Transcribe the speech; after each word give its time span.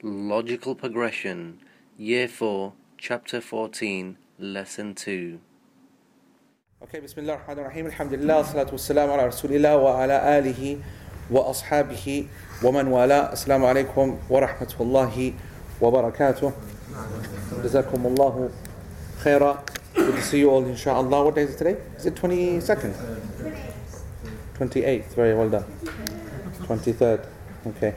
Logical 0.00 0.76
Progression, 0.76 1.58
Year 1.96 2.28
4, 2.28 2.72
Chapter 2.98 3.40
14, 3.40 4.16
Lesson 4.38 4.94
2. 4.94 5.40
Okay, 6.84 7.00
Bismillah 7.00 7.32
ar-Rahman 7.32 7.58
ar-Rahim, 7.58 7.86
Alhamdulillah, 7.86 8.44
salatu 8.44 8.74
wassalamu 8.74 9.14
ala 9.14 9.26
Rasulillah 9.26 9.82
wa 9.82 10.00
ala 10.00 10.20
alihi 10.20 10.80
wa 11.28 11.50
ashabihi 11.50 12.28
wa 12.62 12.70
man 12.70 12.90
wala. 12.90 13.30
Assalamu 13.32 13.66
alaikum 13.66 14.20
wa 14.28 14.40
rahmatullahi 14.40 15.34
wa 15.80 15.90
barakatuh. 15.90 16.52
Jazakum 17.64 18.06
Allahu 18.06 18.52
khaira. 19.18 19.66
Good 19.96 20.14
to 20.14 20.22
see 20.22 20.38
you 20.38 20.50
all, 20.50 20.62
inshaAllah. 20.62 21.24
What 21.24 21.34
day 21.34 21.42
is 21.42 21.54
it 21.56 21.58
today? 21.58 21.76
Is 21.96 22.06
it 22.06 22.14
22nd? 22.14 22.94
28th, 24.54 25.14
very 25.16 25.34
well 25.34 25.50
done. 25.50 25.64
23rd, 26.68 27.26
okay. 27.66 27.96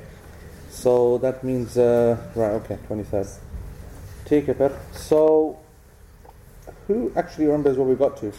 So 0.72 1.18
that 1.18 1.44
means, 1.44 1.78
uh, 1.78 2.18
right, 2.34 2.52
okay, 2.52 2.78
23rd. 2.88 3.38
Take 4.24 4.48
it, 4.48 4.72
So, 4.94 5.60
who 6.88 7.12
actually 7.16 7.46
remembers 7.48 7.78
what 7.78 7.90
we 7.90 7.96
got 7.96 8.16
to? 8.18 8.32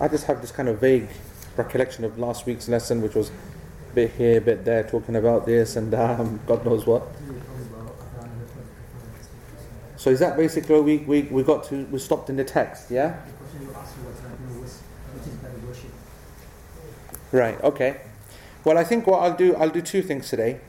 I 0.00 0.08
just 0.08 0.26
have 0.26 0.40
this 0.40 0.50
kind 0.50 0.68
of 0.68 0.80
vague 0.80 1.08
recollection 1.56 2.04
of 2.04 2.18
last 2.18 2.46
week's 2.46 2.68
lesson, 2.68 3.00
which 3.00 3.14
was 3.14 3.30
a 3.30 3.94
bit 3.94 4.10
here, 4.12 4.38
a 4.38 4.40
bit 4.40 4.64
there, 4.64 4.82
talking 4.82 5.14
about 5.14 5.46
this 5.46 5.76
and 5.76 5.94
um, 5.94 6.40
God 6.48 6.64
knows 6.66 6.84
what. 6.84 7.06
So 9.96 10.10
is 10.10 10.18
that 10.18 10.36
basically 10.36 10.80
we, 10.80 10.96
we, 10.98 11.22
we 11.22 11.42
got 11.44 11.62
to, 11.68 11.84
we 11.86 12.00
stopped 12.00 12.28
in 12.28 12.36
the 12.36 12.44
text, 12.44 12.90
yeah? 12.90 13.20
Right, 17.30 17.62
okay. 17.62 18.00
Well, 18.64 18.76
I 18.76 18.82
think 18.82 19.06
what 19.06 19.22
I'll 19.22 19.36
do, 19.36 19.54
I'll 19.54 19.70
do 19.70 19.80
two 19.80 20.02
things 20.02 20.28
today. 20.28 20.60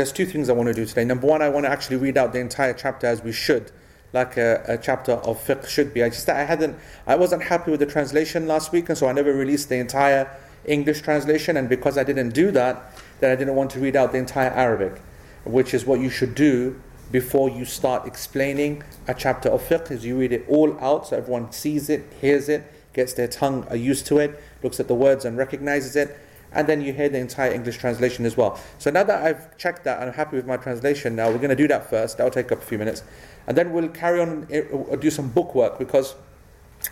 There's 0.00 0.12
two 0.12 0.24
things 0.24 0.48
I 0.48 0.54
want 0.54 0.66
to 0.68 0.72
do 0.72 0.86
today. 0.86 1.04
Number 1.04 1.26
one, 1.26 1.42
I 1.42 1.50
want 1.50 1.66
to 1.66 1.70
actually 1.70 1.96
read 1.96 2.16
out 2.16 2.32
the 2.32 2.38
entire 2.38 2.72
chapter 2.72 3.06
as 3.06 3.22
we 3.22 3.32
should, 3.32 3.70
like 4.14 4.38
a, 4.38 4.64
a 4.66 4.78
chapter 4.78 5.12
of 5.12 5.38
fiqh 5.46 5.68
should 5.68 5.92
be. 5.92 6.02
I 6.02 6.08
just 6.08 6.26
I 6.26 6.44
hadn't, 6.44 6.78
I 7.06 7.16
wasn't 7.16 7.42
happy 7.42 7.70
with 7.70 7.80
the 7.80 7.86
translation 7.86 8.48
last 8.48 8.72
week, 8.72 8.88
and 8.88 8.96
so 8.96 9.08
I 9.08 9.12
never 9.12 9.34
released 9.34 9.68
the 9.68 9.76
entire 9.76 10.34
English 10.64 11.02
translation. 11.02 11.58
And 11.58 11.68
because 11.68 11.98
I 11.98 12.04
didn't 12.04 12.30
do 12.30 12.50
that, 12.52 12.98
then 13.20 13.30
I 13.30 13.36
didn't 13.36 13.54
want 13.56 13.72
to 13.72 13.78
read 13.78 13.94
out 13.94 14.12
the 14.12 14.16
entire 14.16 14.48
Arabic, 14.48 15.02
which 15.44 15.74
is 15.74 15.84
what 15.84 16.00
you 16.00 16.08
should 16.08 16.34
do 16.34 16.80
before 17.12 17.50
you 17.50 17.66
start 17.66 18.06
explaining 18.06 18.82
a 19.06 19.12
chapter 19.12 19.50
of 19.50 19.60
fiqh 19.60 19.90
is 19.90 20.06
you 20.06 20.16
read 20.16 20.32
it 20.32 20.46
all 20.48 20.80
out 20.80 21.08
so 21.08 21.18
everyone 21.18 21.52
sees 21.52 21.90
it, 21.90 22.10
hears 22.22 22.48
it, 22.48 22.64
gets 22.94 23.12
their 23.12 23.28
tongue 23.28 23.66
used 23.76 24.06
to 24.06 24.16
it, 24.16 24.42
looks 24.62 24.80
at 24.80 24.88
the 24.88 24.94
words 24.94 25.26
and 25.26 25.36
recognizes 25.36 25.94
it, 25.94 26.18
and 26.52 26.66
then 26.66 26.80
you 26.80 26.92
hear 26.92 27.08
the 27.08 27.18
entire 27.18 27.52
English 27.52 27.78
translation 27.78 28.26
as 28.26 28.36
well. 28.36 28.58
So 28.78 28.90
now 28.90 29.04
that 29.04 29.22
I've 29.22 29.56
checked 29.56 29.84
that 29.84 30.00
and 30.00 30.10
I'm 30.10 30.14
happy 30.14 30.36
with 30.36 30.46
my 30.46 30.56
translation 30.56 31.14
now, 31.14 31.28
we're 31.30 31.38
going 31.38 31.50
to 31.50 31.56
do 31.56 31.68
that 31.68 31.88
first. 31.88 32.18
That'll 32.18 32.30
take 32.30 32.50
up 32.50 32.58
a 32.58 32.64
few 32.64 32.78
minutes. 32.78 33.02
And 33.46 33.56
then 33.56 33.72
we'll 33.72 33.88
carry 33.88 34.20
on 34.20 34.46
uh, 34.52 34.96
do 34.96 35.10
some 35.10 35.28
book 35.28 35.54
work 35.54 35.78
because 35.78 36.14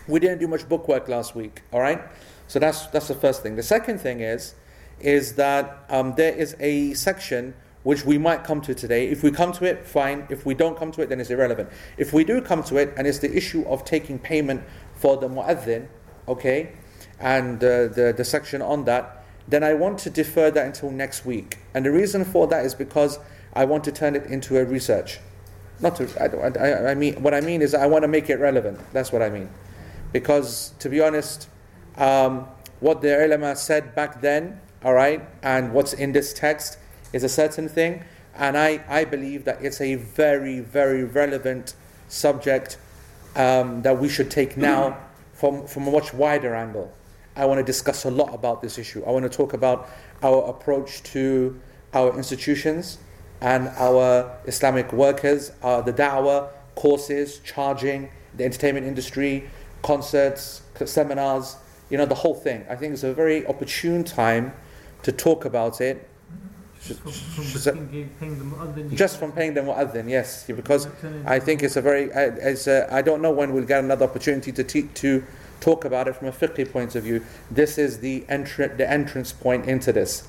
we 0.07 0.19
didn't 0.19 0.39
do 0.39 0.47
much 0.47 0.67
book 0.69 0.87
work 0.87 1.07
last 1.07 1.35
week, 1.35 1.61
all 1.71 1.79
right? 1.79 2.01
So 2.47 2.59
that's, 2.59 2.87
that's 2.87 3.07
the 3.07 3.15
first 3.15 3.43
thing. 3.43 3.55
The 3.55 3.63
second 3.63 3.99
thing 3.99 4.21
is, 4.21 4.55
is 4.99 5.35
that 5.35 5.85
um, 5.89 6.15
there 6.15 6.33
is 6.33 6.55
a 6.59 6.93
section 6.93 7.53
which 7.83 8.05
we 8.05 8.17
might 8.17 8.43
come 8.43 8.61
to 8.61 8.75
today. 8.75 9.07
If 9.07 9.23
we 9.23 9.31
come 9.31 9.53
to 9.53 9.65
it, 9.65 9.85
fine. 9.85 10.27
If 10.29 10.45
we 10.45 10.53
don't 10.53 10.77
come 10.77 10.91
to 10.93 11.01
it, 11.01 11.09
then 11.09 11.19
it's 11.19 11.29
irrelevant. 11.29 11.69
If 11.97 12.11
we 12.11 12.23
do 12.23 12.41
come 12.41 12.63
to 12.63 12.77
it, 12.77 12.93
and 12.97 13.07
it's 13.07 13.19
the 13.19 13.35
issue 13.35 13.63
of 13.67 13.85
taking 13.85 14.19
payment 14.19 14.63
for 14.95 15.15
the 15.17 15.29
mu'adhin, 15.29 15.87
okay, 16.27 16.73
and 17.19 17.63
uh, 17.63 17.87
the, 17.87 18.13
the 18.15 18.25
section 18.25 18.61
on 18.61 18.85
that, 18.85 19.18
then 19.49 19.63
I 19.63 19.73
want 19.73 19.99
to 19.99 20.09
defer 20.09 20.51
that 20.51 20.65
until 20.65 20.91
next 20.91 21.25
week. 21.25 21.57
And 21.73 21.85
the 21.85 21.91
reason 21.91 22.23
for 22.23 22.47
that 22.47 22.65
is 22.65 22.75
because 22.75 23.19
I 23.53 23.65
want 23.65 23.83
to 23.85 23.91
turn 23.91 24.15
it 24.15 24.25
into 24.25 24.57
a 24.57 24.65
research. 24.65 25.19
Not 25.79 25.95
to, 25.95 26.07
I, 26.21 26.57
I, 26.59 26.91
I 26.91 26.95
mean, 26.95 27.21
what 27.23 27.33
I 27.33 27.41
mean 27.41 27.61
is 27.61 27.73
I 27.73 27.87
want 27.87 28.03
to 28.03 28.07
make 28.07 28.29
it 28.29 28.35
relevant. 28.35 28.79
That's 28.93 29.11
what 29.11 29.21
I 29.21 29.29
mean. 29.29 29.49
Because 30.11 30.73
to 30.79 30.89
be 30.89 31.01
honest, 31.01 31.47
um, 31.97 32.47
what 32.79 33.01
the 33.01 33.25
ulama 33.25 33.55
said 33.55 33.95
back 33.95 34.21
then, 34.21 34.59
all 34.83 34.93
right, 34.93 35.27
and 35.41 35.73
what's 35.73 35.93
in 35.93 36.11
this 36.11 36.33
text 36.33 36.77
is 37.11 37.23
a 37.23 37.29
certain 37.29 37.67
thing, 37.67 38.03
and 38.35 38.57
I, 38.57 38.83
I 38.87 39.03
believe 39.03 39.45
that 39.45 39.63
it's 39.63 39.81
a 39.81 39.95
very, 39.95 40.59
very 40.59 41.03
relevant 41.03 41.73
subject 42.07 42.77
um, 43.35 43.81
that 43.81 43.99
we 43.99 44.09
should 44.09 44.31
take 44.31 44.57
now 44.57 44.97
from, 45.33 45.67
from 45.67 45.87
a 45.87 45.91
much 45.91 46.13
wider 46.13 46.55
angle. 46.55 46.93
I 47.39 47.45
want 47.45 47.59
to 47.59 47.63
discuss 47.63 48.03
a 48.03 48.11
lot 48.11 48.33
about 48.33 48.61
this 48.61 48.77
issue. 48.77 49.01
I 49.07 49.11
want 49.11 49.23
to 49.23 49.29
talk 49.29 49.53
about 49.53 49.89
our 50.21 50.43
approach 50.49 51.01
to 51.13 51.57
our 51.93 52.15
institutions 52.17 52.97
and 53.39 53.69
our 53.77 54.37
Islamic 54.45 54.91
workers, 54.91 55.53
uh, 55.63 55.79
the 55.81 55.93
da'wah, 55.93 56.49
courses, 56.75 57.39
charging, 57.45 58.09
the 58.35 58.43
entertainment 58.43 58.85
industry, 58.85 59.49
concerts, 59.83 60.61
seminars, 60.85 61.55
you 61.89 61.97
know, 61.97 62.05
the 62.05 62.15
whole 62.15 62.35
thing. 62.35 62.65
I 62.69 62.75
think 62.75 62.93
it's 62.93 63.03
a 63.03 63.13
very 63.13 63.47
opportune 63.47 64.03
time 64.03 64.53
to 65.03 65.13
talk 65.13 65.45
about 65.45 65.79
it 65.79 66.09
just 66.81 67.01
from, 67.01 67.11
from 67.11 67.43
the 68.75 68.95
just 68.95 69.19
from 69.19 69.31
paying 69.31 69.53
the 69.53 69.61
mu'adhin, 69.61 70.09
yes, 70.09 70.45
because 70.47 70.87
I 71.25 71.39
think 71.39 71.61
it's 71.61 71.75
a 71.75 71.81
very, 71.81 72.09
it's 72.13 72.67
a, 72.67 72.93
I 72.93 73.01
don't 73.01 73.21
know 73.21 73.31
when 73.31 73.53
we'll 73.53 73.65
get 73.65 73.83
another 73.83 74.05
opportunity 74.05 74.51
to 74.53 74.63
te- 74.63 74.83
to 74.83 75.23
talk 75.59 75.85
about 75.85 76.07
it 76.07 76.15
from 76.15 76.27
a 76.27 76.31
fiqh 76.31 76.71
point 76.71 76.95
of 76.95 77.03
view. 77.03 77.25
This 77.49 77.77
is 77.77 77.99
the 77.99 78.25
entry, 78.29 78.67
the 78.67 78.89
entrance 78.89 79.31
point 79.31 79.65
into 79.65 79.91
this. 79.91 80.27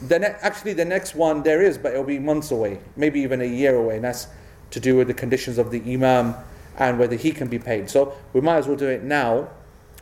The 0.00 0.18
ne- 0.18 0.36
actually, 0.40 0.72
the 0.72 0.84
next 0.84 1.14
one 1.14 1.42
there 1.42 1.62
is, 1.62 1.78
but 1.78 1.92
it'll 1.92 2.04
be 2.04 2.18
months 2.18 2.50
away, 2.50 2.80
maybe 2.96 3.20
even 3.20 3.40
a 3.40 3.46
year 3.46 3.76
away, 3.76 3.96
and 3.96 4.04
that's 4.04 4.26
to 4.70 4.80
do 4.80 4.96
with 4.96 5.06
the 5.06 5.14
conditions 5.14 5.58
of 5.58 5.70
the 5.70 5.80
imam 5.92 6.34
and 6.76 6.98
whether 6.98 7.16
he 7.16 7.30
can 7.30 7.48
be 7.48 7.58
paid. 7.58 7.90
So 7.90 8.14
we 8.32 8.40
might 8.40 8.56
as 8.56 8.66
well 8.66 8.76
do 8.76 8.88
it 8.88 9.02
now, 9.02 9.48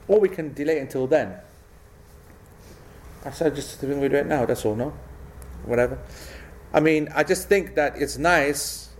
or 0.09 0.21
we 0.21 0.29
can 0.29 0.55
delay 0.55 0.79
until 0.79 1.07
then. 1.07 1.37
I 3.25 3.31
said 3.31 3.55
just 3.55 3.83
we 3.83 4.09
do 4.09 4.17
it 4.17 4.27
now. 4.27 4.47
That's 4.47 4.65
all, 4.65 4.77
no 4.77 4.95
whatever. 5.65 5.99
I 6.73 6.81
mean, 6.81 7.09
I 7.15 7.25
just 7.25 7.49
think 7.49 7.75
that 7.75 8.01
it's 8.01 8.19
nice. 8.19 8.91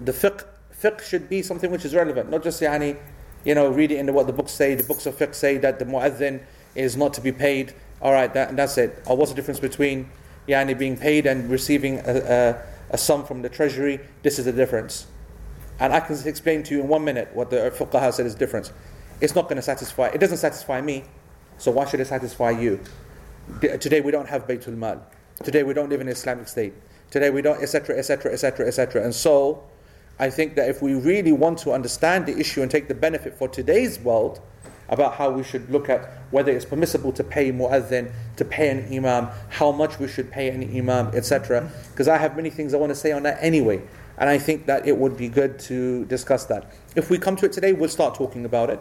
The 0.00 0.12
fiqh, 0.12 0.44
fiqh 0.80 1.00
should 1.00 1.28
be 1.28 1.42
something 1.42 1.70
which 1.70 1.84
is 1.84 1.94
relevant, 1.94 2.30
not 2.30 2.42
just 2.42 2.60
yani, 2.60 2.98
you 3.44 3.54
know, 3.54 3.68
read 3.68 3.90
it 3.90 3.98
into 3.98 4.12
what 4.12 4.26
the 4.26 4.32
books 4.32 4.52
say. 4.52 4.74
The 4.74 4.84
books 4.84 5.06
of 5.06 5.16
fiqh 5.16 5.34
say 5.34 5.58
that 5.58 5.78
the 5.78 5.84
mu'adhin 5.84 6.42
is 6.74 6.96
not 6.96 7.14
to 7.14 7.20
be 7.20 7.32
paid. 7.32 7.74
All 8.00 8.12
right, 8.12 8.32
that, 8.34 8.56
that's 8.56 8.78
it. 8.78 9.02
Or 9.06 9.16
what's 9.16 9.30
the 9.30 9.36
difference 9.36 9.60
between 9.60 10.10
yani 10.48 10.76
being 10.76 10.96
paid 10.96 11.26
and 11.26 11.50
receiving 11.50 11.98
a, 11.98 12.02
a, 12.16 12.62
a 12.90 12.98
sum 12.98 13.24
from 13.24 13.42
the 13.42 13.48
treasury? 13.48 14.00
This 14.22 14.38
is 14.38 14.44
the 14.44 14.52
difference. 14.52 15.06
And 15.80 15.92
I 15.92 16.00
can 16.00 16.16
explain 16.26 16.62
to 16.64 16.74
you 16.74 16.80
in 16.80 16.88
one 16.88 17.04
minute 17.04 17.30
what 17.34 17.50
the 17.50 17.72
fuqaha 17.76 18.12
said 18.12 18.26
is 18.26 18.34
difference. 18.34 18.72
It's 19.20 19.34
not 19.34 19.44
going 19.44 19.56
to 19.56 19.62
satisfy. 19.62 20.08
It 20.08 20.18
doesn't 20.18 20.38
satisfy 20.38 20.80
me. 20.80 21.04
So 21.58 21.70
why 21.70 21.86
should 21.86 22.00
it 22.00 22.06
satisfy 22.06 22.50
you? 22.50 22.80
Today 23.60 24.00
we 24.00 24.10
don't 24.10 24.28
have 24.28 24.46
Baytul 24.46 24.76
Mal. 24.76 25.04
Today 25.42 25.62
we 25.62 25.74
don't 25.74 25.88
live 25.88 26.00
in 26.00 26.08
an 26.08 26.12
Islamic 26.12 26.48
state. 26.48 26.74
Today 27.10 27.30
we 27.30 27.42
don't, 27.42 27.60
etc., 27.62 27.98
etc., 27.98 28.32
etc., 28.32 28.66
etc. 28.66 29.04
And 29.04 29.14
so, 29.14 29.64
I 30.18 30.30
think 30.30 30.54
that 30.56 30.68
if 30.68 30.82
we 30.82 30.94
really 30.94 31.32
want 31.32 31.58
to 31.60 31.72
understand 31.72 32.26
the 32.26 32.38
issue 32.38 32.62
and 32.62 32.70
take 32.70 32.88
the 32.88 32.94
benefit 32.94 33.34
for 33.34 33.48
today's 33.48 33.98
world 33.98 34.40
about 34.88 35.14
how 35.14 35.30
we 35.30 35.42
should 35.42 35.70
look 35.70 35.88
at 35.88 36.10
whether 36.30 36.52
it's 36.52 36.64
permissible 36.64 37.12
to 37.12 37.24
pay 37.24 37.50
muazzin, 37.50 38.12
to 38.36 38.44
pay 38.44 38.68
an 38.68 38.94
imam, 38.94 39.28
how 39.48 39.72
much 39.72 39.98
we 39.98 40.06
should 40.06 40.30
pay 40.30 40.48
an 40.48 40.62
imam, 40.76 41.08
etc. 41.14 41.70
Because 41.90 42.08
I 42.08 42.18
have 42.18 42.36
many 42.36 42.50
things 42.50 42.74
I 42.74 42.76
want 42.76 42.90
to 42.90 42.96
say 42.96 43.12
on 43.12 43.22
that 43.22 43.38
anyway. 43.40 43.82
And 44.18 44.28
I 44.28 44.38
think 44.38 44.66
that 44.66 44.86
it 44.86 44.96
would 44.96 45.16
be 45.16 45.28
good 45.28 45.58
to 45.60 46.04
discuss 46.04 46.44
that. 46.46 46.70
If 46.94 47.08
we 47.08 47.18
come 47.18 47.36
to 47.36 47.46
it 47.46 47.52
today, 47.52 47.72
we'll 47.72 47.88
start 47.88 48.14
talking 48.14 48.44
about 48.44 48.70
it. 48.70 48.80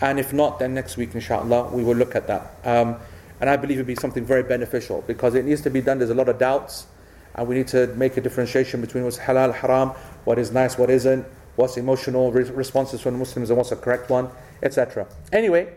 And 0.00 0.18
if 0.18 0.32
not, 0.32 0.58
then 0.58 0.74
next 0.74 0.96
week, 0.96 1.14
inshallah, 1.14 1.70
we 1.72 1.84
will 1.84 1.94
look 1.94 2.16
at 2.16 2.26
that. 2.26 2.58
Um, 2.64 2.96
and 3.40 3.50
I 3.50 3.56
believe 3.56 3.78
it 3.78 3.80
would 3.80 3.86
be 3.86 3.94
something 3.94 4.24
very 4.24 4.42
beneficial 4.42 5.04
because 5.06 5.34
it 5.34 5.44
needs 5.44 5.60
to 5.62 5.70
be 5.70 5.80
done. 5.80 5.98
There's 5.98 6.10
a 6.10 6.14
lot 6.14 6.28
of 6.28 6.38
doubts, 6.38 6.86
and 7.35 7.47
we 7.47 7.55
need 7.55 7.67
to 7.67 7.87
make 7.95 8.17
a 8.17 8.21
differentiation 8.21 8.81
between 8.81 9.03
what's 9.03 9.17
halal, 9.17 9.53
haram, 9.53 9.89
what 10.25 10.39
is 10.39 10.51
nice, 10.51 10.77
what 10.77 10.89
isn't, 10.89 11.25
what's 11.55 11.77
emotional 11.77 12.31
re- 12.31 12.43
responses 12.43 13.01
from 13.01 13.13
the 13.13 13.19
Muslims, 13.19 13.49
and 13.49 13.57
what's 13.57 13.71
a 13.71 13.75
correct 13.75 14.09
one, 14.09 14.29
etc. 14.63 15.07
Anyway, 15.31 15.73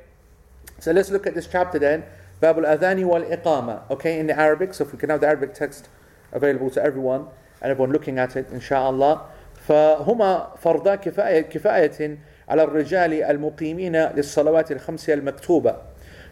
so 0.81 0.93
let's 0.93 1.11
look 1.11 1.27
at 1.27 1.35
this 1.35 1.47
chapter 1.47 1.79
then. 1.79 2.05
Babul 2.41 2.65
Adhani 2.65 3.05
wal 3.05 3.23
Iqama. 3.23 3.89
Okay, 3.91 4.19
in 4.19 4.27
the 4.27 4.39
Arabic, 4.39 4.75
so 4.75 4.85
if 4.85 4.93
we 4.93 4.99
can 4.99 5.11
have 5.11 5.21
the 5.21 5.27
Arabic 5.29 5.55
text 5.55 5.89
available 6.33 6.71
to 6.71 6.83
everyone 6.83 7.29
and 7.61 7.71
everyone 7.71 7.93
looking 7.93 8.19
at 8.19 8.37
it, 8.37 8.49
inshallah. 8.53 9.29
فهما 9.69 10.57
فرضا 10.57 10.95
كفاية 10.95 11.41
كفاية 11.41 12.19
على 12.49 12.63
الرجال 12.63 13.23
المقيمين 13.23 13.97
للصلوات 13.97 14.73
الخمس 14.73 15.11
المكتوبة 15.11 15.77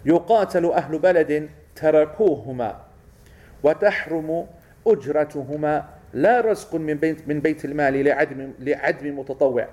يقاتل 0.04 0.66
أهل 0.66 0.98
بلد 0.98 1.48
تركوهما 1.76 2.76
وتحرم 3.62 4.46
أجرتهما 4.87 5.85
لا 6.13 6.41
رزق 6.41 6.75
من 6.75 6.93
بيت, 6.93 7.27
من 7.27 7.39
بيت 7.39 7.65
المال 7.65 8.03
لعدم, 8.03 8.51
لعدم 8.59 9.19
متطوع. 9.19 9.67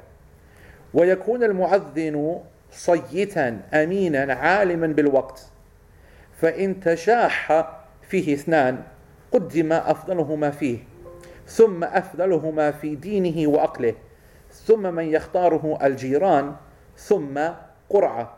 ويكون 0.95 1.45
المعذن 1.45 2.41
صيتا 2.71 3.61
أمينا 3.75 4.35
عالما 4.35 4.87
بالوقت. 4.87 5.47
فإن 6.41 6.81
تشاح 6.81 7.67
فيه 8.03 8.35
اثنان 8.35 8.83
قدم 9.33 9.73
أفضلهما 9.73 10.51
فيه 10.51 10.79
ثم 11.47 11.85
أفضلهما 11.85 12.71
في 12.71 12.95
دينه 12.95 13.51
وعقله 13.51 13.95
ثم 14.51 14.95
من 14.95 15.05
يختاره 15.05 15.79
الجيران 15.83 16.55
ثم 16.97 17.41
قرعة. 17.91 18.37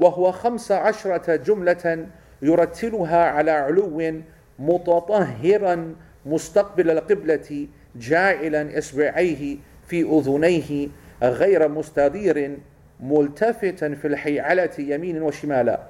وهو 0.00 0.32
خمس 0.32 0.72
عشرة 0.72 1.36
جملة 1.36 2.06
يرتلها 2.42 3.24
على 3.24 3.50
علو 3.50 4.22
متطهرا 4.58 5.94
مستقبل 6.26 6.90
القبلة 6.90 7.66
جاعلا 7.96 8.78
إصبعيه 8.78 9.56
في 9.86 10.02
أذنيه 10.02 10.88
غير 11.22 11.68
مستدير 11.68 12.58
ملتفتا 13.00 13.94
في 13.94 14.06
الحيعلة 14.06 14.70
يمين 14.78 15.22
وشمالا. 15.22 15.80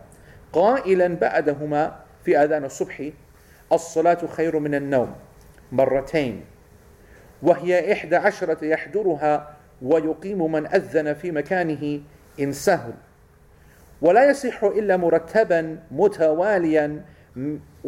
قائلا 0.53 1.15
بعدهما 1.15 1.97
في 2.25 2.39
أذان 2.39 2.65
الصبح 2.65 3.11
الصلاة 3.73 4.27
خير 4.27 4.59
من 4.59 4.75
النوم. 4.75 5.15
مرتين. 5.73 6.45
وهي 7.43 7.93
إحدى 7.93 8.17
عشرة 8.17 8.65
يحضرها 8.65 9.57
ويقيم 9.83 10.53
من 10.53 10.67
أذن 10.67 11.15
في 11.15 11.31
مكانه 11.31 12.01
إن 12.41 12.53
سهل. 12.53 12.93
ولا 14.03 14.31
يصح 14.31 14.65
إلا 14.65 14.97
مرتبا 14.97 15.79
متواليا 15.91 17.05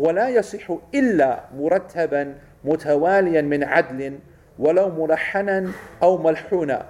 ولا 0.00 0.28
يصح 0.28 0.72
إلا 0.94 1.44
مرتبا 1.56 2.34
متواليا 2.64 3.42
من 3.42 3.64
عدل 3.64 4.18
ولو 4.58 4.88
ملحنا 5.06 5.70
أو 6.02 6.18
ملحونا 6.18 6.86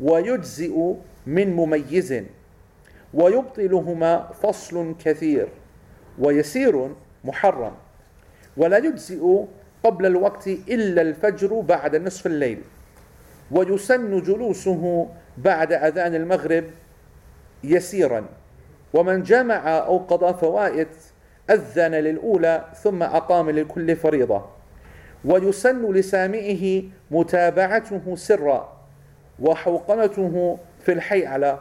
ويجزئ 0.00 0.92
من 1.26 1.56
مميز 1.56 2.14
ويبطلهما 3.14 4.30
فصل 4.42 4.94
كثير 5.04 5.48
ويسير 6.18 6.90
محرم 7.24 7.72
ولا 8.56 8.78
يجزئ 8.78 9.44
قبل 9.84 10.06
الوقت 10.06 10.46
إلا 10.48 11.02
الفجر 11.02 11.60
بعد 11.60 11.96
نصف 11.96 12.26
الليل 12.26 12.60
ويسن 13.50 14.22
جلوسه 14.22 15.08
بعد 15.38 15.72
أذان 15.72 16.14
المغرب 16.14 16.64
يسيرا 17.64 18.24
ومن 18.94 19.22
جمع 19.22 19.78
أو 19.78 19.98
قضى 19.98 20.34
فوائد 20.34 20.88
أذن 21.50 21.94
للأولى 21.94 22.64
ثم 22.74 23.02
أقام 23.02 23.50
لكل 23.50 23.96
فريضة. 23.96 24.44
ويسن 25.24 25.92
لسامعه 25.92 26.82
متابعته 27.10 28.16
سرا 28.16 28.72
وحوقنته 29.40 30.58
في 30.80 30.92
الحيعلة 30.92 31.58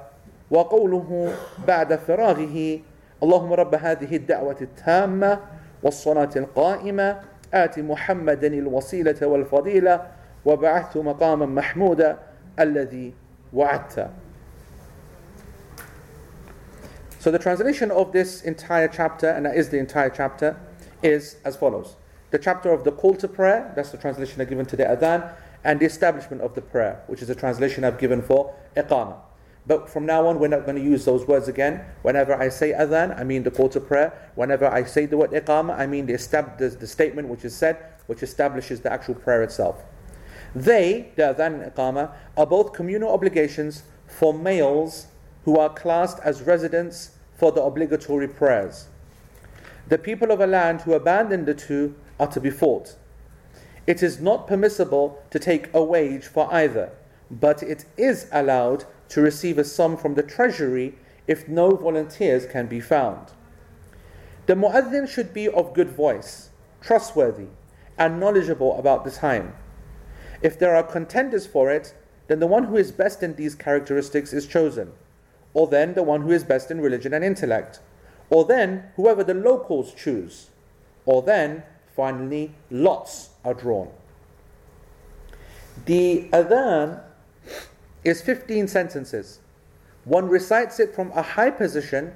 وقوله 0.51 1.33
بعد 1.67 1.95
فراغه 1.95 2.79
اللهم 3.23 3.53
رب 3.53 3.75
هذه 3.75 4.15
الدعوة 4.15 4.55
التامة 4.61 5.39
والصلاة 5.83 6.29
القائمة 6.35 7.19
آت 7.53 7.79
محمدا 7.79 8.47
الوسيلة 8.47 9.27
والفضيلة 9.27 10.07
وبعثت 10.45 10.97
مقاما 10.97 11.45
محمودا 11.45 12.17
الذي 12.59 13.13
وعدت. 13.53 14.07
So 17.19 17.31
the 17.31 17.39
translation 17.39 17.91
of 17.91 18.13
this 18.13 18.41
entire 18.43 18.87
chapter, 18.87 19.29
and 19.29 19.45
that 19.45 19.57
is 19.57 19.67
the 19.69 19.77
entire 19.77 20.09
chapter, 20.09 20.57
is 21.03 21.35
as 21.43 21.57
follows. 21.57 21.97
The 22.31 22.39
chapter 22.39 22.71
of 22.71 22.85
the 22.85 22.93
call 22.93 23.13
to 23.15 23.27
prayer, 23.27 23.73
that's 23.75 23.89
the 23.89 23.97
translation 23.97 24.39
I've 24.39 24.47
given 24.47 24.65
to 24.67 24.77
the 24.77 24.85
adhan, 24.85 25.29
and 25.65 25.81
the 25.81 25.85
establishment 25.85 26.41
of 26.41 26.55
the 26.55 26.61
prayer, 26.61 27.03
which 27.07 27.21
is 27.21 27.27
the 27.27 27.35
translation 27.35 27.83
I've 27.83 27.99
given 27.99 28.21
for 28.21 28.55
iqamah. 28.77 29.17
But 29.67 29.89
from 29.89 30.05
now 30.05 30.27
on, 30.27 30.39
we're 30.39 30.47
not 30.47 30.63
going 30.65 30.77
to 30.77 30.81
use 30.81 31.03
those 31.03 31.27
words 31.27 31.49
again. 31.49 31.83
Whenever 32.03 32.33
I 32.33 32.47
say 32.47 32.71
adhan, 32.71 33.19
I 33.19 33.25
mean 33.25 33.43
the 33.43 33.51
call 33.51 33.67
to 33.69 33.81
prayer. 33.81 34.31
Whenever 34.35 34.67
I 34.67 34.85
say 34.85 35.05
the 35.05 35.17
word 35.17 35.31
iqamah, 35.31 35.77
I 35.77 35.87
mean 35.87 36.05
the, 36.05 36.13
estab- 36.13 36.57
the, 36.57 36.69
the 36.69 36.87
statement 36.87 37.27
which 37.27 37.43
is 37.43 37.53
said, 37.53 37.77
which 38.07 38.23
establishes 38.23 38.79
the 38.79 38.93
actual 38.93 39.15
prayer 39.15 39.43
itself. 39.43 39.83
They, 40.55 41.11
the 41.17 41.33
adhan 41.33 41.61
and 41.61 41.73
iqamah, 41.73 42.13
are 42.37 42.47
both 42.47 42.71
communal 42.71 43.11
obligations 43.11 43.83
for 44.07 44.33
males 44.33 45.07
who 45.49 45.57
are 45.57 45.73
classed 45.73 46.19
as 46.23 46.43
residents 46.43 47.09
for 47.35 47.51
the 47.51 47.63
obligatory 47.63 48.27
prayers. 48.27 48.87
The 49.87 49.97
people 49.97 50.29
of 50.29 50.39
a 50.39 50.45
land 50.45 50.81
who 50.81 50.93
abandon 50.93 51.45
the 51.45 51.55
two 51.55 51.95
are 52.19 52.27
to 52.27 52.39
be 52.39 52.51
fought. 52.51 52.95
It 53.87 54.03
is 54.03 54.21
not 54.21 54.45
permissible 54.45 55.19
to 55.31 55.39
take 55.39 55.73
a 55.73 55.83
wage 55.83 56.25
for 56.27 56.53
either, 56.53 56.91
but 57.31 57.63
it 57.63 57.85
is 57.97 58.27
allowed 58.31 58.85
to 59.07 59.21
receive 59.21 59.57
a 59.57 59.63
sum 59.63 59.97
from 59.97 60.13
the 60.13 60.21
treasury 60.21 60.93
if 61.25 61.47
no 61.47 61.71
volunteers 61.71 62.45
can 62.45 62.67
be 62.67 62.79
found. 62.79 63.31
The 64.45 64.53
mu'adhin 64.53 65.09
should 65.09 65.33
be 65.33 65.49
of 65.49 65.73
good 65.73 65.89
voice, 65.89 66.49
trustworthy, 66.79 67.47
and 67.97 68.19
knowledgeable 68.19 68.77
about 68.77 69.03
the 69.03 69.09
time. 69.09 69.55
If 70.43 70.59
there 70.59 70.75
are 70.75 70.83
contenders 70.83 71.47
for 71.47 71.71
it, 71.71 71.95
then 72.27 72.39
the 72.39 72.45
one 72.45 72.65
who 72.65 72.77
is 72.77 72.91
best 72.91 73.23
in 73.23 73.33
these 73.33 73.55
characteristics 73.55 74.31
is 74.31 74.45
chosen 74.45 74.91
or 75.53 75.67
then 75.67 75.93
the 75.93 76.03
one 76.03 76.21
who 76.21 76.31
is 76.31 76.43
best 76.43 76.71
in 76.71 76.81
religion 76.81 77.13
and 77.13 77.23
intellect, 77.23 77.79
or 78.29 78.45
then 78.45 78.83
whoever 78.95 79.23
the 79.23 79.33
locals 79.33 79.93
choose, 79.93 80.49
or 81.05 81.21
then 81.21 81.63
finally 81.95 82.53
lots 82.69 83.29
are 83.43 83.53
drawn. 83.53 83.89
The 85.85 86.29
adhan 86.31 87.01
is 88.03 88.21
15 88.21 88.67
sentences. 88.67 89.39
One 90.05 90.27
recites 90.29 90.79
it 90.79 90.95
from 90.95 91.11
a 91.11 91.21
high 91.21 91.49
position 91.49 92.13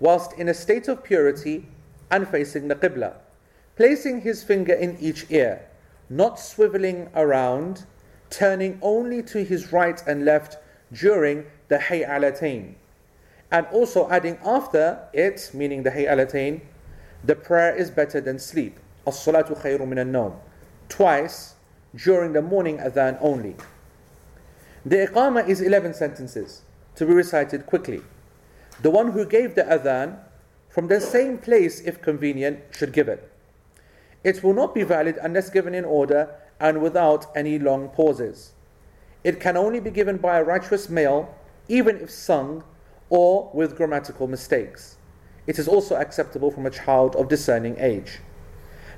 whilst 0.00 0.32
in 0.38 0.48
a 0.48 0.54
state 0.54 0.88
of 0.88 1.04
purity 1.04 1.66
and 2.10 2.26
facing 2.28 2.68
the 2.68 2.74
Qibla, 2.74 3.14
placing 3.76 4.22
his 4.22 4.42
finger 4.42 4.74
in 4.74 4.96
each 4.98 5.26
ear, 5.30 5.66
not 6.10 6.36
swiveling 6.36 7.08
around, 7.14 7.84
turning 8.30 8.78
only 8.82 9.22
to 9.22 9.44
his 9.44 9.72
right 9.72 10.02
and 10.06 10.24
left 10.24 10.58
during 10.92 11.46
the 11.72 11.78
hay'alatain. 11.78 12.74
And 13.50 13.66
also 13.72 14.08
adding 14.10 14.38
after 14.44 15.08
it, 15.14 15.50
meaning 15.54 15.82
the 15.82 15.90
hay'alatain, 15.90 16.60
the 17.24 17.34
prayer 17.34 17.74
is 17.74 17.90
better 17.90 18.20
than 18.20 18.38
sleep. 18.38 18.78
As-salatu 19.06 19.58
khayru 19.62 19.88
min 19.88 20.14
al 20.14 20.40
Twice 20.90 21.54
during 21.96 22.34
the 22.34 22.42
morning 22.42 22.76
adhan 22.76 23.16
only. 23.22 23.56
The 24.84 25.06
iqamah 25.06 25.48
is 25.48 25.62
11 25.62 25.94
sentences 25.94 26.62
to 26.96 27.06
be 27.06 27.14
recited 27.14 27.64
quickly. 27.64 28.02
The 28.82 28.90
one 28.90 29.12
who 29.12 29.24
gave 29.24 29.54
the 29.54 29.62
adhan 29.62 30.18
from 30.68 30.88
the 30.88 31.00
same 31.00 31.38
place, 31.38 31.80
if 31.80 32.02
convenient, 32.02 32.60
should 32.70 32.92
give 32.92 33.08
it. 33.08 33.30
It 34.22 34.42
will 34.42 34.54
not 34.54 34.74
be 34.74 34.82
valid 34.82 35.18
unless 35.22 35.48
given 35.48 35.74
in 35.74 35.86
order 35.86 36.34
and 36.60 36.82
without 36.82 37.26
any 37.34 37.58
long 37.58 37.88
pauses. 37.88 38.52
It 39.24 39.40
can 39.40 39.56
only 39.56 39.80
be 39.80 39.90
given 39.90 40.18
by 40.18 40.38
a 40.38 40.44
righteous 40.44 40.90
male 40.90 41.34
even 41.68 41.96
if 41.98 42.10
sung 42.10 42.64
or 43.08 43.50
with 43.52 43.76
grammatical 43.76 44.26
mistakes. 44.26 44.96
It 45.46 45.58
is 45.58 45.68
also 45.68 45.96
acceptable 45.96 46.50
from 46.50 46.66
a 46.66 46.70
child 46.70 47.16
of 47.16 47.28
discerning 47.28 47.76
age. 47.78 48.20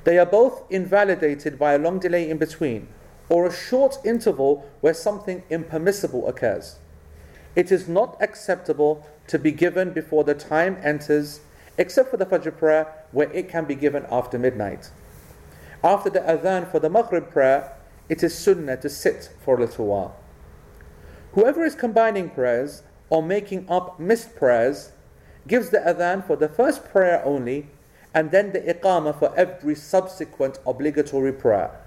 They 0.04 0.18
are 0.18 0.26
both 0.26 0.62
invalidated 0.70 1.58
by 1.58 1.72
a 1.72 1.78
long 1.78 1.98
delay 1.98 2.28
in 2.28 2.36
between 2.38 2.88
or 3.28 3.46
a 3.46 3.52
short 3.52 3.96
interval 4.04 4.70
where 4.80 4.94
something 4.94 5.42
impermissible 5.48 6.28
occurs. 6.28 6.76
It 7.56 7.72
is 7.72 7.88
not 7.88 8.16
acceptable 8.20 9.06
to 9.28 9.38
be 9.38 9.52
given 9.52 9.92
before 9.92 10.24
the 10.24 10.34
time 10.34 10.76
enters, 10.82 11.40
except 11.78 12.10
for 12.10 12.16
the 12.16 12.26
Fajr 12.26 12.56
prayer, 12.56 12.86
where 13.12 13.32
it 13.32 13.48
can 13.48 13.64
be 13.64 13.74
given 13.74 14.06
after 14.10 14.38
midnight. 14.38 14.90
After 15.82 16.10
the 16.10 16.20
adhan 16.20 16.70
for 16.70 16.80
the 16.80 16.90
Maghrib 16.90 17.30
prayer, 17.30 17.72
it 18.08 18.22
is 18.22 18.36
sunnah 18.36 18.76
to 18.78 18.88
sit 18.88 19.30
for 19.44 19.56
a 19.56 19.60
little 19.60 19.86
while. 19.86 20.16
Whoever 21.34 21.64
is 21.64 21.74
combining 21.74 22.30
prayers 22.30 22.84
or 23.10 23.20
making 23.20 23.66
up 23.68 23.98
missed 23.98 24.36
prayers 24.36 24.92
gives 25.48 25.70
the 25.70 25.78
adhan 25.78 26.24
for 26.24 26.36
the 26.36 26.48
first 26.48 26.84
prayer 26.84 27.22
only 27.24 27.68
and 28.14 28.30
then 28.30 28.52
the 28.52 28.60
iqamah 28.60 29.18
for 29.18 29.36
every 29.36 29.74
subsequent 29.74 30.58
obligatory 30.64 31.32
prayer. 31.32 31.80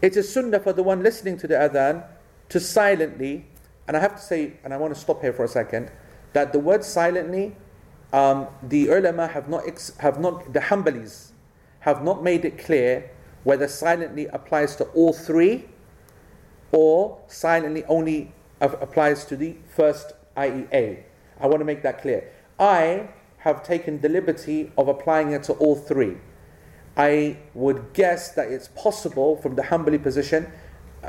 It 0.00 0.16
is 0.16 0.32
sunnah 0.32 0.60
for 0.60 0.72
the 0.72 0.84
one 0.84 1.02
listening 1.02 1.36
to 1.38 1.48
the 1.48 1.54
adhan 1.54 2.04
to 2.50 2.60
silently, 2.60 3.46
and 3.88 3.96
I 3.96 4.00
have 4.00 4.14
to 4.14 4.22
say, 4.22 4.52
and 4.62 4.72
I 4.72 4.76
want 4.76 4.94
to 4.94 5.00
stop 5.00 5.20
here 5.20 5.32
for 5.32 5.44
a 5.44 5.48
second, 5.48 5.90
that 6.32 6.52
the 6.52 6.60
word 6.60 6.84
silently, 6.84 7.56
um, 8.12 8.46
the 8.62 8.86
ulama 8.86 9.26
have 9.26 9.48
not, 9.48 9.66
ex- 9.66 9.96
have 9.98 10.20
not, 10.20 10.52
the 10.52 10.60
Hanbalis 10.60 11.32
have 11.80 12.04
not 12.04 12.22
made 12.22 12.44
it 12.44 12.58
clear 12.58 13.10
whether 13.42 13.66
silently 13.66 14.26
applies 14.26 14.76
to 14.76 14.84
all 14.94 15.12
three 15.12 15.68
or 16.70 17.18
silently 17.26 17.84
only 17.86 18.32
applies 18.60 19.24
to 19.26 19.36
the 19.36 19.56
first 19.68 20.12
IEA. 20.36 21.02
I 21.40 21.46
want 21.46 21.60
to 21.60 21.64
make 21.64 21.82
that 21.82 22.00
clear. 22.00 22.30
I 22.58 23.08
have 23.38 23.62
taken 23.62 24.00
the 24.00 24.08
liberty 24.08 24.72
of 24.78 24.88
applying 24.88 25.32
it 25.32 25.42
to 25.44 25.52
all 25.54 25.76
three. 25.76 26.16
I 26.96 27.38
would 27.54 27.92
guess 27.92 28.30
that 28.32 28.48
it's 28.48 28.68
possible 28.68 29.36
from 29.36 29.56
the 29.56 29.62
Hanbali 29.62 30.02
position, 30.02 30.50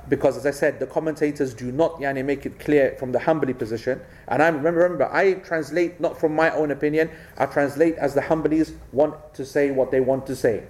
because 0.10 0.36
as 0.36 0.46
I 0.46 0.52
said, 0.52 0.80
the 0.80 0.88
commentators 0.88 1.54
do 1.54 1.72
not 1.72 1.96
yani, 1.98 2.26
make 2.26 2.46
it 2.46 2.60
clear 2.60 2.96
from 3.00 3.12
the 3.12 3.20
Hanbali 3.20 3.58
position. 3.58 4.02
And 4.28 4.42
I 4.42 4.48
remember, 4.48 4.82
remember, 4.82 5.10
I 5.14 5.36
translate 5.36 6.00
not 6.00 6.20
from 6.20 6.36
my 6.36 6.50
own 6.52 6.72
opinion, 6.72 7.10
I 7.38 7.46
translate 7.46 7.96
as 7.96 8.16
the 8.16 8.22
Hanbalis 8.22 8.74
want 8.92 9.34
to 9.36 9.46
say 9.46 9.72
what 9.72 9.92
they 9.92 10.02
want 10.02 10.26
to 10.28 10.36
say. 10.36 10.64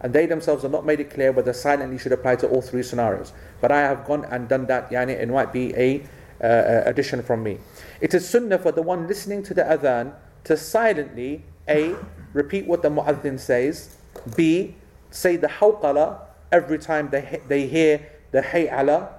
and 0.00 0.12
they 0.12 0.26
themselves 0.26 0.62
have 0.62 0.72
not 0.72 0.86
made 0.86 1.00
it 1.00 1.10
clear 1.10 1.32
whether 1.32 1.52
silently 1.52 1.98
should 1.98 2.12
apply 2.12 2.36
to 2.36 2.48
all 2.48 2.62
three 2.62 2.82
scenarios. 2.82 3.32
But 3.60 3.72
I 3.72 3.80
have 3.80 4.06
gone 4.06 4.24
and 4.26 4.48
done 4.48 4.66
that, 4.66 4.90
yani 4.90 5.10
it 5.10 5.28
might 5.28 5.52
be 5.52 5.74
a 5.76 6.04
uh, 6.42 6.82
addition 6.86 7.22
from 7.22 7.42
me. 7.42 7.58
It 8.00 8.14
is 8.14 8.28
sunnah 8.28 8.58
for 8.58 8.72
the 8.72 8.82
one 8.82 9.06
listening 9.06 9.42
to 9.44 9.54
the 9.54 9.62
adhan 9.62 10.14
to 10.44 10.56
silently, 10.56 11.44
A, 11.68 11.94
repeat 12.32 12.66
what 12.66 12.82
the 12.82 12.88
mu'adhin 12.88 13.38
says, 13.38 13.96
B, 14.36 14.74
say 15.10 15.36
the 15.36 15.48
hawqala 15.48 16.20
every 16.52 16.78
time 16.78 17.10
they, 17.10 17.40
they 17.48 17.66
hear 17.66 18.08
the 18.30 18.40
hay'ala. 18.40 19.10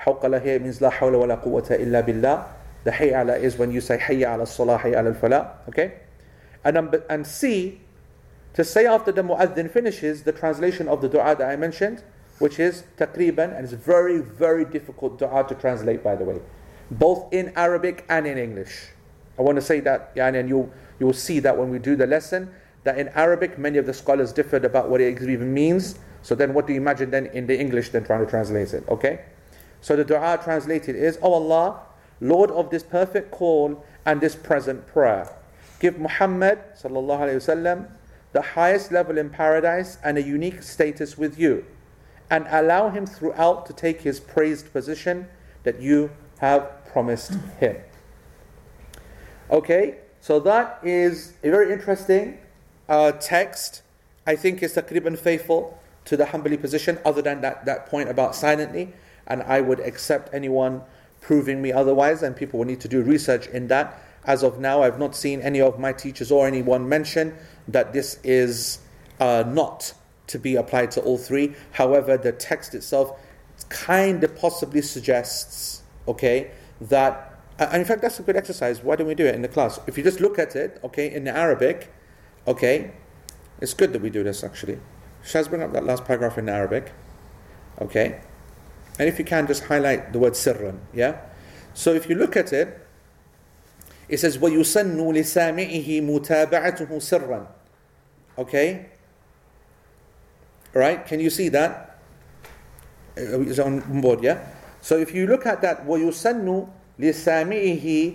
Hawqala 0.00 0.42
here 0.42 0.58
means 0.58 0.80
la 0.80 0.90
hawla 0.90 1.18
wa 1.18 1.24
la 1.26 1.36
quwwata 1.36 1.78
illa 1.80 2.02
billah. 2.02 2.46
The 2.84 2.92
hay'ala 2.92 3.38
is 3.40 3.56
when 3.56 3.70
you 3.70 3.80
say 3.80 3.98
hayya 3.98 4.34
ala 4.34 4.46
salah, 4.46 4.78
hayya 4.78 4.98
ala 4.98 5.12
falah. 5.12 5.68
Okay? 5.68 5.94
And, 6.64 6.74
number, 6.74 7.04
and 7.08 7.26
C, 7.26 7.80
to 8.54 8.64
say 8.64 8.86
after 8.86 9.12
the 9.12 9.22
mu'adhin 9.22 9.70
finishes 9.70 10.22
the 10.22 10.32
translation 10.32 10.88
of 10.88 11.00
the 11.02 11.08
dua 11.08 11.36
that 11.36 11.48
I 11.48 11.56
mentioned, 11.56 12.02
which 12.40 12.58
is 12.58 12.84
taqriban, 12.96 13.54
and 13.54 13.64
it's 13.64 13.72
very, 13.72 14.18
very 14.18 14.64
difficult 14.64 15.18
dua 15.18 15.46
to 15.46 15.54
translate, 15.54 16.02
by 16.02 16.16
the 16.16 16.24
way, 16.24 16.40
both 16.90 17.32
in 17.32 17.52
Arabic 17.54 18.04
and 18.08 18.26
in 18.26 18.36
English. 18.36 18.88
I 19.38 19.42
want 19.42 19.56
to 19.56 19.62
say 19.62 19.80
that, 19.80 20.12
and 20.16 20.48
you 20.48 20.72
you 20.98 21.06
will 21.06 21.12
see 21.12 21.38
that 21.40 21.56
when 21.56 21.70
we 21.70 21.78
do 21.78 21.96
the 21.96 22.06
lesson, 22.06 22.50
that 22.84 22.98
in 22.98 23.08
Arabic 23.08 23.58
many 23.58 23.78
of 23.78 23.86
the 23.86 23.94
scholars 23.94 24.32
differed 24.32 24.64
about 24.64 24.90
what 24.90 25.00
it 25.00 25.22
even 25.22 25.54
means. 25.54 25.98
So 26.22 26.34
then, 26.34 26.52
what 26.52 26.66
do 26.66 26.72
you 26.72 26.80
imagine 26.80 27.10
then 27.10 27.26
in 27.26 27.46
the 27.46 27.58
English 27.58 27.90
then 27.90 28.04
trying 28.04 28.24
to 28.24 28.30
translate 28.30 28.74
it? 28.74 28.84
Okay, 28.88 29.20
so 29.80 29.94
the 29.94 30.04
du'a 30.04 30.42
translated 30.42 30.96
is, 30.96 31.18
"Oh 31.22 31.34
Allah, 31.34 31.80
Lord 32.20 32.50
of 32.50 32.70
this 32.70 32.82
perfect 32.82 33.30
call 33.30 33.84
and 34.04 34.20
this 34.20 34.34
present 34.34 34.86
prayer, 34.86 35.28
give 35.78 35.98
Muhammad 35.98 36.58
sallallahu 36.76 37.20
alaihi 37.20 37.40
wasallam 37.40 37.86
the 38.32 38.42
highest 38.42 38.92
level 38.92 39.18
in 39.18 39.28
paradise 39.28 39.98
and 40.04 40.16
a 40.16 40.22
unique 40.22 40.62
status 40.62 41.18
with 41.18 41.38
you, 41.38 41.64
and 42.30 42.46
allow 42.48 42.88
him 42.90 43.06
throughout 43.06 43.66
to 43.66 43.72
take 43.72 44.02
his 44.02 44.20
praised 44.20 44.72
position 44.72 45.28
that 45.64 45.80
you 45.80 46.10
have 46.38 46.86
promised 46.86 47.34
him." 47.58 47.76
Okay, 49.50 49.96
so 50.20 50.38
that 50.40 50.78
is 50.82 51.32
a 51.42 51.50
very 51.50 51.72
interesting 51.72 52.38
uh, 52.88 53.12
text. 53.12 53.82
I 54.26 54.36
think 54.36 54.62
it's 54.62 54.74
taqriban 54.74 55.18
faithful 55.18 55.80
to 56.04 56.16
the 56.16 56.24
Hanbali 56.24 56.60
position, 56.60 56.98
other 57.04 57.22
than 57.22 57.40
that, 57.40 57.64
that 57.64 57.86
point 57.86 58.08
about 58.08 58.34
silently. 58.34 58.92
And 59.26 59.42
I 59.42 59.60
would 59.60 59.80
accept 59.80 60.32
anyone 60.34 60.82
proving 61.20 61.62
me 61.62 61.72
otherwise, 61.72 62.22
and 62.22 62.34
people 62.34 62.58
will 62.58 62.66
need 62.66 62.80
to 62.80 62.88
do 62.88 63.02
research 63.02 63.46
in 63.48 63.68
that. 63.68 64.02
As 64.24 64.42
of 64.42 64.58
now, 64.58 64.82
I've 64.82 64.98
not 64.98 65.14
seen 65.14 65.40
any 65.40 65.60
of 65.60 65.78
my 65.78 65.92
teachers 65.92 66.30
or 66.30 66.46
anyone 66.46 66.88
mention 66.88 67.36
that 67.68 67.92
this 67.92 68.18
is 68.22 68.80
uh, 69.18 69.44
not 69.46 69.94
to 70.29 70.39
be 70.39 70.55
applied 70.55 70.91
to 70.91 71.01
all 71.01 71.17
three. 71.17 71.55
However, 71.71 72.17
the 72.17 72.31
text 72.31 72.73
itself 72.73 73.19
kind 73.69 74.23
of 74.23 74.35
possibly 74.35 74.81
suggests, 74.81 75.83
okay, 76.07 76.51
that 76.81 77.31
and 77.57 77.75
in 77.75 77.85
fact, 77.85 78.01
that's 78.01 78.19
a 78.19 78.23
good 78.23 78.35
exercise. 78.35 78.83
Why 78.83 78.97
don't 78.97 79.07
we 79.07 79.15
do 79.15 79.25
it 79.25 79.33
in 79.33 79.41
the 79.41 79.47
class? 79.47 79.79
If 79.87 79.97
you 79.97 80.03
just 80.03 80.19
look 80.19 80.37
at 80.37 80.57
it, 80.57 80.77
okay, 80.83 81.13
in 81.13 81.23
the 81.23 81.35
Arabic, 81.35 81.93
okay, 82.45 82.91
it's 83.61 83.73
good 83.73 83.93
that 83.93 84.01
we 84.01 84.09
do 84.09 84.23
this 84.23 84.43
actually. 84.43 84.79
Shaz, 85.23 85.49
bring 85.49 85.63
up 85.63 85.71
that 85.71 85.85
last 85.85 86.03
paragraph 86.03 86.37
in 86.37 86.49
Arabic, 86.49 86.91
okay? 87.81 88.21
And 88.99 89.07
if 89.07 89.17
you 89.17 89.25
can, 89.25 89.47
just 89.47 89.65
highlight 89.65 90.11
the 90.11 90.19
word 90.19 90.33
sirran, 90.33 90.79
yeah? 90.93 91.21
So 91.73 91.93
if 91.93 92.09
you 92.09 92.15
look 92.15 92.35
at 92.35 92.51
it, 92.53 92.85
it 94.07 94.19
says, 94.19 94.37
وَيُسَنُّ 94.37 94.97
لِسَامِعِهِ 94.97 96.01
مُتَابَعَتُهُ 96.03 96.87
سِرًّا 96.87 97.47
Okay? 98.37 98.85
Right? 100.73 101.05
Can 101.05 101.19
you 101.19 101.29
see 101.29 101.49
that? 101.49 101.99
Uh, 103.17 103.41
it's 103.41 103.59
on 103.59 104.01
board, 104.01 104.23
yeah? 104.23 104.45
So 104.81 104.97
if 104.97 105.13
you 105.13 105.25
look 105.27 105.45
at 105.45 105.61
that, 105.61 105.85
وَيُسَنُّ 105.87 106.67
لسامعه 106.99 108.11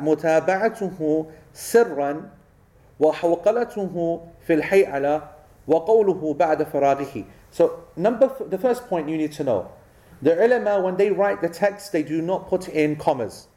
متابعته 0.00 1.26
سرا 1.54 2.30
وحوقلته 3.00 4.20
في 4.46 4.54
الحيعلة 4.54 5.22
وقوله 5.68 6.34
بعد 6.34 6.62
فراغه 6.62 7.24
So 7.50 7.84
number 7.96 8.30
the 8.48 8.58
first 8.58 8.86
point 8.88 9.08
you 9.08 9.16
need 9.16 9.32
to 9.32 9.44
know 9.44 9.70
the 10.22 10.32
ulama 10.44 10.80
when 10.80 10.96
they 10.96 11.10
write 11.10 11.40
the 11.40 11.48
text 11.48 11.92
they 11.92 12.02
do 12.02 12.20
not 12.22 12.48
put 12.48 12.68
in 12.68 12.96
commas 12.96 13.48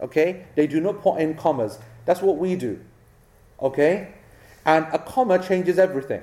okay 0.00 0.44
they 0.54 0.66
do 0.66 0.80
not 0.80 1.02
put 1.02 1.18
in 1.20 1.34
commas 1.34 1.78
that's 2.06 2.22
what 2.22 2.38
we 2.38 2.54
do 2.56 2.78
okay 3.60 4.08
and 4.66 4.86
a 4.92 4.98
comma 4.98 5.38
changes 5.38 5.78
everything 5.78 6.22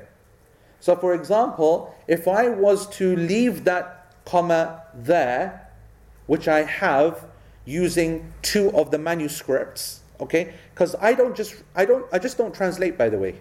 so 0.80 0.96
for 0.96 1.14
example 1.14 1.94
if 2.08 2.26
I 2.26 2.48
was 2.48 2.88
to 2.96 3.14
leave 3.16 3.64
that 3.64 4.14
comma 4.24 4.82
there 4.94 5.70
which 6.26 6.46
I 6.46 6.62
have 6.62 7.26
using 7.64 8.32
two 8.42 8.70
of 8.72 8.90
the 8.90 8.98
manuscripts, 8.98 10.00
okay? 10.20 10.54
Because 10.72 10.94
I 11.00 11.14
don't 11.14 11.36
just 11.36 11.54
I 11.74 11.84
don't 11.84 12.06
I 12.12 12.18
just 12.18 12.38
don't 12.38 12.54
translate 12.54 12.96
by 12.96 13.08
the 13.08 13.18
way. 13.18 13.34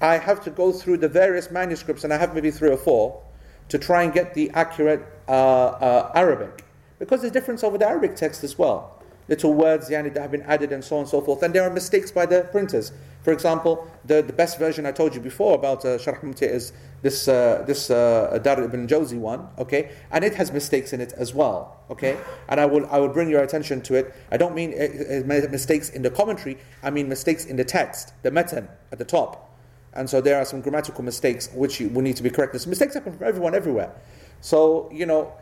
I 0.00 0.18
have 0.18 0.42
to 0.44 0.50
go 0.50 0.72
through 0.72 0.98
the 0.98 1.08
various 1.08 1.50
manuscripts, 1.50 2.04
and 2.04 2.12
I 2.12 2.18
have 2.18 2.34
maybe 2.34 2.50
three 2.50 2.70
or 2.70 2.76
four, 2.76 3.22
to 3.68 3.78
try 3.78 4.02
and 4.02 4.12
get 4.12 4.34
the 4.34 4.50
accurate 4.50 5.02
uh, 5.28 5.32
uh, 5.32 6.12
Arabic. 6.14 6.64
Because 6.98 7.20
there's 7.20 7.32
difference 7.32 7.64
over 7.64 7.78
the 7.78 7.88
Arabic 7.88 8.16
text 8.16 8.44
as 8.44 8.58
well 8.58 8.93
little 9.28 9.54
words 9.54 9.88
yani, 9.88 10.12
that 10.12 10.20
have 10.20 10.30
been 10.30 10.42
added 10.42 10.72
and 10.72 10.84
so 10.84 10.96
on 10.96 11.00
and 11.00 11.08
so 11.08 11.20
forth. 11.20 11.42
And 11.42 11.54
there 11.54 11.62
are 11.62 11.70
mistakes 11.70 12.10
by 12.10 12.26
the 12.26 12.42
printers. 12.52 12.92
For 13.22 13.32
example, 13.32 13.90
the, 14.04 14.20
the 14.20 14.32
best 14.34 14.58
version 14.58 14.84
I 14.84 14.92
told 14.92 15.14
you 15.14 15.20
before 15.20 15.54
about 15.54 15.84
uh, 15.84 15.96
Sharh 15.96 16.42
is 16.42 16.72
this, 17.00 17.26
uh, 17.26 17.64
this 17.66 17.90
uh, 17.90 18.38
Dar 18.42 18.62
ibn 18.62 18.86
Jawzi 18.86 19.18
one, 19.18 19.48
okay? 19.58 19.92
And 20.10 20.24
it 20.24 20.34
has 20.34 20.52
mistakes 20.52 20.92
in 20.92 21.00
it 21.00 21.14
as 21.14 21.32
well, 21.32 21.78
okay? 21.90 22.18
And 22.48 22.60
I 22.60 22.66
will, 22.66 22.86
I 22.90 22.98
will 22.98 23.08
bring 23.08 23.30
your 23.30 23.42
attention 23.42 23.80
to 23.82 23.94
it. 23.94 24.14
I 24.30 24.36
don't 24.36 24.54
mean 24.54 24.74
uh, 24.74 25.22
uh 25.22 25.50
mistakes 25.50 25.88
in 25.88 26.02
the 26.02 26.10
commentary, 26.10 26.58
I 26.82 26.90
mean 26.90 27.08
mistakes 27.08 27.46
in 27.46 27.56
the 27.56 27.64
text, 27.64 28.12
the 28.22 28.30
matan 28.30 28.68
at 28.92 28.98
the 28.98 29.04
top. 29.06 29.50
And 29.94 30.10
so 30.10 30.20
there 30.20 30.36
are 30.36 30.44
some 30.44 30.60
grammatical 30.60 31.04
mistakes 31.04 31.48
which 31.54 31.80
you 31.80 31.88
will 31.88 32.02
need 32.02 32.16
to 32.16 32.22
be 32.22 32.30
corrected. 32.30 32.66
Mistakes 32.66 32.94
happen 32.94 33.16
from 33.16 33.26
everyone 33.26 33.54
everywhere. 33.54 33.94
So, 34.40 34.90
you 34.92 35.06
know, 35.06 35.32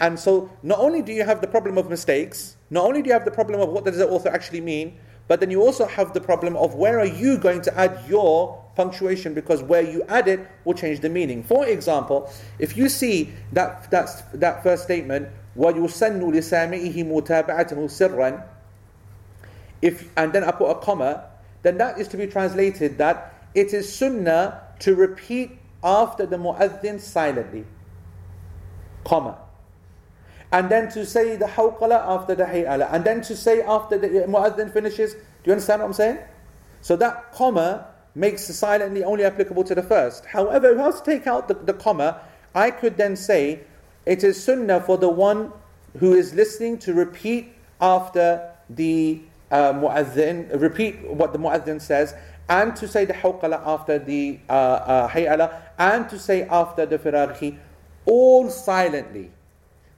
and 0.00 0.18
so 0.18 0.50
not 0.62 0.78
only 0.78 1.02
do 1.02 1.12
you 1.12 1.24
have 1.24 1.40
the 1.40 1.46
problem 1.46 1.78
of 1.78 1.88
mistakes, 1.88 2.56
not 2.70 2.84
only 2.84 3.02
do 3.02 3.08
you 3.08 3.14
have 3.14 3.24
the 3.24 3.30
problem 3.30 3.60
of 3.60 3.70
what 3.70 3.84
does 3.84 3.96
the 3.96 4.08
author 4.08 4.28
actually 4.28 4.60
mean, 4.60 4.98
but 5.28 5.40
then 5.40 5.50
you 5.50 5.60
also 5.62 5.86
have 5.86 6.12
the 6.12 6.20
problem 6.20 6.56
of 6.56 6.74
where 6.74 7.00
are 7.00 7.06
you 7.06 7.38
going 7.38 7.62
to 7.62 7.76
add 7.78 7.98
your 8.08 8.62
punctuation 8.76 9.32
because 9.32 9.62
where 9.62 9.82
you 9.82 10.02
add 10.08 10.28
it 10.28 10.46
will 10.64 10.74
change 10.74 11.00
the 11.00 11.08
meaning. 11.08 11.42
For 11.42 11.66
example, 11.66 12.30
if 12.58 12.76
you 12.76 12.88
see 12.88 13.32
that 13.52 13.90
that's, 13.90 14.20
that 14.34 14.62
first 14.62 14.84
statement, 14.84 15.28
وَيُسَنُّ 15.56 16.20
لِسَامِئِهِ 16.20 16.94
مُتَابَعَتَهُ 16.94 17.74
سِرًّا 17.74 18.44
if 19.82 20.10
and 20.16 20.32
then 20.32 20.42
I 20.42 20.52
put 20.52 20.70
a 20.70 20.74
comma, 20.76 21.24
then 21.62 21.76
that 21.78 21.98
is 21.98 22.08
to 22.08 22.16
be 22.16 22.26
translated 22.26 22.98
that 22.98 23.34
it 23.54 23.74
is 23.74 23.94
sunnah 23.94 24.62
to 24.80 24.94
repeat 24.94 25.58
after 25.84 26.24
the 26.24 26.36
muaddin 26.36 26.98
silently. 26.98 27.64
Comma 29.04 29.38
and 30.51 30.69
then 30.69 30.89
to 30.89 31.05
say 31.05 31.35
the 31.35 31.45
hawqala 31.45 32.05
after 32.05 32.35
the 32.35 32.43
hay'ala, 32.43 32.91
and 32.91 33.03
then 33.03 33.21
to 33.21 33.35
say 33.35 33.61
after 33.61 33.97
the 33.97 34.07
mu'adhin 34.07 34.71
finishes. 34.71 35.13
Do 35.13 35.19
you 35.45 35.51
understand 35.53 35.81
what 35.81 35.87
I'm 35.87 35.93
saying? 35.93 36.19
So 36.81 36.95
that 36.97 37.31
comma 37.31 37.87
makes 38.15 38.47
the 38.47 38.53
silently 38.53 39.03
only 39.03 39.23
applicable 39.23 39.63
to 39.63 39.75
the 39.75 39.83
first. 39.83 40.25
However, 40.25 40.71
if 40.71 40.79
I 40.79 40.87
was 40.87 41.01
to 41.01 41.05
take 41.05 41.27
out 41.27 41.47
the, 41.47 41.53
the 41.53 41.73
comma, 41.73 42.21
I 42.53 42.71
could 42.71 42.97
then 42.97 43.15
say 43.15 43.61
it 44.05 44.23
is 44.23 44.43
sunnah 44.43 44.81
for 44.81 44.97
the 44.97 45.09
one 45.09 45.53
who 45.99 46.13
is 46.13 46.33
listening 46.33 46.77
to 46.79 46.93
repeat 46.93 47.53
after 47.79 48.53
the 48.69 49.21
uh, 49.51 49.73
mu'adhin, 49.73 50.59
repeat 50.59 51.01
what 51.09 51.33
the 51.33 51.39
mu'adhin 51.39 51.79
says, 51.79 52.13
and 52.49 52.75
to 52.75 52.87
say 52.87 53.05
the 53.05 53.13
hawqala 53.13 53.65
after 53.65 53.99
the 53.99 54.39
uh, 54.49 54.53
uh, 54.53 55.09
hay'ala, 55.09 55.61
and 55.77 56.09
to 56.09 56.19
say 56.19 56.43
after 56.43 56.85
the 56.85 56.97
firaghi, 56.99 57.57
all 58.05 58.49
silently. 58.49 59.31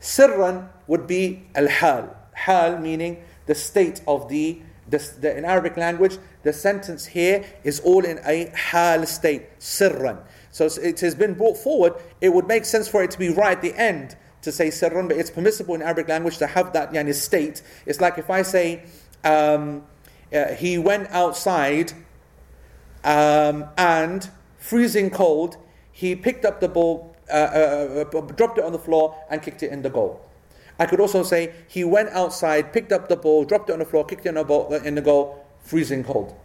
Sirran 0.04 0.68
would 0.88 1.08
be 1.08 1.46
al-hal. 1.56 2.14
Hal 2.34 2.78
meaning 2.78 3.24
the 3.46 3.56
state 3.56 4.02
of 4.06 4.28
the, 4.28 4.62
the, 4.90 4.98
the, 5.22 5.38
in 5.38 5.46
Arabic 5.46 5.78
language, 5.78 6.18
the 6.44 6.52
sentence 6.52 7.06
here 7.06 7.46
is 7.64 7.80
all 7.80 8.04
in 8.04 8.20
a 8.26 8.52
hal 8.54 9.06
state, 9.06 9.58
sirran. 9.60 10.22
So 10.52 10.66
it 10.66 11.00
has 11.00 11.16
been 11.16 11.36
brought 11.36 11.58
forward, 11.58 11.94
it 12.20 12.34
would 12.34 12.48
make 12.48 12.66
sense 12.66 12.90
for 12.90 13.02
it 13.02 13.12
to 13.12 13.18
be 13.18 13.30
right 13.30 13.56
at 13.56 13.62
the 13.62 13.74
end 13.76 14.18
to 14.42 14.52
say 14.52 14.68
sirran, 14.68 15.08
but 15.08 15.16
it's 15.16 15.32
permissible 15.32 15.74
in 15.74 15.82
Arabic 15.82 16.10
language 16.10 16.38
to 16.40 16.48
have 16.48 16.74
that 16.74 16.92
yani, 16.92 17.14
state. 17.14 17.62
It's 17.86 18.02
like 18.02 18.18
if 18.18 18.30
I 18.30 18.42
say, 18.42 18.84
um, 19.24 19.84
uh, 20.34 20.54
he 20.54 20.78
went 20.78 21.10
outside 21.12 21.94
um, 23.06 23.70
and 23.78 24.30
freezing 24.58 25.10
cold, 25.10 25.56
he 25.94 26.14
picked 26.14 26.44
up 26.44 26.60
the 26.60 26.68
ball, 26.68 27.13
uh, 27.34 28.06
uh, 28.06 28.18
uh, 28.18 28.22
dropped 28.34 28.60
it 28.60 28.64
on 28.64 28.72
the 28.72 28.80
floor 28.80 29.16
and 29.30 29.42
kicked 29.42 29.64
it 29.64 29.72
in 29.72 29.82
the 29.82 29.90
goal. 29.90 30.22
I 30.80 30.86
could 30.86 31.00
also 31.00 31.24
say 31.24 31.54
he 31.68 31.84
went 31.84 32.10
outside, 32.10 32.72
picked 32.72 32.92
up 32.92 33.10
the 33.10 33.16
ball, 33.16 33.44
dropped 33.44 33.70
it 33.70 33.74
on 33.74 33.80
the 33.80 33.86
floor, 33.86 34.06
kicked 34.06 34.26
it 34.26 34.30
in 34.30 34.36
the, 34.36 34.44
ball, 34.44 34.74
in 34.74 34.96
the 34.96 35.02
goal, 35.02 35.46
freezing 35.60 36.04
cold. 36.04 36.36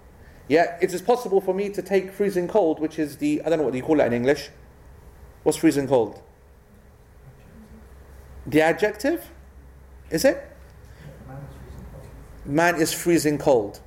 Yeah, 0.49 0.79
it 0.81 0.93
is 0.95 1.03
possible 1.03 1.41
for 1.41 1.55
me 1.55 1.69
to 1.71 1.83
take 1.83 2.11
freezing 2.11 2.49
cold, 2.49 2.81
which 2.81 2.99
is 2.99 3.19
the, 3.19 3.43
I 3.45 3.51
don't 3.51 3.59
know 3.59 3.65
what 3.65 3.75
you 3.75 3.83
call 3.83 4.01
it 4.01 4.05
in 4.05 4.13
English. 4.15 4.49
What's 5.43 5.59
freezing 5.59 5.87
cold? 5.87 6.23
The 8.47 8.63
adjective? 8.63 9.31
Is 10.11 10.25
it? 10.25 10.43
Man 12.47 12.77
is 12.81 12.95
freezing 12.95 13.37
cold. 13.37 13.81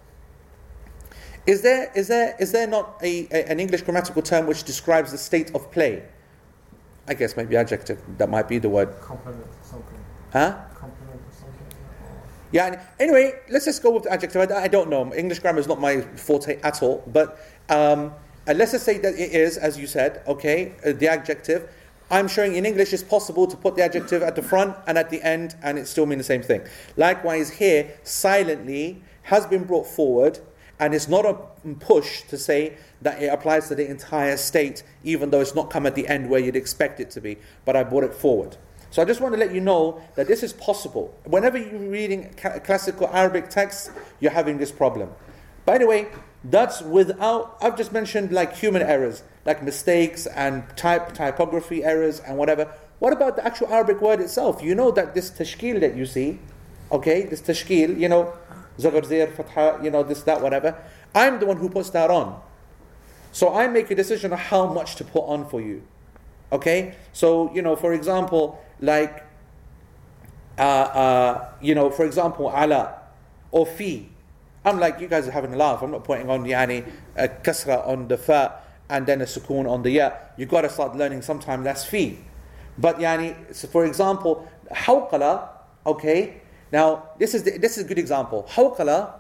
Is 1.48 1.64
there, 1.64 1.92
is 1.96 2.08
there, 2.08 2.36
is 2.40 2.52
there 2.52 2.68
not 2.68 3.00
a, 3.02 3.28
a, 3.32 3.50
an 3.50 3.60
English 3.60 3.82
grammatical 3.82 4.22
term 4.22 4.46
which 4.46 4.64
describes 4.64 5.12
the 5.12 5.18
state 5.18 5.54
of 5.56 5.72
play? 5.72 6.04
I 7.08 7.14
guess 7.14 7.36
maybe 7.36 7.56
adjective. 7.56 8.00
That 8.18 8.30
might 8.30 8.48
be 8.48 8.60
the 8.60 8.70
word. 8.70 9.00
Complement 9.02 9.48
something. 9.64 9.98
Huh? 10.32 10.58
Complement 10.76 11.22
something. 11.34 11.68
Yeah. 12.52 12.84
Anyway, 13.00 13.34
let's 13.50 13.66
just 13.66 13.82
go 13.82 13.92
with 13.92 14.04
the 14.04 14.12
adjective. 14.12 14.52
I, 14.52 14.64
I 14.64 14.68
don't 14.68 14.90
know. 14.90 15.14
English 15.14 15.40
grammar 15.40 15.60
is 15.60 15.68
not 15.68 15.80
my 15.80 16.02
forte 16.02 16.60
at 16.62 16.82
all. 16.84 17.04
But 17.08 17.40
um, 17.70 18.14
and 18.48 18.58
let's 18.58 18.72
just 18.72 18.86
say 18.86 18.98
that 19.00 19.14
it 19.14 19.32
is, 19.32 19.58
as 19.58 19.78
you 19.78 19.88
said, 19.88 20.24
okay, 20.28 20.74
uh, 20.86 20.94
the 20.94 21.08
adjective. 21.08 21.70
I'm 22.10 22.28
showing 22.28 22.56
in 22.56 22.66
English 22.66 22.92
it's 22.92 23.04
possible 23.04 23.48
to 23.48 23.56
put 23.56 23.76
the 23.78 23.84
adjective 23.84 24.22
at 24.22 24.36
the 24.36 24.42
front 24.42 24.76
and 24.86 24.98
at 24.98 25.10
the 25.10 25.22
end, 25.22 25.56
and 25.64 25.80
it 25.80 25.88
still 25.88 26.06
mean 26.06 26.18
the 26.18 26.26
same 26.26 26.42
thing. 26.42 26.62
Likewise, 26.98 27.52
here, 27.52 27.98
silently 28.04 29.02
has 29.24 29.46
been 29.46 29.64
brought 29.64 29.88
forward, 29.88 30.40
and 30.82 30.96
it's 30.96 31.08
not 31.08 31.26
a 31.26 31.36
push 31.80 32.24
to 32.24 32.38
say 32.38 32.76
that 33.04 33.22
it 33.22 33.28
applies 33.28 33.68
to 33.68 33.76
the 33.76 33.88
entire 33.88 34.36
state, 34.36 34.82
even 35.04 35.30
though 35.30 35.40
it's 35.40 35.54
not 35.54 35.70
come 35.70 35.86
at 35.86 35.94
the 35.94 36.08
end 36.08 36.28
where 36.28 36.40
you'd 36.40 36.56
expect 36.56 37.00
it 37.00 37.12
to 37.12 37.22
be. 37.22 37.38
But 37.66 37.76
I 37.76 37.84
brought 37.84 38.04
it 38.04 38.16
forward. 38.16 38.58
So 38.90 39.00
I 39.02 39.06
just 39.06 39.22
want 39.22 39.36
to 39.36 39.40
let 39.40 39.54
you 39.54 39.62
know 39.62 40.02
that 40.16 40.28
this 40.28 40.42
is 40.42 40.54
possible. 40.54 41.16
Whenever 41.24 41.60
you're 41.60 41.80
reading 41.80 42.34
ca- 42.36 42.60
classical 42.60 43.08
Arabic 43.14 43.50
texts, 43.50 43.92
you're 44.20 44.32
having 44.32 44.58
this 44.58 44.72
problem. 44.72 45.12
By 45.66 45.78
the 45.78 45.86
way, 45.86 46.08
that's 46.44 46.82
without, 46.82 47.58
I've 47.62 47.78
just 47.78 47.94
mentioned 47.94 48.32
like 48.32 48.56
human 48.56 48.82
errors, 48.82 49.22
like 49.46 49.62
mistakes 49.62 50.26
and 50.26 50.64
type, 50.76 51.14
typography 51.14 51.84
errors 51.84 52.20
and 52.22 52.38
whatever. 52.40 52.74
What 52.98 53.14
about 53.14 53.36
the 53.36 53.46
actual 53.46 53.68
Arabic 53.68 54.02
word 54.02 54.20
itself? 54.20 54.64
You 54.64 54.74
know 54.74 54.90
that 54.92 55.14
this 55.14 55.30
tashkil 55.30 55.80
that 55.80 55.96
you 55.96 56.08
see, 56.08 56.40
okay, 56.92 57.24
this 57.24 57.42
tashkil, 57.42 58.00
you 58.00 58.10
know, 58.10 58.34
zabar, 58.78 59.06
zir, 59.06 59.28
fatha, 59.28 59.80
you 59.84 59.90
know, 59.90 60.04
this, 60.04 60.22
that, 60.24 60.42
whatever. 60.42 60.76
I'm 61.14 61.40
the 61.40 61.46
one 61.46 61.58
who 61.58 61.70
puts 61.70 61.90
that 61.92 62.10
on. 62.10 62.42
So 63.32 63.54
I 63.54 63.68
make 63.68 63.90
a 63.92 63.96
decision 63.96 64.34
on 64.34 64.40
how 64.40 64.68
much 64.68 64.96
to 64.98 65.04
put 65.04 65.26
on 65.26 65.48
for 65.48 65.62
you. 65.62 65.84
Okay? 66.52 66.96
So, 67.14 67.54
you 67.54 67.62
know, 67.62 67.76
for 67.76 67.94
example, 67.94 68.64
like, 68.80 69.26
uh, 70.58 70.62
uh, 70.62 71.50
you 71.62 71.76
know, 71.76 71.90
for 71.90 72.06
example, 72.06 72.50
ala 72.50 73.00
or 73.52 73.66
fi. 73.66 74.10
I'm 74.64 74.80
like, 74.80 75.00
you 75.00 75.08
guys 75.08 75.28
are 75.28 75.32
having 75.32 75.54
a 75.54 75.58
laugh. 75.58 75.82
I'm 75.82 75.92
not 75.92 76.04
putting 76.04 76.30
on 76.30 76.44
yani, 76.46 76.90
a 77.16 77.28
kasra 77.28 77.88
on 77.88 78.08
the 78.08 78.18
fa 78.18 78.60
and 78.90 79.06
then 79.08 79.22
a 79.22 79.26
sukoon 79.26 79.70
on 79.70 79.82
the 79.82 79.92
ya. 79.92 80.12
You've 80.38 80.50
got 80.50 80.62
to 80.62 80.70
start 80.70 80.96
learning 80.96 81.22
sometime 81.22 81.64
that's 81.64 81.86
fi. 81.86 82.20
But 82.78 83.00
yani, 83.00 83.56
so 83.56 83.68
for 83.68 83.86
example, 83.86 84.48
hawqala, 84.72 85.50
okay? 85.86 86.41
Now, 86.72 87.10
this 87.20 87.34
is, 87.34 87.44
the, 87.44 87.58
this 87.58 87.78
is 87.78 87.86
a 87.86 87.88
good 87.88 88.00
example. 88.00 88.48
Hawqala, 88.52 89.14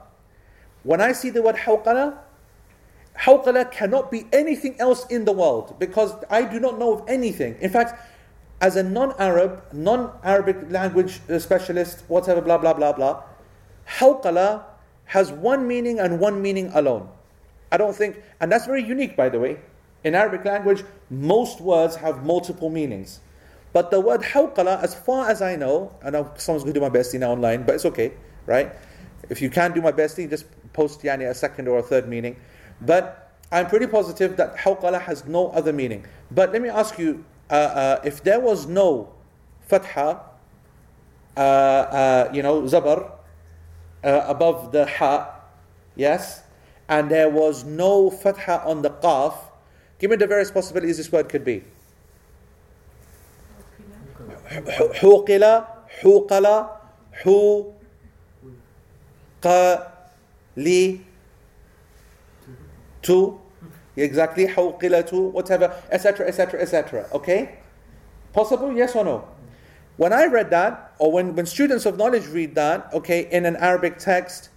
when 0.83 1.01
I 1.01 1.11
see 1.11 1.29
the 1.29 1.41
word 1.41 1.55
hawqala, 1.55 2.17
hawqala 3.19 3.71
cannot 3.71 4.09
be 4.09 4.27
anything 4.31 4.79
else 4.79 5.05
in 5.07 5.25
the 5.25 5.31
world 5.31 5.75
because 5.79 6.13
I 6.29 6.43
do 6.43 6.59
not 6.59 6.79
know 6.79 6.93
of 6.93 7.03
anything. 7.07 7.57
In 7.59 7.69
fact, 7.69 7.99
as 8.61 8.75
a 8.75 8.83
non-Arab, 8.83 9.63
non-Arabic 9.73 10.69
language 10.69 11.19
uh, 11.29 11.39
specialist, 11.39 12.03
whatever, 12.07 12.41
blah 12.41 12.57
blah 12.57 12.73
blah 12.73 12.93
blah, 12.93 13.23
hawqala 13.97 14.63
has 15.05 15.31
one 15.31 15.67
meaning 15.67 15.99
and 15.99 16.19
one 16.19 16.41
meaning 16.41 16.71
alone. 16.73 17.09
I 17.71 17.77
don't 17.77 17.95
think, 17.95 18.21
and 18.39 18.51
that's 18.51 18.65
very 18.65 18.83
unique, 18.83 19.17
by 19.17 19.29
the 19.29 19.39
way. 19.39 19.59
In 20.03 20.15
Arabic 20.15 20.45
language, 20.45 20.83
most 21.09 21.59
words 21.61 21.95
have 21.97 22.23
multiple 22.23 22.69
meanings. 22.69 23.19
But 23.73 23.91
the 23.91 23.99
word 23.99 24.21
hawqala, 24.21 24.83
as 24.83 24.93
far 24.95 25.29
as 25.29 25.41
I 25.41 25.55
know, 25.55 25.95
I 26.03 26.09
know 26.09 26.31
someone's 26.37 26.63
going 26.63 26.73
to 26.73 26.79
do 26.79 26.85
my 26.85 26.89
bestie 26.89 27.19
now 27.19 27.31
online, 27.31 27.63
but 27.63 27.75
it's 27.75 27.85
okay, 27.85 28.13
right? 28.45 28.73
If 29.29 29.41
you 29.41 29.49
can't 29.49 29.73
do 29.73 29.81
my 29.81 29.91
bestie, 29.91 30.29
just 30.29 30.45
post 30.73 31.01
yani 31.01 31.29
a 31.29 31.33
second 31.33 31.67
or 31.67 31.79
a 31.79 31.83
third 31.83 32.07
meaning. 32.07 32.35
But 32.81 33.31
I'm 33.51 33.67
pretty 33.67 33.87
positive 33.87 34.37
that 34.37 34.57
hawqala 34.57 35.01
has 35.01 35.25
no 35.25 35.49
other 35.49 35.71
meaning. 35.71 36.05
But 36.31 36.51
let 36.51 36.61
me 36.61 36.69
ask 36.69 36.97
you, 36.97 37.23
uh, 37.49 37.53
uh, 37.53 38.01
if 38.03 38.23
there 38.23 38.39
was 38.39 38.65
no 38.65 39.13
fatha, 39.67 40.21
uh, 41.37 41.39
uh, 41.39 42.31
you 42.33 42.43
know, 42.43 42.63
zabar, 42.63 43.11
uh, 44.03 44.25
above 44.27 44.71
the 44.71 44.85
ha, 44.85 45.39
yes, 45.95 46.43
and 46.89 47.09
there 47.09 47.29
was 47.29 47.63
no 47.63 48.09
fatha 48.09 48.63
on 48.65 48.81
the 48.81 48.89
qaf, 48.89 49.35
give 49.99 50.11
me 50.11 50.17
the 50.17 50.27
various 50.27 50.51
possibilities 50.51 50.97
this 50.97 51.11
word 51.11 51.29
could 51.29 51.45
be. 51.45 51.63
حوقل 54.51 55.63
حوقل 56.01 56.65
حوقلي 59.43 60.99
to 63.03 63.39
exactly 63.97 64.47
حوقل 64.47 65.03
to 65.07 65.15
whatever 65.29 65.73
etc 65.91 66.27
etc 66.27 66.61
etc 66.61 67.07
okay? 67.13 67.57
Possible? 68.33 68.75
Yes 68.75 68.95
or 68.95 69.03
no? 69.03 69.27
When 69.97 70.13
I 70.13 70.25
read 70.25 70.49
that, 70.51 70.93
or 70.99 71.11
when, 71.11 71.35
when 71.35 71.45
students 71.45 71.85
of 71.85 71.97
knowledge 71.97 72.25
read 72.27 72.55
that, 72.55 72.91
okay, 72.93 73.27
in 73.29 73.45
an 73.45 73.55
Arabic 73.57 73.97
text, 73.97 74.49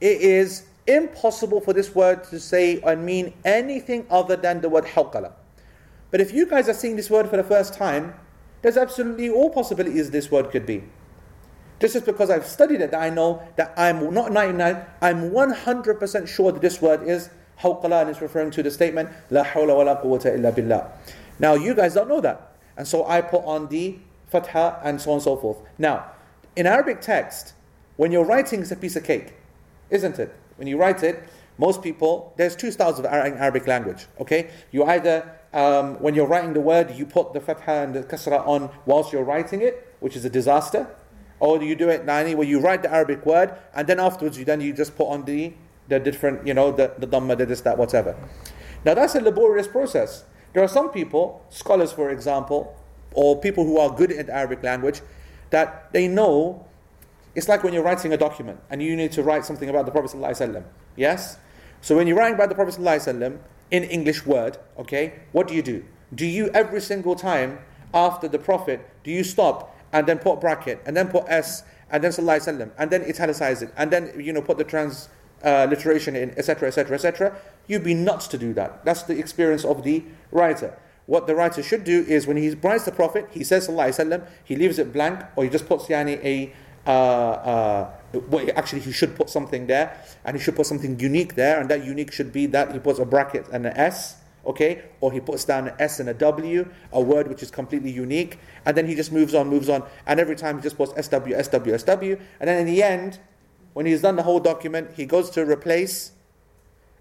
it 0.00 0.20
is 0.20 0.64
impossible 0.86 1.60
for 1.60 1.72
this 1.72 1.94
word 1.94 2.24
to 2.24 2.38
say 2.40 2.80
and 2.82 3.04
mean 3.04 3.32
anything 3.44 4.06
other 4.10 4.36
than 4.36 4.60
the 4.60 4.68
word 4.68 4.84
hawqala. 4.84 5.32
But 6.10 6.20
if 6.20 6.32
you 6.32 6.46
guys 6.46 6.68
are 6.68 6.74
seeing 6.74 6.96
this 6.96 7.10
word 7.10 7.28
for 7.28 7.36
the 7.36 7.44
first 7.44 7.74
time, 7.74 8.14
there's 8.62 8.76
absolutely 8.76 9.30
all 9.30 9.50
possibilities 9.50 10.10
this 10.10 10.30
word 10.30 10.50
could 10.50 10.66
be. 10.66 10.84
Just 11.78 11.94
as 11.94 12.02
because 12.02 12.30
I've 12.30 12.46
studied 12.46 12.80
it, 12.80 12.90
that 12.90 13.02
I 13.02 13.10
know 13.10 13.42
that 13.56 13.74
I'm 13.76 14.12
not 14.12 14.32
99, 14.32 14.84
I'm 15.02 15.30
100% 15.30 16.28
sure 16.28 16.52
that 16.52 16.62
this 16.62 16.80
word 16.80 17.02
is 17.02 17.28
hawqala 17.60 18.02
and 18.02 18.10
it's 18.10 18.20
referring 18.20 18.50
to 18.52 18.62
the 18.62 18.70
statement, 18.70 19.10
La 19.30 19.44
hawla 19.44 19.76
wa 19.76 19.82
la 19.82 20.00
quwwata 20.00 20.34
illa 20.34 20.52
billah. 20.52 20.90
Now, 21.38 21.54
you 21.54 21.74
guys 21.74 21.94
don't 21.94 22.08
know 22.08 22.20
that. 22.22 22.56
And 22.76 22.88
so 22.88 23.06
I 23.06 23.20
put 23.20 23.44
on 23.44 23.68
the 23.68 23.98
fatha 24.28 24.80
and 24.82 25.00
so 25.00 25.10
on 25.10 25.16
and 25.16 25.22
so 25.22 25.36
forth. 25.36 25.58
Now, 25.78 26.12
in 26.54 26.66
Arabic 26.66 27.00
text, 27.00 27.52
when 27.96 28.12
you're 28.12 28.24
writing, 28.24 28.60
it's 28.60 28.70
a 28.70 28.76
piece 28.76 28.96
of 28.96 29.04
cake, 29.04 29.34
isn't 29.90 30.18
it? 30.18 30.34
When 30.56 30.66
you 30.68 30.78
write 30.78 31.02
it, 31.02 31.22
most 31.58 31.82
people, 31.82 32.34
there's 32.36 32.54
two 32.54 32.70
styles 32.70 32.98
of 32.98 33.06
Arabic 33.06 33.66
language, 33.66 34.06
okay? 34.20 34.50
You 34.72 34.84
either 34.84 35.30
um, 35.56 35.94
when 36.02 36.14
you're 36.14 36.26
writing 36.26 36.52
the 36.52 36.60
word, 36.60 36.94
you 36.94 37.06
put 37.06 37.32
the 37.32 37.40
fatha 37.40 37.70
and 37.70 37.94
the 37.94 38.02
kasra 38.02 38.46
on 38.46 38.70
whilst 38.84 39.10
you're 39.10 39.24
writing 39.24 39.62
it, 39.62 39.96
which 40.00 40.14
is 40.14 40.24
a 40.24 40.30
disaster. 40.30 40.86
Or 41.40 41.62
you 41.62 41.74
do 41.74 41.88
it 41.88 42.04
nani, 42.04 42.34
where 42.34 42.46
you 42.46 42.60
write 42.60 42.82
the 42.82 42.92
Arabic 42.92 43.24
word 43.24 43.54
and 43.74 43.86
then 43.86 43.98
afterwards 43.98 44.38
you 44.38 44.44
then 44.44 44.60
you 44.60 44.72
just 44.72 44.96
put 44.96 45.08
on 45.08 45.24
the 45.24 45.54
the 45.88 46.00
different, 46.00 46.46
you 46.46 46.52
know, 46.52 46.72
the, 46.72 46.92
the 46.98 47.06
dhamma, 47.06 47.38
the 47.38 47.46
this, 47.46 47.60
that, 47.60 47.78
whatever. 47.78 48.16
Now 48.84 48.94
that's 48.94 49.14
a 49.14 49.20
laborious 49.20 49.68
process. 49.68 50.24
There 50.52 50.62
are 50.62 50.68
some 50.68 50.90
people, 50.90 51.44
scholars 51.48 51.92
for 51.92 52.10
example, 52.10 52.76
or 53.12 53.40
people 53.40 53.64
who 53.64 53.78
are 53.78 53.88
good 53.90 54.12
at 54.12 54.28
Arabic 54.28 54.62
language, 54.62 55.00
that 55.50 55.92
they 55.92 56.08
know 56.08 56.66
it's 57.34 57.48
like 57.48 57.62
when 57.62 57.72
you're 57.72 57.84
writing 57.84 58.12
a 58.12 58.16
document 58.16 58.60
and 58.68 58.82
you 58.82 58.96
need 58.96 59.12
to 59.12 59.22
write 59.22 59.44
something 59.44 59.68
about 59.68 59.86
the 59.86 59.92
Prophet. 59.92 60.10
ﷺ. 60.10 60.64
Yes? 60.96 61.38
So 61.80 61.96
when 61.96 62.06
you're 62.06 62.16
writing 62.16 62.34
about 62.34 62.48
the 62.48 62.54
Prophet 62.54 62.74
ﷺ, 62.74 63.38
in 63.70 63.84
English 63.84 64.26
word, 64.26 64.58
okay, 64.78 65.20
what 65.32 65.48
do 65.48 65.54
you 65.54 65.62
do? 65.62 65.84
Do 66.14 66.26
you 66.26 66.48
every 66.54 66.80
single 66.80 67.16
time 67.16 67.58
after 67.92 68.28
the 68.28 68.38
Prophet, 68.38 68.88
do 69.04 69.10
you 69.10 69.24
stop 69.24 69.76
and 69.92 70.06
then 70.06 70.18
put 70.18 70.40
bracket 70.40 70.82
and 70.86 70.96
then 70.96 71.08
put 71.08 71.24
S 71.28 71.62
and 71.90 72.02
then 72.02 72.10
Sallallahu 72.10 72.40
Alaihi 72.40 72.58
Wasallam 72.58 72.70
and 72.78 72.90
then 72.90 73.02
italicize 73.02 73.62
it 73.62 73.72
and 73.76 73.90
then 73.90 74.12
you 74.18 74.32
know 74.32 74.42
put 74.42 74.58
the 74.58 74.64
trans 74.64 75.08
uh, 75.42 75.68
in, 75.70 76.34
etc., 76.36 76.68
etc., 76.68 76.94
etc. 76.94 77.36
You'd 77.66 77.84
be 77.84 77.94
nuts 77.94 78.26
to 78.28 78.38
do 78.38 78.52
that. 78.54 78.84
That's 78.84 79.02
the 79.02 79.18
experience 79.18 79.64
of 79.64 79.82
the 79.82 80.04
writer. 80.32 80.76
What 81.06 81.26
the 81.26 81.36
writer 81.36 81.62
should 81.62 81.84
do 81.84 82.04
is 82.08 82.26
when 82.26 82.36
he 82.36 82.50
writes 82.50 82.84
the 82.84 82.92
Prophet, 82.92 83.28
he 83.30 83.44
says 83.44 83.68
Sallallahu 83.68 83.88
Alaihi 83.88 84.08
Wasallam, 84.08 84.28
he 84.42 84.56
leaves 84.56 84.78
it 84.78 84.92
blank 84.92 85.20
or 85.36 85.44
he 85.44 85.50
just 85.50 85.66
puts 85.66 85.86
yani 85.86 86.22
a 86.24 86.52
uh, 86.86 86.90
uh, 86.90 87.90
well, 88.12 88.46
actually 88.56 88.80
he 88.80 88.92
should 88.92 89.16
put 89.16 89.30
something 89.30 89.66
there 89.66 89.98
and 90.24 90.36
he 90.36 90.42
should 90.42 90.56
put 90.56 90.66
something 90.66 90.98
unique 90.98 91.34
there 91.34 91.60
and 91.60 91.70
that 91.70 91.84
unique 91.84 92.12
should 92.12 92.32
be 92.32 92.46
that 92.46 92.72
he 92.72 92.78
puts 92.78 92.98
a 92.98 93.04
bracket 93.04 93.46
and 93.52 93.66
an 93.66 93.76
S 93.76 94.16
okay? 94.46 94.82
Or 95.00 95.12
he 95.12 95.20
puts 95.20 95.44
down 95.44 95.68
an 95.68 95.74
S 95.78 95.98
and 96.00 96.08
a 96.08 96.14
W 96.14 96.68
a 96.92 97.00
word 97.00 97.28
which 97.28 97.42
is 97.42 97.50
completely 97.50 97.90
unique 97.90 98.38
and 98.64 98.76
then 98.76 98.86
he 98.86 98.94
just 98.94 99.12
moves 99.12 99.34
on 99.34 99.48
moves 99.48 99.68
on 99.68 99.82
and 100.06 100.20
every 100.20 100.36
time 100.36 100.56
he 100.56 100.62
just 100.62 100.76
puts 100.76 100.92
SW 100.92 101.34
SW 101.42 101.76
SW 101.78 102.20
and 102.40 102.48
then 102.48 102.60
in 102.60 102.66
the 102.66 102.82
end 102.82 103.18
when 103.72 103.86
he's 103.86 104.02
done 104.02 104.16
the 104.16 104.22
whole 104.22 104.40
document 104.40 104.90
he 104.96 105.04
goes 105.04 105.30
to 105.30 105.44
replace 105.44 106.12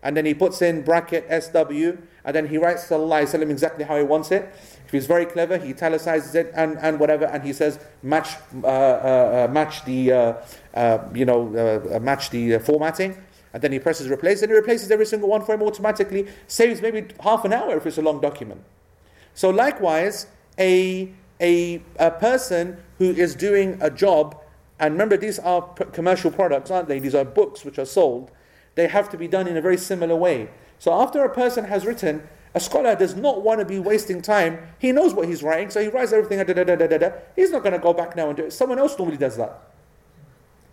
and 0.03 0.15
then 0.15 0.25
he 0.25 0.33
puts 0.33 0.61
in 0.61 0.81
bracket 0.83 1.25
SW 1.43 1.97
and 2.23 2.35
then 2.35 2.47
he 2.47 2.57
writes 2.57 2.85
Sallallahu 2.85 3.23
Alaihi 3.23 3.39
Wasallam 3.41 3.49
exactly 3.49 3.85
how 3.85 3.97
he 3.97 4.03
wants 4.03 4.31
it 4.31 4.53
if 4.85 4.91
he's 4.91 5.07
very 5.07 5.25
clever, 5.25 5.57
he 5.57 5.73
italicizes 5.73 6.35
it 6.35 6.51
and, 6.55 6.77
and 6.77 6.99
whatever, 6.99 7.25
and 7.25 7.43
he 7.43 7.53
says 7.53 7.79
match 8.03 8.35
uh, 8.63 8.67
uh, 8.67 9.47
uh 9.49 9.51
match 9.51 9.83
the 9.85 10.11
uh, 10.11 10.33
uh 10.75 10.99
you 11.13 11.25
know 11.25 11.99
match 12.01 12.29
the 12.29 12.59
formatting, 12.59 13.17
And 13.53 13.61
then 13.63 13.71
he 13.71 13.79
presses 13.79 14.09
replace, 14.09 14.41
and 14.41 14.51
he 14.51 14.55
replaces 14.55 14.91
every 14.91 15.05
single 15.05 15.29
one 15.29 15.43
for 15.43 15.55
him 15.55 15.63
automatically, 15.63 16.27
saves 16.47 16.81
maybe 16.81 17.07
half 17.21 17.45
an 17.45 17.53
hour 17.53 17.77
if 17.77 17.85
it's 17.87 17.97
a 17.97 18.01
long 18.01 18.21
document. 18.21 18.61
So 19.33 19.49
likewise, 19.49 20.27
a, 20.59 21.11
a, 21.39 21.81
a 21.99 22.11
person 22.11 22.77
who 22.99 23.11
is 23.11 23.33
doing 23.33 23.77
a 23.81 23.89
job, 23.89 24.39
and 24.79 24.93
remember 24.93 25.17
these 25.17 25.39
are 25.39 25.61
p- 25.61 25.85
commercial 25.93 26.31
products, 26.31 26.69
aren't 26.69 26.87
they? 26.87 26.99
These 26.99 27.15
are 27.15 27.25
books 27.25 27.65
which 27.65 27.79
are 27.79 27.85
sold. 27.85 28.29
They 28.75 28.87
have 28.87 29.09
to 29.09 29.17
be 29.17 29.27
done 29.27 29.47
in 29.47 29.57
a 29.57 29.61
very 29.61 29.77
similar 29.77 30.15
way. 30.15 30.49
So 30.79 30.93
after 30.93 31.23
a 31.23 31.33
person 31.33 31.65
has 31.65 31.85
written, 31.85 32.27
a 32.55 32.59
scholar 32.59 32.95
does 32.95 33.15
not 33.15 33.43
want 33.43 33.59
to 33.59 33.65
be 33.65 33.79
wasting 33.79 34.21
time. 34.21 34.57
He 34.79 34.93
knows 34.93 35.13
what 35.13 35.27
he's 35.27 35.43
writing, 35.43 35.69
so 35.69 35.81
he 35.81 35.89
writes 35.89 36.13
everything. 36.13 36.37
Da, 36.37 36.63
da, 36.63 36.97
da. 36.97 37.11
He's 37.35 37.51
not 37.51 37.63
going 37.63 37.73
to 37.73 37.79
go 37.79 37.93
back 37.93 38.15
now 38.15 38.29
and 38.29 38.37
do 38.37 38.45
it. 38.45 38.53
Someone 38.53 38.79
else 38.79 38.97
normally 38.97 39.17
does 39.17 39.35
that. 39.35 39.61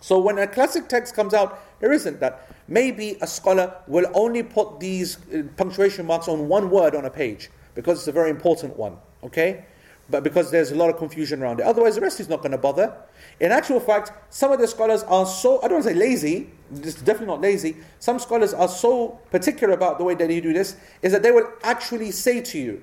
So 0.01 0.19
when 0.21 0.39
a 0.39 0.47
classic 0.47 0.89
text 0.89 1.15
comes 1.15 1.35
out, 1.35 1.61
there 1.81 1.93
isn't 1.93 2.21
that. 2.21 2.49
Maybe 2.69 3.19
a 3.21 3.27
scholar 3.27 3.75
will 3.89 4.07
only 4.15 4.45
put 4.45 4.79
these 4.79 5.19
uh, 5.35 5.43
punctuation 5.57 6.07
marks 6.07 6.29
on 6.29 6.49
one 6.49 6.71
word 6.71 6.95
on 6.95 7.05
a 7.05 7.11
page 7.11 7.51
because 7.75 7.99
it's 7.99 8.09
a 8.09 8.13
very 8.13 8.31
important 8.31 8.77
one, 8.77 8.97
okay? 9.25 9.65
But 10.12 10.24
because 10.24 10.52
there's 10.52 10.72
a 10.72 10.76
lot 10.76 10.90
of 10.90 10.98
confusion 10.98 11.44
around 11.44 11.60
it. 11.60 11.66
Otherwise, 11.66 11.96
the 11.96 12.02
rest 12.02 12.20
is 12.20 12.30
not 12.30 12.38
going 12.38 12.54
to 12.54 12.58
bother. 12.58 12.96
In 13.40 13.52
actual 13.52 13.80
fact, 13.80 14.12
some 14.30 14.52
of 14.52 14.60
the 14.60 14.68
scholars 14.68 15.04
are 15.04 15.26
so, 15.26 15.58
I 15.60 15.68
don't 15.68 15.74
want 15.74 15.84
to 15.84 15.90
say 15.92 15.96
lazy, 15.96 16.50
it's 16.74 16.96
definitely 16.96 17.28
not 17.28 17.42
lazy. 17.42 17.78
Some 18.00 18.18
scholars 18.20 18.54
are 18.54 18.70
so 18.70 19.20
particular 19.32 19.74
about 19.74 19.98
the 19.98 20.06
way 20.06 20.16
that 20.16 20.30
you 20.30 20.42
do 20.42 20.54
this, 20.54 20.78
is 21.02 21.12
that 21.12 21.24
they 21.24 21.32
will 21.32 21.52
actually 21.62 22.12
say 22.12 22.42
to 22.42 22.58
you 22.58 22.82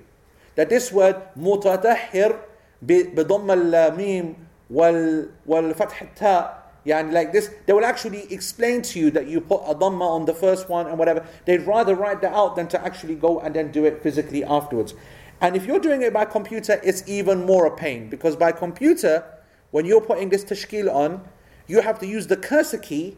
that 0.56 0.68
this 0.68 0.92
word, 0.92 1.16
متطهر 1.36 2.36
بضم 2.82 3.50
الميم 3.50 4.34
والفتح 4.70 6.02
التاء 6.02 6.64
يعني 6.86 7.12
like 7.12 7.32
this, 7.32 7.50
they 7.64 7.72
will 7.72 7.84
actually 7.84 8.30
explain 8.32 8.82
to 8.82 8.98
you 8.98 9.10
that 9.10 9.26
you 9.26 9.40
put 9.40 9.62
a 9.66 9.74
dhamma 9.74 10.02
on 10.02 10.26
the 10.26 10.34
first 10.34 10.68
one 10.68 10.86
and 10.86 10.98
whatever. 10.98 11.26
They'd 11.46 11.66
rather 11.66 11.94
write 11.94 12.20
that 12.20 12.34
out 12.34 12.56
than 12.56 12.68
to 12.68 12.84
actually 12.84 13.14
go 13.14 13.40
and 13.40 13.54
then 13.54 13.72
do 13.72 13.86
it 13.86 14.02
physically 14.02 14.44
afterwards. 14.44 14.94
and 15.41 15.55
if 15.55 15.65
you're 15.65 15.79
doing 15.79 16.01
it 16.01 16.13
by 16.13 16.25
computer, 16.25 16.79
it's 16.83 17.03
even 17.07 17.45
more 17.45 17.65
a 17.65 17.75
pain 17.75 18.09
because 18.09 18.35
by 18.35 18.51
computer, 18.51 19.23
when 19.71 19.85
you're 19.85 20.01
putting 20.01 20.29
this 20.29 20.43
tashkil 20.43 20.93
on, 20.93 21.23
you 21.67 21.81
have 21.81 21.99
to 21.99 22.07
use 22.07 22.27
the 22.27 22.37
cursor 22.37 22.77
key 22.77 23.17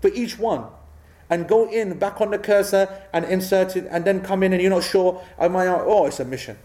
for 0.00 0.08
each 0.08 0.38
one 0.38 0.66
and 1.28 1.46
go 1.46 1.68
in 1.68 1.98
back 1.98 2.20
on 2.20 2.30
the 2.30 2.38
cursor 2.38 2.88
and 3.12 3.24
insert 3.26 3.76
it 3.76 3.86
and 3.90 4.04
then 4.04 4.20
come 4.20 4.42
in 4.42 4.52
and 4.52 4.62
you're 4.62 4.70
not 4.70 4.84
sure, 4.84 5.22
am 5.38 5.56
I, 5.56 5.66
oh, 5.66 6.06
it's 6.06 6.20
a 6.20 6.24
mission. 6.24 6.56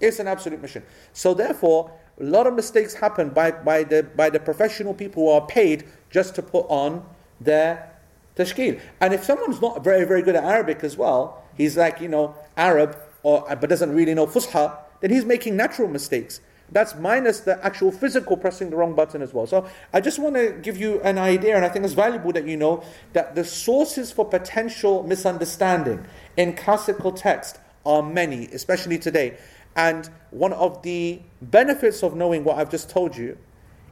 It's 0.00 0.18
an 0.18 0.28
absolute 0.28 0.62
mission. 0.62 0.82
So 1.12 1.34
therefore, 1.34 1.90
a 2.20 2.24
lot 2.24 2.46
of 2.46 2.54
mistakes 2.54 2.94
happen 2.94 3.30
by, 3.30 3.50
by, 3.50 3.84
the, 3.84 4.02
by 4.02 4.30
the 4.30 4.40
professional 4.40 4.94
people 4.94 5.24
who 5.24 5.30
are 5.30 5.46
paid 5.46 5.84
just 6.10 6.34
to 6.36 6.42
put 6.42 6.66
on 6.68 7.04
their 7.40 7.92
tashkil. 8.36 8.80
And 9.00 9.12
if 9.12 9.24
someone's 9.24 9.60
not 9.60 9.84
very, 9.84 10.04
very 10.04 10.22
good 10.22 10.36
at 10.36 10.44
Arabic 10.44 10.82
as 10.84 10.96
well, 10.96 11.44
he's 11.56 11.76
like, 11.76 12.00
you 12.00 12.08
know, 12.08 12.34
Arab, 12.56 12.96
or, 13.28 13.50
uh, 13.50 13.54
but 13.54 13.68
doesn't 13.68 13.94
really 13.94 14.14
know 14.14 14.26
Fusha, 14.26 14.78
then 15.00 15.10
he's 15.10 15.26
making 15.26 15.54
natural 15.54 15.86
mistakes. 15.86 16.40
That's 16.72 16.94
minus 16.94 17.40
the 17.40 17.62
actual 17.62 17.92
physical 17.92 18.38
pressing 18.38 18.70
the 18.70 18.76
wrong 18.76 18.94
button 18.94 19.20
as 19.20 19.34
well. 19.34 19.46
So 19.46 19.68
I 19.92 20.00
just 20.00 20.18
want 20.18 20.36
to 20.36 20.52
give 20.62 20.78
you 20.78 21.00
an 21.02 21.18
idea, 21.18 21.54
and 21.54 21.62
I 21.62 21.68
think 21.68 21.84
it's 21.84 21.92
valuable 21.92 22.32
that 22.32 22.46
you 22.46 22.56
know 22.56 22.82
that 23.12 23.34
the 23.34 23.44
sources 23.44 24.10
for 24.10 24.24
potential 24.24 25.02
misunderstanding 25.02 26.06
in 26.38 26.54
classical 26.56 27.12
text 27.12 27.58
are 27.84 28.02
many, 28.02 28.46
especially 28.46 28.98
today. 28.98 29.36
And 29.76 30.08
one 30.30 30.54
of 30.54 30.82
the 30.82 31.20
benefits 31.42 32.02
of 32.02 32.16
knowing 32.16 32.44
what 32.44 32.56
I've 32.56 32.70
just 32.70 32.88
told 32.88 33.14
you 33.14 33.36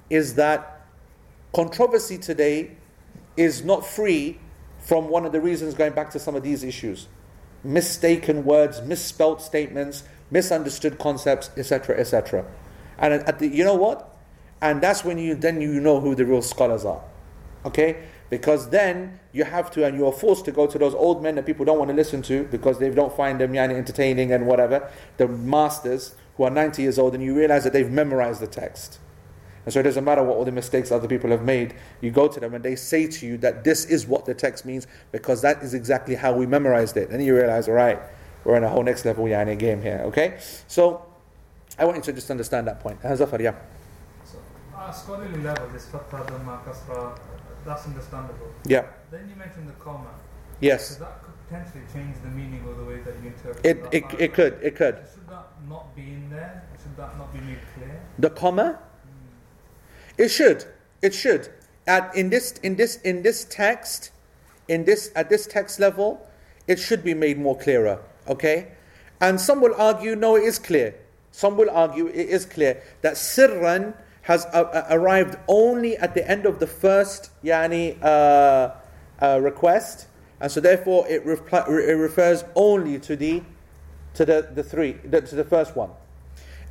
is 0.09 0.35
that 0.37 0.87
controversy 1.55 2.17
today 2.17 2.71
is 3.37 3.65
not 3.65 3.87
free 3.87 4.39
from 4.79 5.11
one 5.11 5.27
of 5.27 5.33
the 5.33 5.41
reasons 5.43 5.75
going 5.75 5.93
back 5.93 6.11
to 6.13 6.19
some 6.19 6.35
of 6.37 6.43
these 6.43 6.65
issues 6.65 7.09
mistaken 7.65 8.45
words, 8.45 8.83
misspelt 8.83 9.43
statements, 9.43 10.05
misunderstood 10.31 10.99
concepts, 10.99 11.51
etc., 11.57 11.99
etc. 11.99 12.45
And 12.99 13.15
at 13.15 13.39
the, 13.39 13.49
you 13.49 13.65
know 13.65 13.75
what? 13.75 14.17
And 14.61 14.83
that's 14.83 15.05
when 15.05 15.19
you 15.19 15.35
then 15.35 15.61
you 15.61 15.81
know 15.81 16.01
who 16.01 16.15
the 16.15 16.25
real 16.25 16.43
scholars 16.43 16.85
are. 16.85 17.03
Okay? 17.65 18.05
Because 18.31 18.71
then 18.71 19.21
you 19.33 19.45
have 19.45 19.71
to, 19.73 19.85
and 19.85 19.97
you 19.97 20.07
are 20.07 20.13
forced 20.13 20.45
to 20.47 20.53
go 20.53 20.67
to 20.67 20.79
those 20.79 20.95
old 20.95 21.23
men 21.23 21.37
that 21.37 21.47
people 21.47 21.65
don't 21.65 21.79
want 21.79 21.91
to 21.91 21.97
listen 21.97 22.23
to 22.23 22.45
because 22.45 22.79
they 22.79 22.91
don't 22.91 23.17
find 23.17 23.41
them 23.41 23.53
yani, 23.53 23.75
entertaining 23.75 24.33
and 24.33 24.47
whatever, 24.47 24.91
the 25.17 25.29
masters 25.29 26.15
who 26.37 26.45
are 26.45 26.51
90 26.51 26.83
years 26.83 26.99
old, 26.99 27.15
and 27.15 27.23
you 27.23 27.35
realize 27.35 27.65
that 27.65 27.73
they've 27.73 27.91
memorized 27.91 28.41
the 28.41 28.47
text. 28.47 28.99
And 29.67 29.73
so 29.73 29.81
it 29.81 29.83
doesn't 29.83 30.05
matter 30.05 30.23
what 30.23 30.37
all 30.37 30.45
the 30.45 30.53
mistakes 30.53 30.93
other 30.93 31.09
people 31.09 31.29
have 31.31 31.43
made, 31.43 31.75
you 32.01 32.13
go 32.13 32.29
to 32.29 32.39
them 32.39 32.55
and 32.55 32.65
they 32.65 32.77
say 32.77 33.09
to 33.09 33.27
you 33.27 33.37
that 33.39 33.65
this 33.65 33.85
is 33.85 34.07
what 34.07 34.25
the 34.25 34.33
text 34.33 34.65
means 34.65 34.87
because 35.11 35.43
that 35.43 35.61
is 35.61 35.75
exactly 35.75 36.15
how 36.15 36.33
we 36.33 36.47
memorized 36.47 36.97
it. 36.97 37.11
And 37.11 37.23
you 37.23 37.35
realize, 37.35 37.69
all 37.69 37.75
right, 37.75 37.99
we're 38.45 38.57
in 38.57 38.63
a 38.63 38.69
whole 38.69 38.85
next 38.85 39.05
level 39.05 39.25
yani, 39.25 39.59
game 39.59 39.83
here, 39.83 40.03
okay? 40.07 40.39
So 40.69 41.05
I 41.79 41.85
want 41.85 41.97
you 41.97 42.03
to 42.05 42.13
just 42.13 42.31
understand 42.31 42.69
that 42.69 42.79
point. 42.79 43.05
Uh, 43.05 43.17
Zafar, 43.17 43.43
yeah. 43.43 43.57
So, 44.25 44.39
uh, 44.73 44.87
at 44.87 44.93
scholarly 44.93 45.43
level, 45.43 45.69
this 45.71 45.87
fatha, 45.87 46.19
dhamma, 46.19 46.63
kasra, 46.65 47.19
that's 47.65 47.87
understandable. 47.87 48.55
Yeah. 48.65 48.87
Then 49.11 49.29
you 49.29 49.35
mentioned 49.35 49.69
the 49.69 49.73
comma. 49.73 50.11
Yes. 50.61 50.97
So 50.97 51.05
that 51.05 51.25
could 51.25 51.35
potentially 51.49 51.83
change 51.93 52.15
the 52.23 52.31
meaning 52.31 52.65
or 52.69 52.75
the 52.75 52.85
way 52.85 53.01
that 53.01 53.15
you 53.21 53.31
interpret 53.31 53.67
It, 53.67 53.83
that 53.83 53.95
it, 53.95 54.05
it 54.21 54.33
could, 54.33 54.59
it 54.63 54.77
could. 54.77 55.03
Should 55.13 55.29
that 55.29 55.49
not 55.69 55.95
be 55.97 56.03
in 56.03 56.31
there? 56.31 56.63
Should 56.81 56.97
that 56.97 57.19
not 57.19 57.33
be 57.33 57.41
made 57.41 57.59
clear? 57.75 58.01
The 58.21 58.31
comma? 58.31 58.79
It 60.19 60.29
should. 60.29 60.65
It 61.03 61.15
should. 61.15 61.49
At 61.87 62.15
in 62.17 62.31
this 62.31 62.53
in 62.63 62.77
this 62.77 62.97
in 63.03 63.23
this 63.23 63.45
text, 63.45 64.11
in 64.69 64.85
this 64.85 65.11
at 65.15 65.29
this 65.29 65.47
text 65.47 65.79
level, 65.79 66.27
it 66.67 66.79
should 66.79 67.05
be 67.05 67.15
made 67.15 67.39
more 67.39 67.57
clearer. 67.57 68.01
Okay? 68.29 68.73
And 69.21 69.41
some 69.41 69.61
will 69.61 69.75
argue, 69.77 70.15
no, 70.15 70.37
it 70.37 70.43
is 70.43 70.59
clear. 70.59 70.95
Some 71.31 71.57
will 71.57 71.71
argue 71.71 72.07
it 72.09 72.29
is 72.29 72.45
clear 72.45 72.83
that 73.03 73.15
sirran 73.15 73.95
has 74.23 74.47
uh, 74.47 74.63
uh, 74.63 74.87
arrived 74.91 75.39
only 75.49 75.97
at 75.99 76.15
the 76.15 76.29
end 76.29 76.47
of 76.47 76.59
the 76.59 76.67
first 76.67 77.31
yani 77.45 78.03
uh, 78.03 78.73
uh, 79.23 79.41
request, 79.41 80.09
and 80.41 80.51
so 80.51 80.61
therefore 80.61 81.07
it, 81.09 81.23
it 81.27 81.95
refers 81.95 82.45
only 82.55 82.99
to 82.99 83.17
the 83.17 83.43
to 84.15 84.25
the, 84.25 84.51
the 84.55 84.63
three 84.63 84.93
the, 85.05 85.21
to 85.21 85.35
the 85.37 85.45
first 85.45 85.77
one. 85.77 85.91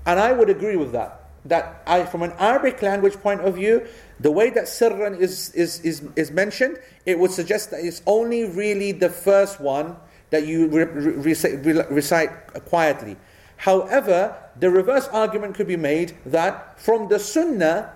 And 0.06 0.20
I 0.20 0.32
would 0.32 0.50
agree 0.50 0.76
with 0.76 0.92
that. 0.92 1.25
That 1.46 1.84
I, 1.86 2.06
from 2.06 2.24
an 2.24 2.34
Arabic 2.40 2.82
language 2.82 3.16
point 3.16 3.42
of 3.42 3.56
view, 3.56 3.86
the 4.20 4.32
way 4.32 4.50
that 4.50 4.66
sirran 4.66 5.20
is, 5.20 5.52
is, 5.54 5.80
is, 5.82 6.08
is 6.16 6.32
mentioned, 6.32 6.80
it 7.06 7.20
would 7.20 7.32
suggest 7.32 7.72
that 7.72 7.82
it's 7.82 8.02
only 8.08 8.46
really 8.46 8.92
the 8.92 9.10
first 9.10 9.62
one 9.62 9.96
that 10.32 10.48
you 10.48 10.68
re- 10.68 10.84
re- 10.86 11.12
recite, 11.14 11.66
re- 11.66 11.86
recite 11.90 12.30
quietly. 12.66 13.16
However, 13.58 14.36
the 14.60 14.70
reverse 14.70 15.08
argument 15.10 15.56
could 15.56 15.68
be 15.68 15.78
made 15.78 16.18
that 16.26 16.80
from 16.80 17.10
the 17.10 17.20
Sunnah, 17.20 17.92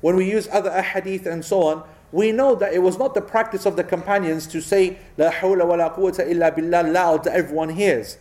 when 0.00 0.16
we 0.16 0.30
use 0.30 0.48
other 0.50 0.70
ahadith 0.70 1.26
and 1.26 1.44
so 1.44 1.62
on, 1.62 1.84
we 2.12 2.32
know 2.32 2.54
that 2.54 2.72
it 2.72 2.78
was 2.78 2.98
not 2.98 3.14
the 3.14 3.20
practice 3.20 3.66
of 3.66 3.76
the 3.76 3.84
companions 3.84 4.46
to 4.48 4.60
say 4.60 4.98
La 5.16 5.30
hawla 5.30 5.66
wa 5.66 5.74
la 5.74 5.94
quwwata 5.94 6.28
illa 6.28 6.50
billah 6.50 6.90
loud 6.90 7.24
that 7.24 7.34
everyone 7.34 7.70
hears. 7.70 8.18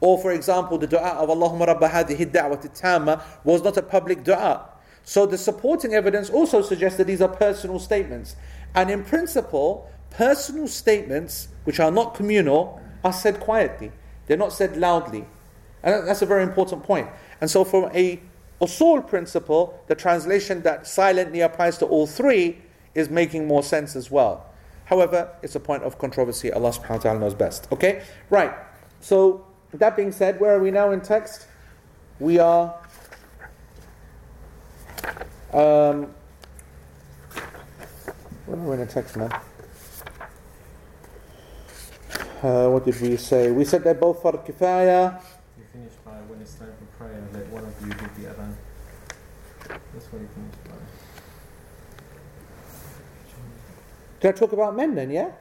Or 0.00 0.18
for 0.18 0.32
example, 0.32 0.78
the 0.78 0.86
dua 0.86 1.00
of 1.00 1.28
Allahumma 1.28 1.66
rabba 1.66 1.88
hadhihi 1.88 2.32
da'wat 2.32 2.78
tamma 2.78 3.22
was 3.44 3.62
not 3.62 3.76
a 3.76 3.82
public 3.82 4.24
dua. 4.24 4.66
So 5.02 5.26
the 5.26 5.38
supporting 5.38 5.94
evidence 5.94 6.30
also 6.30 6.62
suggests 6.62 6.98
that 6.98 7.06
these 7.06 7.20
are 7.20 7.28
personal 7.28 7.78
statements. 7.78 8.36
And 8.74 8.90
in 8.90 9.04
principle, 9.04 9.90
personal 10.10 10.68
statements, 10.68 11.48
which 11.64 11.80
are 11.80 11.90
not 11.90 12.14
communal, 12.14 12.80
are 13.04 13.12
said 13.12 13.40
quietly. 13.40 13.92
They're 14.26 14.36
not 14.36 14.52
said 14.52 14.76
loudly. 14.76 15.26
And 15.82 16.06
that's 16.06 16.22
a 16.22 16.26
very 16.26 16.42
important 16.42 16.82
point. 16.82 17.08
And 17.40 17.50
so 17.50 17.64
from 17.64 17.90
a 17.94 18.20
usul 18.60 19.06
principle, 19.06 19.82
the 19.86 19.94
translation 19.94 20.62
that 20.62 20.86
silently 20.86 21.40
applies 21.40 21.78
to 21.78 21.86
all 21.86 22.06
three 22.06 22.58
is 22.94 23.08
making 23.08 23.46
more 23.46 23.62
sense 23.62 23.96
as 23.96 24.10
well. 24.10 24.46
However, 24.84 25.30
it's 25.42 25.54
a 25.54 25.60
point 25.60 25.84
of 25.84 25.98
controversy. 25.98 26.52
Allah 26.52 26.70
subhanahu 26.70 26.90
wa 26.90 26.98
ta'ala 26.98 27.20
knows 27.20 27.34
best. 27.34 27.68
Okay? 27.72 28.02
Right. 28.28 28.52
So 29.00 29.46
that 29.78 29.96
being 29.96 30.12
said, 30.12 30.40
where 30.40 30.56
are 30.56 30.60
we 30.60 30.70
now 30.70 30.90
in 30.90 31.00
text? 31.00 31.46
We 32.18 32.38
are 32.38 32.74
um, 35.52 36.14
where 38.46 38.58
are 38.58 38.62
we 38.62 38.72
in 38.74 38.80
the 38.80 38.86
text 38.86 39.16
now? 39.16 39.42
Uh, 42.42 42.68
what 42.70 42.84
did 42.84 43.00
we 43.00 43.16
say? 43.16 43.50
We 43.50 43.64
said 43.64 43.82
they're 43.82 43.94
both 43.94 44.22
for 44.22 44.32
kifaya. 44.32 45.20
You 45.58 45.64
finish 45.72 45.92
by 46.04 46.12
when 46.28 46.40
it's 46.40 46.54
time 46.54 46.72
for 46.78 47.04
prayer, 47.04 47.22
let 47.32 47.46
one 47.48 47.64
of 47.64 47.74
you 47.80 47.92
do 47.92 48.22
the 48.22 48.28
adhan. 48.28 48.54
That's 49.68 50.06
what 50.12 50.22
you 50.22 50.28
finish 50.28 50.54
by. 50.64 50.72
Did 54.20 54.28
I 54.28 54.38
talk 54.38 54.52
about 54.52 54.76
men 54.76 54.94
then, 54.94 55.10
yeah? 55.10 55.32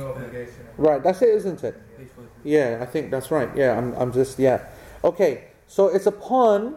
Obligation. 0.00 0.66
Right, 0.76 1.02
that's 1.02 1.22
it, 1.22 1.30
isn't 1.30 1.64
it? 1.64 1.80
Yeah, 2.44 2.78
I 2.80 2.86
think 2.86 3.10
that's 3.10 3.30
right. 3.30 3.48
Yeah, 3.56 3.76
I'm, 3.76 3.94
I'm 3.94 4.12
just, 4.12 4.38
yeah. 4.38 4.66
Okay, 5.04 5.44
so 5.66 5.88
it's 5.88 6.06
upon 6.06 6.76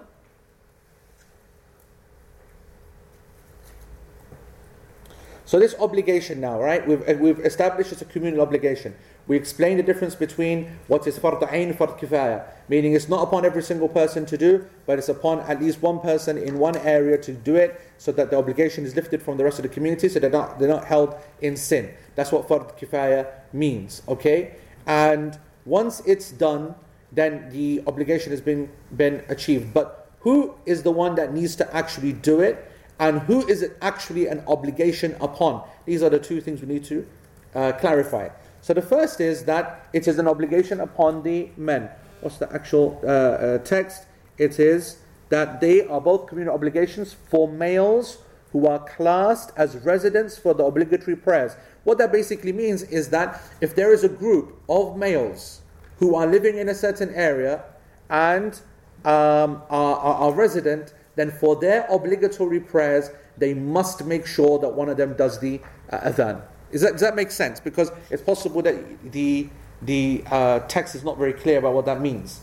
So 5.45 5.59
this 5.59 5.75
obligation 5.79 6.41
now, 6.41 6.59
right? 6.59 6.85
We've, 6.87 7.19
we've 7.19 7.39
established 7.39 7.91
it's 7.91 8.01
a 8.01 8.05
communal 8.05 8.41
obligation. 8.41 8.95
We 9.27 9.37
explained 9.37 9.79
the 9.79 9.83
difference 9.83 10.13
between 10.13 10.77
what 10.87 11.07
is 11.07 11.17
fard 11.17 11.41
ayn, 11.49 11.75
fard 11.75 11.99
kifaya, 11.99 12.45
meaning 12.69 12.93
it's 12.93 13.09
not 13.09 13.23
upon 13.23 13.43
every 13.45 13.63
single 13.63 13.89
person 13.89 14.25
to 14.27 14.37
do, 14.37 14.65
but 14.85 14.99
it's 14.99 15.09
upon 15.09 15.39
at 15.41 15.61
least 15.61 15.81
one 15.81 15.99
person 15.99 16.37
in 16.37 16.59
one 16.59 16.77
area 16.77 17.17
to 17.19 17.33
do 17.33 17.55
it, 17.55 17.81
so 17.97 18.11
that 18.11 18.29
the 18.29 18.37
obligation 18.37 18.85
is 18.85 18.95
lifted 18.95 19.21
from 19.21 19.37
the 19.37 19.43
rest 19.43 19.57
of 19.57 19.63
the 19.63 19.69
community, 19.69 20.09
so 20.09 20.19
they're 20.19 20.29
not 20.29 20.59
they're 20.59 20.69
not 20.69 20.85
held 20.85 21.15
in 21.41 21.57
sin. 21.57 21.91
That's 22.15 22.31
what 22.31 22.47
fard 22.47 22.77
kifaya 22.79 23.27
means, 23.51 24.03
okay? 24.07 24.55
And 24.85 25.39
once 25.65 26.01
it's 26.05 26.31
done, 26.31 26.75
then 27.11 27.49
the 27.49 27.81
obligation 27.87 28.31
has 28.31 28.41
been 28.41 28.69
been 28.95 29.23
achieved. 29.29 29.73
But 29.73 30.11
who 30.19 30.55
is 30.65 30.83
the 30.83 30.91
one 30.91 31.15
that 31.15 31.33
needs 31.33 31.55
to 31.57 31.75
actually 31.75 32.13
do 32.13 32.41
it? 32.41 32.71
and 32.99 33.19
who 33.21 33.45
is 33.47 33.61
it 33.61 33.77
actually 33.81 34.27
an 34.27 34.43
obligation 34.47 35.15
upon? 35.19 35.67
These 35.85 36.01
are 36.03 36.09
the 36.09 36.19
two 36.19 36.41
things 36.41 36.61
we 36.61 36.67
need 36.67 36.85
to 36.85 37.05
uh, 37.53 37.71
clarify. 37.73 38.29
So 38.65 38.73
the 38.73 38.81
first 38.81 39.21
is 39.21 39.43
that 39.43 39.87
it 39.93 40.07
is 40.07 40.17
an 40.17 40.27
obligation 40.27 40.79
upon 40.79 41.21
the 41.21 41.49
men. 41.55 41.87
What's 42.21 42.37
the 42.37 42.51
actual 42.51 42.99
uh, 43.03 43.07
uh, 43.07 43.57
text? 43.59 44.07
It 44.39 44.59
is 44.59 44.97
that 45.29 45.61
they 45.61 45.85
are 45.85 46.01
both 46.01 46.25
communal 46.25 46.55
obligations 46.55 47.15
for 47.29 47.47
males 47.47 48.17
who 48.51 48.65
are 48.65 48.79
classed 48.79 49.51
as 49.55 49.77
residents 49.85 50.39
for 50.39 50.55
the 50.55 50.63
obligatory 50.63 51.15
prayers. 51.15 51.55
What 51.83 51.99
that 51.99 52.11
basically 52.11 52.53
means 52.53 52.81
is 52.81 53.09
that 53.09 53.39
if 53.61 53.75
there 53.75 53.93
is 53.93 54.03
a 54.03 54.09
group 54.09 54.59
of 54.67 54.97
males 54.97 55.61
who 55.99 56.15
are 56.15 56.25
living 56.25 56.57
in 56.57 56.67
a 56.67 56.73
certain 56.73 57.13
area 57.13 57.65
and 58.09 58.59
um, 59.03 59.61
are, 59.69 59.95
are, 59.95 60.15
are 60.15 60.33
resident, 60.33 60.95
then 61.17 61.29
for 61.29 61.55
their 61.55 61.85
obligatory 61.91 62.61
prayers, 62.61 63.11
they 63.37 63.53
must 63.53 64.05
make 64.05 64.25
sure 64.25 64.57
that 64.57 64.69
one 64.69 64.89
of 64.89 64.97
them 64.97 65.15
does 65.15 65.39
the 65.39 65.61
uh, 65.91 65.99
adhan. 65.99 66.41
That, 66.71 66.93
does 66.93 67.01
that 67.01 67.15
make 67.15 67.31
sense? 67.31 67.59
Because 67.59 67.91
it's 68.09 68.23
possible 68.23 68.61
that 68.63 69.11
the, 69.11 69.49
the 69.81 70.23
uh, 70.29 70.59
text 70.59 70.95
is 70.95 71.03
not 71.03 71.17
very 71.17 71.33
clear 71.33 71.59
about 71.59 71.73
what 71.73 71.85
that 71.85 72.01
means. 72.01 72.41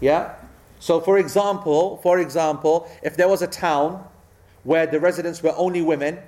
Yeah? 0.00 0.34
So 0.78 1.00
for 1.00 1.18
example, 1.18 1.98
for 2.02 2.18
example, 2.18 2.90
if 3.02 3.16
there 3.16 3.28
was 3.28 3.42
a 3.42 3.46
town 3.46 4.04
where 4.64 4.86
the 4.86 5.00
residents 5.00 5.42
were 5.42 5.54
only 5.56 5.82
women, 5.82 6.18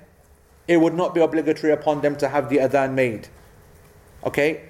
it 0.67 0.77
would 0.77 0.93
not 0.93 1.13
be 1.13 1.21
obligatory 1.21 1.73
upon 1.73 2.01
them 2.01 2.15
to 2.17 2.29
have 2.29 2.49
the 2.49 2.57
adhan 2.57 2.93
made. 2.93 3.27
Okay? 4.23 4.69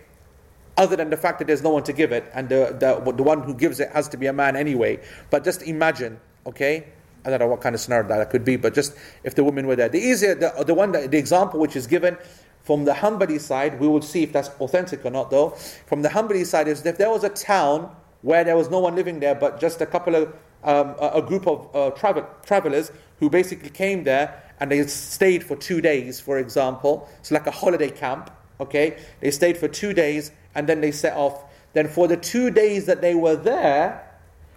Other 0.75 0.95
than 0.95 1.09
the 1.09 1.17
fact 1.17 1.39
that 1.39 1.45
there's 1.45 1.61
no 1.61 1.69
one 1.69 1.83
to 1.83 1.93
give 1.93 2.11
it, 2.11 2.31
and 2.33 2.49
the, 2.49 2.75
the, 2.79 3.11
the 3.11 3.21
one 3.21 3.43
who 3.43 3.53
gives 3.53 3.79
it 3.79 3.91
has 3.91 4.07
to 4.09 4.17
be 4.17 4.25
a 4.25 4.33
man 4.33 4.55
anyway. 4.55 4.99
But 5.29 5.43
just 5.43 5.61
imagine, 5.61 6.19
okay? 6.47 6.87
I 7.25 7.29
don't 7.29 7.39
know 7.39 7.47
what 7.47 7.61
kind 7.61 7.75
of 7.75 7.79
scenario 7.81 8.07
that 8.07 8.29
could 8.31 8.43
be, 8.43 8.55
but 8.55 8.73
just 8.73 8.95
if 9.23 9.35
the 9.35 9.43
women 9.43 9.67
were 9.67 9.75
there. 9.75 9.87
The 9.87 9.99
easier, 9.99 10.33
the, 10.33 10.63
the 10.65 10.73
one 10.73 10.91
that, 10.93 11.11
the 11.11 11.17
example 11.17 11.59
which 11.59 11.75
is 11.75 11.87
given 11.87 12.17
from 12.63 12.85
the 12.85 12.93
Hanbali 12.93 13.39
side, 13.39 13.79
we 13.79 13.87
will 13.87 14.01
see 14.01 14.23
if 14.23 14.31
that's 14.31 14.49
authentic 14.59 15.05
or 15.05 15.11
not 15.11 15.29
though. 15.29 15.49
From 15.85 16.01
the 16.01 16.09
Hanbali 16.09 16.45
side 16.45 16.67
is 16.67 16.85
if 16.85 16.97
there 16.97 17.09
was 17.09 17.23
a 17.23 17.29
town 17.29 17.93
where 18.21 18.43
there 18.43 18.55
was 18.55 18.69
no 18.69 18.79
one 18.79 18.95
living 18.95 19.19
there, 19.19 19.35
but 19.35 19.59
just 19.59 19.81
a 19.81 19.85
couple 19.85 20.15
of, 20.15 20.29
um, 20.63 20.95
a, 20.99 21.11
a, 21.15 21.21
group 21.21 21.45
of 21.45 21.75
uh, 21.75 21.91
travel, 21.91 22.25
travelers 22.45 22.89
who 23.19 23.29
basically 23.29 23.69
came 23.69 24.05
there 24.05 24.41
and 24.61 24.71
they 24.71 24.87
stayed 24.87 25.43
for 25.43 25.57
two 25.57 25.81
days, 25.81 26.21
for 26.21 26.37
example. 26.39 27.09
It's 27.19 27.31
like 27.31 27.47
a 27.47 27.51
holiday 27.51 27.89
camp, 27.89 28.31
okay? 28.61 28.97
They 29.19 29.31
stayed 29.31 29.57
for 29.57 29.67
two 29.67 29.91
days 29.91 30.31
and 30.55 30.67
then 30.67 30.79
they 30.79 30.91
set 30.91 31.17
off. 31.17 31.43
Then 31.73 31.89
for 31.89 32.07
the 32.07 32.15
two 32.15 32.49
days 32.49 32.85
that 32.85 33.01
they 33.01 33.13
were 33.13 33.35
there, 33.35 34.09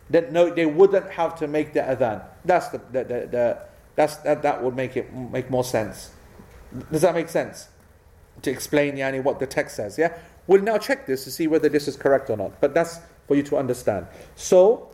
then 0.08 0.32
no, 0.32 0.48
they 0.48 0.66
wouldn't 0.66 1.10
have 1.10 1.36
to 1.40 1.48
make 1.48 1.72
the 1.72 1.80
adhan. 1.80 2.24
That's 2.44 2.68
the, 2.68 2.78
the, 2.92 3.04
the, 3.04 3.28
the 3.32 3.58
that's, 3.96 4.16
that, 4.18 4.42
that 4.42 4.62
would 4.62 4.76
make 4.76 4.96
it 4.96 5.12
make 5.12 5.50
more 5.50 5.64
sense. 5.64 6.10
Does 6.92 7.02
that 7.02 7.14
make 7.14 7.28
sense? 7.28 7.68
To 8.41 8.51
explain 8.51 8.95
yani, 8.95 9.23
what 9.23 9.39
the 9.39 9.47
text 9.47 9.75
says, 9.75 9.97
yeah? 9.97 10.17
We'll 10.47 10.63
now 10.63 10.77
check 10.77 11.05
this 11.05 11.23
to 11.25 11.31
see 11.31 11.47
whether 11.47 11.69
this 11.69 11.87
is 11.87 11.95
correct 11.95 12.29
or 12.29 12.37
not. 12.37 12.59
But 12.59 12.73
that's 12.73 12.99
for 13.27 13.35
you 13.35 13.43
to 13.43 13.57
understand. 13.57 14.07
So, 14.35 14.89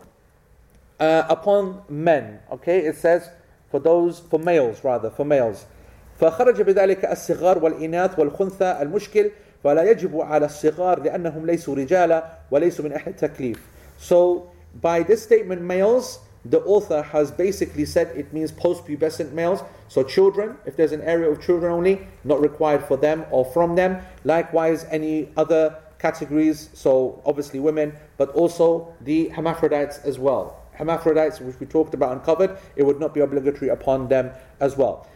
uh, 1.00 1.24
upon 1.30 1.82
men, 1.90 2.40
okay, 2.52 2.80
it 2.80 2.98
says 2.98 3.30
for 3.72 3.80
those, 3.80 4.20
for 4.20 4.40
males 4.40 4.84
rather, 4.84 5.10
for 5.10 5.26
males. 5.26 5.66
فخرج 6.20 6.62
بذلك 6.62 7.06
الصغار 7.06 7.64
والإناث 7.64 8.20
والخنثى 8.20 8.78
المشكل 8.82 9.32
فلا 9.64 9.84
يجب 9.84 10.22
على 10.22 10.46
الصغار 10.46 11.00
لأنهم 11.04 11.46
ليسوا 11.46 11.76
رجالا 11.76 12.26
وليسوا 12.52 12.86
من 12.86 12.94
أهل 12.94 13.08
التكليف. 13.08 13.58
So 13.98 14.50
by 14.82 15.04
this 15.04 15.24
statement, 15.24 15.62
males, 15.62 16.20
the 16.45 16.61
author 16.63 17.03
has 17.03 17.31
basically 17.31 17.85
said 17.85 18.09
it 18.17 18.33
means 18.33 18.51
post-pubescent 18.51 19.33
males. 19.33 19.63
So 19.89 20.03
children, 20.03 20.57
if 20.67 20.77
there's 20.77 20.93
an 20.93 21.03
area 21.03 21.31
of 21.31 21.41
children 21.41 21.73
only, 21.73 22.07
not 22.25 22.41
required 22.41 22.85
for 22.85 22.97
them 22.97 23.25
or 23.31 23.45
from 23.45 23.77
them. 23.77 24.03
Likewise, 24.25 24.85
any 24.91 25.29
other 25.37 25.77
categories, 25.99 26.69
so 26.75 27.23
obviously 27.25 27.61
women, 27.61 27.95
but 28.17 28.31
also 28.31 28.93
the 29.03 29.29
hermaphrodites 29.29 29.99
as 29.99 30.19
well. 30.19 30.61
Hermaphrodites, 30.73 31.41
which 31.41 31.61
we 31.61 31.67
talked 31.67 31.95
about 31.95 32.13
and 32.13 32.23
covered, 32.25 32.59
it 32.75 32.83
would 32.83 32.99
not 32.99 33.15
be 33.15 33.21
obligatory 33.21 33.69
upon 33.71 34.09
them 34.09 34.33
as 34.59 34.77
well. 34.77 35.07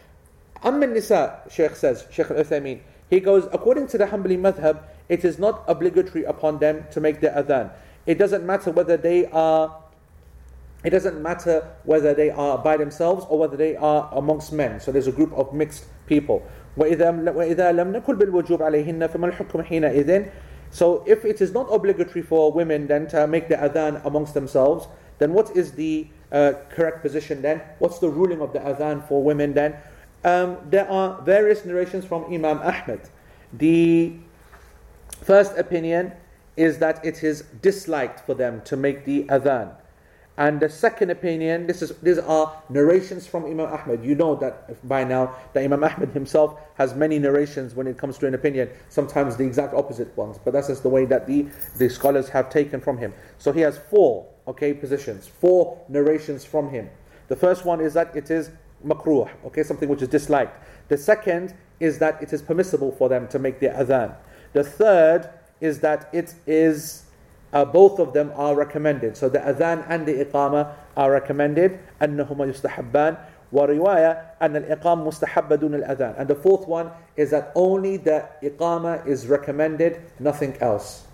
Amman 0.63 0.93
Nisa, 0.93 1.41
Sheikh 1.51 1.75
says, 1.75 2.05
Sheikh 2.09 2.31
al-Uthaymeen, 2.31 2.79
he 3.09 3.19
goes, 3.19 3.47
according 3.51 3.87
to 3.87 3.97
the 3.97 4.05
Hanbali 4.05 4.39
madhab, 4.39 4.81
it 5.09 5.25
is 5.25 5.39
not 5.39 5.63
obligatory 5.67 6.23
upon 6.23 6.59
them 6.59 6.85
to 6.91 7.01
make 7.01 7.21
the 7.21 7.29
adhan. 7.29 7.71
It 8.05 8.17
doesn't 8.17 8.45
matter 8.45 8.71
whether 8.71 8.97
they 8.97 9.25
are 9.27 9.75
it 10.86 10.90
doesn't 10.90 11.22
matter 11.22 11.68
whether 11.84 12.12
they 12.12 12.30
are 12.30 12.58
by 12.58 12.76
themselves 12.76 13.24
or 13.28 13.38
whether 13.38 13.56
they 13.56 13.76
are 13.76 14.10
amongst 14.12 14.52
men. 14.52 14.80
So 14.80 14.90
there's 14.90 15.06
a 15.06 15.12
group 15.12 15.32
of 15.32 15.52
mixed 15.52 15.86
people. 16.06 16.42
وإذا 16.76 17.72
لم 17.72 17.92
نقل 17.92 18.16
بالوجوب 18.16 18.62
عليهن 18.62 19.08
فما 19.08 19.32
الحكم 19.32 19.62
حينئذ 19.62 20.30
So 20.70 21.04
if 21.06 21.24
it 21.24 21.40
is 21.42 21.52
not 21.52 21.68
obligatory 21.70 22.22
for 22.22 22.50
women 22.50 22.86
then 22.86 23.06
to 23.08 23.26
make 23.26 23.48
the 23.48 23.56
adhan 23.56 24.04
amongst 24.06 24.32
themselves, 24.32 24.88
then 25.18 25.34
what 25.34 25.54
is 25.54 25.72
the 25.72 26.08
uh, 26.32 26.54
correct 26.70 27.02
position 27.02 27.42
then? 27.42 27.60
What's 27.78 27.98
the 27.98 28.08
ruling 28.08 28.40
of 28.40 28.54
the 28.54 28.60
adhan 28.60 29.06
for 29.06 29.22
women 29.22 29.52
then? 29.52 29.76
Um, 30.24 30.56
there 30.70 30.90
are 30.90 31.20
various 31.22 31.64
narrations 31.64 32.06
from 32.06 32.24
Imam 32.32 32.58
Ahmed. 32.58 33.10
The 33.52 34.14
first 35.22 35.58
opinion 35.58 36.12
is 36.56 36.78
that 36.78 37.04
it 37.04 37.22
is 37.22 37.42
disliked 37.60 38.20
for 38.20 38.34
them 38.34 38.62
to 38.64 38.76
make 38.76 39.04
the 39.04 39.24
adhan. 39.24 39.74
And 40.37 40.59
the 40.59 40.69
second 40.69 41.09
opinion, 41.09 41.65
this 41.65 41.81
is 41.81 41.97
these 42.03 42.19
are 42.19 42.61
narrations 42.69 43.25
from 43.25 43.45
Imam 43.45 43.73
Ahmad. 43.73 44.03
You 44.03 44.13
know 44.13 44.35
that 44.35 44.87
by 44.87 45.03
now 45.03 45.35
that 45.53 45.63
Imam 45.63 45.83
Ahmad 45.83 46.09
himself 46.09 46.59
has 46.75 46.93
many 46.93 47.17
narrations 47.17 47.73
when 47.73 47.87
it 47.87 47.97
comes 47.97 48.19
to 48.19 48.27
an 48.27 48.35
opinion, 48.35 48.69
sometimes 48.89 49.35
the 49.35 49.43
exact 49.43 49.73
opposite 49.73 50.15
ones. 50.15 50.37
But 50.43 50.53
that's 50.53 50.67
just 50.67 50.83
the 50.83 50.89
way 50.89 51.05
that 51.05 51.25
the, 51.25 51.47
the 51.79 51.89
scholars 51.89 52.29
have 52.29 52.51
taken 52.51 52.79
from 52.79 52.99
him. 52.99 53.13
So 53.39 53.51
he 53.51 53.61
has 53.61 53.79
four 53.89 54.27
okay 54.47 54.75
positions, 54.75 55.27
four 55.27 55.83
narrations 55.89 56.45
from 56.45 56.69
him. 56.69 56.87
The 57.29 57.35
first 57.35 57.65
one 57.65 57.81
is 57.81 57.95
that 57.95 58.15
it 58.15 58.29
is 58.29 58.51
makruh, 58.85 59.29
okay, 59.45 59.63
something 59.63 59.89
which 59.89 60.03
is 60.03 60.07
disliked. 60.07 60.63
The 60.87 60.97
second 60.97 61.55
is 61.79 61.97
that 61.97 62.21
it 62.21 62.31
is 62.31 62.43
permissible 62.43 62.91
for 62.91 63.09
them 63.09 63.27
to 63.29 63.39
make 63.39 63.59
the 63.59 63.69
adhan. 63.69 64.15
The 64.53 64.63
third 64.63 65.29
is 65.59 65.79
that 65.79 66.09
it 66.13 66.35
is 66.45 67.06
uh, 67.56 67.64
both 67.64 67.98
of 67.98 68.12
them 68.12 68.32
are 68.34 68.54
recommended. 68.54 69.16
So 69.16 69.28
the 69.28 69.38
adhan 69.38 69.84
and 69.88 70.06
the 70.06 70.24
iqama 70.24 70.72
are 70.96 71.10
recommended. 71.10 71.78
أنهما 72.00 72.52
يستحبان 72.52 73.16
ورواية 73.52 74.20
أن 74.40 74.56
الإقامة 74.56 75.04
مستحبة 75.04 75.56
دون 75.56 75.82
الأذان. 75.82 76.18
And 76.18 76.28
the 76.28 76.34
fourth 76.34 76.66
one 76.66 76.90
is 77.16 77.30
that 77.30 77.52
only 77.54 77.98
the 77.98 78.26
iqama 78.42 79.06
is 79.06 79.26
recommended, 79.26 80.00
nothing 80.18 80.56
else. 80.60 81.06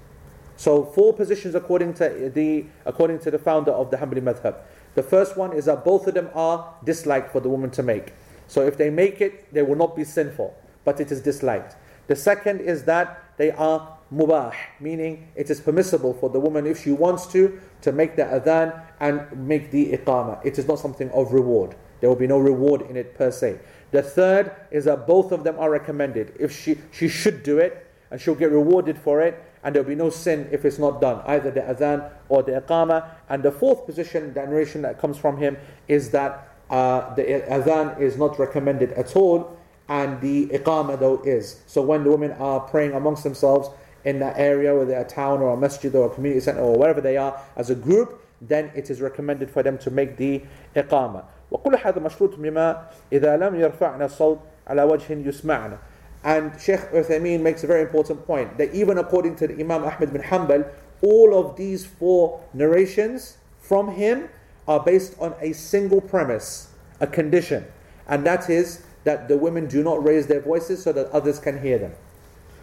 So 0.56 0.84
four 0.84 1.12
positions 1.12 1.54
according 1.54 1.94
to 1.94 2.30
the 2.34 2.66
according 2.84 3.20
to 3.20 3.30
the 3.30 3.38
founder 3.38 3.70
of 3.72 3.90
the 3.90 3.96
Hanbali 3.96 4.22
madhab. 4.22 4.56
The 4.94 5.02
first 5.02 5.36
one 5.36 5.52
is 5.52 5.66
that 5.66 5.84
both 5.84 6.06
of 6.06 6.14
them 6.14 6.30
are 6.34 6.74
disliked 6.84 7.30
for 7.30 7.40
the 7.40 7.48
woman 7.48 7.70
to 7.70 7.82
make. 7.82 8.14
So 8.48 8.62
if 8.66 8.76
they 8.76 8.90
make 8.90 9.20
it, 9.20 9.52
they 9.52 9.62
will 9.62 9.76
not 9.76 9.94
be 9.94 10.04
sinful, 10.04 10.56
but 10.84 11.00
it 11.00 11.12
is 11.12 11.20
disliked. 11.20 11.76
The 12.08 12.16
second 12.16 12.60
is 12.60 12.84
that 12.84 13.22
they 13.36 13.50
are 13.52 13.98
mubah, 14.13 14.53
meaning 14.79 15.27
it 15.35 15.49
is 15.49 15.59
permissible 15.59 16.13
for 16.13 16.29
the 16.29 16.39
woman 16.39 16.65
if 16.67 16.83
she 16.83 16.91
wants 16.91 17.25
to, 17.27 17.59
to 17.81 17.91
make 17.91 18.15
the 18.15 18.23
adhan 18.23 18.79
and 18.99 19.47
make 19.47 19.71
the 19.71 19.91
iqamah. 19.93 20.45
It 20.45 20.59
is 20.59 20.67
not 20.67 20.79
something 20.79 21.09
of 21.11 21.33
reward. 21.33 21.75
There 21.99 22.09
will 22.09 22.17
be 22.17 22.27
no 22.27 22.37
reward 22.37 22.81
in 22.83 22.97
it 22.97 23.15
per 23.15 23.31
se. 23.31 23.59
The 23.91 24.01
third 24.01 24.51
is 24.71 24.85
that 24.85 25.07
both 25.07 25.31
of 25.31 25.43
them 25.43 25.57
are 25.57 25.69
recommended. 25.69 26.35
If 26.39 26.51
she, 26.51 26.77
she 26.91 27.07
should 27.07 27.43
do 27.43 27.59
it, 27.59 27.87
and 28.11 28.21
she'll 28.21 28.35
get 28.35 28.51
rewarded 28.51 28.97
for 28.97 29.21
it, 29.21 29.43
and 29.63 29.73
there'll 29.73 29.87
be 29.87 29.95
no 29.95 30.09
sin 30.09 30.47
if 30.51 30.65
it's 30.65 30.77
not 30.77 30.99
done, 30.99 31.21
either 31.25 31.49
the 31.49 31.61
adhan 31.61 32.11
or 32.29 32.43
the 32.43 32.51
iqamah. 32.61 33.09
And 33.29 33.41
the 33.41 33.51
fourth 33.51 33.85
position, 33.85 34.33
the 34.33 34.41
narration 34.41 34.81
that 34.83 34.99
comes 34.99 35.17
from 35.17 35.37
him, 35.37 35.57
is 35.87 36.11
that 36.11 36.49
uh, 36.69 37.13
the 37.15 37.23
adhan 37.23 37.99
is 37.99 38.17
not 38.17 38.37
recommended 38.37 38.91
at 38.93 39.15
all, 39.15 39.57
and 39.87 40.19
the 40.21 40.47
iqamah 40.47 40.99
though 40.99 41.21
is. 41.23 41.61
So 41.67 41.81
when 41.81 42.03
the 42.03 42.11
women 42.11 42.33
are 42.33 42.59
praying 42.59 42.93
amongst 42.93 43.23
themselves, 43.23 43.69
in 44.05 44.19
that 44.19 44.37
area, 44.37 44.75
whether 44.75 44.93
a 44.93 45.03
town 45.03 45.41
or 45.41 45.53
a 45.53 45.57
masjid 45.57 45.93
or 45.95 46.07
a 46.07 46.13
community 46.13 46.41
center 46.41 46.61
or 46.61 46.77
wherever 46.77 47.01
they 47.01 47.17
are 47.17 47.39
as 47.55 47.69
a 47.69 47.75
group, 47.75 48.21
then 48.41 48.71
it 48.75 48.89
is 48.89 49.01
recommended 49.01 49.49
for 49.49 49.63
them 49.63 49.77
to 49.77 49.89
make 49.89 50.17
the 50.17 50.41
iqamah. 50.75 51.23
وكل 51.51 51.75
هذا 51.75 51.99
مشروط 51.99 52.35
بما 52.35 52.85
إذا 53.11 53.37
لم 53.37 53.55
يرفعنا 53.55 54.05
الصوت 54.05 54.39
على 54.67 54.83
وجه 54.83 55.13
يسمعنا 55.13 55.77
and 56.23 56.59
Sheikh 56.59 56.79
Uthaymeen 56.91 57.41
makes 57.41 57.63
a 57.63 57.67
very 57.67 57.81
important 57.81 58.25
point 58.25 58.57
that 58.57 58.73
even 58.73 58.97
according 58.97 59.35
to 59.37 59.47
the 59.47 59.59
Imam 59.59 59.83
Ahmed 59.83 60.13
bin 60.13 60.21
Hanbal, 60.21 60.69
all 61.01 61.37
of 61.37 61.57
these 61.57 61.85
four 61.85 62.41
narrations 62.53 63.37
from 63.59 63.95
him 63.95 64.29
are 64.67 64.79
based 64.79 65.15
on 65.19 65.35
a 65.41 65.51
single 65.51 65.99
premise, 65.99 66.69
a 67.01 67.07
condition, 67.07 67.65
and 68.07 68.25
that 68.25 68.49
is 68.49 68.83
that 69.03 69.27
the 69.27 69.37
women 69.37 69.67
do 69.67 69.83
not 69.83 70.01
raise 70.01 70.27
their 70.27 70.39
voices 70.39 70.81
so 70.81 70.93
that 70.93 71.09
others 71.11 71.39
can 71.39 71.61
hear 71.61 71.77
them. 71.77 71.91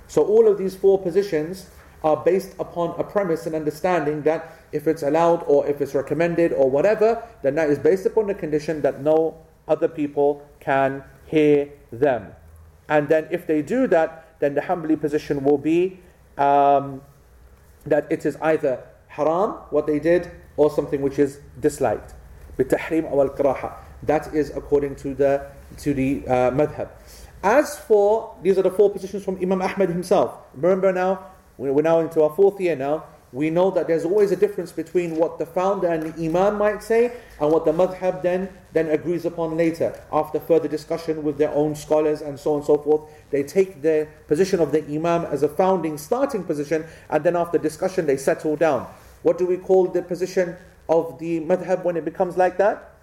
So 0.09 0.23
all 0.23 0.47
of 0.47 0.57
these 0.57 0.75
four 0.75 1.01
positions 1.01 1.69
are 2.03 2.17
based 2.17 2.55
upon 2.59 2.99
a 2.99 3.03
premise 3.03 3.45
and 3.45 3.55
understanding 3.55 4.21
that 4.23 4.59
if 4.71 4.87
it's 4.87 5.01
allowed 5.01 5.43
or 5.47 5.65
if 5.67 5.81
it's 5.81 5.95
recommended 5.95 6.53
or 6.53 6.69
whatever, 6.69 7.23
then 7.41 7.55
that 7.55 7.69
is 7.69 7.79
based 7.79 8.05
upon 8.05 8.27
the 8.27 8.33
condition 8.35 8.81
that 8.81 9.01
no 9.01 9.37
other 9.67 9.87
people 9.87 10.45
can 10.59 11.03
hear 11.25 11.69
them. 11.91 12.31
And 12.87 13.09
then 13.09 13.27
if 13.31 13.47
they 13.47 13.61
do 13.61 13.87
that, 13.87 14.35
then 14.39 14.53
the 14.53 14.61
Hanbali 14.61 14.99
position 14.99 15.43
will 15.43 15.57
be 15.57 15.99
um, 16.37 17.01
that 17.85 18.05
it 18.11 18.25
is 18.25 18.37
either 18.41 18.83
haram, 19.07 19.51
what 19.69 19.87
they 19.87 19.99
did, 19.99 20.29
or 20.57 20.69
something 20.69 21.01
which 21.01 21.17
is 21.19 21.39
disliked. 21.59 22.13
بالتحريم 22.57 23.05
أو 23.05 23.29
الكراهة. 23.29 23.71
That 24.03 24.33
is 24.33 24.51
according 24.55 24.95
to 24.97 25.13
the 25.13 25.47
to 25.79 25.93
the 25.93 26.23
uh, 26.27 26.51
madhab. 26.51 26.89
As 27.42 27.78
for 27.78 28.36
these 28.42 28.58
are 28.58 28.62
the 28.62 28.70
four 28.70 28.90
positions 28.90 29.24
from 29.24 29.36
Imam 29.36 29.62
Ahmad 29.62 29.88
himself. 29.88 30.34
Remember 30.54 30.92
now, 30.92 31.26
we're 31.56 31.82
now 31.82 32.00
into 32.00 32.22
our 32.22 32.34
fourth 32.34 32.60
year 32.60 32.76
now 32.76 33.04
we 33.32 33.48
know 33.48 33.70
that 33.70 33.86
there's 33.86 34.04
always 34.04 34.32
a 34.32 34.36
difference 34.36 34.72
between 34.72 35.14
what 35.14 35.38
the 35.38 35.46
founder 35.46 35.86
and 35.86 36.02
the 36.02 36.26
imam 36.26 36.58
might 36.58 36.82
say 36.82 37.12
and 37.40 37.52
what 37.52 37.64
the 37.64 37.72
madhab 37.72 38.22
then, 38.22 38.48
then 38.72 38.88
agrees 38.88 39.24
upon 39.24 39.56
later. 39.56 39.98
After 40.12 40.40
further 40.40 40.66
discussion 40.66 41.22
with 41.22 41.38
their 41.38 41.50
own 41.50 41.76
scholars 41.76 42.22
and 42.22 42.38
so 42.38 42.52
on 42.52 42.56
and 42.58 42.66
so 42.66 42.78
forth, 42.78 43.02
they 43.30 43.44
take 43.44 43.82
the 43.82 44.08
position 44.26 44.58
of 44.58 44.72
the 44.72 44.84
imam 44.84 45.24
as 45.26 45.44
a 45.44 45.48
founding 45.48 45.96
starting 45.96 46.42
position 46.42 46.84
and 47.08 47.22
then 47.22 47.36
after 47.36 47.56
discussion 47.56 48.06
they 48.06 48.16
settle 48.16 48.56
down. 48.56 48.88
What 49.22 49.38
do 49.38 49.46
we 49.46 49.58
call 49.58 49.86
the 49.86 50.02
position 50.02 50.56
of 50.88 51.18
the 51.20 51.40
madhab 51.40 51.84
when 51.84 51.96
it 51.96 52.04
becomes 52.04 52.36
like 52.36 52.58
that? 52.58 52.94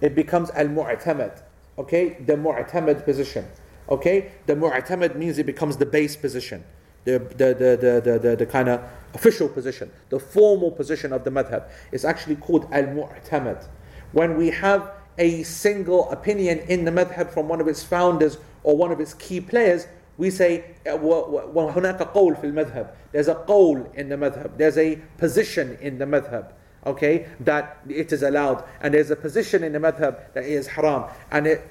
It 0.00 0.14
becomes 0.14 0.50
al-mu'tamad 0.50 1.42
Okay, 1.77 2.17
the 2.25 2.33
mu'tamad 2.33 3.05
position. 3.05 3.45
Okay, 3.89 4.31
the 4.45 4.55
mu'tamad 4.55 5.15
means 5.15 5.37
it 5.37 5.45
becomes 5.45 5.77
the 5.77 5.85
base 5.85 6.15
position 6.15 6.63
the, 7.05 7.19
the, 7.19 7.53
the, 7.53 8.01
the, 8.03 8.19
the, 8.19 8.35
the, 8.35 8.45
kind 8.45 8.69
of 8.69 8.81
official 9.13 9.47
position, 9.47 9.91
the 10.09 10.19
formal 10.19 10.71
position 10.71 11.13
of 11.13 11.23
the 11.23 11.31
madhab. 11.31 11.69
is 11.91 12.05
actually 12.05 12.35
called 12.35 12.67
al 12.71 12.83
mu'tamad. 12.83 13.67
When 14.11 14.37
we 14.37 14.49
have 14.49 14.91
a 15.17 15.43
single 15.43 16.09
opinion 16.11 16.59
in 16.59 16.85
the 16.85 16.91
madhab 16.91 17.31
from 17.31 17.47
one 17.47 17.61
of 17.61 17.67
its 17.67 17.83
founders 17.83 18.37
or 18.63 18.75
one 18.75 18.91
of 18.91 18.99
its 18.99 19.13
key 19.13 19.41
players, 19.41 19.87
we 20.17 20.29
say 20.29 20.63
وهناك 20.85 22.13
قول 22.13 22.35
في 22.37 22.43
المذهب. 22.43 22.87
There's 23.11 23.27
a 23.27 23.35
qawl 23.35 23.93
in 23.95 24.09
the 24.09 24.15
madhab. 24.15 24.57
There's 24.57 24.77
a 24.77 24.97
position 25.17 25.77
in 25.81 25.97
the 25.97 26.05
madhab. 26.05 26.51
Okay, 26.85 27.27
that 27.41 27.79
it 27.89 28.13
is 28.13 28.23
allowed, 28.23 28.63
and 28.81 28.93
there's 28.93 29.11
a 29.11 29.15
position 29.15 29.63
in 29.63 29.73
the 29.73 29.79
madhab 29.79 30.33
that 30.33 30.43
it 30.45 30.51
is 30.51 30.65
haram, 30.65 31.03
and 31.29 31.45
it, 31.45 31.61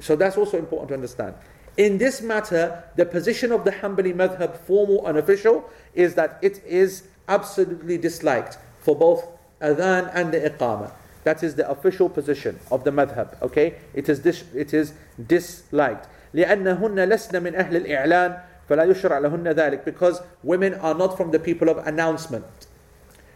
so 0.00 0.16
that's 0.16 0.38
also 0.38 0.58
important 0.58 0.88
to 0.88 0.94
understand. 0.94 1.34
In 1.76 1.98
this 1.98 2.22
matter, 2.22 2.82
the 2.96 3.04
position 3.04 3.52
of 3.52 3.64
the 3.64 3.72
Hanbali 3.72 4.14
madhab, 4.14 4.56
formal 4.56 5.06
and 5.06 5.18
official, 5.18 5.68
is 5.92 6.14
that 6.14 6.38
it 6.40 6.62
is 6.64 7.04
absolutely 7.28 7.98
disliked 7.98 8.58
for 8.80 8.96
both 8.96 9.26
adhan 9.60 10.10
and 10.14 10.32
the 10.32 10.40
iqamah. 10.40 10.92
That 11.24 11.42
is 11.42 11.56
the 11.56 11.68
official 11.68 12.08
position 12.08 12.58
of 12.70 12.84
the 12.84 12.90
madhab. 12.90 13.40
Okay, 13.42 13.74
it 13.92 14.08
is 14.08 14.20
dis- 14.20 14.44
it 14.54 14.72
is 14.72 14.92
disliked. 15.26 16.06
لأنهن 16.34 17.08
لسن 17.08 17.42
من 17.42 17.54
أهل 17.54 17.76
الإعلان 17.76 18.38
فلا 18.68 18.84
يشرع 18.84 19.18
لهن 19.18 19.54
ذلك 19.54 19.84
because 19.84 20.20
women 20.42 20.74
are 20.74 20.94
not 20.94 21.16
from 21.16 21.30
the 21.30 21.38
people 21.38 21.68
of 21.68 21.78
announcement 21.86 22.44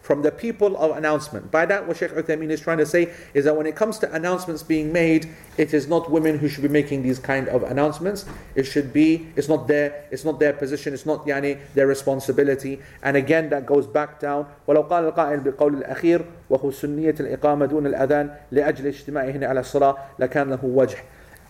from 0.08 0.22
the 0.22 0.32
people 0.32 0.74
of 0.78 0.96
announcement. 0.96 1.50
By 1.50 1.66
that, 1.66 1.86
what 1.86 1.98
Sheikh 1.98 2.12
Uthaymeen 2.12 2.48
is 2.48 2.62
trying 2.62 2.78
to 2.78 2.86
say 2.86 3.12
is 3.34 3.44
that 3.44 3.54
when 3.54 3.66
it 3.66 3.76
comes 3.76 3.98
to 3.98 4.10
announcements 4.14 4.62
being 4.62 4.90
made, 4.90 5.28
it 5.58 5.74
is 5.74 5.86
not 5.86 6.10
women 6.10 6.38
who 6.38 6.48
should 6.48 6.62
be 6.62 6.68
making 6.80 7.02
these 7.02 7.18
kind 7.18 7.46
of 7.48 7.62
announcements. 7.62 8.24
It 8.54 8.64
should 8.64 8.90
be, 8.90 9.26
it's 9.36 9.50
not 9.50 9.68
their, 9.68 10.06
it's 10.10 10.24
not 10.24 10.40
their 10.40 10.54
position, 10.54 10.94
it's 10.94 11.04
not 11.04 11.26
yani, 11.26 11.58
their 11.74 11.86
responsibility. 11.86 12.80
And 13.02 13.18
again, 13.18 13.50
that 13.50 13.66
goes 13.66 13.86
back 13.86 14.18
down. 14.18 14.46
ولو 14.66 14.88
قال 14.88 15.12
القائل 15.12 15.40
بالقول 15.40 15.82
الأخير 15.82 16.24
وهو 16.50 16.70
سنية 16.70 17.14
الإقامة 17.20 17.66
دون 17.66 17.86
الأذان 17.86 18.30
لأجل 18.52 18.86
اجتماعهن 18.86 19.44
على 19.44 19.60
الصلاة 19.60 19.96
لكان 20.18 20.50
له 20.50 20.64
وجه. 20.64 20.96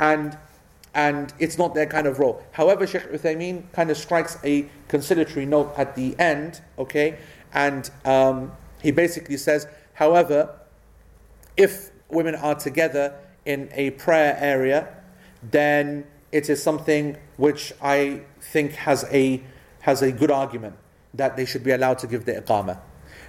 And 0.00 0.36
and 0.94 1.32
it's 1.38 1.58
not 1.58 1.74
their 1.74 1.86
kind 1.86 2.08
of 2.08 2.18
role. 2.18 2.42
However, 2.50 2.84
Sheikh 2.84 3.12
Uthaymeen 3.12 3.70
kind 3.72 3.90
of 3.90 3.96
strikes 3.96 4.36
a 4.42 4.66
conciliatory 4.88 5.46
note 5.46 5.72
at 5.76 5.94
the 5.94 6.18
end, 6.18 6.60
okay, 6.76 7.18
and 7.53 7.89
um, 8.05 8.51
he 8.81 8.91
basically 8.91 9.37
says, 9.37 9.67
however, 9.93 10.59
if 11.55 11.91
women 12.09 12.35
are 12.35 12.55
together 12.55 13.15
in 13.45 13.69
a 13.73 13.91
prayer 13.91 14.37
area, 14.39 14.87
then 15.41 16.05
it 16.31 16.49
is 16.49 16.61
something 16.61 17.17
which 17.37 17.73
I 17.81 18.21
think 18.41 18.73
has 18.73 19.05
a, 19.11 19.43
has 19.81 20.01
a 20.01 20.11
good 20.11 20.31
argument 20.31 20.75
that 21.13 21.37
they 21.37 21.45
should 21.45 21.63
be 21.63 21.71
allowed 21.71 21.99
to 21.99 22.07
give 22.07 22.25
the 22.25 22.33
iqamah. 22.33 22.79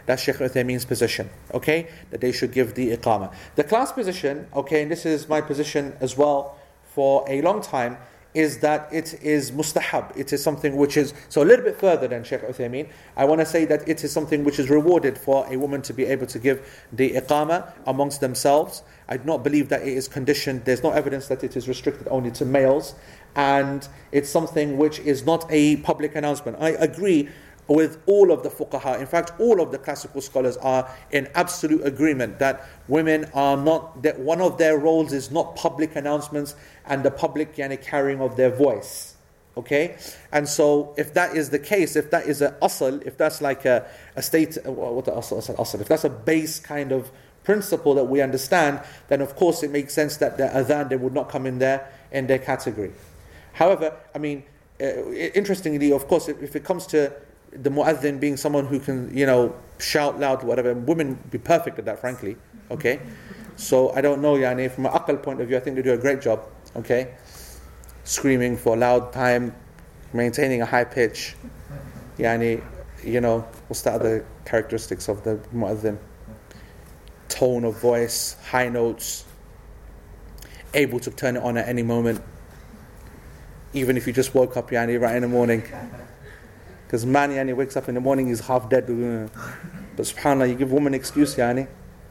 That's 0.07 0.23
Sheikh 0.23 0.37
Uthaymeen's 0.37 0.85
position, 0.85 1.31
okay? 1.53 1.89
That 2.11 2.21
they 2.21 2.33
should 2.33 2.53
give 2.53 2.75
the 2.75 2.97
iqamah. 2.97 3.33
The 3.57 3.65
class 3.65 3.93
position, 3.93 4.47
okay, 4.55 4.83
and 4.83 4.91
this 4.91 5.07
is 5.07 5.29
my 5.29 5.41
position 5.41 5.97
as 6.01 6.17
well 6.17 6.59
for 6.95 7.25
a 7.29 7.43
long 7.43 7.61
time, 7.61 7.97
is 8.35 8.59
that 8.59 8.89
it 8.93 9.15
is 9.23 9.53
mustahab. 9.53 10.17
It 10.17 10.33
is 10.33 10.43
something 10.43 10.77
which 10.77 10.97
is, 10.97 11.15
so 11.29 11.43
a 11.43 11.47
little 11.47 11.65
bit 11.65 11.79
further 11.79 12.09
than 12.09 12.25
Sheikh 12.25 12.43
Uthaymeen, 12.43 12.89
I 13.17 13.25
want 13.25 13.41
to 13.41 13.47
say 13.47 13.65
that 13.67 13.89
it 13.89 14.03
is 14.03 14.13
something 14.13 14.45
which 14.45 14.59
is 14.59 14.69
rewarded 14.69 15.17
for 15.17 15.47
a 15.49 15.57
woman 15.57 15.83
to 15.83 15.95
be 15.95 16.05
able 16.05 16.27
to 16.27 16.39
give 16.39 16.85
the 16.93 17.13
iqamah 17.13 17.73
amongst 17.87 18.21
themselves. 18.21 18.83
I 19.09 19.17
do 19.19 19.25
not 19.25 19.45
believe 19.45 19.69
that 19.69 19.83
it 19.83 19.97
is 19.97 20.09
conditioned, 20.09 20.65
there's 20.65 20.83
no 20.83 20.91
evidence 20.91 21.29
that 21.29 21.45
it 21.45 21.57
is 21.57 21.69
restricted 21.69 22.09
only 22.11 22.33
to 22.33 22.45
males, 22.45 22.95
and 23.37 23.87
it's 24.13 24.29
something 24.29 24.77
which 24.79 24.99
is 25.01 25.25
not 25.25 25.47
a 25.51 25.77
public 25.77 26.17
announcement. 26.17 26.57
I 26.61 26.71
agree 26.71 27.29
with 27.69 28.03
all 28.07 28.31
of 28.31 28.43
the 28.43 28.51
fuqaha. 28.51 29.01
In 29.01 29.07
fact, 29.07 29.33
all 29.39 29.61
of 29.61 29.73
the 29.73 29.79
classical 29.79 30.21
scholars 30.21 30.57
are 30.59 30.89
in 31.11 31.29
absolute 31.35 31.87
agreement 31.87 32.39
that 32.39 32.69
women 32.89 33.27
are 33.35 33.57
not, 33.57 34.03
that 34.03 34.19
one 34.19 34.41
of 34.41 34.59
their 34.59 34.79
roles 34.79 35.13
is 35.13 35.31
not 35.31 35.57
public 35.57 35.97
announcements 35.97 36.55
and 36.87 37.03
the 37.03 37.11
public 37.11 37.57
yani, 37.57 37.81
carrying 37.81 38.21
of 38.21 38.37
their 38.37 38.51
voice. 38.51 39.17
Okay? 39.57 39.97
And 40.33 40.49
so, 40.49 40.95
if 40.99 41.15
that 41.15 41.37
is 41.37 41.51
the 41.51 41.59
case, 41.59 41.97
if 41.97 42.11
that 42.11 42.27
is 42.27 42.43
a 42.43 42.51
asl, 42.61 43.05
if 43.07 43.17
that's 43.17 43.41
like 43.41 43.65
a, 43.65 43.87
a 44.17 44.23
state, 44.23 44.59
what 44.65 45.05
the 45.05 45.13
asl, 45.13 45.41
asl, 45.57 45.81
if 45.81 45.89
that's 45.89 46.05
a 46.05 46.11
base 46.11 46.59
kind 46.59 46.93
of 46.93 47.11
principle 47.45 47.95
that 47.95 48.05
we 48.05 48.21
understand, 48.21 48.81
then 49.09 49.21
of 49.21 49.37
course 49.37 49.63
it 49.63 49.71
makes 49.71 49.95
sense 49.95 50.17
that 50.17 50.37
the 50.39 50.45
adhan 50.45 50.89
they 50.89 50.97
would 50.97 51.13
not 51.13 51.29
come 51.29 51.47
in 51.47 51.59
there 51.59 51.89
in 52.11 52.27
their 52.27 52.39
category. 52.39 52.93
However, 53.53 53.95
I 54.15 54.19
mean, 54.19 54.43
uh, 54.81 55.13
interestingly, 55.13 55.93
of 55.93 56.09
course, 56.09 56.29
if, 56.29 56.43
if 56.43 56.57
it 56.57 56.65
comes 56.65 56.87
to 56.89 57.13
the 57.55 57.71
muazzin 57.71 58.21
being 58.21 58.37
someone 58.37 58.67
who 58.67 58.81
can, 58.81 59.17
you 59.17 59.27
know, 59.27 59.55
shout 59.79 60.19
loud, 60.19 60.43
whatever. 60.43 60.75
Women 60.75 61.19
be 61.31 61.39
perfect 61.39 61.79
at 61.79 61.85
that, 61.85 62.01
frankly. 62.01 62.37
Okay? 62.71 63.01
So 63.57 63.91
I 63.93 64.01
don't 64.01 64.21
know, 64.21 64.35
yani, 64.35 64.71
from 64.71 64.87
an 64.87 64.93
aqal 64.93 65.23
point 65.23 65.41
of 65.41 65.49
view, 65.49 65.57
I 65.57 65.61
think 65.61 65.77
they 65.77 65.83
do 65.83 65.93
a 65.93 65.99
great 65.99 66.21
job. 66.21 66.45
Okay? 66.77 67.15
Screaming 68.05 68.57
for 68.57 68.75
a 68.75 68.79
loud 68.79 69.13
time, 69.13 69.55
maintaining 70.13 70.63
a 70.63 70.67
high 70.67 70.85
pitch. 70.85 71.37
Yani, 72.19 72.63
you 73.03 73.21
know, 73.21 73.41
what's 73.69 73.83
the 73.83 73.91
other 73.91 74.27
characteristics 74.45 75.09
of 75.09 75.23
the 75.25 75.37
muazzin? 75.55 75.99
Tone 77.29 77.65
of 77.65 77.81
voice, 77.81 78.37
high 78.51 78.69
notes, 78.69 79.25
able 80.73 81.01
to 81.01 81.11
turn 81.11 81.37
it 81.37 81.43
on 81.43 81.57
at 81.57 81.69
any 81.69 81.83
moment. 81.83 82.21
Even 83.73 83.97
if 83.97 84.07
you 84.07 84.13
just 84.13 84.35
woke 84.35 84.57
up, 84.57 84.71
yani, 84.71 85.01
right 85.01 85.17
in 85.17 85.23
the 85.23 85.29
morning. 85.29 85.63
Because 86.95 87.07
man, 87.07 87.33
yani, 87.33 87.57
wakes 87.57 87.77
up 87.77 87.89
in 87.89 87.97
the 87.97 88.01
morning, 88.01 88.29
he's 88.29 88.39
half 88.39 88.71
dead. 88.71 88.87
But 88.87 90.07
subhanAllah, 90.07 90.49
you 90.49 90.55
give 90.55 90.71
woman 90.71 90.95
excuse, 90.95 91.35
yani. 91.35 91.67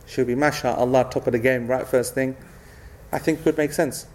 She'll 0.05 0.25
be 0.25 0.35
mashallah, 0.35 1.07
top 1.09 1.25
of 1.25 1.31
the 1.31 1.39
game, 1.39 1.67
right 1.67 1.87
first 1.87 2.13
thing. 2.13 2.35
I 3.09 3.17
think 3.17 3.39
it 3.39 3.43
could 3.43 3.57
make 3.57 3.71
sense. 3.71 4.07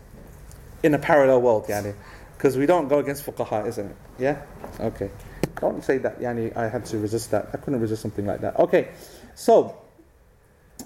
In 0.83 0.93
a 0.93 0.99
parallel 0.99 1.41
world, 1.41 1.65
yani. 1.69 1.95
Because 2.37 2.59
we 2.59 2.67
don't 2.67 2.87
go 2.87 2.99
against 2.99 3.25
fuqaha, 3.25 3.67
isn't 3.67 3.87
it? 3.87 3.97
Yeah? 4.19 4.43
Okay. 4.79 5.11
Don't 5.59 5.83
say 5.83 5.97
that, 5.97 6.21
yani, 6.21 6.55
I 6.55 6.69
had 6.69 6.85
to 6.85 6.99
resist 6.99 7.31
that. 7.31 7.49
I 7.55 7.57
couldn't 7.57 7.81
resist 7.81 8.03
something 8.03 8.27
like 8.27 8.43
that. 8.43 8.59
Okay. 8.59 8.91
So, 9.37 9.75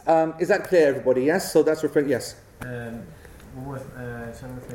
um, 0.06 0.34
is 0.38 0.46
that 0.46 0.62
clear, 0.62 0.90
everybody? 0.90 1.24
Yes? 1.24 1.52
So 1.52 1.64
that's 1.64 1.82
referring, 1.82 2.08
yes. 2.08 2.36
Um, 2.60 3.02
what 3.56 3.80
was 3.80 3.82
uh, 3.98 4.32
Shaykh 4.32 4.68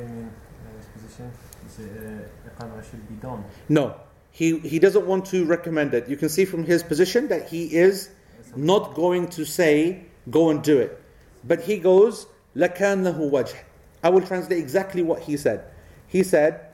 position? 0.93 1.31
Is 1.65 1.79
it 1.79 2.29
uh, 2.59 2.81
should 2.81 3.07
be 3.07 3.15
done? 3.15 3.45
No 3.69 3.95
he, 4.36 4.58
he 4.58 4.78
doesn't 4.78 5.06
want 5.06 5.26
to 5.26 5.44
recommend 5.44 5.92
it. 5.94 6.08
You 6.08 6.16
can 6.16 6.28
see 6.28 6.44
from 6.44 6.64
his 6.64 6.82
position 6.82 7.28
that 7.28 7.48
he 7.48 7.66
is 7.66 8.10
not 8.56 8.94
going 8.94 9.28
to 9.28 9.44
say, 9.44 10.04
go 10.30 10.50
and 10.50 10.62
do 10.62 10.78
it. 10.78 11.02
But 11.44 11.60
he 11.60 11.78
goes, 11.78 12.26
لَكَانْ 12.56 13.02
لَهُ 13.02 13.30
وَجْهِ 13.30 13.54
I 14.02 14.08
will 14.08 14.22
translate 14.22 14.58
exactly 14.58 15.02
what 15.02 15.22
he 15.22 15.36
said. 15.36 15.64
He 16.06 16.22
said, 16.22 16.66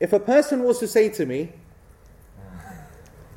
if 0.00 0.12
a 0.12 0.18
person 0.18 0.64
was 0.64 0.78
to 0.80 0.88
say 0.88 1.08
to 1.10 1.26
me, 1.26 1.52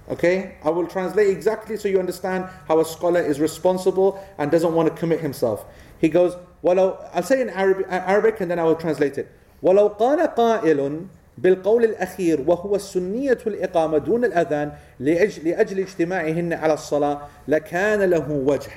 okay, 0.09 0.55
I 0.63 0.69
will 0.69 0.88
translate 0.88 1.30
exactly 1.30 1.78
so 1.78 1.88
you 1.88 1.99
understand 1.99 2.49
how 2.67 2.80
a 2.80 2.86
scholar 2.86 3.21
is 3.21 3.39
responsible 3.39 4.23
and 4.38 4.49
doesn't 4.49 4.73
want 4.73 4.89
to 4.89 4.95
commit 4.95 5.19
himself. 5.19 5.65
He 5.99 6.09
goes, 6.09 6.36
ولو, 6.63 6.97
I'll 7.13 7.23
say 7.23 7.41
in 7.41 7.49
Arabic, 7.49 7.86
Arabic 7.89 8.41
and 8.41 8.49
then 8.49 8.59
I 8.59 8.63
will 8.63 8.76
translate 8.76 9.17
it. 9.17 9.32
ولو 9.61 9.97
قال 9.97 10.36
قائل 10.36 11.07
بالقول 11.39 11.84
الأخير 11.84 12.43
وهو 12.47 12.76
السنية 12.76 13.38
الإقامة 13.47 13.97
دون 13.97 14.26
الأذان 14.26 14.71
لأجل, 14.99 15.49
لأجل 15.49 15.80
اجتماعهن 15.80 16.53
على 16.53 16.73
الصلاة 16.73 17.21
لكان 17.47 18.01
له 18.01 18.32
وجه. 18.32 18.71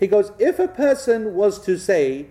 He 0.00 0.06
goes, 0.06 0.32
if 0.38 0.58
a 0.58 0.68
person 0.68 1.34
was 1.34 1.58
to 1.64 1.78
say 1.78 2.26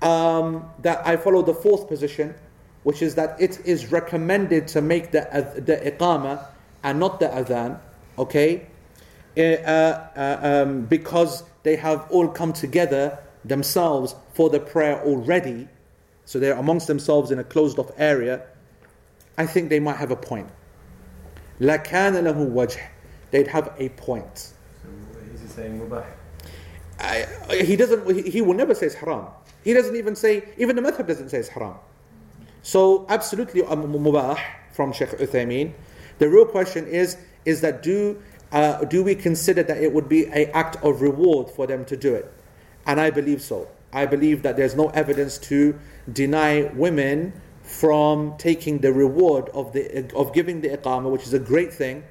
um, 0.00 0.70
that 0.80 1.06
I 1.06 1.16
follow 1.16 1.42
the 1.42 1.54
fourth 1.54 1.88
position, 1.88 2.34
which 2.82 3.02
is 3.02 3.14
that 3.14 3.40
it 3.40 3.60
is 3.64 3.92
recommended 3.92 4.68
to 4.68 4.80
make 4.80 5.12
the, 5.12 5.20
the 5.56 5.76
iqama 5.90 6.46
and 6.82 6.98
not 6.98 7.20
the 7.20 7.28
adhan, 7.28 7.78
okay? 8.18 8.66
Uh, 9.36 9.40
uh, 9.40 10.64
um, 10.66 10.82
because 10.86 11.44
they 11.62 11.76
have 11.76 12.06
all 12.10 12.28
come 12.28 12.52
together 12.52 13.18
themselves 13.44 14.14
for 14.34 14.50
the 14.50 14.60
prayer 14.60 15.00
already, 15.04 15.68
so 16.24 16.38
they're 16.38 16.58
amongst 16.58 16.86
themselves 16.86 17.30
in 17.30 17.38
a 17.38 17.44
closed 17.44 17.78
off 17.78 17.90
area, 17.98 18.42
I 19.38 19.46
think 19.46 19.70
they 19.70 19.80
might 19.80 19.96
have 19.96 20.10
a 20.10 20.16
point. 20.16 20.48
لَكَانَ 21.60 22.14
لَهُ 22.14 22.52
وَجْهِ 22.52 22.80
They'd 23.30 23.48
have 23.48 23.74
a 23.78 23.88
point. 23.90 24.36
So 24.36 24.88
is 25.34 25.40
he 25.40 25.48
saying 25.48 25.80
mubah? 25.80 26.04
I, 26.98 27.26
he 27.64 27.76
doesn't. 27.76 28.26
He 28.26 28.40
will 28.42 28.54
never 28.54 28.74
say 28.74 28.86
it's 28.86 28.94
haram. 28.94 29.26
He 29.64 29.72
doesn't 29.72 29.96
even 29.96 30.14
say. 30.14 30.44
Even 30.58 30.76
the 30.76 30.82
madhab 30.82 31.06
doesn't 31.06 31.30
say 31.30 31.38
it's 31.38 31.48
haram. 31.48 31.76
So 32.62 33.06
absolutely 33.08 33.62
mubah 33.62 34.38
from 34.72 34.92
Sheikh 34.92 35.10
Uthaymeen. 35.10 35.72
The 36.18 36.28
real 36.28 36.44
question 36.44 36.86
is: 36.86 37.16
is 37.44 37.62
that 37.62 37.82
do 37.82 38.22
uh, 38.52 38.84
do 38.84 39.02
we 39.02 39.14
consider 39.14 39.62
that 39.62 39.78
it 39.78 39.92
would 39.92 40.08
be 40.08 40.26
an 40.26 40.50
act 40.52 40.76
of 40.84 41.00
reward 41.00 41.50
for 41.50 41.66
them 41.66 41.84
to 41.86 41.96
do 41.96 42.14
it? 42.14 42.30
And 42.86 43.00
I 43.00 43.10
believe 43.10 43.40
so. 43.40 43.68
I 43.92 44.06
believe 44.06 44.42
that 44.42 44.56
there's 44.56 44.74
no 44.74 44.88
evidence 44.90 45.38
to 45.38 45.78
deny 46.12 46.70
women 46.74 47.40
from 47.79 48.35
taking 48.37 48.79
the 48.79 48.91
reward 48.91 49.49
of 49.49 49.73
the 49.73 49.83
of 50.15 50.33
giving 50.33 50.61
the 50.61 50.69
iqamah, 50.69 51.09
which 51.11 51.23
is 51.23 51.33
a 51.33 51.39
great 51.39 51.73
thing, 51.73 52.03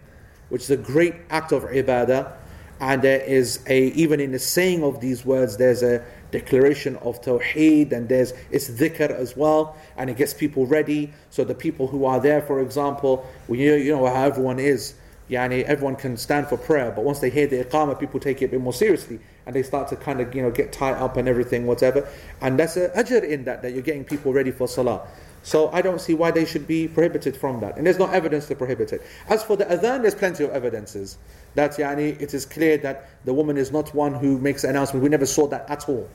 which 0.49 0.63
is 0.63 0.71
a 0.71 0.77
great 0.77 1.15
act 1.31 1.53
of 1.53 1.65
ibadah 1.65 2.33
and 2.81 3.03
there 3.03 3.21
is 3.21 3.61
a 3.67 3.89
even 3.89 4.21
in 4.21 4.33
the 4.33 4.39
saying 4.39 4.83
of 4.83 5.01
these 5.01 5.25
words 5.25 5.57
there's 5.57 5.83
a 5.83 6.05
declaration 6.31 6.97
of 6.97 7.21
tawheed 7.23 7.93
and 7.93 8.09
there's 8.09 8.33
it's 8.51 8.69
dhikr 8.69 9.11
as 9.11 9.37
well 9.37 9.77
and 9.97 10.11
it 10.11 10.17
gets 10.17 10.35
people 10.35 10.67
ready. 10.67 11.13
So 11.31 11.45
the 11.45 11.55
people 11.55 11.87
who 11.87 12.05
are 12.05 12.21
there 12.21 12.43
for 12.43 12.61
example 12.61 13.27
well, 13.49 13.59
you, 13.59 13.75
you 13.75 13.93
know 13.93 14.07
how 14.07 14.25
everyone 14.25 14.59
is. 14.59 14.95
Yani 15.31 15.65
everyone 15.65 15.97
can 15.97 16.17
stand 16.17 16.47
for 16.47 16.57
prayer 16.57 16.93
but 16.95 17.03
once 17.03 17.19
they 17.19 17.31
hear 17.31 17.47
the 17.47 17.65
iqamah 17.65 17.99
people 17.99 18.21
take 18.21 18.43
it 18.43 18.47
a 18.47 18.49
bit 18.49 18.61
more 18.61 18.73
seriously 18.73 19.19
and 19.47 19.57
they 19.57 19.63
start 19.63 19.89
to 19.89 19.97
kind 19.97 20.21
of 20.21 20.33
you 20.35 20.43
know 20.43 20.51
get 20.51 20.73
tied 20.73 20.95
up 20.95 21.17
and 21.17 21.29
everything 21.29 21.67
whatever. 21.67 22.07
And 22.43 22.59
that's 22.59 22.77
a 22.77 22.91
ajr 22.91 23.25
in 23.25 23.45
that 23.45 23.63
that 23.63 23.73
you're 23.73 23.83
getting 23.83 24.05
people 24.05 24.33
ready 24.33 24.51
for 24.51 24.69
salah 24.69 25.07
so 25.47 25.71
I 25.73 25.81
don't 25.81 26.01
see 26.01 26.13
why 26.13 26.33
they 26.33 26.45
should 26.45 26.67
be 26.67 26.89
prohibited 26.89 27.37
from 27.37 27.61
that. 27.61 27.77
And 27.77 27.87
there's 27.87 28.01
no 28.01 28.09
evidence 28.09 28.49
to 28.49 28.57
prohibit 28.57 28.93
it. 28.93 29.01
As 29.29 29.45
for 29.45 29.57
the 29.57 29.65
adhan, 29.67 30.03
there's 30.03 30.17
plenty 30.17 30.43
of 30.43 30.51
evidences. 30.51 31.19
That 31.55 31.71
yani, 31.75 32.21
it 32.21 32.35
is 32.35 32.45
clear 32.45 32.79
that 32.79 33.09
the 33.25 33.33
woman 33.33 33.57
is 33.57 33.71
not 33.71 33.95
one 33.95 34.15
who 34.15 34.39
makes 34.39 34.65
an 34.65 34.71
announcement. 34.71 35.05
We 35.05 35.09
never 35.09 35.25
saw 35.25 35.47
that 35.47 35.71
at 35.71 35.89
all. 35.89 36.11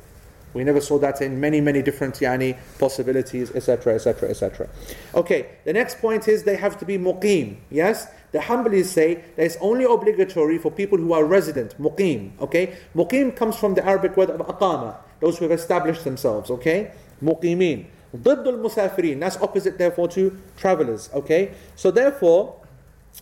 We 0.54 0.66
never 0.66 0.82
saw 0.82 1.00
that 1.00 1.22
in 1.22 1.40
many, 1.40 1.62
many 1.62 1.82
different 1.82 2.16
yani, 2.16 2.58
possibilities, 2.78 3.52
etc., 3.56 3.96
etc., 3.96 4.30
etc. 4.30 4.68
Okay, 5.16 5.48
the 5.64 5.72
next 5.72 6.00
point 6.00 6.28
is 6.28 6.44
they 6.44 6.58
have 6.58 6.78
to 6.80 6.86
be 6.86 6.98
muqim. 6.98 7.56
Yes? 7.70 8.08
The 8.34 8.40
Hanbalis 8.40 8.88
say 8.88 9.24
that 9.38 9.46
it's 9.46 9.58
only 9.62 9.86
obligatory 9.86 10.58
for 10.58 10.70
people 10.70 10.98
who 10.98 11.14
are 11.14 11.24
resident, 11.24 11.82
muqim. 11.82 12.38
Okay? 12.42 12.76
Muqim 12.94 13.34
comes 13.34 13.56
from 13.56 13.76
the 13.76 13.86
Arabic 13.86 14.18
word 14.18 14.30
of 14.30 14.42
aqama, 14.42 14.98
those 15.22 15.38
who 15.38 15.46
have 15.46 15.58
established 15.58 16.04
themselves. 16.04 16.52
Okay? 16.52 16.92
Muqimin. 17.24 17.86
ضد 18.17 18.47
المسافرين 18.47 19.21
that's 19.21 19.37
opposite 19.37 19.79
therefore 19.79 20.09
to 20.09 20.37
travelers 20.57 21.11
okay 21.15 21.53
so 21.75 21.91
therefore 21.91 22.57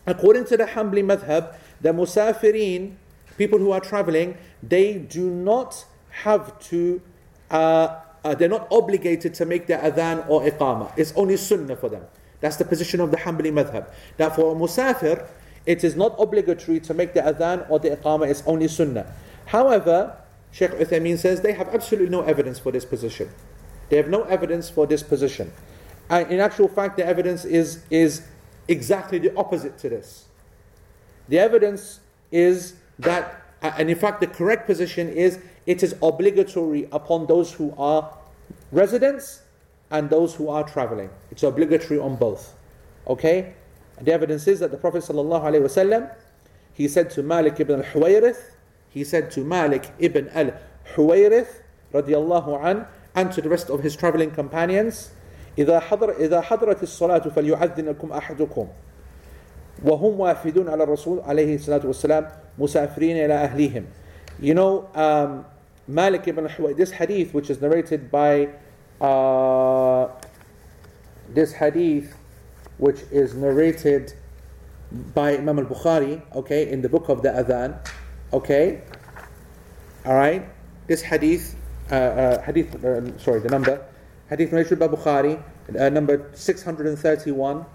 according 0.07 0.45
to 0.45 0.57
the 0.57 0.65
Hanbali 0.65 1.05
madhab 1.05 1.55
the 1.81 1.91
musafirin 1.91 2.95
people 3.37 3.59
who 3.59 3.71
are 3.73 3.81
traveling 3.81 4.37
they 4.63 4.95
do 4.99 5.31
not 5.31 5.85
have 6.11 6.59
to 6.61 7.01
uh, 7.51 8.01
uh, 8.25 8.35
they're 8.35 8.49
not 8.49 8.67
obligated 8.71 9.35
to 9.35 9.45
make 9.45 9.67
their 9.67 9.79
adhan 9.79 10.27
or 10.29 10.43
iqama 10.43 10.93
it's 10.97 11.13
only 11.17 11.37
sunnah 11.37 11.77
for 11.77 11.89
them 11.89 12.05
that's 12.41 12.57
the 12.57 12.65
position 12.65 13.01
of 13.01 13.11
the 13.11 13.17
Hanbali 13.17 13.53
madhab 13.53 13.91
that 14.17 14.35
for 14.35 14.53
a 14.53 14.59
musafir 14.59 15.27
it 15.67 15.83
is 15.83 15.97
not 15.97 16.15
obligatory 16.19 16.79
to 16.81 16.95
make 16.95 17.15
the 17.15 17.21
adhan 17.21 17.69
or 17.71 17.79
the 17.79 17.91
iqama 17.91 18.29
it's 18.29 18.43
only 18.47 18.69
sunnah 18.69 19.13
however 19.47 20.17
Sheikh 20.53 20.71
Uthaymeen 20.71 21.19
says 21.19 21.41
they 21.41 21.53
have 21.53 21.69
absolutely 21.75 22.11
no 22.11 22.23
evidence 22.23 22.61
for 22.61 22.71
this 22.71 22.85
position 22.85 23.29
they 23.90 23.98
have 23.98 24.10
no 24.10 24.24
evidence 24.24 24.70
for 24.70 24.88
this 24.88 25.04
position. 25.04 25.52
And 26.10 26.32
in 26.32 26.40
actual 26.40 26.68
fact, 26.68 26.98
the 26.98 27.06
evidence 27.06 27.46
is, 27.46 27.84
is 27.90 28.24
exactly 28.68 29.20
the 29.20 29.36
opposite 29.36 29.78
to 29.80 29.90
this. 29.90 30.26
The 31.28 31.40
evidence 31.40 32.00
is 32.32 32.76
that, 32.98 33.42
and 33.62 33.90
in 33.90 33.98
fact, 33.98 34.20
the 34.20 34.28
correct 34.28 34.66
position 34.66 35.10
is 35.10 35.40
it 35.66 35.84
is 35.84 35.96
obligatory 36.02 36.88
upon 36.92 37.28
those 37.28 37.54
who 37.54 37.74
are 37.78 38.12
residents 38.72 39.44
and 39.92 40.10
those 40.10 40.36
who 40.36 40.50
are 40.50 40.64
traveling. 40.64 41.10
It's 41.32 41.44
obligatory 41.44 42.00
on 42.00 42.16
both. 42.16 42.56
Okay? 43.08 43.54
The 44.02 44.14
evidence 44.14 44.48
is 44.48 44.60
that 44.60 44.72
the 44.72 44.78
Prophet 44.78 45.04
ﷺ, 45.04 46.16
he 46.74 46.88
said 46.88 47.10
to 47.12 47.24
Malik 47.24 47.60
ibn 47.60 47.84
al-Huwayrith, 47.84 48.40
he 48.90 49.04
said 49.04 49.30
to 49.32 49.42
Malik 49.42 49.92
ibn 50.00 50.30
al-Huwayrith, 50.30 51.62
radiallahu 51.94 52.64
an, 52.64 52.88
and 53.19 53.33
to 53.33 53.41
the 53.41 53.49
rest 53.49 53.71
of 53.71 53.83
his 53.83 53.97
traveling 53.97 54.31
companions 54.31 55.11
إذا 55.59 55.81
حضر 55.81 56.11
إذا 56.19 56.41
حضرت 56.41 56.83
الصلاة 56.83 57.29
فليعذن 57.29 57.89
لكم 57.89 58.13
أحدكم 58.13 58.69
وهم 59.85 60.21
وافدون 60.21 60.69
على 60.69 60.83
الرسول 60.85 61.21
عليه 61.21 61.55
الصلاة 61.55 61.87
والسلام 61.87 62.29
مسافرين 62.59 63.17
إلى 63.25 63.35
أهليهم 63.35 63.85
You 64.41 64.53
know, 64.55 64.89
um, 64.97 65.45
Malik 65.87 66.27
ibn 66.27 66.49
Huway, 66.49 66.77
this 66.77 66.91
hadith 66.91 67.33
which 67.33 67.51
is 67.51 67.61
narrated 67.61 68.11
by 68.11 68.49
uh, 69.01 70.09
this 71.29 71.53
hadith 71.53 72.17
which 72.79 73.03
is 73.13 73.35
narrated 73.35 74.13
by 75.15 75.37
Imam 75.37 75.61
al-Bukhari, 75.61 76.21
okay, 76.35 76.69
in 76.69 76.83
the 76.83 76.89
book 76.89 77.09
of 77.09 77.23
the 77.23 77.29
Adhan, 77.29 77.79
okay, 78.33 78.83
all 80.05 80.15
right, 80.15 80.49
this 80.89 81.03
hadith 81.03 81.55
uh, 81.92 81.96
uh, 81.96 82.42
hadith, 82.44 82.84
uh, 82.84 83.18
sorry, 83.18 83.40
the 83.40 83.50
number, 83.50 83.86
hadith 84.30 84.52
narrated 84.52 84.80
by 84.80 84.88
Bukhari, 84.88 85.42
number 85.92 86.30
631 86.34 87.66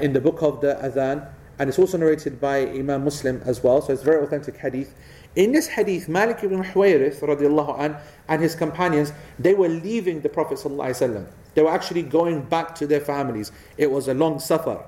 in 0.00 0.12
the 0.12 0.20
book 0.20 0.42
of 0.42 0.60
the 0.60 0.74
Adhan, 0.82 1.28
and 1.58 1.68
it's 1.68 1.78
also 1.78 1.98
narrated 1.98 2.40
by 2.40 2.66
Imam 2.66 3.04
Muslim 3.04 3.40
as 3.44 3.62
well, 3.62 3.80
so 3.82 3.92
it's 3.92 4.02
very 4.02 4.22
authentic 4.24 4.56
hadith. 4.56 4.94
In 5.36 5.52
this 5.52 5.68
hadith, 5.68 6.08
Malik 6.08 6.42
ibn 6.42 6.64
Huwayrith 6.64 7.78
an, 7.78 7.96
and 8.28 8.42
his 8.42 8.56
companions, 8.56 9.12
they 9.38 9.54
were 9.54 9.68
leaving 9.68 10.22
the 10.22 10.28
Prophet 10.28 10.58
ﷺ. 10.58 11.26
They 11.54 11.62
were 11.62 11.70
actually 11.70 12.02
going 12.02 12.42
back 12.42 12.74
to 12.76 12.86
their 12.86 13.00
families. 13.00 13.52
It 13.76 13.90
was 13.90 14.08
a 14.08 14.14
long 14.14 14.40
safar. 14.40 14.86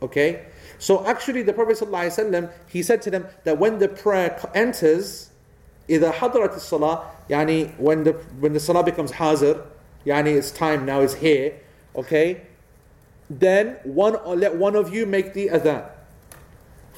Okay? 0.00 0.46
So 0.78 1.04
actually 1.06 1.42
the 1.42 1.52
Prophet 1.52 1.76
ﷺ, 1.78 2.50
he 2.68 2.82
said 2.82 3.02
to 3.02 3.10
them 3.10 3.26
that 3.44 3.58
when 3.58 3.78
the 3.78 3.88
prayer 3.88 4.40
enters, 4.54 5.31
إذا 5.89 6.11
حضرت 6.11 6.55
الصلاة 6.55 7.03
يعني 7.29 7.77
when 7.79 8.03
the 8.03 8.13
when 8.39 8.53
the 8.53 8.59
salah 8.59 8.83
becomes 8.83 9.11
hazir 9.11 9.61
يعني 10.05 10.37
it's 10.37 10.51
time 10.51 10.85
now 10.85 11.01
is 11.01 11.15
here 11.15 11.53
okay 11.95 12.41
then 13.29 13.77
one 13.83 14.17
let 14.39 14.55
one 14.55 14.75
of 14.75 14.93
you 14.93 15.05
make 15.05 15.33
the 15.33 15.47
adhan 15.47 15.89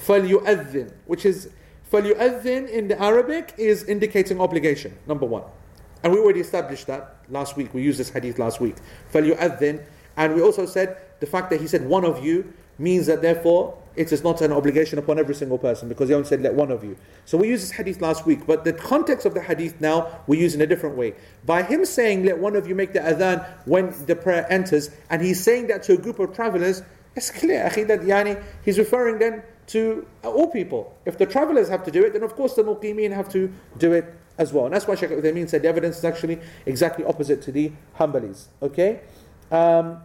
فليؤذن 0.08 0.92
which 1.06 1.26
is 1.26 1.50
فليؤذن 1.92 2.70
in 2.70 2.88
the 2.88 3.02
Arabic 3.02 3.54
is 3.58 3.84
indicating 3.84 4.40
obligation 4.40 4.98
number 5.08 5.26
one 5.26 5.44
and 6.04 6.14
we 6.14 6.20
already 6.20 6.40
established 6.40 6.88
that 6.88 7.18
last 7.30 7.58
week 7.58 7.74
we 7.74 7.82
used 7.82 8.00
this 8.00 8.10
hadith 8.10 8.40
last 8.40 8.60
week 8.60 8.76
فليؤذن 9.14 9.84
and 10.18 10.36
we 10.36 10.42
also 10.42 10.66
said 10.66 10.98
the 11.20 11.26
fact 11.26 11.50
that 11.50 11.60
he 11.62 11.68
said 11.68 11.86
one 11.86 12.06
of 12.06 12.24
you 12.24 12.54
means 12.79 13.07
that 13.07 13.23
therefore 13.23 13.79
it 13.97 14.13
is 14.13 14.25
not 14.25 14.41
an 14.41 14.53
obligation 14.53 14.99
upon 14.99 15.19
every 15.19 15.35
single 15.35 15.59
person 15.59 15.89
because 15.89 16.09
he 16.09 16.15
only 16.15 16.27
said 16.27 16.43
let 16.43 16.55
one 16.55 16.71
of 16.71 16.83
you. 16.83 16.97
So 17.25 17.39
we 17.39 17.49
used 17.49 17.63
this 17.63 17.71
hadith 17.71 18.01
last 18.01 18.27
week, 18.27 18.47
but 18.47 18.65
the 18.65 18.73
context 18.73 19.25
of 19.25 19.35
the 19.35 19.43
hadith 19.43 19.81
now 19.81 20.21
we 20.27 20.39
use 20.39 20.55
in 20.55 20.61
a 20.61 20.67
different 20.67 20.97
way. 20.97 21.15
By 21.47 21.63
him 21.63 21.85
saying 21.85 22.25
let 22.25 22.39
one 22.39 22.57
of 22.57 22.67
you 22.69 22.75
make 22.75 22.93
the 22.93 23.01
adhan 23.01 23.47
when 23.67 23.95
the 24.07 24.17
prayer 24.17 24.47
enters, 24.51 24.91
and 25.11 25.23
he's 25.23 25.43
saying 25.43 25.69
that 25.69 25.83
to 25.85 25.95
a 25.95 25.97
group 25.97 26.19
of 26.19 26.35
travelers, 26.35 26.83
it's 27.17 27.31
clear, 27.31 27.63
that 27.63 28.01
yani, 28.01 28.43
he's 28.65 28.79
referring 28.79 29.19
then 29.19 29.43
to 29.69 30.07
all 30.25 30.49
people. 30.49 30.97
If 31.07 31.17
the 31.17 31.27
travelers 31.27 31.69
have 31.69 31.85
to 31.85 31.91
do 31.91 32.05
it, 32.05 32.13
then 32.13 32.23
of 32.23 32.35
course 32.35 32.55
the 32.55 32.65
muqimeen 32.65 33.13
have 33.13 33.29
to 33.31 33.53
do 33.79 33.93
it 33.93 34.13
as 34.37 34.53
well. 34.53 34.65
And 34.65 34.75
that's 34.75 34.87
why 34.87 34.97
Shaykh 34.97 35.11
Uthaymeen 35.11 35.49
said 35.49 35.63
the 35.63 35.69
evidence 35.69 35.99
is 35.99 36.05
actually 36.05 36.41
exactly 36.67 37.05
opposite 37.05 37.41
to 37.43 37.53
the 37.53 37.73
Hanbalis. 37.99 38.47
Okay? 38.61 39.01
Um, 39.51 40.01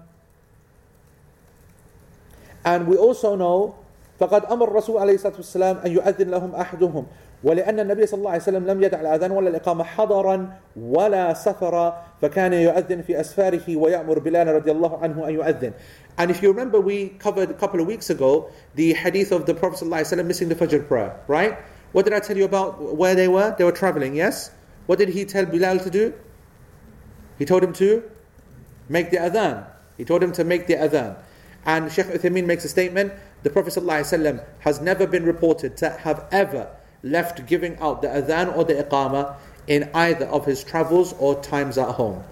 and 2.68 2.86
we 2.86 2.96
also 2.96 3.36
know 3.36 3.74
فقد 4.20 4.44
أمر 4.44 4.68
الرسول 4.68 5.00
عليه 5.02 5.14
الصلاة 5.14 5.36
والسلام 5.36 5.76
أن 5.86 5.90
يؤذن 5.90 6.30
لهم 6.30 6.54
أحدهم 6.54 7.06
ولأن 7.44 7.80
النبي 7.80 8.06
صلى 8.06 8.18
الله 8.18 8.30
عليه 8.30 8.42
وسلم 8.42 8.66
لم 8.66 8.82
يدع 8.82 9.00
الأذان 9.00 9.30
ولا 9.30 9.48
الإقامة 9.48 9.84
حضرا 9.84 10.52
ولا 10.76 11.34
سفرا 11.34 12.02
فكان 12.22 12.52
يؤذن 12.52 13.02
في 13.02 13.20
أسفاره 13.20 13.76
ويأمر 13.76 14.18
بلال 14.18 14.48
رضي 14.48 14.70
الله 14.70 14.98
عنه 15.02 15.28
أن 15.28 15.34
يؤذن 15.34 15.72
And 16.16 16.30
if 16.30 16.42
you 16.42 16.52
remember, 16.52 16.80
we 16.80 17.08
covered 17.18 17.50
a 17.50 17.54
couple 17.54 17.80
of 17.80 17.86
weeks 17.88 18.08
ago 18.08 18.48
the 18.76 18.92
hadith 18.92 19.32
of 19.32 19.46
the 19.46 19.54
Prophet 19.54 19.84
ﷺ 19.84 20.24
missing 20.24 20.48
the 20.48 20.54
Fajr 20.54 20.86
prayer, 20.86 21.18
right? 21.26 21.58
What 21.90 22.04
did 22.04 22.14
I 22.14 22.20
tell 22.20 22.36
you 22.36 22.44
about 22.44 22.96
where 22.96 23.16
they 23.16 23.26
were? 23.26 23.54
They 23.58 23.64
were 23.64 23.72
traveling, 23.72 24.14
yes? 24.14 24.52
What 24.86 24.98
did 24.98 25.08
he 25.08 25.24
tell 25.24 25.44
Bilal 25.44 25.80
to 25.80 25.90
do? 25.90 26.14
He 27.38 27.44
told 27.44 27.64
him 27.64 27.72
to 27.74 28.04
make 28.88 29.10
the 29.10 29.16
adhan. 29.16 29.66
He 29.96 30.04
told 30.04 30.22
him 30.22 30.30
to 30.32 30.44
make 30.44 30.68
the 30.68 30.74
adhan. 30.74 31.16
And 31.65 31.91
Sheikh 31.91 32.07
Uthaymeen 32.07 32.45
makes 32.45 32.65
a 32.65 32.69
statement 32.69 33.13
the 33.43 33.49
Prophet 33.49 33.73
ﷺ 33.73 34.43
has 34.59 34.81
never 34.81 35.07
been 35.07 35.23
reported 35.23 35.77
to 35.77 35.89
have 35.89 36.25
ever 36.31 36.69
left 37.03 37.45
giving 37.47 37.77
out 37.79 38.01
the 38.01 38.07
adhan 38.07 38.55
or 38.55 38.63
the 38.63 38.75
iqamah 38.75 39.35
in 39.67 39.89
either 39.93 40.25
of 40.25 40.45
his 40.45 40.63
travels 40.63 41.13
or 41.19 41.41
times 41.41 41.77
at 41.77 41.95
home. 41.95 42.23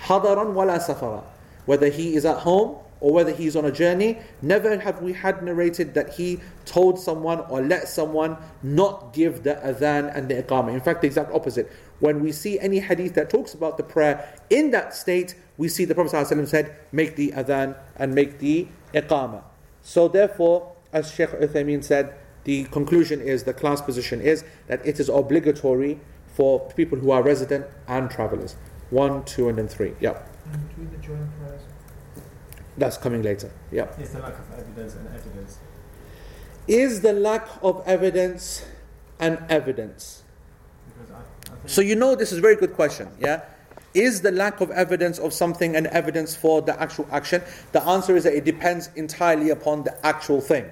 Hadaran 0.00 0.52
wala 0.54 0.78
safara. 0.78 1.22
Whether 1.66 1.88
he 1.88 2.14
is 2.14 2.24
at 2.24 2.38
home 2.38 2.76
or 3.00 3.12
whether 3.12 3.32
he's 3.32 3.56
on 3.56 3.64
a 3.64 3.72
journey, 3.72 4.18
never 4.40 4.78
have 4.78 5.02
we 5.02 5.12
had 5.12 5.42
narrated 5.42 5.94
that 5.94 6.14
he 6.14 6.40
told 6.64 6.98
someone 6.98 7.40
or 7.50 7.60
let 7.62 7.88
someone 7.88 8.36
not 8.62 9.12
give 9.12 9.42
the 9.42 9.54
adhan 9.56 10.14
and 10.16 10.28
the 10.28 10.42
iqamah. 10.42 10.72
In 10.72 10.80
fact, 10.80 11.02
the 11.02 11.06
exact 11.06 11.32
opposite. 11.32 11.70
When 12.00 12.20
we 12.20 12.32
see 12.32 12.58
any 12.58 12.80
hadith 12.80 13.14
that 13.14 13.28
talks 13.28 13.54
about 13.54 13.76
the 13.76 13.82
prayer 13.82 14.34
in 14.50 14.70
that 14.70 14.94
state, 14.94 15.34
we 15.56 15.68
see 15.68 15.84
the 15.84 15.94
Prophet 15.94 16.12
ﷺ 16.12 16.48
said, 16.48 16.76
make 16.92 17.16
the 17.16 17.32
adhan 17.32 17.76
and 17.96 18.14
make 18.14 18.38
the 18.38 18.68
iqamah. 18.92 19.42
So 19.82 20.08
therefore, 20.08 20.72
as 20.92 21.12
Sheikh 21.12 21.30
Uthaymeen 21.30 21.84
said, 21.84 22.14
the 22.44 22.64
conclusion 22.64 23.20
is, 23.20 23.44
the 23.44 23.54
class 23.54 23.80
position 23.80 24.20
is 24.20 24.44
that 24.66 24.84
it 24.86 25.00
is 25.00 25.08
obligatory 25.08 26.00
for 26.26 26.68
people 26.72 26.98
who 26.98 27.10
are 27.10 27.22
resident 27.22 27.66
and 27.86 28.10
travelers. 28.10 28.56
One, 28.90 29.24
two, 29.24 29.48
and 29.48 29.58
then 29.58 29.68
three. 29.68 29.94
Yeah. 30.00 30.22
And 30.52 30.68
do 30.76 30.96
the 30.96 31.02
joint 31.02 31.28
prayers. 31.38 31.62
That's 32.76 32.96
coming 32.96 33.22
later. 33.22 33.50
Yeah. 33.70 33.88
Is 33.98 34.10
the 34.10 34.20
lack 34.20 34.34
of 34.38 34.52
evidence 34.58 34.94
and 34.94 35.08
evidence? 35.08 35.58
Is 36.66 37.00
the 37.00 37.12
lack 37.12 37.48
of 37.62 37.82
evidence 37.86 38.66
an 39.20 39.44
evidence? 39.48 40.24
Because 40.88 41.10
I, 41.12 41.18
I 41.18 41.56
think 41.56 41.68
So 41.68 41.80
you 41.80 41.94
know 41.94 42.14
this 42.14 42.32
is 42.32 42.38
a 42.38 42.42
very 42.42 42.56
good 42.56 42.74
question, 42.74 43.08
yeah? 43.18 43.42
Is 43.94 44.22
the 44.22 44.32
lack 44.32 44.60
of 44.60 44.72
evidence 44.72 45.20
of 45.20 45.32
something 45.32 45.76
an 45.76 45.86
evidence 45.86 46.34
for 46.34 46.60
the 46.60 46.78
actual 46.80 47.06
action? 47.12 47.42
The 47.70 47.82
answer 47.82 48.16
is 48.16 48.24
that 48.24 48.34
it 48.34 48.44
depends 48.44 48.90
entirely 48.96 49.50
upon 49.50 49.84
the 49.84 50.04
actual 50.04 50.40
thing. 50.40 50.68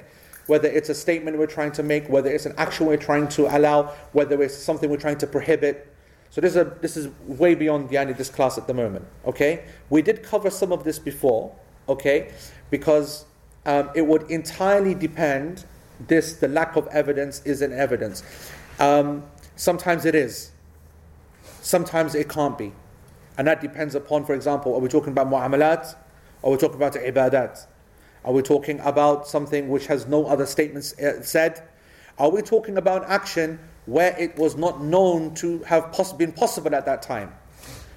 Whether 0.49 0.69
it's 0.69 0.89
a 0.89 0.95
statement 0.95 1.39
we're 1.39 1.47
trying 1.47 1.71
to 1.73 1.85
make, 1.85 2.09
whether 2.09 2.29
it's 2.29 2.47
an 2.47 2.55
action 2.59 2.87
we're 2.87 2.97
trying 2.97 3.29
to 3.29 3.47
allow, 3.57 3.95
whether 4.11 4.43
it's 4.43 4.57
something 4.57 4.91
we're 4.91 4.97
trying 4.97 5.19
to 5.19 5.27
prohibit. 5.29 5.95
So 6.31 6.41
this 6.41 6.53
is, 6.53 6.57
a, 6.57 6.65
this 6.81 6.97
is 6.97 7.11
way 7.27 7.55
beyond 7.55 7.91
yani, 7.91 8.17
this 8.17 8.29
class 8.29 8.59
at 8.59 8.67
the 8.67 8.75
moment, 8.75 9.05
okay? 9.25 9.67
We 9.89 10.03
did 10.03 10.25
cover 10.25 10.51
some 10.51 10.73
of 10.73 10.83
this 10.83 10.99
before, 10.99 11.55
okay? 11.89 12.33
Because 12.71 13.25
um, 13.67 13.91
it 13.95 14.05
would 14.05 14.29
entirely 14.31 14.95
depend, 14.95 15.65
this, 16.09 16.33
the 16.35 16.49
lack 16.49 16.75
of 16.75 16.89
evidence 16.89 17.43
is 17.45 17.63
an 17.63 17.73
evidence. 17.73 18.25
Um, 18.81 19.23
sometimes 19.55 20.07
it 20.07 20.17
is, 20.17 20.51
sometimes 21.61 22.17
it 22.17 22.29
can't 22.29 22.59
be. 22.59 22.73
And 23.39 23.47
that 23.47 23.61
depends 23.61 23.95
upon, 23.95 24.25
for 24.25 24.35
example, 24.35 24.75
are 24.75 24.81
we 24.81 24.89
talking 24.89 25.13
about 25.13 25.29
mu'amalat? 25.29 25.95
Are 26.45 26.51
we 26.51 26.57
talking 26.57 26.77
about 26.77 26.95
ibadat? 26.95 27.67
Are 28.25 28.33
we 28.33 28.43
talking 28.43 28.79
about 28.81 29.27
something 29.27 29.69
which 29.69 29.87
has 29.87 30.07
no 30.07 30.27
other 30.27 30.47
statements 30.47 30.99
uh, 30.99 31.23
said? 31.23 31.63
Are 32.19 32.31
we 32.31 32.43
talking 32.43 32.77
about 32.77 33.05
action 33.05 33.59
where 33.87 34.17
it 34.19 34.37
was 34.37 34.57
not 34.57 34.83
known 34.83 35.35
to 35.37 35.61
have 35.65 35.91
poss- 35.93 36.13
been 36.13 36.33
possible 36.33 36.75
at 36.75 36.85
that 36.87 37.03
time? 37.03 37.33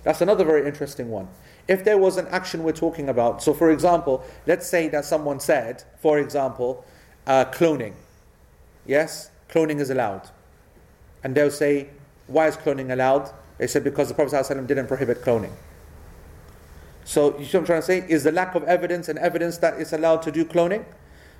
That's 0.03 0.21
another 0.21 0.43
very 0.43 0.67
interesting 0.67 1.09
one. 1.09 1.27
If 1.67 1.83
there 1.83 1.97
was 1.97 2.17
an 2.17 2.27
action 2.27 2.63
we're 2.63 2.73
talking 2.73 3.09
about, 3.09 3.41
so 3.41 3.53
for 3.53 3.71
example, 3.71 4.23
let's 4.45 4.67
say 4.67 4.87
that 4.89 5.03
someone 5.03 5.39
said, 5.39 5.83
for 5.99 6.19
example, 6.19 6.85
uh, 7.27 7.45
cloning. 7.45 7.93
Yes, 8.85 9.31
cloning 9.49 9.79
is 9.79 9.89
allowed. 9.89 10.29
And 11.23 11.33
they'll 11.35 11.51
say, 11.51 11.89
why 12.27 12.47
is 12.47 12.55
cloning 12.55 12.91
allowed? 12.91 13.31
They 13.57 13.67
said 13.67 13.83
because 13.83 14.09
the 14.09 14.13
Prophet 14.13 14.35
ﷺ 14.35 14.67
didn't 14.67 14.87
prohibit 14.87 15.21
cloning. 15.21 15.51
So 17.05 17.37
you 17.37 17.45
see 17.45 17.57
what 17.57 17.61
I'm 17.61 17.65
trying 17.65 17.81
to 17.81 17.85
say? 17.85 18.05
Is 18.09 18.23
the 18.23 18.31
lack 18.31 18.55
of 18.55 18.63
evidence 18.63 19.07
and 19.09 19.19
evidence 19.19 19.57
that 19.59 19.79
it's 19.79 19.93
allowed 19.93 20.21
to 20.23 20.31
do 20.31 20.43
cloning? 20.43 20.85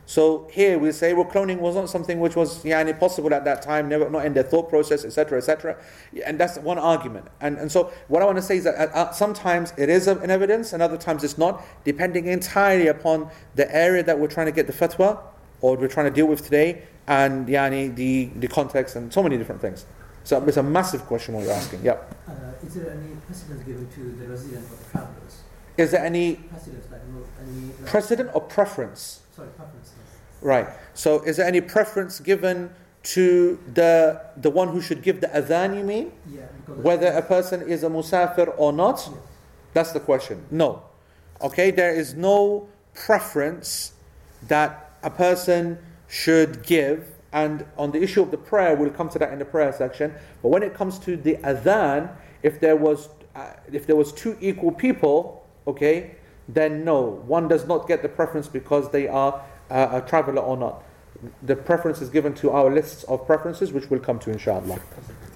So 0.08 0.48
here 0.52 0.78
we 0.78 0.92
say, 0.92 1.14
well, 1.14 1.26
cloning 1.26 1.58
was 1.58 1.74
not 1.74 1.90
something 1.90 2.20
which 2.20 2.36
was 2.36 2.64
yani, 2.64 2.98
possible 2.98 3.34
at 3.34 3.44
that 3.46 3.64
time, 3.64 3.90
never 3.90 4.08
not 4.08 4.24
in 4.26 4.36
their 4.36 4.44
thought 4.44 4.70
process, 4.70 5.04
etc., 5.04 5.40
etc. 5.40 5.78
And 6.24 6.40
that's 6.40 6.60
one 6.60 6.78
argument. 6.78 7.26
And, 7.42 7.58
and 7.58 7.72
so 7.72 7.92
what 8.08 8.22
I 8.22 8.26
want 8.26 8.38
to 8.38 8.44
say 8.44 8.58
is 8.58 8.66
that 8.66 8.76
uh, 8.76 8.94
uh, 8.94 9.12
sometimes 9.12 9.74
it 9.78 9.90
is 9.90 10.08
an 10.08 10.30
evidence, 10.30 10.74
and 10.74 10.84
other 10.84 10.98
times 10.98 11.24
it's 11.24 11.40
not, 11.40 11.64
depending 11.84 12.28
entirely 12.28 12.88
upon 12.88 13.32
the 13.56 13.74
area 13.76 14.04
that 14.04 14.20
we're 14.20 14.28
trying 14.28 14.46
to 14.46 14.52
get 14.52 14.68
the 14.68 14.74
fatwa 14.74 15.20
or 15.62 15.76
we're 15.76 15.88
trying 15.88 16.06
to 16.06 16.12
deal 16.12 16.28
with 16.28 16.44
today, 16.44 16.84
and 17.08 17.48
yani, 17.48 17.96
the, 17.96 18.26
the 18.36 18.48
context, 18.48 18.96
and 18.96 19.12
so 19.12 19.24
many 19.24 19.38
different 19.38 19.62
things. 19.62 19.88
So 20.26 20.44
it's 20.44 20.58
a 20.58 20.64
massive 20.64 21.06
question 21.06 21.36
what 21.36 21.44
you're 21.44 21.54
asking. 21.54 21.84
Yep. 21.84 22.16
Uh, 22.28 22.32
is 22.66 22.74
there 22.74 22.90
any 22.90 23.16
precedence 23.28 23.64
given 23.64 23.88
to 23.92 24.12
the 24.20 24.28
resident 24.28 24.66
or 24.66 24.76
the 24.76 24.90
travelers? 24.92 25.44
Is 25.78 25.92
there 25.92 26.04
any 26.04 26.36
Precedence, 26.36 26.88
like 26.92 27.02
any 27.42 27.68
like, 27.68 27.86
precedent 27.86 28.32
or 28.34 28.42
preference? 28.42 29.22
Sorry, 29.36 29.50
preferences. 29.50 29.94
Right. 30.42 30.68
So 30.96 31.22
is 31.22 31.38
there 31.38 31.46
any 31.46 31.62
preference 31.62 32.20
given 32.20 32.72
to 33.04 33.60
the 33.72 34.20
the 34.38 34.50
one 34.50 34.70
who 34.70 34.82
should 34.82 35.04
give 35.04 35.22
the 35.22 35.28
adhan, 35.28 35.78
you 35.78 35.84
mean? 35.84 36.12
Yeah, 36.28 36.42
Whether 36.68 37.08
a 37.08 37.22
person 37.22 37.62
is 37.62 37.84
a 37.84 37.90
musafir 37.90 38.52
or 38.58 38.74
not? 38.74 39.08
Yes. 39.08 39.20
That's 39.74 39.92
the 39.92 40.00
question. 40.00 40.46
No. 40.50 40.84
Okay, 41.42 41.70
there 41.70 41.94
is 41.94 42.16
no 42.16 42.68
preference 42.96 43.94
that 44.48 44.98
a 45.04 45.12
person 45.12 45.78
should 46.08 46.64
give. 46.64 47.15
And 47.35 47.65
on 47.77 47.93
the 47.93 48.03
issue 48.03 48.23
of 48.23 48.31
the 48.31 48.37
prayer, 48.37 48.75
we'll 48.77 48.91
come 48.91 49.09
to 49.11 49.19
that 49.19 49.33
in 49.33 49.39
the 49.39 49.45
prayer 49.45 49.73
section. 49.73 50.13
But 50.43 50.49
when 50.49 50.63
it 50.63 50.75
comes 50.75 50.99
to 51.01 51.17
the 51.17 51.37
adhan, 51.37 52.11
if 52.43 52.61
there 52.61 52.77
was 52.77 53.09
uh, 53.37 53.53
if 53.73 53.87
there 53.87 53.97
was 53.97 54.13
two 54.13 54.37
equal 54.41 54.73
people, 54.73 55.47
okay, 55.67 56.17
then 56.49 56.85
no, 56.85 57.23
one 57.27 57.47
does 57.47 57.67
not 57.67 57.87
get 57.87 58.03
the 58.03 58.09
preference 58.09 58.49
because 58.49 58.91
they 58.91 59.07
are 59.07 59.41
uh, 59.71 60.01
a 60.03 60.09
traveler 60.09 60.43
or 60.43 60.57
not. 60.57 60.83
The 61.43 61.55
preference 61.55 62.01
is 62.01 62.09
given 62.09 62.35
to 62.35 62.51
our 62.51 62.71
lists 62.71 63.05
of 63.05 63.27
preferences, 63.27 63.73
which 63.73 63.89
we'll 63.91 64.01
come 64.01 64.19
to 64.21 64.31
inshallah. 64.31 64.81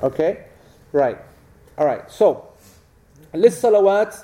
Okay, 0.02 0.46
right, 0.92 1.18
all 1.78 1.86
right. 1.86 2.10
So 2.10 2.48
للصلوات 3.34 4.14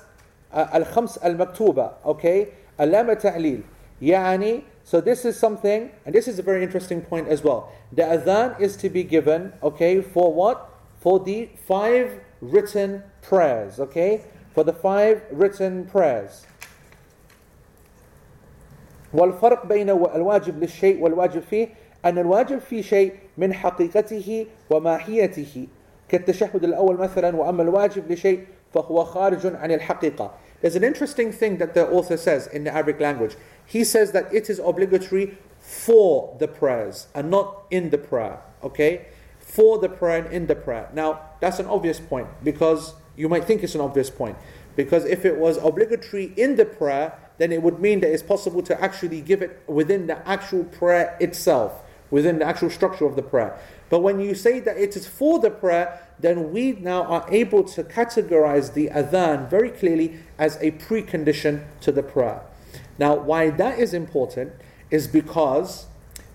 uh, 0.52 0.56
الخمس 0.74 1.18
المكتوبة 1.18 1.90
okay 2.04 2.46
علامة 2.80 3.14
تعليل 3.14 3.62
يعني 4.02 4.62
so 4.84 5.00
this 5.00 5.24
is 5.24 5.38
something 5.38 5.90
and 6.04 6.14
this 6.14 6.28
is 6.28 6.38
a 6.38 6.42
very 6.42 6.62
interesting 6.62 7.00
point 7.00 7.28
as 7.28 7.42
well 7.42 7.72
the 7.92 8.02
adhan 8.02 8.58
is 8.60 8.76
to 8.76 8.88
be 8.88 9.02
given 9.02 9.52
okay 9.62 10.00
for 10.00 10.32
what 10.32 10.68
for 11.00 11.18
the 11.20 11.48
five 11.66 12.20
written 12.40 13.02
prayers 13.22 13.80
okay 13.80 14.22
for 14.54 14.64
the 14.64 14.72
five 14.72 15.22
written 15.30 15.84
prayers 15.86 16.46
والفرق 19.14 19.66
بين 19.66 19.90
الواجب 19.90 20.58
للشيء 20.58 21.02
والواجب 21.02 21.42
فيه 21.42 21.68
أن 22.04 22.18
الواجب 22.18 22.58
في 22.58 22.82
شيء 22.82 23.12
من 23.38 23.54
حقيقته 23.54 24.46
وماهيته 24.70 25.66
كالتشهد 26.08 26.64
الأول 26.64 26.96
مثلا 26.96 27.36
وأما 27.36 27.62
الواجب 27.62 28.12
لشيء 28.12 28.44
فهو 28.74 29.04
خارج 29.04 29.46
عن 29.46 29.72
الحقيقة 29.72 30.34
there's 30.65 30.75
an 30.75 30.83
interesting 30.83 31.31
thing 31.31 31.59
that 31.59 31.75
the 31.75 31.87
author 31.87 32.17
says 32.17 32.47
in 32.47 32.63
the 32.63 32.73
Arabic 32.73 32.99
language. 32.99 33.35
He 33.67 33.83
says 33.83 34.13
that 34.13 34.33
it 34.33 34.49
is 34.49 34.57
obligatory 34.57 35.37
for 35.59 36.35
the 36.39 36.47
prayers 36.47 37.05
and 37.13 37.29
not 37.29 37.65
in 37.69 37.91
the 37.91 37.99
prayer. 37.99 38.41
Okay? 38.63 39.05
For 39.39 39.77
the 39.77 39.89
prayer 39.89 40.25
and 40.25 40.33
in 40.33 40.47
the 40.47 40.55
prayer. 40.55 40.89
Now, 40.91 41.21
that's 41.39 41.59
an 41.59 41.67
obvious 41.67 41.99
point 41.99 42.29
because 42.43 42.95
you 43.15 43.29
might 43.29 43.45
think 43.45 43.61
it's 43.61 43.75
an 43.75 43.81
obvious 43.81 44.09
point. 44.09 44.39
Because 44.75 45.05
if 45.05 45.23
it 45.23 45.37
was 45.37 45.57
obligatory 45.57 46.33
in 46.35 46.55
the 46.55 46.65
prayer, 46.65 47.13
then 47.37 47.51
it 47.51 47.61
would 47.61 47.79
mean 47.79 47.99
that 47.99 48.11
it's 48.11 48.23
possible 48.23 48.63
to 48.63 48.81
actually 48.81 49.21
give 49.21 49.43
it 49.43 49.61
within 49.67 50.07
the 50.07 50.27
actual 50.27 50.63
prayer 50.63 51.15
itself, 51.21 51.73
within 52.09 52.39
the 52.39 52.45
actual 52.45 52.71
structure 52.71 53.05
of 53.05 53.15
the 53.15 53.21
prayer. 53.21 53.55
But 53.91 53.99
when 53.99 54.19
you 54.19 54.33
say 54.33 54.61
that 54.61 54.77
it 54.77 54.95
is 54.95 55.07
for 55.07 55.37
the 55.37 55.51
prayer, 55.51 56.04
then 56.19 56.51
we 56.51 56.73
now 56.73 57.03
are 57.03 57.25
able 57.29 57.63
to 57.63 57.83
categorize 57.83 58.73
the 58.73 58.87
adhan 58.87 59.49
very 59.49 59.69
clearly 59.69 60.19
as 60.37 60.57
a 60.57 60.71
precondition 60.71 61.65
to 61.81 61.91
the 61.91 62.03
prayer. 62.03 62.41
Now, 62.97 63.15
why 63.15 63.49
that 63.49 63.79
is 63.79 63.93
important 63.93 64.53
is 64.89 65.07
because 65.07 65.87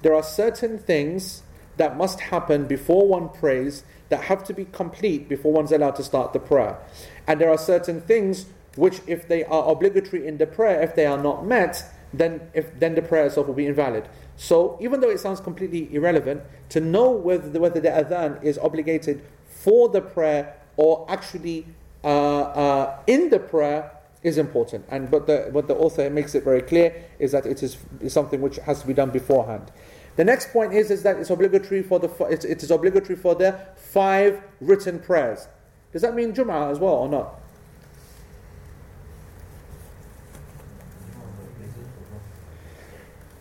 there 0.03 0.15
are 0.15 0.23
certain 0.23 0.79
things 0.79 1.43
that 1.77 1.97
must 1.97 2.21
happen 2.21 2.67
before 2.67 3.09
one 3.09 3.31
prays 3.31 3.85
that 4.11 4.25
have 4.25 4.45
to 4.45 4.53
be 4.53 4.67
complete 4.67 5.29
before 5.29 5.53
one's 5.53 5.73
allowed 5.73 5.97
to 5.97 6.03
start 6.03 6.33
the 6.33 6.41
prayer. 6.41 6.79
And 7.27 7.41
there 7.41 7.51
are 7.51 7.59
certain 7.59 8.01
things 8.01 8.47
which, 8.77 9.01
if 9.07 9.27
they 9.29 9.45
are 9.45 9.71
obligatory 9.71 10.27
in 10.27 10.39
the 10.39 10.47
prayer, 10.47 10.83
if 10.83 10.95
they 10.95 11.07
are 11.07 11.19
not 11.19 11.47
met, 11.47 11.85
then, 12.13 12.41
if, 12.55 12.79
then 12.79 12.95
the 12.95 13.03
prayer 13.03 13.27
itself 13.27 13.47
will 13.47 13.55
be 13.55 13.67
invalid. 13.67 14.09
So, 14.37 14.79
even 14.81 15.01
though 15.01 15.11
it 15.11 15.21
sounds 15.21 15.41
completely 15.41 15.93
irrelevant, 15.95 16.43
to 16.71 16.81
know 16.81 17.11
whether 17.11 17.49
the, 17.49 17.61
whether 17.61 17.81
the 17.81 17.89
adhan 17.89 18.43
is 18.43 18.59
obligated 18.59 19.23
for 19.63 19.89
the 19.89 20.01
prayer 20.01 20.57
or 20.77 21.05
actually 21.09 21.67
uh, 22.03 22.07
uh, 22.07 22.99
in 23.07 23.29
the 23.29 23.39
prayer 23.39 23.93
is 24.23 24.39
important. 24.39 24.85
And 24.89 25.11
but 25.11 25.27
the, 25.27 25.49
what 25.53 25.69
the 25.69 25.75
author 25.75 26.09
makes 26.11 26.35
it 26.35 26.45
very 26.45 26.63
clear 26.63 27.05
is 27.19 27.33
that 27.33 27.47
it 27.47 27.63
is, 27.63 27.77
something 28.09 28.41
which 28.41 28.57
has 28.57 28.81
to 28.81 28.87
be 28.87 28.95
done 28.95 29.11
beforehand. 29.11 29.71
The 30.17 30.25
next 30.25 30.53
point 30.53 30.73
is, 30.73 30.91
is 30.91 31.03
that 31.03 31.17
it's 31.17 31.31
obligatory 31.31 31.83
for 31.83 31.99
the 31.99 32.09
it's, 32.27 32.45
it 32.45 32.63
is 32.63 32.71
obligatory 32.71 33.17
for 33.17 33.35
the 33.35 33.59
five 33.77 34.43
written 34.61 34.99
prayers. 34.99 35.49
Does 35.93 36.03
that 36.03 36.15
mean 36.15 36.33
Jum'ah 36.33 36.71
as 36.71 36.79
well 36.79 36.95
or 36.95 37.09
not? 37.09 37.41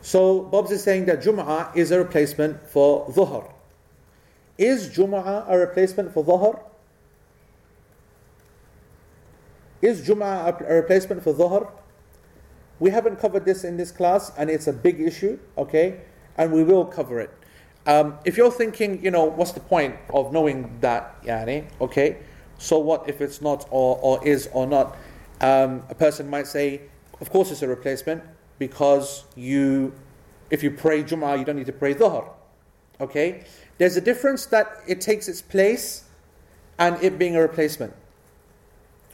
So 0.01 0.41
Bob's 0.41 0.71
is 0.71 0.83
saying 0.83 1.05
that 1.05 1.21
Jum'ah 1.21 1.75
is 1.75 1.91
a 1.91 1.99
replacement 1.99 2.67
for 2.67 3.07
Dhuhr. 3.09 3.53
Is 4.59 4.89
Jum'ah 4.89 5.49
a 5.49 5.57
replacement 5.57 6.13
for 6.13 6.21
Dhuhr? 6.21 6.59
Is 9.81 10.05
Jum'ah 10.05 10.69
a 10.69 10.73
replacement 10.73 11.23
for 11.23 11.33
Dhuhr? 11.33 11.71
We 12.77 12.89
haven't 12.89 13.19
covered 13.19 13.45
this 13.45 13.63
in 13.63 13.77
this 13.77 13.89
class 13.89 14.33
and 14.37 14.49
it's 14.49 14.67
a 14.67 14.73
big 14.73 14.99
issue, 14.99 15.39
okay? 15.57 16.01
And 16.37 16.51
we 16.51 16.65
will 16.65 16.83
cover 16.83 17.21
it. 17.21 17.33
Um, 17.87 18.19
if 18.25 18.35
you're 18.35 18.51
thinking, 18.51 19.01
you 19.01 19.11
know, 19.11 19.23
what's 19.23 19.53
the 19.53 19.61
point 19.61 19.95
of 20.13 20.33
knowing 20.33 20.77
that, 20.81 21.23
yani, 21.23 21.69
okay? 21.79 22.17
So 22.57 22.79
what 22.79 23.07
if 23.07 23.21
it's 23.21 23.41
not 23.41 23.65
or, 23.71 23.97
or 24.01 24.27
is 24.27 24.49
or 24.51 24.67
not? 24.67 24.97
Um, 25.39 25.83
a 25.89 25.95
person 25.95 26.29
might 26.29 26.47
say, 26.47 26.81
of 27.21 27.29
course 27.29 27.49
it's 27.49 27.61
a 27.61 27.67
replacement 27.67 28.23
because 28.57 29.23
you, 29.37 29.93
if 30.49 30.63
you 30.63 30.71
pray 30.71 31.01
Jum'ah, 31.01 31.39
you 31.39 31.45
don't 31.45 31.55
need 31.55 31.67
to 31.67 31.71
pray 31.71 31.93
Dhuhr. 31.93 32.27
Okay? 32.99 33.45
There's 33.79 33.97
a 33.97 34.01
difference 34.01 34.45
that 34.47 34.67
it 34.87 35.01
takes 35.01 35.27
its 35.27 35.41
place 35.41 36.03
and 36.77 37.01
it 37.01 37.17
being 37.17 37.35
a 37.35 37.41
replacement. 37.41 37.93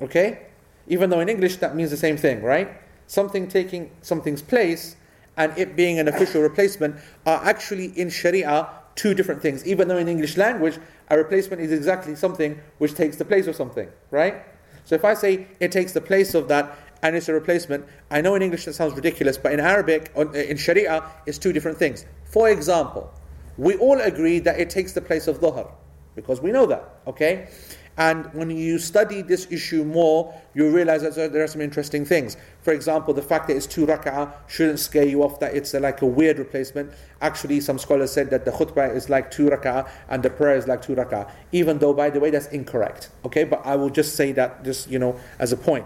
Okay? 0.01 0.47
Even 0.87 1.09
though 1.09 1.21
in 1.21 1.29
English 1.29 1.57
that 1.57 1.75
means 1.75 1.91
the 1.91 1.97
same 1.97 2.17
thing, 2.17 2.41
right? 2.41 2.69
Something 3.07 3.47
taking 3.47 3.91
something's 4.01 4.41
place 4.41 4.97
and 5.37 5.57
it 5.57 5.75
being 5.75 5.99
an 5.99 6.07
official 6.07 6.41
replacement 6.41 6.95
are 7.25 7.43
actually 7.45 7.97
in 7.97 8.09
Sharia 8.09 8.67
two 8.95 9.13
different 9.13 9.41
things. 9.41 9.65
Even 9.65 9.87
though 9.87 9.97
in 9.97 10.07
English 10.07 10.35
language, 10.35 10.79
a 11.09 11.17
replacement 11.17 11.61
is 11.61 11.71
exactly 11.71 12.15
something 12.15 12.59
which 12.79 12.95
takes 12.95 13.17
the 13.17 13.25
place 13.25 13.47
of 13.47 13.55
something, 13.55 13.89
right? 14.09 14.43
So 14.83 14.95
if 14.95 15.05
I 15.05 15.13
say 15.13 15.47
it 15.59 15.71
takes 15.71 15.91
the 15.93 16.01
place 16.01 16.33
of 16.33 16.47
that, 16.49 16.77
and 17.03 17.15
it's 17.15 17.29
a 17.29 17.33
replacement. 17.33 17.85
I 18.09 18.21
know 18.21 18.33
in 18.33 18.41
English 18.41 18.65
that 18.65 18.73
sounds 18.73 18.95
ridiculous, 18.95 19.37
but 19.37 19.51
in 19.51 19.59
Arabic, 19.59 20.11
in 20.33 20.57
Sharia, 20.57 21.03
it's 21.27 21.37
two 21.37 21.53
different 21.53 21.77
things. 21.77 22.03
For 22.23 22.49
example, 22.49 23.13
we 23.57 23.75
all 23.77 23.99
agree 23.99 24.39
that 24.39 24.59
it 24.59 24.69
takes 24.69 24.93
the 24.93 25.01
place 25.01 25.27
of 25.27 25.39
dhuhr, 25.39 25.71
because 26.15 26.41
we 26.41 26.51
know 26.51 26.65
that, 26.65 26.83
okay? 27.07 27.49
And 27.97 28.25
when 28.33 28.49
you 28.49 28.77
study 28.77 29.21
this 29.21 29.47
issue 29.49 29.85
more, 29.85 30.33
you 30.53 30.69
realize 30.69 31.01
that 31.03 31.31
there 31.31 31.43
are 31.43 31.47
some 31.47 31.61
interesting 31.61 32.03
things. 32.03 32.35
For 32.61 32.73
example, 32.73 33.13
the 33.13 33.21
fact 33.21 33.47
that 33.47 33.55
it's 33.55 33.65
two 33.65 33.85
rak'ah 33.85 34.33
shouldn't 34.47 34.79
scare 34.79 35.05
you 35.05 35.23
off 35.23 35.39
that 35.39 35.55
it's 35.55 35.73
a, 35.73 35.79
like 35.79 36.01
a 36.01 36.05
weird 36.05 36.37
replacement. 36.37 36.91
Actually, 37.21 37.61
some 37.61 37.79
scholars 37.79 38.11
said 38.11 38.29
that 38.31 38.43
the 38.43 38.51
khutbah 38.51 38.93
is 38.93 39.09
like 39.09 39.31
two 39.31 39.49
rak'ah 39.49 39.89
and 40.09 40.21
the 40.23 40.29
prayer 40.29 40.57
is 40.57 40.67
like 40.67 40.81
two 40.81 40.93
rak'ah. 40.93 41.31
Even 41.53 41.77
though, 41.79 41.93
by 41.93 42.09
the 42.09 42.19
way, 42.19 42.29
that's 42.29 42.47
incorrect. 42.47 43.11
Okay, 43.23 43.45
but 43.45 43.65
I 43.65 43.77
will 43.77 43.89
just 43.89 44.15
say 44.15 44.33
that 44.33 44.65
just, 44.65 44.89
you 44.89 44.99
know, 44.99 45.17
as 45.39 45.53
a 45.53 45.57
point. 45.57 45.85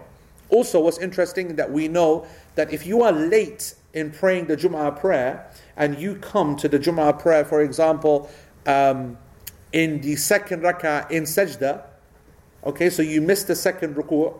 Also, 0.49 0.79
what's 0.79 0.97
interesting 0.97 1.57
that 1.57 1.71
we 1.71 1.87
know 1.87 2.25
that 2.55 2.73
if 2.73 2.87
you 2.87 3.03
are 3.03 3.11
late 3.11 3.75
in 3.93 4.09
praying 4.09 4.47
the 4.47 4.57
Jum'ah 4.57 4.99
prayer 4.99 5.47
and 5.79 5.97
you 5.97 6.15
come 6.15 6.57
to 6.57 6.67
the 6.67 6.77
Jum'ah 6.77 7.17
prayer, 7.17 7.45
for 7.45 7.61
example, 7.61 8.29
um, 8.67 9.17
in 9.71 10.01
the 10.01 10.17
second 10.17 10.61
rak'ah 10.61 11.09
in 11.09 11.23
sajda, 11.23 11.83
okay, 12.65 12.89
so 12.89 13.01
you 13.01 13.21
missed 13.21 13.47
the 13.47 13.55
second 13.55 13.95
ruku', 13.95 14.33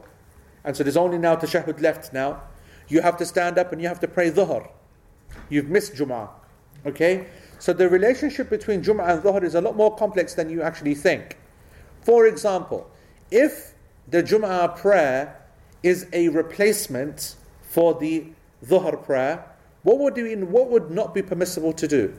and 0.66 0.76
so 0.76 0.84
there's 0.84 0.98
only 0.98 1.18
now 1.18 1.38
tashahud 1.38 1.82
left 1.82 2.12
now, 2.12 2.42
you 2.90 3.02
have 3.02 3.16
to 3.18 3.26
stand 3.26 3.58
up 3.58 3.72
and 3.72 3.82
you 3.82 3.88
have 3.88 4.02
to 4.02 4.08
pray 4.08 4.30
dhuhr. 4.30 4.70
You've 5.48 5.70
missed 5.70 5.94
Jum'ah, 5.94 6.30
okay? 6.86 7.28
So 7.58 7.72
the 7.72 7.88
relationship 7.88 8.50
between 8.50 8.84
Jum'ah 8.84 9.10
and 9.10 9.24
dhuhr 9.24 9.44
is 9.44 9.56
a 9.56 9.62
lot 9.62 9.78
more 9.78 9.96
complex 9.96 10.34
than 10.34 10.50
you 10.50 10.62
actually 10.62 10.96
think. 10.96 11.38
For 12.02 12.26
example, 12.26 12.90
if 13.32 13.76
the 14.10 14.22
Jum'ah 14.22 14.76
prayer 14.76 15.42
is 15.84 16.08
a 16.12 16.28
replacement 16.30 17.36
for 17.62 17.94
the 17.94 18.28
dhuhr 18.66 19.02
prayer, 19.02 19.46
what 19.90 20.16
would, 20.16 20.18
you, 20.18 20.46
what 20.46 20.70
would 20.70 20.92
not 20.92 21.16
be 21.16 21.22
permissible 21.24 21.74
to 21.74 21.88
do? 21.88 22.14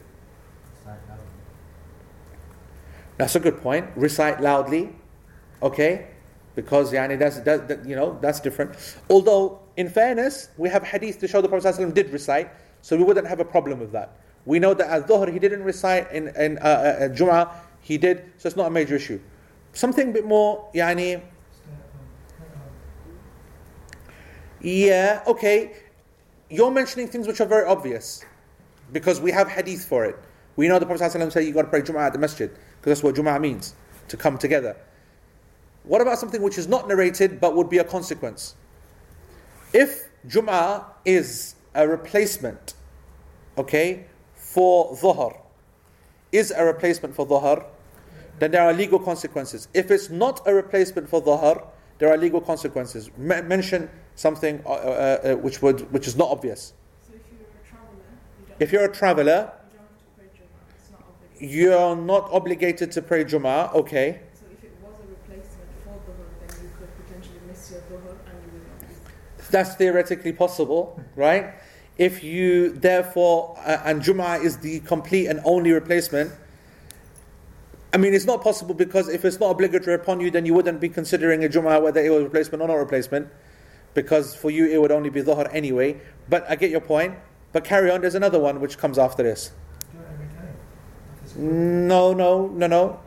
That's 3.17 3.37
a 3.37 3.41
good 3.41 3.61
point. 3.61 3.87
Recite 3.95 4.41
loudly, 4.41 4.97
okay? 5.63 6.09
Because 6.57 6.93
yani, 6.93 7.19
that's, 7.19 7.39
that, 7.41 7.69
that, 7.69 7.87
you 7.87 7.95
know, 7.95 8.19
that's 8.21 8.41
different. 8.41 8.75
Although, 9.09 9.61
in 9.77 9.89
fairness, 9.89 10.49
we 10.57 10.69
have 10.69 10.83
hadith 10.83 11.21
to 11.21 11.29
show 11.29 11.41
the 11.41 11.49
Prophet 11.49 11.75
ﷺ 11.75 11.95
did 11.95 12.11
recite, 12.11 12.51
so 12.83 12.97
we 12.97 13.05
wouldn't 13.05 13.27
have 13.27 13.41
a 13.41 13.45
problem 13.45 13.79
with 13.79 13.93
that. 13.93 14.19
We 14.47 14.59
know 14.59 14.75
that 14.75 14.89
at 14.89 15.07
Dhuhr 15.07 15.31
he 15.33 15.39
didn't 15.39 15.63
recite, 15.63 16.11
in, 16.11 16.29
in 16.29 16.59
uh, 16.59 16.63
uh, 16.63 17.09
Jum'ah 17.11 17.53
he 17.83 17.99
did, 17.99 18.33
so 18.39 18.49
it's 18.49 18.57
not 18.57 18.67
a 18.67 18.71
major 18.71 18.97
issue. 18.97 19.21
Something 19.75 20.11
a 20.11 20.13
bit 20.13 20.27
more, 20.27 20.69
yani, 20.75 21.23
yeah, 24.61 25.23
okay. 25.27 25.73
You're 26.51 26.73
mentioning 26.73 27.07
things 27.07 27.27
which 27.29 27.41
are 27.41 27.47
very 27.47 27.65
obvious 27.65 28.25
because 28.93 29.21
we 29.21 29.31
have 29.31 29.49
hadith 29.49 29.85
for 29.85 30.05
it. 30.05 30.19
We 30.57 30.67
know 30.67 30.79
the 30.79 30.87
Prophet 30.87 31.13
ﷺ 31.13 31.33
said 31.33 31.45
you 31.45 31.53
got 31.53 31.63
to 31.63 31.69
pray 31.69 31.81
Jum'ah 31.81 32.09
at 32.09 32.13
the 32.13 32.19
masjid 32.19 32.51
because 32.51 33.01
that's 33.01 33.03
what 33.03 33.15
Jum'ah 33.15 33.41
means 33.41 33.75
to 34.09 34.17
come 34.17 34.37
together. 34.37 34.77
What 35.85 36.01
about 36.01 36.19
something 36.19 36.43
which 36.43 36.59
is 36.59 36.67
not 36.67 36.89
narrated 36.89 37.41
but 37.41 37.55
would 37.55 37.71
be 37.71 37.79
a 37.79 37.85
consequence? 37.85 38.57
If 39.73 40.09
Jum'ah 40.27 40.85
is 41.05 41.55
a 41.75 41.87
replacement, 41.87 42.75
okay, 43.57 44.07
for 44.35 44.95
Dhuhr, 44.97 45.39
is 46.33 46.51
a 46.51 46.65
replacement 46.65 47.15
for 47.15 47.27
Dhuhr, 47.27 47.65
then 48.41 48.51
there 48.51 48.63
are 48.63 48.73
legal 48.73 48.99
consequences. 48.99 49.69
If 49.73 49.91
it's 49.91 50.11
not 50.11 50.41
a 50.47 50.55
replacement 50.55 51.09
for 51.09 51.23
Dhuhr, 51.23 51.65
there 51.99 52.11
are 52.11 52.17
legal 52.17 52.41
consequences. 52.41 53.11
M- 53.19 53.47
mention 53.47 53.89
something 54.21 54.63
uh, 54.67 54.69
uh, 54.69 54.73
uh, 54.73 55.37
which 55.37 55.63
would 55.63 55.91
which 55.93 56.07
is 56.07 56.17
not 56.17 56.29
obvious. 56.31 56.75
So 57.07 57.15
if 57.15 57.23
you're 57.33 57.41
a 57.41 57.69
traveller, 57.71 58.05
you 58.49 58.55
if 58.65 58.73
you're 58.73 58.85
a 58.85 58.93
traveller, 58.93 59.41
you 59.41 59.79
don't 59.79 59.89
have 59.89 59.97
to 59.99 60.09
pray 60.17 60.29
Jummah. 60.37 60.61
It's 60.77 60.91
not 60.91 61.05
obligated. 61.09 61.51
you're 61.57 61.97
not 61.97 62.25
obligated 62.31 62.93
to 62.93 63.03
pray 63.03 63.25
Jummah. 63.25 63.75
Okay, 63.75 64.21
So 64.35 64.45
if 64.53 64.63
it 64.65 64.77
was 64.83 64.93
a 65.03 65.09
replacement 65.09 65.71
for 65.85 65.97
Dhuhr, 66.05 66.23
then 66.41 66.63
you 66.63 66.71
could 66.79 67.07
potentially 67.07 67.41
miss 67.49 67.71
your 67.71 67.81
Dhuhr 67.89 68.13
and 68.29 68.37
you 68.45 68.51
would 68.53 68.67
not 68.69 69.49
be. 69.49 69.51
that's 69.51 69.75
theoretically 69.77 70.33
possible, 70.33 71.01
right? 71.17 71.55
If 71.97 72.23
you 72.23 72.73
therefore 72.73 73.57
uh, 73.65 73.81
and 73.89 74.03
Jummah 74.03 74.45
is 74.45 74.59
the 74.59 74.81
complete 74.81 75.27
and 75.29 75.41
only 75.45 75.73
replacement. 75.73 76.33
I 77.93 77.97
mean, 77.97 78.15
it's 78.15 78.25
not 78.25 78.41
possible 78.41 78.75
because 78.75 79.09
if 79.09 79.25
it's 79.25 79.41
not 79.41 79.51
obligatory 79.51 79.97
upon 79.97 80.21
you, 80.21 80.31
then 80.31 80.47
you 80.47 80.55
wouldn't 80.55 80.81
be 80.81 80.89
considering 80.89 81.43
a 81.45 81.49
Jummah 81.49 81.83
whether 81.83 82.01
it 82.01 82.09
was 82.11 82.21
a 82.21 82.25
replacement 82.25 82.63
or 82.63 82.69
not 82.69 82.75
a 82.75 82.79
replacement, 82.79 83.29
because 83.95 84.35
for 84.35 84.51
you 84.51 84.67
it 84.67 84.81
would 84.81 84.93
only 84.93 85.11
be 85.11 85.23
Dhuhr 85.23 85.49
anyway. 85.53 86.01
But 86.29 86.49
I 86.49 86.57
get 86.57 86.71
your 86.71 86.81
point. 86.81 87.15
But 87.53 87.65
carry 87.65 87.91
on. 87.91 88.01
There's 88.01 88.15
another 88.15 88.39
one 88.39 88.61
which 88.61 88.79
comes 88.79 88.99
after 88.99 89.23
this. 89.23 89.53
No, 91.37 92.13
no, 92.13 92.49
no, 92.49 92.67
no. 92.67 93.01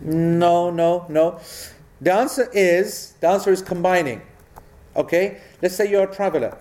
No, 0.00 0.70
no, 0.70 1.06
no. 1.08 1.40
The 2.00 2.12
answer 2.12 2.50
is 2.52 3.14
the 3.20 3.28
answer 3.28 3.50
is 3.50 3.62
combining. 3.62 4.20
Okay? 4.94 5.40
Let's 5.62 5.74
say 5.74 5.90
you're 5.90 6.04
a 6.04 6.14
traveler, 6.14 6.58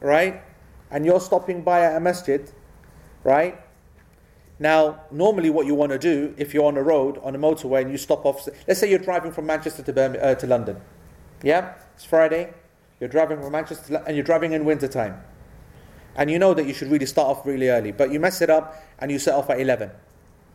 right? 0.00 0.42
And 0.90 1.04
you're 1.04 1.20
stopping 1.20 1.62
by 1.62 1.82
at 1.82 1.96
a 1.96 2.00
masjid, 2.00 2.50
right? 3.24 3.60
Now, 4.58 5.00
normally 5.10 5.50
what 5.50 5.66
you 5.66 5.74
want 5.74 5.92
to 5.92 5.98
do 5.98 6.34
if 6.36 6.52
you're 6.52 6.64
on 6.64 6.76
a 6.76 6.82
road, 6.82 7.18
on 7.22 7.34
a 7.34 7.38
motorway, 7.38 7.82
and 7.82 7.90
you 7.90 7.98
stop 7.98 8.26
off, 8.26 8.48
let's 8.66 8.80
say 8.80 8.90
you're 8.90 8.98
driving 8.98 9.32
from 9.32 9.46
Manchester 9.46 9.82
to, 9.82 9.92
Birmingham, 9.92 10.32
uh, 10.32 10.34
to 10.34 10.46
London. 10.46 10.80
Yeah? 11.42 11.74
It's 11.94 12.04
Friday. 12.04 12.52
You're 12.98 13.08
driving 13.08 13.40
from 13.40 13.52
Manchester 13.52 14.02
and 14.06 14.16
you're 14.16 14.24
driving 14.24 14.52
in 14.52 14.64
winter 14.64 14.88
time. 14.88 15.22
And 16.16 16.28
you 16.30 16.38
know 16.38 16.52
that 16.54 16.66
you 16.66 16.74
should 16.74 16.90
really 16.90 17.06
start 17.06 17.28
off 17.28 17.46
really 17.46 17.68
early, 17.68 17.92
but 17.92 18.10
you 18.10 18.18
mess 18.18 18.42
it 18.42 18.50
up 18.50 18.82
and 18.98 19.12
you 19.12 19.20
set 19.20 19.34
off 19.34 19.48
at 19.50 19.60
11. 19.60 19.90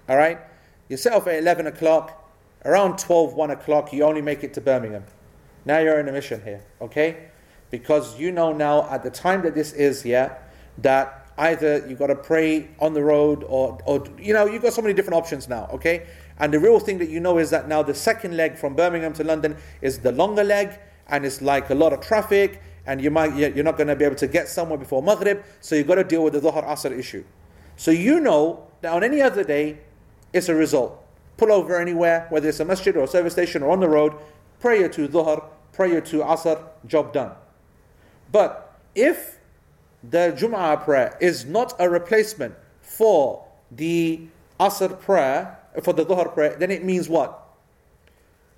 All 0.10 0.18
right? 0.18 0.40
You 0.90 0.98
set 0.98 1.14
off 1.14 1.26
at 1.28 1.36
11 1.36 1.68
o'clock, 1.68 2.30
around 2.66 3.00
12, 3.00 3.34
1 3.34 3.52
o'clock, 3.52 3.94
you 3.94 4.04
only 4.04 4.22
make 4.22 4.44
it 4.44 4.54
to 4.56 4.62
Birmingham. 4.62 5.06
Now 5.64 5.80
you're 5.80 6.00
in 6.02 6.10
a 6.10 6.12
mission 6.12 6.42
here, 6.44 6.62
okay? 6.82 7.30
because 7.74 8.20
you 8.20 8.32
know 8.32 8.54
now 8.54 8.88
at 8.92 9.02
the 9.02 9.10
time 9.10 9.42
that 9.42 9.56
this 9.56 9.74
is, 9.74 10.06
yeah, 10.06 10.38
that 10.78 11.23
either 11.38 11.86
you've 11.88 12.00
got 12.00 12.08
to 12.08 12.16
pray 12.16 12.70
on 12.80 12.94
the 12.94 13.04
road 13.04 13.44
or, 13.48 13.80
or 13.86 14.04
you 14.20 14.34
know, 14.34 14.46
you've 14.46 14.62
got 14.62 14.74
so 14.74 14.82
many 14.82 14.94
different 14.94 15.18
options 15.18 15.50
now, 15.50 15.68
okay? 15.74 16.06
And 16.40 16.54
the 16.54 16.60
real 16.60 16.80
thing 16.80 16.98
that 17.00 17.10
you 17.10 17.20
know 17.20 17.38
is 17.38 17.50
that 17.50 17.68
now 17.68 17.84
the 17.84 17.94
second 17.94 18.38
leg 18.38 18.58
from 18.58 18.76
Birmingham 18.76 19.14
to 19.14 19.24
London 19.24 19.58
is 19.82 20.00
the 20.00 20.12
longer 20.12 20.44
leg, 20.44 20.80
and 21.08 21.26
it's 21.26 21.42
like 21.42 21.70
a 21.70 21.76
lot 21.76 21.94
of 21.94 22.02
traffic, 22.02 22.62
and 22.86 23.02
you 23.02 23.12
might 23.12 23.36
you're 23.36 23.64
not 23.64 23.78
going 23.78 23.88
to 23.88 23.96
be 23.96 24.06
able 24.06 24.16
to 24.16 24.28
get 24.28 24.48
somewhere 24.48 24.78
before 24.78 25.02
Maghrib, 25.02 25.44
so 25.62 25.76
you've 25.76 25.88
got 25.88 25.96
to 25.96 26.04
deal 26.04 26.24
with 26.24 26.34
the 26.34 26.40
Dhuhr 26.40 26.66
Asr 26.66 26.98
issue. 26.98 27.24
So 27.76 27.92
you 27.92 28.20
know 28.20 28.68
that 28.82 28.94
on 28.94 29.04
any 29.04 29.22
other 29.22 29.44
day, 29.44 29.80
it's 30.32 30.50
a 30.50 30.56
result. 30.56 31.00
Pull 31.38 31.52
over 31.52 31.80
anywhere, 31.80 32.28
whether 32.30 32.50
it's 32.50 32.60
a 32.60 32.66
masjid 32.66 32.96
or 32.96 33.04
a 33.04 33.08
service 33.08 33.34
station 33.34 33.64
or 33.64 33.72
on 33.72 33.80
the 33.80 33.90
road, 33.90 34.14
prayer 34.60 34.90
to 34.90 35.08
Dhuhr, 35.08 35.44
prayer 35.72 36.02
to 36.02 36.18
Asr, 36.20 36.64
job 36.86 37.14
done. 37.14 37.32
But 38.32 38.80
if 38.96 39.40
the 40.04 40.36
Jum'ah 40.38 40.84
prayer 40.84 41.18
is 41.22 41.46
not 41.46 41.74
a 41.80 41.90
replacement 41.90 42.56
for 42.82 43.46
the 43.72 44.28
Asr 44.60 45.00
prayer, 45.00 45.58
for 45.82 45.94
the 45.94 46.06
Dhuhr 46.06 46.34
prayer, 46.34 46.56
then 46.58 46.72
it 46.72 46.84
means 46.84 47.10
what? 47.10 47.40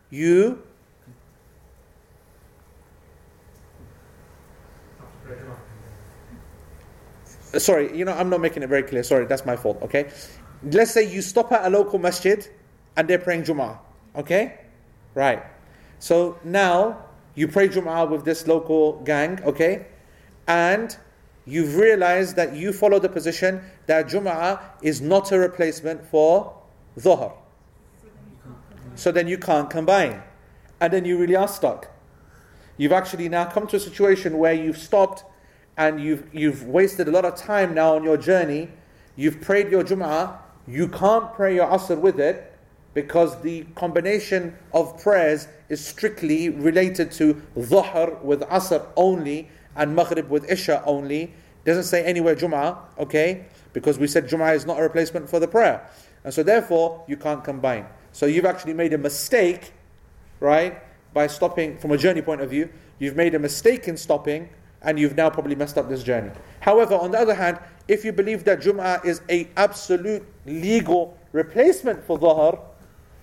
You 0.09 0.61
uh, 7.53 7.59
sorry, 7.59 7.95
you 7.95 8.05
know, 8.05 8.13
I'm 8.13 8.29
not 8.29 8.41
making 8.41 8.63
it 8.63 8.67
very 8.67 8.83
clear. 8.83 9.03
Sorry, 9.03 9.25
that's 9.25 9.45
my 9.45 9.55
fault. 9.55 9.81
Okay, 9.81 10.11
let's 10.63 10.91
say 10.91 11.09
you 11.09 11.21
stop 11.21 11.51
at 11.51 11.65
a 11.65 11.69
local 11.69 11.99
masjid 11.99 12.47
and 12.97 13.07
they're 13.07 13.19
praying 13.19 13.43
Jum'ah. 13.43 13.77
Okay, 14.15 14.59
right. 15.13 15.43
So 15.99 16.37
now 16.43 17.05
you 17.35 17.47
pray 17.47 17.69
Jum'ah 17.69 18.09
with 18.09 18.25
this 18.25 18.47
local 18.47 19.01
gang. 19.03 19.41
Okay, 19.43 19.87
and 20.47 20.97
you've 21.45 21.75
realized 21.75 22.35
that 22.35 22.55
you 22.55 22.73
follow 22.73 22.99
the 22.99 23.09
position 23.09 23.61
that 23.85 24.07
Jum'ah 24.07 24.59
is 24.81 25.01
not 25.01 25.31
a 25.31 25.39
replacement 25.39 26.05
for 26.05 26.55
Dhuhr. 26.97 27.33
So 28.95 29.11
then 29.11 29.27
you 29.27 29.37
can't 29.37 29.69
combine. 29.69 30.23
And 30.79 30.91
then 30.91 31.05
you 31.05 31.17
really 31.17 31.35
are 31.35 31.47
stuck. 31.47 31.91
You've 32.77 32.91
actually 32.91 33.29
now 33.29 33.45
come 33.45 33.67
to 33.67 33.77
a 33.77 33.79
situation 33.79 34.37
where 34.37 34.53
you've 34.53 34.77
stopped 34.77 35.23
and 35.77 35.99
you've, 35.99 36.27
you've 36.33 36.63
wasted 36.63 37.07
a 37.07 37.11
lot 37.11 37.25
of 37.25 37.35
time 37.35 37.73
now 37.73 37.95
on 37.95 38.03
your 38.03 38.17
journey. 38.17 38.69
You've 39.15 39.41
prayed 39.41 39.71
your 39.71 39.83
Jum'ah. 39.83 40.37
You 40.67 40.87
can't 40.87 41.33
pray 41.33 41.55
your 41.55 41.67
Asr 41.67 41.99
with 41.99 42.19
it 42.19 42.53
because 42.93 43.41
the 43.41 43.65
combination 43.75 44.55
of 44.73 45.01
prayers 45.01 45.47
is 45.69 45.85
strictly 45.85 46.49
related 46.49 47.11
to 47.11 47.41
Dhuhr 47.55 48.21
with 48.23 48.41
Asr 48.41 48.85
only 48.95 49.49
and 49.75 49.95
Maghrib 49.95 50.29
with 50.29 50.49
Isha 50.49 50.83
only. 50.85 51.33
Doesn't 51.65 51.83
say 51.83 52.03
anywhere 52.03 52.35
Jum'ah, 52.35 52.77
okay? 52.99 53.45
Because 53.73 53.97
we 53.97 54.07
said 54.07 54.27
Jum'ah 54.27 54.55
is 54.55 54.65
not 54.65 54.79
a 54.79 54.83
replacement 54.83 55.29
for 55.29 55.39
the 55.39 55.47
prayer. 55.47 55.87
And 56.23 56.33
so 56.33 56.43
therefore, 56.43 57.03
you 57.07 57.17
can't 57.17 57.43
combine. 57.43 57.85
So 58.11 58.25
you've 58.25 58.45
actually 58.45 58.73
made 58.73 58.93
a 58.93 58.97
mistake, 58.97 59.73
right? 60.39 60.81
By 61.13 61.27
stopping, 61.27 61.77
from 61.77 61.91
a 61.91 61.97
journey 61.97 62.21
point 62.21 62.41
of 62.41 62.49
view, 62.49 62.69
you've 62.99 63.15
made 63.15 63.35
a 63.35 63.39
mistake 63.39 63.87
in 63.87 63.97
stopping 63.97 64.49
and 64.81 64.99
you've 64.99 65.15
now 65.15 65.29
probably 65.29 65.55
messed 65.55 65.77
up 65.77 65.89
this 65.89 66.03
journey. 66.03 66.31
However, 66.61 66.95
on 66.95 67.11
the 67.11 67.19
other 67.19 67.33
hand, 67.33 67.59
if 67.87 68.05
you 68.05 68.11
believe 68.11 68.43
that 68.45 68.61
Jum'ah 68.61 69.03
is 69.03 69.21
a 69.29 69.47
absolute 69.57 70.23
legal 70.45 71.17
replacement 71.31 72.03
for 72.03 72.17
Dhuhr, 72.17 72.59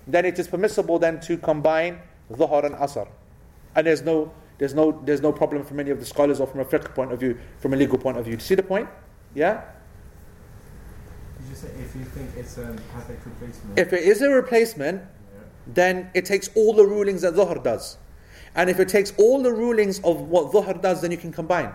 then 0.07 0.25
it 0.25 0.37
is 0.37 0.47
permissible 0.47 0.99
then 0.99 1.19
to 1.21 1.37
combine 1.37 1.99
Dhuhr 2.31 2.65
and 2.65 2.75
Asr. 2.75 3.07
And 3.75 3.87
there's 3.87 4.01
no, 4.01 4.31
there's 4.57 4.73
no, 4.73 5.01
there's 5.05 5.21
no 5.21 5.31
problem 5.31 5.63
from 5.63 5.79
any 5.79 5.89
of 5.89 5.99
the 5.99 6.05
scholars 6.05 6.39
or 6.39 6.47
from 6.47 6.59
a 6.59 6.65
fiqh 6.65 6.93
point 6.93 7.11
of 7.11 7.19
view, 7.19 7.37
from 7.59 7.73
a 7.73 7.75
legal 7.75 7.97
point 7.97 8.17
of 8.17 8.25
view. 8.25 8.35
Do 8.35 8.41
you 8.41 8.47
see 8.47 8.55
the 8.55 8.63
point? 8.63 8.87
Yeah? 9.33 9.63
Did 11.39 11.49
you 11.49 11.55
say 11.55 11.67
if 11.79 11.95
you 11.95 12.05
think 12.05 12.29
it's 12.37 12.57
a 12.57 12.75
perfect 12.93 13.25
replacement? 13.25 13.79
If 13.79 13.93
it 13.93 14.03
is 14.03 14.21
a 14.21 14.29
replacement, 14.29 15.01
Yeah. 15.01 15.39
then 15.67 16.11
it 16.13 16.25
takes 16.25 16.49
all 16.55 16.73
the 16.73 16.85
rulings 16.85 17.21
that 17.21 17.33
Dhuhr 17.33 17.61
does. 17.63 17.97
And 18.55 18.69
if 18.69 18.79
it 18.79 18.87
takes 18.87 19.11
all 19.17 19.41
the 19.41 19.51
rulings 19.51 19.99
of 20.03 20.21
what 20.29 20.51
Dhuhr 20.51 20.79
does, 20.81 21.01
then 21.01 21.11
you 21.11 21.17
can 21.17 21.31
combine. 21.31 21.73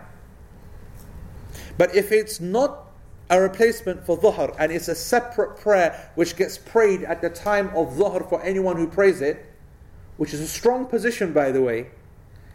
But 1.77 1.95
if 1.95 2.13
it's 2.13 2.41
not 2.41 2.87
a 3.31 3.41
replacement 3.41 4.07
for 4.07 4.17
Dhuhr 4.17 4.55
and 4.59 4.73
it's 4.73 4.89
a 4.89 4.95
separate 4.95 5.57
prayer 5.59 6.11
which 6.15 6.37
gets 6.37 6.57
prayed 6.57 7.03
at 7.03 7.21
the 7.21 7.31
time 7.31 7.69
of 7.69 7.95
Dhuhr 7.95 8.29
for 8.29 8.43
anyone 8.43 8.77
who 8.77 8.87
prays 8.87 9.21
it, 9.21 9.45
which 10.17 10.33
is 10.33 10.41
a 10.41 10.47
strong 10.49 10.87
position 10.87 11.33
by 11.33 11.53
the 11.53 11.61
way, 11.63 11.89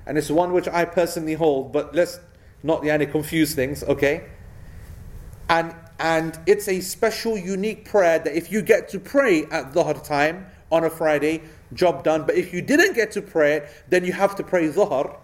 and 0.05 0.17
it's 0.17 0.29
one 0.29 0.53
which 0.53 0.67
I 0.67 0.85
personally 0.85 1.33
hold, 1.33 1.71
but 1.71 1.93
let's 1.95 2.19
not 2.61 2.81
yani, 2.81 3.09
confuse 3.11 3.55
things, 3.55 3.83
okay? 3.83 4.25
And 5.49 5.75
and 5.99 6.37
it's 6.45 6.67
a 6.67 6.81
special, 6.81 7.37
unique 7.37 7.85
prayer 7.85 8.19
that 8.19 8.35
if 8.35 8.51
you 8.51 8.61
get 8.61 8.89
to 8.89 8.99
pray 8.99 9.43
at 9.45 9.73
Dhuhr 9.73 10.03
time 10.03 10.47
on 10.71 10.83
a 10.83 10.89
Friday, 10.89 11.43
job 11.73 12.03
done. 12.03 12.25
But 12.25 12.35
if 12.35 12.53
you 12.53 12.61
didn't 12.61 12.93
get 12.93 13.11
to 13.11 13.21
pray 13.21 13.53
it, 13.57 13.69
then 13.87 14.03
you 14.03 14.11
have 14.11 14.35
to 14.35 14.43
pray 14.43 14.67
Dhuhr. 14.69 15.17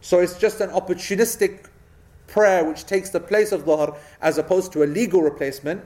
So 0.00 0.20
it's 0.20 0.38
just 0.38 0.60
an 0.60 0.70
opportunistic 0.70 1.66
prayer 2.26 2.64
which 2.64 2.84
takes 2.84 3.10
the 3.10 3.20
place 3.20 3.52
of 3.52 3.64
Dhuhr 3.64 3.96
as 4.20 4.38
opposed 4.38 4.72
to 4.72 4.82
a 4.82 4.86
legal 4.86 5.22
replacement. 5.22 5.84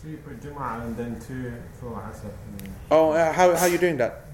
So 0.00 0.08
you 0.08 0.18
put 0.18 0.40
Jum'ah 0.40 0.82
and 0.82 0.96
then 0.96 1.20
two 1.20 1.54
for 1.80 1.92
Asr. 1.92 2.30
Oh, 2.90 3.12
uh, 3.12 3.32
how, 3.32 3.54
how 3.54 3.66
are 3.66 3.68
you 3.68 3.78
doing 3.78 3.96
that? 3.98 4.31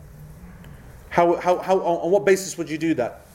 How, 1.11 1.37
how, 1.37 1.59
how, 1.59 1.79
on 1.79 2.01
on 2.05 2.11
what 2.11 2.25
basis 2.25 2.57
would 2.59 2.69
you 2.69 2.79
do 2.79 2.95
that? 2.95 3.27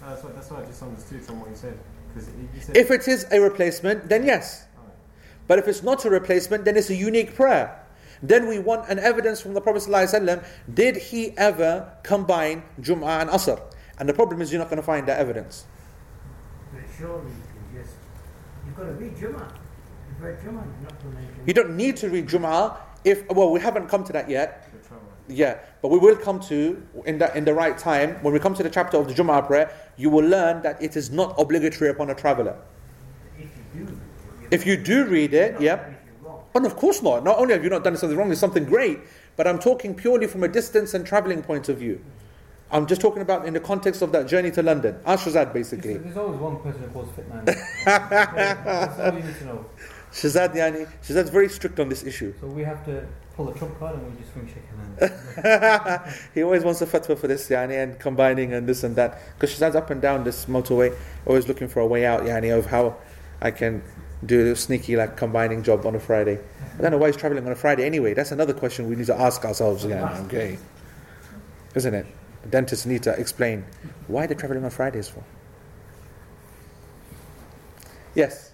No, 0.00 0.08
that's, 0.08 0.22
what, 0.22 0.34
that's 0.34 0.50
what 0.50 0.62
I 0.62 0.66
just 0.66 0.82
understood 0.82 1.22
from 1.22 1.40
what 1.40 1.50
you 1.50 1.56
said. 1.56 1.78
Because 2.12 2.28
you 2.28 2.60
said. 2.60 2.76
If 2.76 2.90
it 2.90 3.06
is 3.06 3.26
a 3.30 3.40
replacement, 3.40 4.08
then 4.08 4.24
yes. 4.24 4.64
Alright. 4.76 4.94
But 5.46 5.58
if 5.58 5.68
it's 5.68 5.82
not 5.82 6.04
a 6.04 6.10
replacement, 6.10 6.64
then 6.64 6.76
it's 6.76 6.90
a 6.90 6.94
unique 6.94 7.34
prayer. 7.34 7.76
Then 8.22 8.48
we 8.48 8.58
want 8.58 8.88
an 8.88 8.98
evidence 8.98 9.40
from 9.40 9.54
the 9.54 9.60
Prophet 9.60 9.82
ﷺ. 9.82 10.44
Did 10.72 10.96
he 10.96 11.36
ever 11.38 11.90
combine 12.02 12.62
Jum'ah 12.80 13.22
and 13.22 13.30
Asr? 13.30 13.60
And 13.98 14.08
the 14.08 14.14
problem 14.14 14.42
is 14.42 14.52
you're 14.52 14.58
not 14.58 14.68
going 14.68 14.80
to 14.80 14.86
find 14.86 15.06
that 15.08 15.18
evidence. 15.18 15.66
But 16.72 16.82
surely 16.98 17.30
you 17.30 17.42
can 17.52 17.82
just, 17.82 17.94
you've 18.66 18.76
got 18.76 18.84
to 18.84 18.92
read 18.92 19.14
Jummah. 19.16 19.52
You've 20.08 20.22
read 20.22 20.38
Jummah, 20.38 20.64
you're 20.64 20.90
not 20.90 21.02
going 21.02 21.16
to 21.16 21.22
You 21.46 21.54
don't 21.54 21.76
need 21.76 21.96
to 21.98 22.08
read 22.08 22.26
Jum'ah 22.26 22.76
if, 23.04 23.28
well, 23.30 23.50
we 23.50 23.60
haven't 23.60 23.88
come 23.88 24.04
to 24.04 24.12
that 24.12 24.28
yet. 24.28 24.69
Yeah, 25.30 25.58
but 25.80 25.88
we 25.88 25.98
will 25.98 26.16
come 26.16 26.40
to 26.40 26.82
in 27.06 27.18
the 27.18 27.34
in 27.36 27.44
the 27.44 27.54
right 27.54 27.78
time 27.78 28.16
when 28.22 28.32
we 28.34 28.40
come 28.40 28.54
to 28.54 28.62
the 28.62 28.70
chapter 28.70 28.96
of 28.96 29.08
the 29.08 29.14
Jum'ah 29.14 29.46
prayer. 29.46 29.72
You 29.96 30.10
will 30.10 30.26
learn 30.26 30.62
that 30.62 30.82
it 30.82 30.96
is 30.96 31.10
not 31.10 31.34
obligatory 31.38 31.90
upon 31.90 32.10
a 32.10 32.14
traveler. 32.14 32.56
If 33.38 33.48
you 33.74 33.84
do, 33.86 34.00
If 34.50 34.66
you 34.66 34.76
do 34.76 35.04
read 35.06 35.32
it, 35.34 35.60
yeah. 35.60 35.74
If 35.74 35.94
you're 36.04 36.28
wrong. 36.28 36.42
And 36.54 36.66
of 36.66 36.76
course 36.76 37.02
not. 37.02 37.22
Not 37.24 37.38
only 37.38 37.54
have 37.54 37.62
you 37.62 37.70
not 37.70 37.84
done 37.84 37.96
something 37.96 38.18
wrong, 38.18 38.30
it's 38.32 38.40
something 38.40 38.64
great. 38.64 38.98
But 39.36 39.46
I'm 39.46 39.58
talking 39.58 39.94
purely 39.94 40.26
from 40.26 40.42
a 40.42 40.48
distance 40.48 40.94
and 40.94 41.06
traveling 41.06 41.42
point 41.42 41.68
of 41.68 41.78
view. 41.78 42.00
I'm 42.72 42.86
just 42.86 43.00
talking 43.00 43.22
about 43.22 43.46
in 43.46 43.54
the 43.54 43.60
context 43.60 44.00
of 44.02 44.12
that 44.12 44.28
journey 44.28 44.50
to 44.52 44.62
London. 44.62 44.94
Ashrazad 45.06 45.52
basically. 45.52 45.96
There's 45.96 46.16
always 46.16 46.38
one 46.38 46.60
person 46.60 46.82
who 46.82 46.88
calls 46.88 47.08
Fitman. 47.10 47.44
That's 47.84 48.98
all 49.00 49.14
you 49.14 49.24
need 49.24 49.36
to 49.38 49.44
know. 49.44 49.66
Shazad 50.12 50.54
Yani, 50.54 50.88
Shazad's 51.02 51.30
very 51.30 51.48
strict 51.48 51.78
on 51.78 51.88
this 51.88 52.04
issue. 52.04 52.34
So 52.40 52.46
we 52.48 52.62
have 52.62 52.84
to 52.84 53.06
pull 53.40 53.52
the 53.52 53.58
trump 53.58 53.78
card 53.78 53.94
and 53.96 54.12
we 54.12 54.20
just 54.20 54.32
swing 54.32 54.46
shaking 54.46 55.10
hands. 55.96 56.26
he 56.34 56.42
always 56.42 56.62
wants 56.62 56.82
a 56.82 56.86
fatwa 56.86 57.18
for 57.18 57.26
this, 57.26 57.48
Yani, 57.48 57.82
and 57.82 57.98
combining 57.98 58.52
and 58.52 58.68
this 58.68 58.84
and 58.84 58.96
that. 58.96 59.18
Because 59.34 59.56
Shazad's 59.56 59.76
up 59.76 59.90
and 59.90 60.02
down 60.02 60.24
this 60.24 60.44
motorway, 60.44 60.94
always 61.26 61.48
looking 61.48 61.68
for 61.68 61.80
a 61.80 61.86
way 61.86 62.04
out, 62.04 62.22
Yani, 62.22 62.56
of 62.56 62.66
how 62.66 62.96
I 63.40 63.50
can 63.50 63.82
do 64.24 64.52
a 64.52 64.56
sneaky, 64.56 64.96
like, 64.96 65.16
combining 65.16 65.62
job 65.62 65.86
on 65.86 65.94
a 65.94 66.00
Friday. 66.00 66.38
I 66.78 66.82
don't 66.82 66.90
know 66.90 66.98
why 66.98 67.06
he's 67.06 67.16
traveling 67.16 67.46
on 67.46 67.52
a 67.52 67.56
Friday 67.56 67.86
anyway. 67.86 68.12
That's 68.12 68.32
another 68.32 68.52
question 68.52 68.88
we 68.90 68.96
need 68.96 69.06
to 69.06 69.18
ask 69.18 69.42
ourselves, 69.44 69.84
Yani, 69.86 70.26
okay? 70.26 70.58
Isn't 71.74 71.94
it? 71.94 72.06
The 72.42 72.48
dentists 72.48 72.84
need 72.84 73.02
to 73.04 73.18
explain 73.18 73.64
why 74.06 74.26
they're 74.26 74.36
traveling 74.36 74.64
on 74.64 74.70
Fridays 74.70 75.08
for. 75.08 75.24
Yes, 78.14 78.52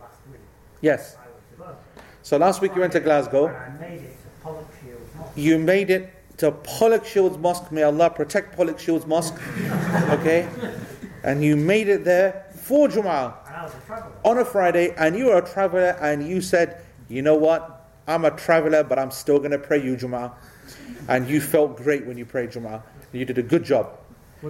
Last 0.00 0.14
week, 0.30 0.40
yes. 0.80 1.16
I 1.16 1.26
was 1.26 1.42
to 1.50 1.56
Glasgow. 1.56 2.07
So 2.22 2.36
last 2.36 2.60
week 2.60 2.74
you 2.74 2.80
went 2.80 2.92
to 2.92 3.00
Glasgow. 3.00 3.46
And 3.46 3.56
I 3.56 3.80
made 3.80 4.02
it 4.02 4.16
to 4.22 4.28
Pollock 4.42 4.68
Shields 4.82 5.14
Mosque. 5.16 5.32
You 5.36 5.58
made 5.58 5.90
it 5.90 6.14
to 6.38 6.52
Pollokshields 6.52 7.38
Mosque. 7.38 7.72
May 7.72 7.82
Allah 7.82 8.10
protect 8.10 8.56
Pollokshields 8.56 9.06
Mosque. 9.06 9.34
Okay? 10.10 10.48
And 11.24 11.42
you 11.42 11.56
made 11.56 11.88
it 11.88 12.04
there 12.04 12.46
for 12.54 12.88
Jum'ah 12.88 13.34
And 13.46 13.56
I 13.56 13.62
was 13.64 13.72
a 13.74 14.06
on 14.24 14.38
a 14.38 14.44
Friday, 14.44 14.94
and 14.96 15.16
you 15.16 15.26
were 15.26 15.38
a 15.38 15.46
traveler, 15.46 15.96
and 16.00 16.26
you 16.26 16.40
said, 16.40 16.80
You 17.08 17.22
know 17.22 17.34
what? 17.34 17.90
I'm 18.06 18.24
a 18.24 18.30
traveler, 18.30 18.84
but 18.84 18.98
I'm 18.98 19.10
still 19.10 19.38
going 19.38 19.50
to 19.50 19.58
pray 19.58 19.82
you 19.82 19.96
Jum'ah. 19.96 20.32
And 21.08 21.28
you 21.28 21.40
felt 21.40 21.76
great 21.76 22.06
when 22.06 22.16
you 22.16 22.24
prayed 22.24 22.50
Jum'ah. 22.50 22.82
You 23.12 23.24
did 23.24 23.38
a 23.38 23.42
good 23.42 23.64
job. 23.64 23.98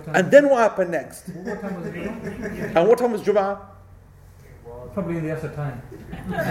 And 0.09 0.31
then 0.31 0.51
what 0.51 0.59
happened 0.59 0.91
next? 0.91 1.29
what 1.29 1.61
time 1.61 1.75
was? 1.77 1.87
And 1.87 2.89
what 2.89 2.99
time 2.99 3.13
was 3.13 3.23
Jum'ah? 3.23 3.59
Probably 4.95 5.19
in 5.19 5.25
the 5.25 5.35
Asr 5.35 5.55
time. 5.55 5.81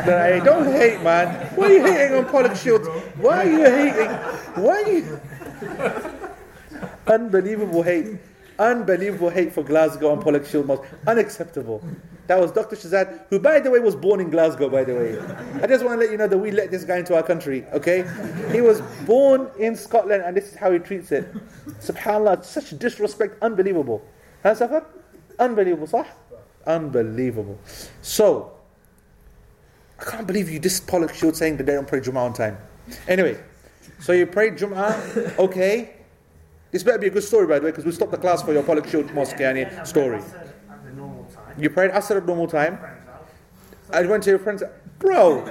Hey, 0.04 0.42
don't 0.44 0.72
hate, 0.72 1.02
man. 1.02 1.48
Why 1.56 1.66
are 1.68 1.74
you 1.74 1.86
hating 1.86 2.18
on 2.18 2.26
Pollokshields? 2.26 2.88
Why 3.18 3.46
are 3.46 3.50
you 3.50 3.64
hating? 3.64 4.12
Why 4.64 4.84
are 4.84 4.92
you? 4.92 5.20
Unbelievable 7.08 7.84
hate. 7.84 8.20
Unbelievable 8.60 9.30
hate 9.30 9.54
for 9.54 9.64
Glasgow 9.64 10.14
and 10.14 10.22
Pollokshield 10.22 10.66
Mosque. 10.66 10.84
Unacceptable. 11.06 11.82
That 12.28 12.40
was 12.40 12.52
Dr. 12.52 12.76
Shazad, 12.76 13.22
who, 13.30 13.40
by 13.40 13.60
the 13.60 13.70
way, 13.70 13.80
was 13.80 13.96
born 13.96 14.20
in 14.20 14.30
Glasgow, 14.30 14.68
by 14.68 14.84
the 14.84 14.94
way. 14.94 15.20
I 15.64 15.68
just 15.68 15.86
want 15.86 16.00
to 16.00 16.06
let 16.06 16.12
you 16.12 16.18
know 16.18 16.28
that 16.28 16.38
we 16.38 16.52
let 16.52 16.72
this 16.72 16.84
guy 16.84 16.98
into 16.98 17.16
our 17.16 17.24
country, 17.24 17.66
okay? 17.72 18.04
He 18.52 18.62
was 18.62 18.82
born 19.06 19.50
in 19.60 19.76
Scotland, 19.76 20.24
and 20.26 20.36
this 20.36 20.52
is 20.52 20.56
how 20.56 20.72
he 20.72 20.80
treats 20.80 21.12
it. 21.12 21.32
SubhanAllah, 21.80 22.44
such 22.44 22.78
disrespect, 22.78 23.42
unbelievable. 23.42 24.02
Huh, 24.44 24.56
Safar? 24.56 24.86
Unbelievable, 25.40 25.88
صح? 25.88 26.08
Unbelievable. 26.68 27.58
So, 28.02 28.52
I 30.00 30.04
can't 30.04 30.28
believe 30.28 30.50
you 30.50 30.60
this 30.60 30.80
Pollokshield 30.80 31.36
saying 31.36 31.58
that 31.58 31.66
they 31.66 31.74
don't 31.74 31.88
pray 31.88 32.02
Jum'ah 32.02 32.18
on 32.18 32.34
time. 32.34 32.58
Anyway, 33.08 33.42
so 34.00 34.12
you 34.12 34.28
prayed 34.28 34.58
Jum'ah, 34.58 35.40
okay. 35.40 35.96
This 36.72 36.84
better 36.84 37.00
be 37.00 37.08
a 37.08 37.10
good 37.10 37.24
story, 37.24 37.48
by 37.48 37.60
the 37.60 37.66
way, 37.66 37.72
because 37.72 37.86
we 37.86 37.92
stopped 37.94 38.12
the 38.12 38.18
class 38.18 38.44
for 38.44 38.52
your 38.52 38.62
Pollokshield 38.62 39.14
Mosque 39.14 39.38
yani, 39.38 39.88
story. 39.88 40.22
You 41.58 41.70
prayed 41.70 41.92
Asr 41.92 42.18
at 42.18 42.26
normal 42.26 42.48
time. 42.48 42.78
I 43.92 44.04
went 44.04 44.24
to 44.24 44.30
your 44.30 44.40
friends. 44.40 44.62
Bro, 45.00 45.46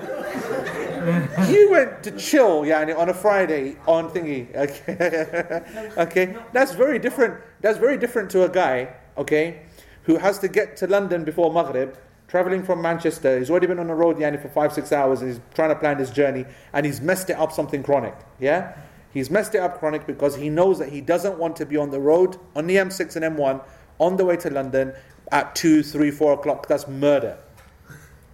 you 1.49 1.71
went 1.71 2.03
to 2.03 2.11
chill, 2.19 2.63
yani, 2.63 2.97
on 2.97 3.09
a 3.09 3.15
Friday 3.15 3.77
on 3.87 4.11
thingy. 4.11 4.55
Okay, 4.55 5.93
okay. 5.97 6.37
That's 6.53 6.75
very 6.75 6.99
different. 6.99 7.41
That's 7.61 7.79
very 7.79 7.97
different 7.97 8.31
to 8.33 8.45
a 8.45 8.49
guy, 8.49 8.95
okay, 9.17 9.66
who 10.07 10.17
has 10.17 10.39
to 10.39 10.49
get 10.49 10.77
to 10.79 10.87
London 10.87 11.25
before 11.25 11.53
Maghrib, 11.53 11.97
traveling 12.29 12.63
from 12.63 12.81
Manchester. 12.81 13.39
He's 13.39 13.51
already 13.51 13.67
been 13.67 13.81
on 13.81 13.89
the 13.89 13.95
road, 13.95 14.17
yani, 14.17 14.41
for 14.41 14.49
five, 14.49 14.73
six 14.73 14.93
hours. 14.93 15.21
And 15.21 15.33
he's 15.33 15.41
trying 15.53 15.71
to 15.71 15.75
plan 15.75 15.99
his 15.99 16.11
journey, 16.11 16.45
and 16.73 16.87
he's 16.87 17.01
messed 17.01 17.29
it 17.29 17.35
up 17.35 17.53
something 17.53 17.83
chronic. 17.83 18.15
Yeah, 18.39 18.77
he's 19.13 19.31
messed 19.31 19.57
it 19.57 19.59
up 19.59 19.81
chronic 19.81 20.07
because 20.07 20.37
he 20.37 20.49
knows 20.49 20.79
that 20.79 20.91
he 20.91 21.01
doesn't 21.01 21.39
want 21.39 21.57
to 21.57 21.67
be 21.67 21.77
on 21.77 21.91
the 21.91 21.99
road 22.01 22.39
on 22.55 22.69
the 22.69 22.77
M6 22.77 23.17
and 23.17 23.37
M1 23.37 23.63
on 23.99 24.17
the 24.17 24.25
way 24.25 24.37
to 24.37 24.51
London 24.51 24.93
at 25.33 25.57
two, 25.57 25.83
three, 25.83 26.13
four 26.13 26.35
o'clock. 26.35 26.69
That's 26.69 26.87
murder. 26.87 27.39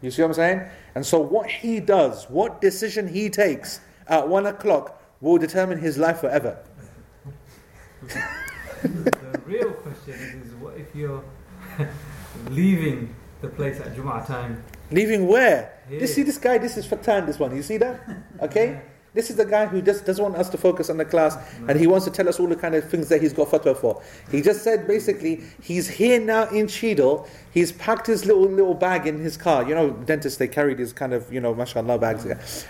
You 0.02 0.10
see 0.10 0.20
what 0.20 0.28
I'm 0.28 0.34
saying? 0.34 0.68
And 0.94 1.06
so, 1.06 1.20
what 1.20 1.48
he 1.48 1.80
does, 1.80 2.28
what 2.28 2.60
decision 2.60 3.08
he 3.08 3.30
takes 3.30 3.80
at 4.08 4.28
one 4.28 4.44
o'clock, 4.44 5.00
will 5.22 5.38
determine 5.38 5.78
his 5.78 5.96
life 5.96 6.20
forever. 6.20 6.58
the 8.82 9.40
real 9.46 9.72
question 9.72 10.14
is, 10.14 10.48
is 10.48 10.54
what 10.56 10.76
if 10.76 10.94
you're 10.94 11.22
leaving 12.50 13.14
the 13.40 13.48
place 13.48 13.80
at 13.80 13.94
Jum'ah 13.96 14.26
time? 14.26 14.62
Leaving 14.90 15.26
where? 15.26 15.78
Here. 15.88 16.00
You 16.00 16.06
see 16.06 16.22
this 16.22 16.38
guy, 16.38 16.58
this 16.58 16.76
is 16.76 16.86
Fatan, 16.86 17.26
this 17.26 17.38
one. 17.38 17.54
You 17.54 17.62
see 17.62 17.78
that? 17.78 18.00
Okay? 18.42 18.82
This 19.14 19.28
is 19.28 19.36
the 19.36 19.44
guy 19.44 19.66
who 19.66 19.82
just 19.82 20.06
doesn't 20.06 20.22
want 20.22 20.36
us 20.36 20.48
to 20.48 20.58
focus 20.58 20.88
on 20.88 20.96
the 20.96 21.04
class 21.04 21.36
mm. 21.36 21.68
and 21.68 21.78
he 21.78 21.86
wants 21.86 22.06
to 22.06 22.10
tell 22.10 22.28
us 22.28 22.40
all 22.40 22.46
the 22.46 22.56
kind 22.56 22.74
of 22.74 22.88
things 22.88 23.08
that 23.10 23.20
he's 23.20 23.34
got 23.34 23.48
fatwa 23.48 23.76
for. 23.76 24.02
He 24.30 24.40
just 24.40 24.62
said 24.64 24.86
basically, 24.86 25.42
he's 25.62 25.86
here 25.86 26.18
now 26.18 26.48
in 26.48 26.66
Cheadle, 26.66 27.28
he's 27.52 27.72
packed 27.72 28.06
his 28.06 28.24
little 28.24 28.48
little 28.48 28.74
bag 28.74 29.06
in 29.06 29.18
his 29.18 29.36
car. 29.36 29.68
You 29.68 29.74
know, 29.74 29.90
dentists, 29.90 30.38
they 30.38 30.48
carry 30.48 30.72
these 30.74 30.94
kind 30.94 31.12
of, 31.12 31.30
you 31.30 31.40
know, 31.40 31.54
mashallah 31.54 31.98
bags. 31.98 32.26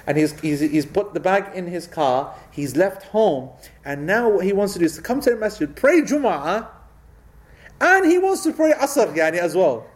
And 0.07 0.19
he's, 0.19 0.39
he's, 0.41 0.61
he's 0.61 0.87
put 0.87 1.15
the 1.15 1.21
bag 1.21 1.55
in 1.55 1.69
his 1.69 1.87
car, 1.87 2.35
he's 2.51 2.77
left 2.77 3.05
home, 3.05 3.51
and 3.85 4.05
now 4.07 4.29
what 4.29 4.45
he 4.45 4.53
wants 4.53 4.73
to 4.73 4.81
do 4.81 4.85
is 4.85 4.97
to 4.97 5.03
come 5.03 5.21
to 5.21 5.31
the 5.31 5.37
masjid, 5.37 5.75
pray 5.75 6.03
Jum'ah, 6.03 6.67
and 7.83 8.07
he 8.07 8.17
wants 8.17 8.43
to 8.45 8.53
pray 8.53 8.73
Asr 8.73 9.15
yani, 9.15 9.39
as 9.39 9.55
well. 9.55 9.87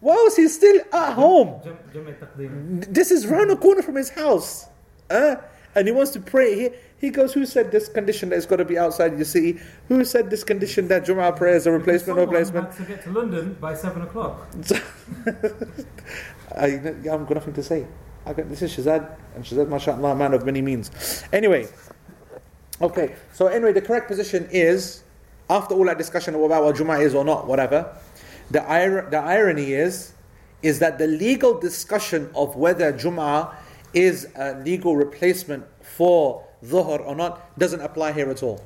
Whilst 0.00 0.36
he's 0.36 0.54
still 0.54 0.80
at 0.92 1.14
home. 1.14 1.60
Jum- 1.64 1.78
Jum'ah 1.92 2.18
Taqdeem. 2.18 2.92
This 2.92 3.10
is 3.10 3.26
round 3.26 3.50
the 3.50 3.56
corner 3.56 3.82
from 3.82 3.96
his 3.96 4.10
house. 4.10 4.66
Uh, 5.10 5.36
and 5.74 5.88
he 5.88 5.92
wants 5.92 6.10
to 6.12 6.20
pray. 6.20 6.58
He, 6.58 6.70
he 6.98 7.10
goes, 7.10 7.32
Who 7.32 7.46
said 7.46 7.72
this 7.72 7.88
condition 7.88 8.28
that 8.28 8.36
it's 8.36 8.46
got 8.46 8.56
to 8.56 8.64
be 8.64 8.78
outside 8.78 9.16
your 9.16 9.24
city? 9.24 9.58
Who 9.88 10.04
said 10.04 10.28
this 10.28 10.44
condition 10.44 10.88
that 10.88 11.06
Jum'ah 11.06 11.34
prayer 11.34 11.56
is 11.56 11.66
a 11.66 11.72
replacement 11.72 12.18
or 12.18 12.22
replacement? 12.22 12.72
to 12.76 12.82
get 12.84 13.02
to 13.04 13.10
London 13.10 13.56
by 13.60 13.74
7 13.74 14.02
o'clock. 14.02 14.46
I, 16.54 16.66
I've 16.66 17.02
got 17.04 17.30
nothing 17.30 17.54
to 17.54 17.62
say. 17.62 17.86
I 18.26 18.32
got, 18.34 18.48
this 18.48 18.60
is 18.60 18.76
Shazad, 18.76 19.08
and 19.34 19.44
Shazad, 19.44 19.68
mashallah, 19.68 20.10
a 20.10 20.14
man 20.14 20.34
of 20.34 20.44
many 20.44 20.60
means. 20.60 20.90
Anyway, 21.32 21.68
okay, 22.80 23.14
so 23.32 23.46
anyway, 23.46 23.72
the 23.72 23.80
correct 23.82 24.08
position 24.08 24.48
is, 24.50 25.04
after 25.48 25.74
all 25.74 25.84
that 25.84 25.98
discussion 25.98 26.34
about 26.34 26.64
what 26.64 26.76
Jum'ah 26.76 27.02
is 27.02 27.14
or 27.14 27.24
not, 27.24 27.46
whatever, 27.46 27.96
the, 28.50 28.62
ir- 28.62 29.08
the 29.10 29.18
irony 29.18 29.72
is, 29.72 30.12
is 30.62 30.78
that 30.80 30.98
the 30.98 31.06
legal 31.06 31.58
discussion 31.58 32.30
of 32.34 32.56
whether 32.56 32.92
Jum'ah 32.92 33.54
is 33.94 34.28
a 34.36 34.58
legal 34.60 34.96
replacement 34.96 35.64
for 35.80 36.44
Dhuhr 36.64 37.00
or 37.06 37.14
not 37.14 37.58
doesn't 37.58 37.80
apply 37.80 38.12
here 38.12 38.30
at 38.30 38.42
all. 38.42 38.62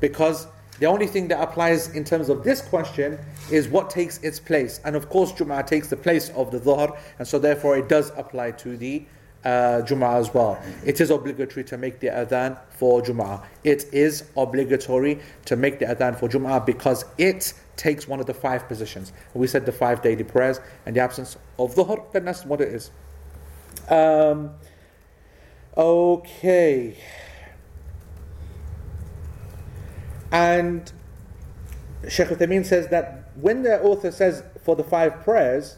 Because 0.00 0.46
the 0.78 0.86
only 0.86 1.06
thing 1.06 1.28
that 1.28 1.40
applies 1.40 1.94
in 1.94 2.04
terms 2.04 2.28
of 2.28 2.44
this 2.44 2.60
question 2.60 3.18
is 3.50 3.68
what 3.68 3.90
takes 3.90 4.18
its 4.18 4.40
place. 4.40 4.80
And 4.84 4.96
of 4.96 5.08
course, 5.08 5.32
Jum'ah 5.32 5.66
takes 5.66 5.88
the 5.88 5.96
place 5.96 6.30
of 6.30 6.50
the 6.50 6.58
Dhuhr, 6.58 6.96
and 7.18 7.26
so 7.26 7.38
therefore 7.38 7.76
it 7.76 7.88
does 7.88 8.10
apply 8.16 8.52
to 8.52 8.76
the 8.76 9.04
uh, 9.44 9.82
Jum'ah 9.84 10.20
as 10.20 10.32
well. 10.32 10.60
It 10.84 11.00
is 11.00 11.10
obligatory 11.10 11.64
to 11.64 11.76
make 11.76 12.00
the 12.00 12.08
adhan 12.08 12.58
for 12.70 13.02
Jum'ah. 13.02 13.44
It 13.64 13.86
is 13.92 14.24
obligatory 14.36 15.20
to 15.46 15.56
make 15.56 15.78
the 15.78 15.86
adhan 15.86 16.18
for 16.18 16.28
Jum'ah 16.28 16.64
because 16.64 17.04
it 17.18 17.54
takes 17.76 18.06
one 18.06 18.20
of 18.20 18.26
the 18.26 18.34
five 18.34 18.68
positions. 18.68 19.12
We 19.34 19.46
said 19.46 19.66
the 19.66 19.72
five 19.72 20.02
daily 20.02 20.24
prayers 20.24 20.60
and 20.86 20.94
the 20.96 21.00
absence 21.00 21.36
of 21.58 21.74
the 21.74 21.84
Dhuhr, 21.84 22.12
then 22.12 22.24
that's 22.24 22.44
what 22.44 22.60
it 22.60 22.68
is. 22.68 22.90
Um, 23.88 24.52
okay. 25.76 26.96
And 30.30 30.90
Sheikh 32.08 32.28
Uthaymeen 32.28 32.64
says 32.64 32.88
that 32.88 33.30
when 33.34 33.62
the 33.62 33.80
author 33.82 34.10
says 34.10 34.42
for 34.62 34.76
the 34.76 34.84
five 34.84 35.22
prayers, 35.22 35.76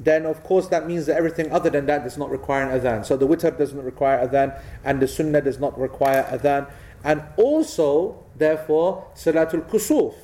then 0.00 0.26
of 0.26 0.42
course 0.42 0.68
that 0.68 0.86
means 0.86 1.06
that 1.06 1.16
everything 1.16 1.50
other 1.50 1.70
than 1.70 1.86
that 1.86 2.04
does 2.04 2.16
not 2.16 2.30
require 2.30 2.68
an 2.68 2.80
adhan. 2.80 3.04
So 3.04 3.16
the 3.16 3.26
witr 3.26 3.56
doesn't 3.56 3.82
require 3.82 4.26
adhan, 4.26 4.60
and 4.84 5.00
the 5.00 5.08
sunnah 5.08 5.40
does 5.40 5.58
not 5.58 5.78
require 5.78 6.24
adhan. 6.24 6.70
And 7.04 7.22
also, 7.36 8.24
therefore, 8.36 9.06
Salatul 9.14 9.68
Kusuf, 9.68 10.14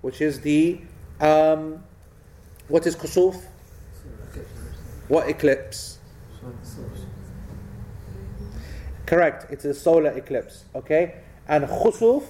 which 0.00 0.20
is 0.20 0.40
the, 0.40 0.80
um, 1.20 1.82
what 2.68 2.86
is 2.86 2.94
Kusuf? 2.94 3.42
What 5.08 5.28
eclipse? 5.28 5.98
Correct, 9.06 9.46
it's 9.50 9.64
a 9.64 9.74
solar 9.74 10.10
eclipse, 10.10 10.64
okay? 10.74 11.16
And 11.48 11.64
Khusuf, 11.64 12.22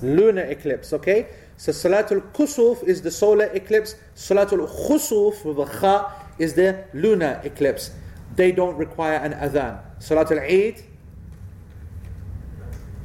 lunar 0.00 0.44
eclipse, 0.44 0.94
okay? 0.94 1.28
So 1.56 1.72
Salatul 1.72 2.20
Kusuf 2.32 2.82
is 2.84 3.02
the 3.02 3.10
solar 3.10 3.46
eclipse, 3.46 3.94
Salatul 4.14 4.68
Khusuf 4.68 5.44
with 5.44 5.58
a 5.58 5.70
Kha 5.70 6.12
is 6.38 6.54
the 6.54 6.84
lunar 6.92 7.40
eclipse. 7.44 7.90
They 8.34 8.52
don't 8.52 8.76
require 8.76 9.16
an 9.16 9.32
adhan. 9.32 9.80
Salatul 9.98 10.40
Eid 10.42 10.84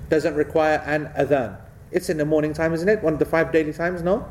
doesn't 0.09 0.35
require 0.35 0.83
an 0.85 1.05
adhan. 1.17 1.57
It's 1.91 2.09
in 2.09 2.17
the 2.17 2.25
morning 2.25 2.53
time, 2.53 2.73
isn't 2.73 2.87
it? 2.87 3.01
One 3.01 3.13
of 3.13 3.19
the 3.19 3.25
five 3.25 3.51
daily 3.51 3.71
times, 3.71 4.01
no? 4.01 4.27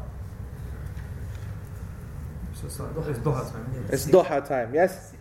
It's 2.53 2.77
Duha 2.77 3.51
time. 3.51 3.87
It's 3.91 4.07
Duha 4.07 4.47
time, 4.47 4.75
yes? 4.75 5.14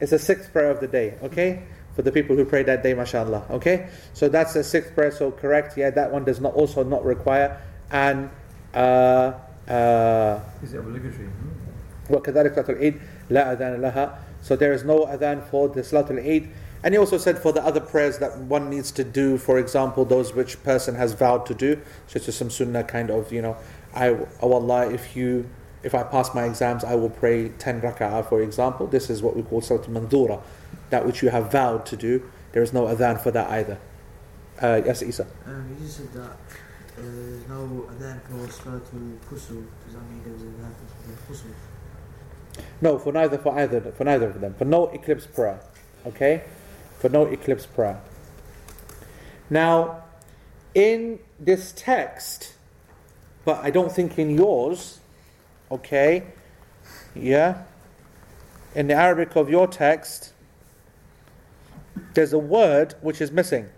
It's 0.00 0.10
the 0.10 0.18
sixth 0.18 0.52
prayer 0.52 0.70
of 0.70 0.80
the 0.80 0.86
day, 0.86 1.16
okay? 1.22 1.62
For 1.96 2.02
the 2.02 2.12
people 2.12 2.36
who 2.36 2.44
pray 2.44 2.62
that 2.62 2.82
day, 2.82 2.94
mashallah, 2.94 3.46
okay? 3.50 3.88
So 4.12 4.28
that's 4.28 4.52
the 4.52 4.62
sixth 4.62 4.94
prayer, 4.94 5.10
so 5.10 5.30
correct, 5.30 5.76
yeah, 5.76 5.90
that 5.90 6.12
one 6.12 6.24
does 6.24 6.40
not 6.40 6.54
also 6.54 6.84
not 6.84 7.04
require 7.04 7.60
an 7.91 8.29
uh, 8.73 9.33
uh, 9.67 10.39
Is 10.61 10.73
it 10.73 10.79
obligatory? 10.79 11.27
Hmm. 11.27 11.63
وكذلك 12.09 12.53
صلاة 12.55 12.69
العيد 12.69 12.95
لا 13.29 13.53
أذان 13.53 13.81
لها 13.81 14.19
so 14.41 14.55
there 14.55 14.73
is 14.73 14.83
no 14.83 15.05
adhan 15.05 15.41
for 15.41 15.69
the 15.69 15.81
Salatul 15.81 16.19
Eid 16.19 16.49
and 16.83 16.93
he 16.93 16.97
also 16.97 17.17
said 17.17 17.39
for 17.39 17.53
the 17.53 17.63
other 17.63 17.79
prayers 17.79 18.17
that 18.17 18.37
one 18.39 18.69
needs 18.69 18.91
to 18.91 19.03
do 19.03 19.37
for 19.37 19.57
example 19.57 20.03
those 20.03 20.33
which 20.33 20.61
person 20.63 20.95
has 20.95 21.13
vowed 21.13 21.45
to 21.45 21.53
do 21.53 21.79
such 22.07 22.27
as 22.27 22.35
some 22.35 22.49
sunnah 22.49 22.83
kind 22.83 23.09
of 23.09 23.31
you 23.31 23.41
know 23.41 23.55
I 23.93 24.09
oh 24.41 24.53
Allah 24.53 24.89
if 24.91 25.15
you 25.15 25.49
if 25.81 25.95
I 25.95 26.03
pass 26.03 26.35
my 26.35 26.43
exams 26.43 26.83
I 26.83 26.95
will 26.95 27.09
pray 27.09 27.49
10 27.49 27.81
rak'ah 27.81 28.27
for 28.27 28.41
example 28.41 28.87
this 28.87 29.09
is 29.09 29.21
what 29.21 29.35
we 29.35 29.43
call 29.43 29.61
Salatul 29.61 29.89
Mandura 29.95 30.41
that 30.89 31.05
which 31.05 31.23
you 31.23 31.29
have 31.29 31.51
vowed 31.51 31.85
to 31.87 31.95
do 31.95 32.29
there 32.51 32.61
is 32.63 32.73
no 32.73 32.83
adhan 32.83 33.21
for 33.21 33.31
that 33.31 33.49
either 33.49 33.77
uh, 34.61 34.81
yes 34.85 35.01
Isa 35.01 35.25
Um, 35.45 35.67
you 35.69 35.85
just 35.85 35.97
said 35.97 36.13
that 36.13 36.37
uh? 36.98 37.44
No, 42.80 42.98
for 42.98 43.12
neither 43.12 43.38
for 43.38 43.58
either 43.58 43.80
for 43.92 44.04
neither 44.04 44.28
of 44.28 44.40
them. 44.40 44.54
For 44.54 44.64
no 44.64 44.86
eclipse 44.88 45.26
prayer. 45.26 45.60
Okay? 46.06 46.42
For 46.98 47.08
no 47.08 47.26
eclipse 47.26 47.66
prayer. 47.66 48.00
Now, 49.50 50.02
in 50.74 51.20
this 51.40 51.72
text, 51.76 52.54
but 53.44 53.64
I 53.64 53.70
don't 53.70 53.90
think 53.90 54.18
in 54.18 54.30
yours, 54.30 55.00
okay? 55.70 56.24
Yeah? 57.14 57.62
In 58.74 58.88
the 58.88 58.94
Arabic 58.94 59.36
of 59.36 59.48
your 59.48 59.66
text, 59.66 60.32
there's 62.14 62.32
a 62.32 62.38
word 62.38 62.94
which 63.00 63.20
is 63.20 63.32
missing 63.32 63.68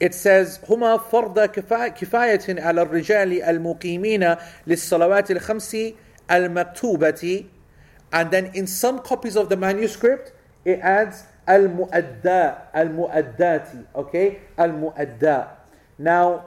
It 0.00 0.14
says 0.14 0.58
هما 0.68 0.96
فرض 1.10 1.38
كفا- 1.52 1.88
كفاية 1.88 2.60
على 2.62 2.82
الرجال 2.82 3.42
المقيمين 3.42 4.36
للصلوات 4.66 5.30
الخمس 5.30 5.76
المكتوبة 6.30 7.44
and 8.12 8.30
then 8.30 8.50
in 8.54 8.66
some 8.66 8.98
copies 9.00 9.36
of 9.36 9.48
the 9.48 9.56
manuscript 9.56 10.32
it 10.64 10.80
adds 10.82 11.24
المؤدى 11.48 12.54
المؤدات 12.76 13.68
okay 13.94 14.38
المؤدى 14.58 15.44
now 15.98 16.42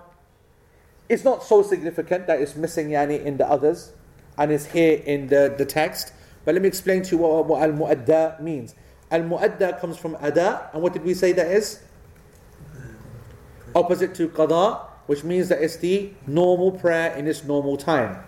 it's 1.09 1.23
not 1.23 1.43
so 1.43 1.61
significant 1.61 2.25
that 2.27 2.39
it's 2.41 2.55
missing 2.55 2.89
yani 2.89 3.23
in 3.23 3.37
the 3.37 3.47
others 3.47 3.91
and 4.37 4.51
it's 4.51 4.65
here 4.65 5.01
in 5.05 5.27
the, 5.27 5.53
the 5.57 5.65
text 5.65 6.11
but 6.45 6.53
let 6.55 6.61
me 6.61 6.67
explain 6.67 7.01
to 7.03 7.11
you 7.15 7.17
what, 7.21 7.45
what 7.45 7.61
al-mu'adda 7.61 8.41
means 8.41 8.73
al-mu'adda 9.11 9.79
comes 9.79 9.97
from 9.97 10.17
ada 10.21 10.69
and 10.73 10.81
what 10.81 10.91
did 10.93 11.03
we 11.03 11.13
say 11.13 11.31
that 11.31 11.47
is 11.47 11.79
Opposite 13.74 14.14
to 14.16 14.28
qada 14.28 14.88
which 15.08 15.24
means 15.24 15.48
that 15.48 15.62
it's 15.62 15.76
the 15.76 16.12
normal 16.26 16.70
prayer 16.70 17.16
in 17.16 17.26
its 17.26 17.42
normal 17.42 17.78
time. 17.78 18.22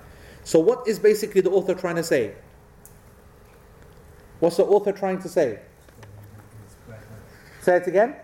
So 0.45 0.59
what 0.59 0.89
is 0.89 0.99
basically 0.99 1.43
the 1.43 1.51
author 1.51 1.75
trying 1.75 1.97
to 1.97 2.03
say? 2.03 2.35
What's 4.41 4.57
the 4.57 4.65
author 4.65 4.91
trying 4.91 5.21
to 5.21 5.29
say? 5.29 5.59
Say 7.61 7.77
it 7.77 7.87
again. 7.87 8.17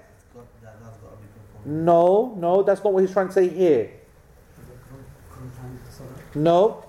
No 1.66 2.34
no 2.38 2.62
that's 2.62 2.82
not 2.82 2.94
what 2.94 3.00
he's 3.00 3.12
trying 3.12 3.28
to 3.28 3.34
say 3.34 3.48
here. 3.48 3.90
No. 6.34 6.84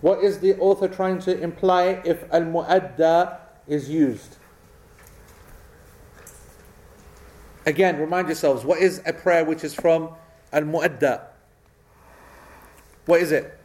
What 0.00 0.24
is 0.24 0.40
the 0.40 0.56
author 0.58 0.88
trying 0.88 1.20
to 1.20 1.40
imply 1.40 2.02
if 2.04 2.24
al 2.32 2.42
muadda 2.42 3.38
is 3.68 3.88
used? 3.88 4.36
Again, 7.66 7.98
remind 7.98 8.28
yourselves 8.28 8.64
what 8.64 8.78
is 8.78 9.02
a 9.04 9.12
prayer 9.12 9.44
which 9.44 9.64
is 9.64 9.74
from 9.74 10.10
al 10.52 10.62
muadda? 10.62 11.24
What 13.06 13.20
is 13.20 13.32
it? 13.32 13.58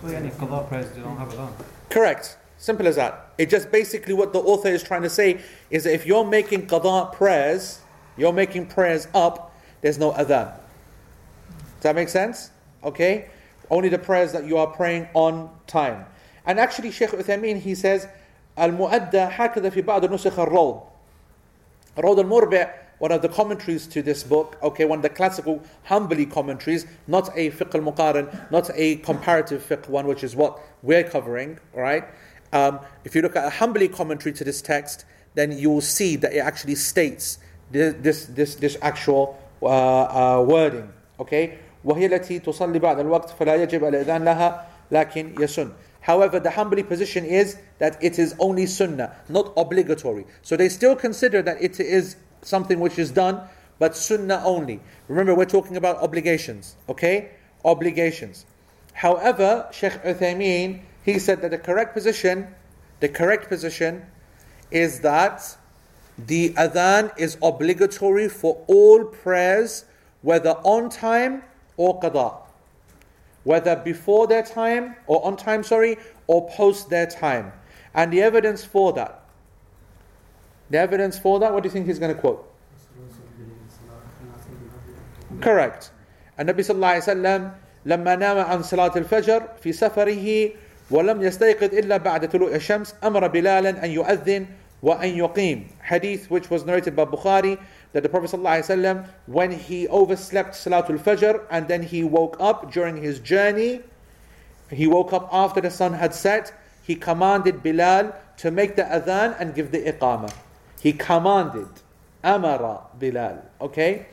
So 0.00 0.08
any 0.08 0.30
qadha 0.30 0.68
prayers 0.68 0.90
they 0.92 1.00
don't 1.00 1.16
have 1.16 1.28
adhan. 1.28 1.52
Correct. 1.90 2.38
Simple 2.56 2.86
as 2.86 2.96
that. 2.96 3.32
It 3.36 3.50
just 3.50 3.72
basically 3.72 4.14
what 4.14 4.32
the 4.32 4.38
author 4.38 4.68
is 4.68 4.82
trying 4.82 5.02
to 5.02 5.10
say 5.10 5.40
is 5.70 5.84
that 5.84 5.92
if 5.92 6.06
you're 6.06 6.24
making 6.24 6.68
qada 6.68 7.12
prayers, 7.12 7.80
you're 8.16 8.32
making 8.32 8.66
prayers 8.66 9.08
up, 9.12 9.54
there's 9.80 9.98
no 9.98 10.12
adhan. 10.12 10.54
Does 11.80 11.82
that 11.82 11.94
make 11.96 12.08
sense? 12.08 12.50
Okay? 12.84 13.28
Only 13.70 13.88
the 13.88 13.98
prayers 13.98 14.32
that 14.32 14.44
you 14.44 14.56
are 14.58 14.66
praying 14.68 15.08
on 15.14 15.50
time. 15.66 16.04
And 16.46 16.60
actually, 16.60 16.90
Sheikh 16.90 17.10
Uthaymeen, 17.10 17.60
he 17.60 17.74
says, 17.74 18.08
المؤدى 18.58 19.18
هكذا 19.18 19.70
في 19.70 19.82
بعض 19.82 20.12
نسخ 20.12 20.38
الروض 20.38 20.80
روض 21.98 22.18
المربع 22.18 22.74
one 23.00 23.12
of 23.12 23.22
the 23.22 23.28
commentaries 23.30 23.86
to 23.86 24.02
this 24.02 24.22
book, 24.22 24.58
okay, 24.62 24.84
one 24.84 24.98
of 24.98 25.02
the 25.02 25.08
classical 25.08 25.62
Hanbali 25.88 26.30
commentaries, 26.30 26.86
not 27.06 27.30
a 27.34 27.50
fiqh 27.50 27.74
al-muqarin, 27.74 28.50
not 28.50 28.70
a 28.74 28.96
comparative 28.96 29.66
fiqh 29.66 29.88
one, 29.88 30.06
which 30.06 30.22
is 30.22 30.36
what 30.36 30.60
we're 30.82 31.02
covering, 31.02 31.58
right? 31.74 32.04
Um, 32.52 32.80
if 33.04 33.14
you 33.14 33.22
look 33.22 33.36
at 33.36 33.46
a 33.46 33.56
Hanbali 33.56 33.90
commentary 33.90 34.34
to 34.34 34.44
this 34.44 34.60
text, 34.60 35.06
then 35.34 35.50
you 35.50 35.70
will 35.70 35.80
see 35.80 36.16
that 36.16 36.34
it 36.34 36.40
actually 36.40 36.74
states 36.74 37.38
this, 37.70 37.94
this, 38.00 38.26
this, 38.26 38.56
this 38.56 38.76
actual 38.82 39.40
uh, 39.62 39.66
uh, 39.66 40.44
wording, 40.46 40.92
okay? 41.18 41.58
وهي 41.84 42.06
التي 42.06 42.38
تصلي 42.38 42.78
بعد 42.78 42.98
الوقت 42.98 43.30
فلا 43.30 43.54
يجب 43.54 43.84
الإذان 43.84 44.24
لها 44.24 44.66
لكن 44.90 45.34
يسن. 45.40 45.72
However, 46.00 46.40
the 46.40 46.50
Hanbali 46.50 46.86
position 46.86 47.24
is 47.24 47.56
that 47.78 48.02
it 48.02 48.18
is 48.18 48.34
only 48.38 48.66
sunnah, 48.66 49.14
not 49.28 49.52
obligatory. 49.56 50.26
So 50.42 50.56
they 50.56 50.68
still 50.68 50.96
consider 50.96 51.42
that 51.42 51.62
it 51.62 51.78
is 51.78 52.16
something 52.42 52.80
which 52.80 52.98
is 52.98 53.10
done, 53.10 53.42
but 53.78 53.96
sunnah 53.96 54.42
only. 54.44 54.80
Remember, 55.08 55.34
we're 55.34 55.44
talking 55.44 55.76
about 55.76 55.96
obligations, 55.98 56.76
okay? 56.88 57.30
Obligations. 57.64 58.46
However, 58.94 59.68
Sheikh 59.72 59.92
Uthaymeen, 60.02 60.80
he 61.04 61.18
said 61.18 61.42
that 61.42 61.50
the 61.50 61.58
correct 61.58 61.94
position, 61.94 62.54
the 63.00 63.08
correct 63.08 63.48
position 63.48 64.06
is 64.70 65.00
that 65.00 65.56
the 66.18 66.50
adhan 66.54 67.12
is 67.18 67.36
obligatory 67.42 68.28
for 68.28 68.62
all 68.66 69.04
prayers, 69.04 69.84
whether 70.22 70.50
on 70.64 70.90
time 70.90 71.42
or 71.76 71.98
qada 72.00 72.36
Whether 73.43 73.75
before 73.75 74.27
their 74.27 74.41
time, 74.41 74.95
or 75.07 75.23
on 75.25 75.37
time, 75.37 75.63
sorry, 75.63 75.97
or 76.27 76.49
post 76.49 76.89
their 76.89 77.05
time. 77.05 77.53
And 77.93 78.11
the 78.11 78.21
evidence 78.21 78.65
for 78.65 78.91
that. 78.93 79.23
The 80.69 80.79
evidence 80.79 81.19
for 81.19 81.39
that, 81.39 81.53
what 81.53 81.63
do 81.63 81.67
you 81.67 81.73
think 81.73 81.85
he's 81.85 81.99
going 81.99 82.13
to 82.13 82.19
quote? 82.19 82.51
Correct. 85.41 85.91
النبي 86.39 86.63
صلى 86.63 86.75
الله 86.75 86.87
عليه 86.87 86.97
وسلم 86.97 87.51
لما 87.85 88.15
نام 88.15 88.37
عن 88.37 88.63
صلاة 88.63 88.91
الفجر 88.95 89.43
في 89.61 89.73
سفره 89.73 90.49
ولم 90.91 91.21
يستيقظ 91.21 91.73
إلا 91.73 91.97
بعد 91.97 92.29
طلوع 92.29 92.55
الشمس 92.55 92.95
أمر 93.03 93.27
بلالا 93.27 93.85
أن 93.85 93.89
يؤذن 93.89 94.45
وأن 94.83 95.09
يقيم 95.09 95.67
hadith 95.79 96.29
which 96.29 96.49
was 96.49 96.65
narrated 96.65 96.95
by 96.95 97.05
Bukhari 97.05 97.57
that 97.92 98.02
the 98.02 98.08
Prophet 98.08 98.30
ﷺ, 98.30 99.08
when 99.26 99.50
he 99.50 99.88
overslept 99.88 100.54
Salatul 100.54 100.98
Fajr 100.98 101.44
and 101.50 101.66
then 101.68 101.82
he 101.82 102.04
woke 102.04 102.36
up 102.38 102.72
during 102.72 102.96
his 102.96 103.18
journey, 103.18 103.80
he 104.70 104.86
woke 104.86 105.12
up 105.12 105.28
after 105.32 105.60
the 105.60 105.70
sun 105.70 105.92
had 105.92 106.14
set, 106.14 106.52
he 106.82 106.94
commanded 106.94 107.62
Bilal 107.62 108.14
to 108.38 108.50
make 108.50 108.76
the 108.76 108.82
adhan 108.82 109.36
and 109.38 109.54
give 109.54 109.70
the 109.72 109.78
iqamah. 109.78 110.32
He 110.80 110.92
commanded, 110.92 111.68
amara 112.22 112.80
Bilal. 112.98 113.42
Okay? 113.60 114.06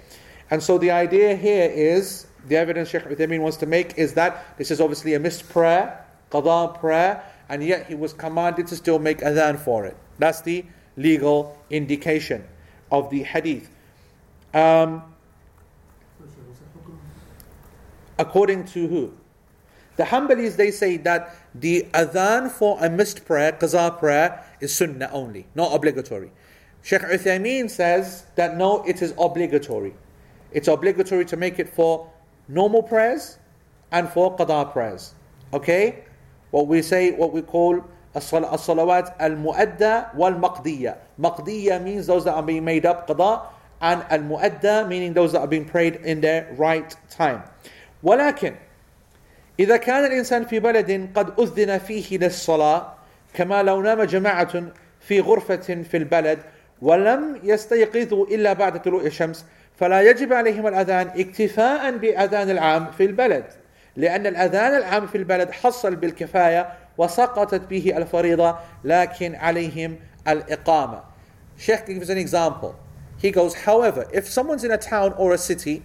And 0.49 0.61
so 0.61 0.77
the 0.77 0.91
idea 0.91 1.35
here 1.35 1.69
is, 1.69 2.27
the 2.47 2.55
evidence 2.55 2.89
Sheikh 2.89 3.03
Uthaymeen 3.03 3.41
wants 3.41 3.57
to 3.57 3.65
make 3.65 3.97
is 3.97 4.13
that 4.13 4.57
this 4.57 4.71
is 4.71 4.81
obviously 4.81 5.13
a 5.13 5.19
missed 5.19 5.47
prayer, 5.49 6.03
qadha 6.31 6.79
prayer, 6.79 7.23
and 7.49 7.63
yet 7.63 7.87
he 7.87 7.95
was 7.95 8.13
commanded 8.13 8.67
to 8.67 8.75
still 8.75 8.99
make 8.99 9.19
adhan 9.19 9.59
for 9.59 9.85
it. 9.85 9.95
That's 10.19 10.41
the 10.41 10.65
legal 10.95 11.57
indication 11.69 12.43
of 12.91 13.09
the 13.09 13.23
hadith. 13.23 13.69
Um, 14.53 15.03
according 18.17 18.65
to 18.65 18.87
who? 18.87 19.13
The 19.97 20.03
Hanbalis 20.03 20.55
they 20.55 20.71
say 20.71 20.97
that 20.97 21.35
the 21.55 21.87
adhan 21.93 22.51
for 22.51 22.77
a 22.83 22.89
missed 22.89 23.25
prayer, 23.25 23.51
qaza 23.51 23.97
prayer, 23.97 24.43
is 24.59 24.73
sunnah 24.73 25.09
only, 25.11 25.47
not 25.55 25.73
obligatory. 25.73 26.31
Sheikh 26.83 27.01
Uthaymeen 27.01 27.69
says 27.69 28.25
that 28.35 28.55
no, 28.55 28.83
it 28.83 29.01
is 29.01 29.13
obligatory. 29.19 29.93
It's 30.51 30.67
obligatory 30.67 31.25
to 31.25 31.35
make 31.35 31.59
it 31.59 31.67
for 31.67 32.09
normal 32.47 32.83
prayers 32.83 33.39
and 33.91 34.07
for 34.07 34.35
qada 34.37 34.71
prayers. 34.71 35.13
Okay? 35.53 36.03
What 36.51 36.67
we 36.67 36.81
say, 36.81 37.11
what 37.11 37.33
we 37.33 37.41
call 37.41 37.83
as-salawat 38.17 39.13
al-mu'adda 39.19 40.15
wal-maqdiyya. 40.15 40.97
Maqdiyya 41.19 41.83
means 41.83 42.07
those 42.07 42.25
that 42.25 42.35
are 42.35 42.43
being 42.43 42.65
made 42.65 42.85
up, 42.85 43.07
qada, 43.07 43.41
and 43.81 44.03
al-mu'adda 44.09 44.87
meaning 44.87 45.13
those 45.13 45.31
that 45.31 45.41
are 45.41 45.47
being 45.47 45.65
prayed 45.65 45.95
in 46.03 46.21
their 46.21 46.53
right 46.57 46.95
time. 47.09 47.43
ولكن 48.03 48.55
إذا 49.59 49.77
كان 49.77 50.05
الإنسان 50.05 50.45
في 50.45 50.59
بلد 50.59 51.09
قد 51.15 51.39
أذن 51.39 51.77
فيه 51.77 52.17
للصلاة 52.17 52.93
كما 53.33 53.63
لو 53.63 53.81
نام 53.81 54.03
جماعة 54.03 54.63
في 55.01 55.19
غرفة 55.19 55.83
في 55.83 55.97
البلد 55.97 56.39
ولم 56.81 57.39
يستيقظوا 57.43 58.27
إلا 58.27 58.53
بعد 58.53 58.81
طلوع 58.81 59.01
الشمس 59.01 59.45
فلا 59.77 60.01
يجب 60.01 60.33
عليهم 60.33 60.67
الأذان 60.67 61.07
اكتفاء 61.07 61.97
بأذان 61.97 62.49
العام 62.49 62.91
في 62.97 63.05
البلد 63.05 63.45
لأن 63.95 64.27
الأذان 64.27 64.75
العام 64.75 65.07
في 65.07 65.17
البلد 65.17 65.51
حصل 65.51 65.95
بالكفاية 65.95 66.73
وسقطت 66.98 67.68
به 67.70 67.96
الفريضة 67.96 68.56
لكن 68.84 69.34
عليهم 69.34 69.96
الإقامة 70.28 71.00
Sheikh 71.56 71.86
gives 71.86 72.10
an 72.10 72.18
example. 72.18 72.74
He 73.18 73.30
goes, 73.30 73.54
however, 73.54 74.08
if 74.12 74.26
someone's 74.26 74.64
in 74.64 74.72
a 74.72 74.78
town 74.78 75.12
or 75.16 75.32
a 75.32 75.38
city, 75.38 75.82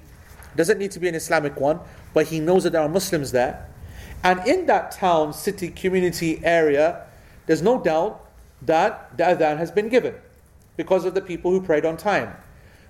doesn't 0.56 0.80
need 0.80 0.92
to 0.92 1.00
be 1.00 1.08
an 1.08 1.14
Islamic 1.14 1.60
one, 1.60 1.80
but 2.14 2.28
he 2.28 2.40
knows 2.40 2.64
that 2.64 2.72
there 2.72 2.82
are 2.82 2.90
Muslims 2.90 3.32
there, 3.32 3.68
and 4.24 4.46
in 4.48 4.66
that 4.66 4.92
town, 4.92 5.34
city, 5.34 5.70
community, 5.70 6.42
area, 6.44 7.06
there's 7.46 7.62
no 7.62 7.80
doubt 7.80 8.26
that 8.64 9.16
the 9.18 9.24
adhan 9.24 9.58
has 9.58 9.72
been 9.72 9.90
given 9.90 10.16
because 10.76 11.06
of 11.06 11.14
the 11.14 11.22
people 11.22 11.52
who 11.52 11.62
prayed 11.62 11.86
on 11.86 11.96
time. 11.96 12.34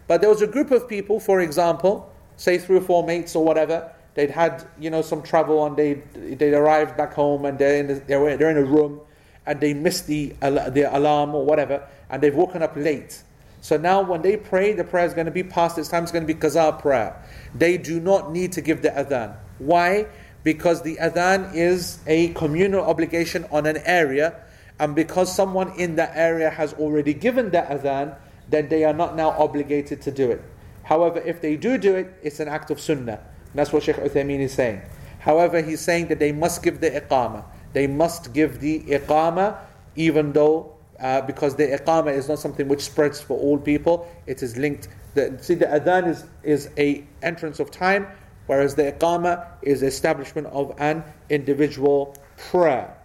But 0.07 0.21
there 0.21 0.29
was 0.29 0.41
a 0.41 0.47
group 0.47 0.71
of 0.71 0.87
people, 0.87 1.19
for 1.19 1.41
example, 1.41 2.11
say 2.37 2.57
three 2.57 2.77
or 2.77 2.81
four 2.81 3.05
mates 3.05 3.35
or 3.35 3.43
whatever, 3.43 3.91
they'd 4.14 4.30
had 4.30 4.64
you 4.78 4.90
know 4.90 5.02
some 5.02 5.22
travel 5.22 5.64
and 5.66 5.76
they 5.76 5.94
they 6.14 6.52
arrived 6.54 6.96
back 6.96 7.14
home 7.14 7.44
and 7.44 7.58
they're 7.58 7.80
in 7.80 7.86
the, 7.86 7.94
they're, 7.94 8.36
they're 8.36 8.50
in 8.50 8.58
a 8.58 8.64
room 8.64 9.00
and 9.46 9.60
they 9.60 9.74
missed 9.74 10.06
the 10.06 10.34
the 10.40 10.88
alarm 10.92 11.34
or 11.34 11.44
whatever 11.44 11.86
and 12.10 12.22
they've 12.22 12.34
woken 12.34 12.62
up 12.62 12.76
late. 12.76 13.22
So 13.62 13.76
now 13.76 14.02
when 14.02 14.22
they 14.22 14.36
pray, 14.36 14.72
the 14.72 14.82
prayer 14.82 15.06
is 15.06 15.14
going 15.14 15.26
to 15.26 15.32
be 15.32 15.44
past 15.44 15.78
its 15.78 15.88
time. 15.88 16.02
It's 16.02 16.10
going 16.10 16.26
to 16.26 16.34
be 16.34 16.38
qaza 16.38 16.80
prayer. 16.80 17.16
They 17.54 17.78
do 17.78 18.00
not 18.00 18.32
need 18.32 18.52
to 18.52 18.60
give 18.60 18.82
the 18.82 18.90
adhan. 18.90 19.36
Why? 19.58 20.06
Because 20.42 20.82
the 20.82 20.96
adhan 20.96 21.54
is 21.54 22.00
a 22.08 22.28
communal 22.34 22.84
obligation 22.84 23.46
on 23.52 23.66
an 23.66 23.78
area, 23.84 24.34
and 24.80 24.96
because 24.96 25.32
someone 25.32 25.78
in 25.78 25.94
that 25.94 26.10
area 26.16 26.50
has 26.50 26.74
already 26.74 27.14
given 27.14 27.50
the 27.50 27.62
adhan, 27.62 28.16
then 28.50 28.68
they 28.68 28.82
are 28.84 28.92
not 28.92 29.14
now 29.14 29.30
obligated 29.30 30.02
to 30.02 30.10
do 30.10 30.32
it. 30.32 30.42
However, 30.82 31.20
if 31.20 31.40
they 31.40 31.56
do 31.56 31.78
do 31.78 31.94
it, 31.94 32.12
it's 32.22 32.40
an 32.40 32.48
act 32.48 32.72
of 32.72 32.80
sunnah. 32.80 33.20
And 33.52 33.58
that's 33.58 33.72
what 33.72 33.82
Sheikh 33.82 33.96
Uthaymeen 33.96 34.40
is 34.40 34.52
saying. 34.52 34.80
However, 35.20 35.60
he's 35.60 35.80
saying 35.80 36.08
that 36.08 36.18
they 36.18 36.32
must 36.32 36.62
give 36.62 36.80
the 36.80 36.90
iqamah. 36.90 37.44
They 37.74 37.86
must 37.86 38.32
give 38.32 38.60
the 38.60 38.80
iqamah, 38.80 39.58
even 39.94 40.32
though, 40.32 40.74
uh, 40.98 41.20
because 41.20 41.56
the 41.56 41.68
iqamah 41.68 42.14
is 42.14 42.28
not 42.28 42.38
something 42.38 42.66
which 42.66 42.80
spreads 42.80 43.20
for 43.20 43.38
all 43.38 43.58
people, 43.58 44.10
it 44.26 44.42
is 44.42 44.56
linked. 44.56 44.88
The, 45.14 45.38
see, 45.40 45.54
the 45.54 45.66
adhan 45.66 46.08
is, 46.08 46.24
is 46.42 46.70
a 46.78 47.04
entrance 47.22 47.60
of 47.60 47.70
time, 47.70 48.06
whereas 48.46 48.74
the 48.74 48.90
iqamah 48.90 49.46
is 49.60 49.82
establishment 49.82 50.46
of 50.48 50.74
an 50.78 51.04
individual 51.28 52.16
prayer. 52.36 52.96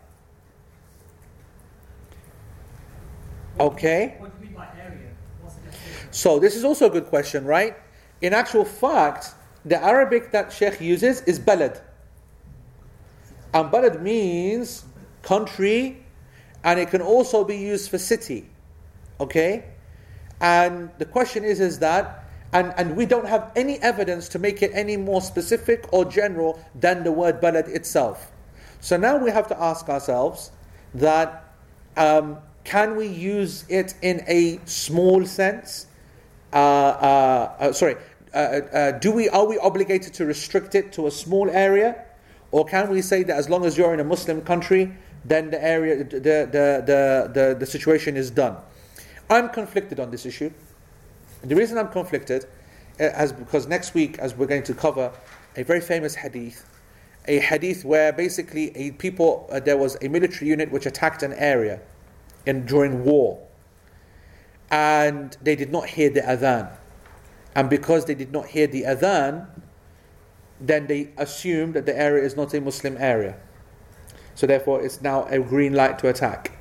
Okay? 3.60 4.16
What 4.18 4.32
do 4.32 4.46
you 4.46 4.50
mean 4.50 4.58
by 4.58 4.68
area? 4.80 5.10
What's 5.42 5.56
the? 5.56 5.62
So 6.12 6.40
this 6.40 6.56
is 6.56 6.64
also 6.64 6.88
a 6.88 6.90
good 6.90 7.08
question, 7.08 7.46
right? 7.46 7.76
In 8.22 8.34
actual 8.34 8.66
fact, 8.66 9.34
the 9.68 9.84
Arabic 9.84 10.32
that 10.32 10.52
Sheikh 10.52 10.80
uses 10.80 11.22
is 11.22 11.40
balad. 11.40 11.82
And 13.54 13.70
balad 13.72 14.02
means 14.02 14.86
country, 15.24 16.06
and 16.64 16.80
it 16.80 16.90
can 16.90 17.02
also 17.02 17.44
be 17.44 17.58
used 17.58 17.90
for 17.90 17.98
city. 17.98 18.50
Okay? 19.20 19.66
And 20.40 20.90
the 21.00 21.06
question 21.06 21.44
is, 21.44 21.60
is 21.60 21.80
that, 21.80 22.24
and, 22.54 22.74
and 22.78 22.96
we 22.96 23.06
don't 23.06 23.28
have 23.28 23.52
any 23.56 23.78
evidence 23.80 24.30
to 24.30 24.40
make 24.40 24.62
it 24.62 24.72
any 24.74 24.96
more 24.96 25.22
specific 25.22 25.92
or 25.92 26.06
general 26.06 26.60
than 26.76 27.04
the 27.04 27.12
word 27.12 27.42
balad 27.42 27.68
itself. 27.68 28.32
So 28.80 28.96
now 28.96 29.18
we 29.18 29.32
have 29.32 29.48
to 29.48 29.62
ask 29.62 29.90
ourselves 29.90 30.52
that 30.94 31.44
um, 31.98 32.38
can 32.64 32.96
we 32.96 33.08
use 33.08 33.66
it 33.68 33.96
in 34.02 34.24
a 34.28 34.60
small 34.66 35.26
sense? 35.26 35.88
Uh, 36.54 36.58
uh, 36.58 37.56
uh, 37.60 37.74
sorry, 37.74 37.96
uh, 38.38 38.78
uh, 38.78 38.92
do 39.00 39.12
we 39.12 39.30
are 39.30 39.46
we 39.46 39.58
obligated 39.58 40.14
to 40.14 40.26
restrict 40.26 40.76
it 40.76 40.92
to 40.94 41.08
a 41.08 41.12
small 41.12 41.50
area, 41.50 42.06
or 42.52 42.66
can 42.66 42.90
we 42.90 43.02
say 43.02 43.24
that 43.24 43.36
as 43.36 43.50
long 43.50 43.66
as 43.66 43.78
you're 43.78 43.94
in 43.94 44.00
a 44.00 44.04
Muslim 44.04 44.42
country, 44.42 44.94
then 45.26 45.50
the 45.50 45.64
area, 45.64 46.04
the 46.04 46.20
the 46.20 46.84
the 46.86 47.32
the, 47.34 47.56
the 47.60 47.66
situation 47.66 48.16
is 48.16 48.30
done? 48.30 48.56
I'm 49.30 49.50
conflicted 49.50 50.00
on 50.00 50.12
this 50.12 50.26
issue. 50.26 50.52
The 51.42 51.56
reason 51.56 51.78
I'm 51.78 51.90
conflicted 51.90 52.46
is 53.00 53.32
because 53.32 53.68
next 53.68 53.94
week, 53.94 54.20
as 54.20 54.36
we're 54.36 54.48
going 54.48 54.64
to 54.64 54.74
cover 54.74 55.12
a 55.56 55.64
very 55.64 55.82
famous 55.82 56.16
hadith, 56.16 56.66
a 57.28 57.40
hadith 57.40 57.84
where 57.84 58.14
basically 58.14 58.76
a 58.78 58.92
people 58.92 59.48
uh, 59.52 59.60
there 59.60 59.78
was 59.78 59.98
a 60.02 60.08
military 60.08 60.50
unit 60.50 60.72
which 60.72 60.86
attacked 60.86 61.24
an 61.24 61.34
area 61.34 61.82
in 62.46 62.66
during 62.66 63.04
war, 63.04 63.40
and 64.70 65.38
they 65.42 65.56
did 65.56 65.72
not 65.72 65.88
hear 65.88 66.10
the 66.10 66.22
adhan, 66.22 66.70
and 67.58 67.72
because 67.72 68.06
they 68.06 68.14
did 68.14 68.32
not 68.32 68.46
hear 68.46 68.68
the 68.68 68.84
adhan, 68.84 69.48
then 70.62 70.86
they 70.86 71.10
assumed 71.18 71.74
that 71.74 71.88
the 71.88 72.00
area 72.00 72.24
is 72.24 72.38
not 72.38 72.54
a 72.54 72.62
Muslim 72.62 72.96
area, 73.00 73.36
so 74.36 74.46
therefore 74.46 74.82
it's 74.84 75.02
now 75.02 75.26
a 75.26 75.40
green 75.40 75.74
light 75.74 75.98
to 75.98 76.08
attack, 76.08 76.52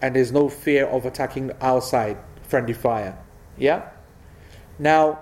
and 0.00 0.16
there's 0.16 0.32
no 0.32 0.48
fear 0.48 0.86
of 0.86 1.04
attacking 1.04 1.52
our 1.60 1.82
side, 1.82 2.16
friendly 2.42 2.72
fire, 2.72 3.16
yeah. 3.58 3.90
Now, 4.78 5.18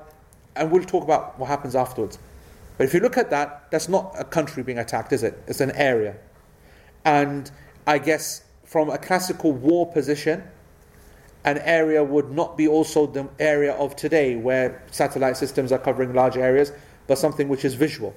and 0.55 0.71
we'll 0.71 0.85
talk 0.85 1.03
about 1.03 1.37
what 1.41 1.49
happens 1.49 1.75
afterwards. 1.75 2.21
But 2.79 2.85
if 2.85 2.95
you 2.95 3.01
look 3.01 3.19
at 3.19 3.31
that, 3.31 3.69
that's 3.73 3.89
not 3.89 4.15
a 4.17 4.25
country 4.25 4.63
being 4.63 4.79
attacked, 4.79 5.13
is 5.13 5.25
it? 5.25 5.43
It's 5.49 5.61
an 5.61 5.73
area. 5.73 6.17
And 7.05 7.51
I 7.85 7.99
guess 7.99 8.45
from 8.65 8.89
a 8.89 8.97
classical 8.97 9.51
war 9.51 9.91
position, 9.91 10.45
an 11.45 11.59
area 11.59 12.05
would 12.05 12.31
not 12.31 12.57
be 12.57 12.69
also 12.69 13.07
the 13.07 13.29
area 13.39 13.73
of 13.75 13.97
today 13.97 14.37
where 14.37 14.83
satellite 14.91 15.37
systems 15.37 15.73
are 15.73 15.79
covering 15.79 16.13
large 16.13 16.37
areas, 16.37 16.73
but 17.07 17.19
something 17.19 17.49
which 17.49 17.65
is 17.65 17.75
visual. 17.75 18.15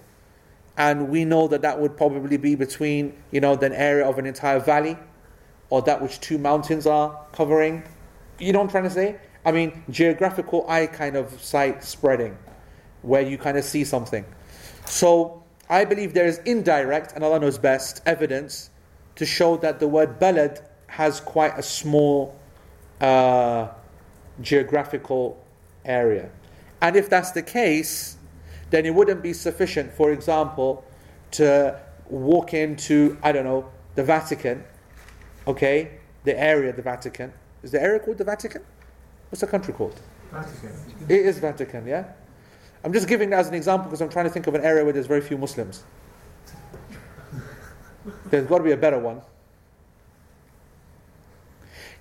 And 0.78 1.10
we 1.10 1.24
know 1.24 1.48
that 1.48 1.62
that 1.62 1.80
would 1.80 1.96
probably 1.96 2.38
be 2.38 2.56
between, 2.56 3.14
you 3.32 3.40
know, 3.40 3.56
the 3.56 3.80
area 3.80 4.06
of 4.06 4.18
an 4.18 4.26
entire 4.26 4.60
valley 4.60 4.98
or 5.70 5.82
that 5.84 6.02
which 6.02 6.20
two 6.20 6.38
mountains 6.38 6.86
are 6.86 7.18
covering. 7.32 7.84
You 8.40 8.54
know 8.54 8.60
what 8.60 8.66
I'm 8.66 8.72
trying 8.72 8.84
to 8.84 8.90
say? 8.90 9.18
I 9.46 9.52
mean, 9.52 9.84
geographical 9.90 10.70
eye 10.70 10.88
kind 10.88 11.16
of 11.16 11.42
sight 11.42 11.84
spreading, 11.84 12.38
where 13.02 13.22
you 13.22 13.38
kind 13.38 13.58
of 13.58 13.64
see 13.64 13.84
something. 13.84 14.26
So 14.86 15.44
I 15.70 15.86
believe 15.86 16.14
there 16.14 16.28
is 16.28 16.40
indirect, 16.40 17.14
and 17.14 17.24
Allah 17.24 17.40
knows 17.40 17.58
best, 17.58 18.02
evidence 18.06 18.70
to 19.16 19.26
show 19.26 19.58
that 19.58 19.80
the 19.80 19.88
word 19.88 20.20
balad 20.20 20.62
has 20.88 21.20
quite 21.20 21.58
a 21.58 21.64
small 21.64 22.38
uh, 23.04 23.68
geographical 24.41 25.43
area. 25.84 26.30
And 26.82 26.95
if 26.95 27.10
that's 27.10 27.32
the 27.32 27.41
case, 27.41 28.16
then 28.70 28.86
it 28.86 28.95
wouldn't 28.95 29.22
be 29.22 29.34
sufficient, 29.34 29.91
for 29.91 30.12
example, 30.12 30.86
to 31.32 31.80
walk 32.08 32.54
into, 32.54 33.18
I 33.22 33.32
don't 33.34 33.43
know, 33.43 33.70
the 33.95 34.04
Vatican, 34.04 34.64
okay, 35.47 35.99
the 36.24 36.39
area 36.39 36.72
the 36.72 36.82
Vatican. 36.82 37.34
Is 37.62 37.72
the 37.72 37.82
area 37.82 37.99
called 37.99 38.18
the 38.18 38.24
Vatican? 38.24 38.64
What's 39.30 39.41
the 39.41 39.47
country 39.47 39.74
called? 39.74 39.99
Vatican. 40.32 40.72
It 41.10 41.26
is 41.26 41.39
Vatican, 41.39 41.86
yeah? 41.86 42.06
I'm 42.84 42.93
just 42.93 43.08
giving 43.08 43.30
that 43.32 43.39
as 43.39 43.47
an 43.47 43.54
example 43.54 43.89
because 43.89 44.01
I'm 44.01 44.10
trying 44.10 44.26
to 44.26 44.32
think 44.32 44.47
of 44.47 44.56
an 44.56 44.64
area 44.64 44.84
where 44.84 44.93
there's 44.93 45.08
very 45.08 45.22
few 45.22 45.38
Muslims. 45.38 45.84
There's 48.30 48.47
got 48.47 48.58
to 48.60 48.64
be 48.64 48.72
a 48.72 48.78
better 48.78 48.99
one. 48.99 49.22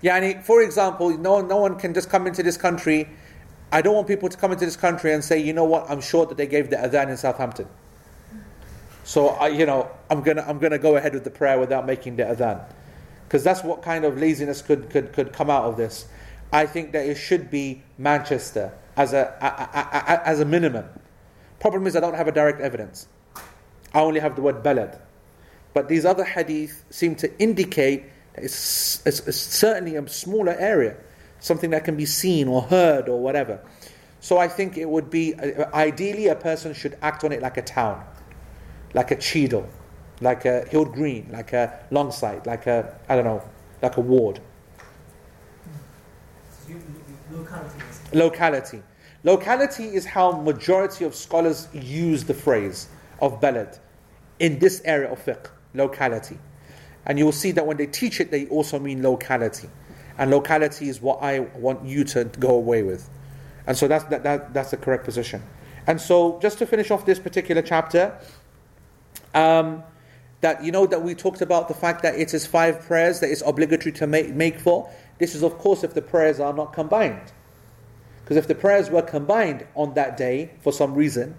Yani, 0.03 0.43
for 0.43 0.63
example, 0.63 1.11
no, 1.17 1.41
no 1.41 1.59
one 1.59 1.79
can 1.79 1.95
just 1.95 2.11
come 2.11 2.27
into 2.27 2.43
this 2.43 2.57
country. 2.57 3.09
I 3.71 3.83
don't 3.83 3.95
want 3.95 4.09
people 4.09 4.29
to 4.29 4.37
come 4.37 4.53
into 4.53 4.65
this 4.65 4.77
country 4.77 5.13
and 5.13 5.23
say, 5.23 5.39
you 5.39 5.53
know 5.53 5.65
what, 5.65 5.89
I'm 5.89 6.01
sure 6.01 6.27
that 6.27 6.37
they 6.37 6.47
gave 6.47 6.71
the 6.71 6.77
adhan 6.77 7.09
in 7.09 7.17
Southampton. 7.17 7.69
So, 9.05 9.29
I, 9.29 9.49
you 9.49 9.67
know, 9.67 9.91
I'm 10.11 10.23
going 10.23 10.37
to 10.37 10.49
I'm 10.49 10.59
gonna 10.59 10.79
go 10.79 10.97
ahead 10.97 11.15
with 11.15 11.25
the 11.25 11.31
prayer 11.31 11.59
without 11.59 11.87
making 11.87 12.17
the 12.17 12.25
adhan. 12.25 12.65
Because 13.27 13.43
that's 13.45 13.65
what 13.65 13.83
kind 13.83 14.05
of 14.05 14.19
laziness 14.19 14.61
could, 14.61 14.91
could, 14.91 15.13
could 15.13 15.33
come 15.33 15.49
out 15.49 15.65
of 15.65 15.77
this. 15.77 16.07
I 16.53 16.67
think 16.67 16.93
that 16.93 17.07
it 17.07 17.15
should 17.15 17.51
be 17.51 17.83
Manchester 17.97 18.73
as 18.97 19.15
a, 19.15 19.35
a, 19.41 19.47
a, 19.47 20.15
a, 20.15 20.29
as 20.29 20.41
a 20.41 20.45
minimum. 20.45 20.87
Problem 21.59 21.87
is, 21.87 21.97
I 21.97 22.01
don't 22.01 22.15
have 22.15 22.29
a 22.29 22.33
direct 22.33 22.61
evidence. 22.61 23.07
I 23.95 24.01
only 24.01 24.21
have 24.21 24.37
the 24.37 24.43
word 24.43 24.63
balad. 24.63 24.99
But 25.73 25.89
these 25.89 26.05
other 26.05 26.25
hadith 26.25 26.85
seem 26.91 27.15
to 27.17 27.41
indicate 27.41 28.05
it's, 28.35 29.05
it's, 29.07 29.21
it's 29.21 29.37
certainly 29.37 29.97
a 29.97 30.09
smaller 30.09 30.57
area, 30.59 30.97
something 31.41 31.71
that 31.71 31.85
can 31.85 31.97
be 31.97 32.07
seen 32.07 32.49
or 32.49 32.63
heard 32.63 33.09
or 33.09 33.21
whatever. 33.21 33.61
So 34.21 34.39
I 34.39 34.49
think 34.49 34.77
it 34.79 34.89
would 34.89 35.11
be, 35.11 35.35
uh, 35.35 35.71
ideally, 35.75 36.29
a 36.29 36.37
person 36.37 36.75
should 36.75 36.97
act 37.03 37.25
on 37.25 37.33
it 37.33 37.43
like 37.43 37.57
a 37.57 37.63
town, 37.63 38.05
like 38.95 39.11
a 39.11 39.17
Cheadle, 39.17 39.69
like 40.21 40.45
a 40.45 40.65
Heald 40.71 40.93
Green, 40.93 41.29
like 41.33 41.53
a 41.53 41.81
Longsight, 41.91 42.47
like 42.47 42.67
a, 42.67 42.97
I 43.09 43.17
don't 43.17 43.25
know, 43.25 43.43
like 43.83 43.97
a 43.97 44.01
ward. 44.01 44.41
Locality 47.33 47.79
Locality. 48.13 48.83
Locality 49.25 49.85
is 49.85 50.05
how 50.05 50.33
majority 50.33 51.05
of 51.05 51.15
scholars 51.15 51.69
use 51.73 52.25
the 52.25 52.35
phrase 52.35 52.89
of 53.21 53.41
balad 53.41 53.79
in 54.39 54.59
this 54.59 54.83
area 54.85 55.11
of 55.11 55.25
fiqh, 55.25 55.49
locality. 55.75 56.39
And 57.07 57.19
you 57.19 57.25
will 57.25 57.33
see 57.33 57.51
that 57.53 57.67
when 57.67 57.77
they 57.77 57.87
teach 57.87 58.21
it, 58.21 58.31
they 58.31 58.47
also 58.47 58.79
mean 58.79 59.03
locality. 59.03 59.69
And 60.19 60.31
locality 60.31 60.89
is 60.89 61.01
what 61.01 61.23
I 61.23 61.41
want 61.41 61.85
you 61.85 62.05
to 62.05 62.25
go 62.25 62.55
away 62.55 62.83
with. 62.83 63.09
And 63.67 63.77
so 63.77 63.89
that's, 63.89 64.05
that, 64.05 64.23
that, 64.23 64.55
that's 64.55 64.71
the 64.71 64.77
correct 64.77 65.05
position. 65.05 65.43
And 65.87 66.01
so, 66.01 66.39
just 66.41 66.59
to 66.59 66.67
finish 66.67 66.91
off 66.91 67.07
this 67.07 67.19
particular 67.19 67.61
chapter, 67.61 68.17
um, 69.35 69.83
that 70.41 70.63
you 70.63 70.71
know 70.71 70.87
that 70.87 71.03
we 71.03 71.15
talked 71.15 71.41
about 71.41 71.69
the 71.69 71.75
fact 71.75 72.03
that 72.03 72.17
it 72.17 72.35
is 72.35 72.47
five 72.47 72.81
prayers 72.83 73.21
that 73.21 73.31
is 73.31 73.43
obligatory 73.47 73.93
to 73.93 74.07
make, 74.07 74.31
make 74.31 74.61
for. 74.61 74.91
This 75.19 75.35
is, 75.35 75.43
of 75.43 75.59
course, 75.59 75.83
if 75.83 75.95
the 75.95 76.03
prayers 76.03 76.41
are 76.41 76.53
not 76.53 76.73
combined. 76.73 77.33
Because 78.23 78.37
if 78.37 78.47
the 78.47 78.55
prayers 78.55 78.91
were 78.91 79.03
combined 79.03 79.67
on 79.75 79.95
that 79.95 80.17
day 80.17 80.53
for 80.61 80.73
some 80.73 80.95
reason, 80.95 81.37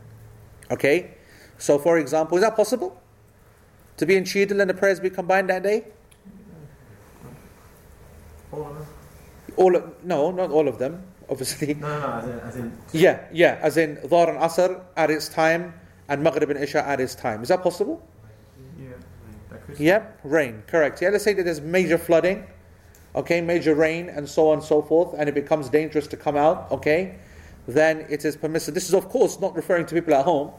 okay, 0.72 1.11
so 1.57 1.77
for 1.77 1.98
example, 1.98 2.38
is 2.38 2.44
that 2.44 2.56
possible? 2.56 3.02
To 3.97 4.05
be 4.05 4.15
in 4.15 4.25
Cheadle 4.25 4.61
and 4.61 4.69
the 4.69 4.73
prayers 4.73 4.99
be 4.99 5.09
combined 5.09 5.49
that 5.49 5.63
day? 5.63 5.85
All 8.51 8.65
of 8.65 8.77
them? 8.77 8.87
All 9.55 9.75
of, 9.75 10.03
no, 10.03 10.31
not 10.31 10.49
all 10.49 10.67
of 10.67 10.79
them, 10.79 11.03
obviously. 11.29 11.75
No, 11.75 11.87
no, 11.87 12.07
as 12.13 12.25
in, 12.25 12.39
as 12.39 12.55
in 12.55 12.77
Yeah, 12.91 13.19
yeah, 13.31 13.59
as 13.61 13.77
in 13.77 13.97
Dhuhr 13.97 14.29
and 14.29 14.39
Asr 14.39 14.81
at 14.97 15.11
its 15.11 15.29
time 15.29 15.73
and 16.09 16.23
Maghrib 16.23 16.49
and 16.49 16.59
Isha 16.59 16.87
at 16.87 16.99
its 16.99 17.15
time. 17.15 17.43
Is 17.43 17.49
that 17.49 17.61
possible? 17.61 18.01
yeah. 18.79 18.89
Yep, 19.77 20.19
rain, 20.23 20.63
correct. 20.67 21.01
Yeah, 21.01 21.09
let's 21.09 21.23
say 21.23 21.33
that 21.33 21.43
there's 21.43 21.61
major 21.61 21.97
flooding, 21.97 22.45
okay, 23.15 23.41
major 23.41 23.75
rain 23.75 24.09
and 24.09 24.27
so 24.27 24.49
on 24.49 24.57
and 24.57 24.63
so 24.63 24.81
forth, 24.81 25.15
and 25.17 25.29
it 25.29 25.35
becomes 25.35 25.69
dangerous 25.69 26.07
to 26.07 26.17
come 26.17 26.35
out, 26.35 26.71
okay, 26.71 27.15
then 27.67 28.05
it 28.09 28.25
is 28.25 28.35
permissible. 28.35 28.73
This 28.73 28.87
is, 28.87 28.93
of 28.93 29.09
course, 29.09 29.39
not 29.39 29.55
referring 29.55 29.85
to 29.85 29.95
people 29.95 30.13
at 30.13 30.25
home, 30.25 30.51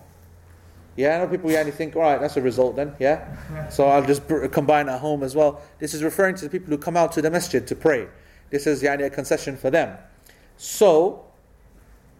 Yeah, 0.96 1.16
I 1.16 1.18
know 1.20 1.28
people 1.28 1.50
yani 1.50 1.74
think, 1.74 1.96
all 1.96 2.02
right, 2.02 2.20
that's 2.20 2.36
a 2.36 2.42
result 2.42 2.76
then, 2.76 2.94
yeah? 3.00 3.70
So 3.70 3.88
I'll 3.88 4.06
just 4.06 4.28
br- 4.28 4.48
combine 4.48 4.90
at 4.90 5.00
home 5.00 5.24
as 5.24 5.34
well. 5.34 5.62
This 5.80 5.94
is 5.94 6.04
referring 6.04 6.36
to 6.36 6.44
the 6.44 6.50
people 6.50 6.70
who 6.70 6.78
come 6.78 6.98
out 6.98 7.14
to 7.14 7.22
the 7.22 7.32
masjid 7.32 7.66
to 7.68 7.76
pray. 7.76 8.08
This 8.50 8.68
is 8.68 8.84
yani 8.84 9.06
a 9.06 9.10
concession 9.10 9.56
for 9.56 9.70
them. 9.70 9.98
So, 10.58 11.24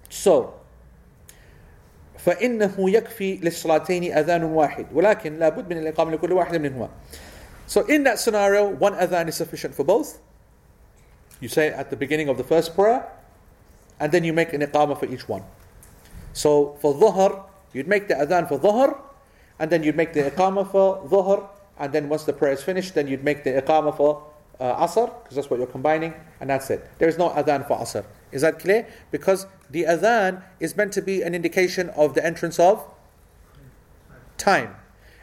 so, 0.10 0.54
فإنه 2.26 2.76
يكفي 2.78 3.38
للصلاتين 3.38 4.14
أذان 4.18 4.44
واحد 4.44 4.86
ولكن 4.94 5.40
لا 5.40 5.50
بد 5.50 5.70
من 5.74 5.78
الإقامة 5.78 6.12
لكل 6.12 6.34
واحد 6.34 6.56
منهما. 6.56 6.90
So 7.68 7.82
in 7.86 8.04
that 8.04 8.20
scenario, 8.20 8.68
one 8.68 8.94
adhan 8.94 9.28
is 9.28 9.36
sufficient 9.36 9.76
for 9.76 9.84
both. 9.84 10.20
You 11.40 11.48
say 11.48 11.68
it 11.68 11.74
at 11.74 11.90
the 11.90 11.96
beginning 11.96 12.28
of 12.28 12.38
the 12.38 12.44
first 12.44 12.76
prayer, 12.76 13.08
and 14.00 14.12
then 14.12 14.24
you 14.24 14.34
make 14.34 14.54
an 14.54 14.62
iqamah 14.62 15.00
for 15.00 15.06
each 15.06 15.30
one. 15.30 15.44
So 16.34 16.78
for 16.82 16.94
dhuhr, 16.94 17.44
you'd 17.75 17.89
make 17.89 18.09
the 18.09 18.15
adhan 18.15 18.49
for 18.49 18.59
dhuhr, 18.59 18.99
and 19.59 19.71
then 19.71 19.83
you'd 19.83 19.97
make 19.97 20.15
the 20.15 20.31
iqamah 20.31 20.71
for 20.71 21.07
dhuhr, 21.07 21.47
and 21.79 21.93
then 21.93 22.09
once 22.09 22.25
the 22.25 22.33
prayer 22.33 22.53
is 22.53 22.63
finished, 22.63 22.95
then 22.95 23.07
you'd 23.07 23.25
make 23.25 23.45
the 23.45 23.51
iqamah 23.51 23.95
for 23.97 24.25
uh, 24.61 24.87
asr, 24.87 25.13
because 25.23 25.37
that's 25.37 25.51
what 25.51 25.59
you're 25.59 25.67
combining, 25.67 26.15
and 26.41 26.49
that's 26.49 26.71
it. 26.71 26.89
There 26.99 27.09
is 27.09 27.19
no 27.19 27.31
adhan 27.31 27.67
for 27.67 27.77
asr. 27.79 28.05
Is 28.33 28.43
that 28.43 28.59
clear? 28.59 28.87
Because 29.11 29.47
the 29.71 29.85
adhan 29.85 30.43
is 30.61 30.77
meant 30.77 30.93
to 30.95 31.03
be 31.03 31.23
an 31.23 31.35
indication 31.35 31.91
of 31.91 32.15
the 32.15 32.25
entrance 32.25 32.59
of 32.59 32.85
time. 34.39 34.75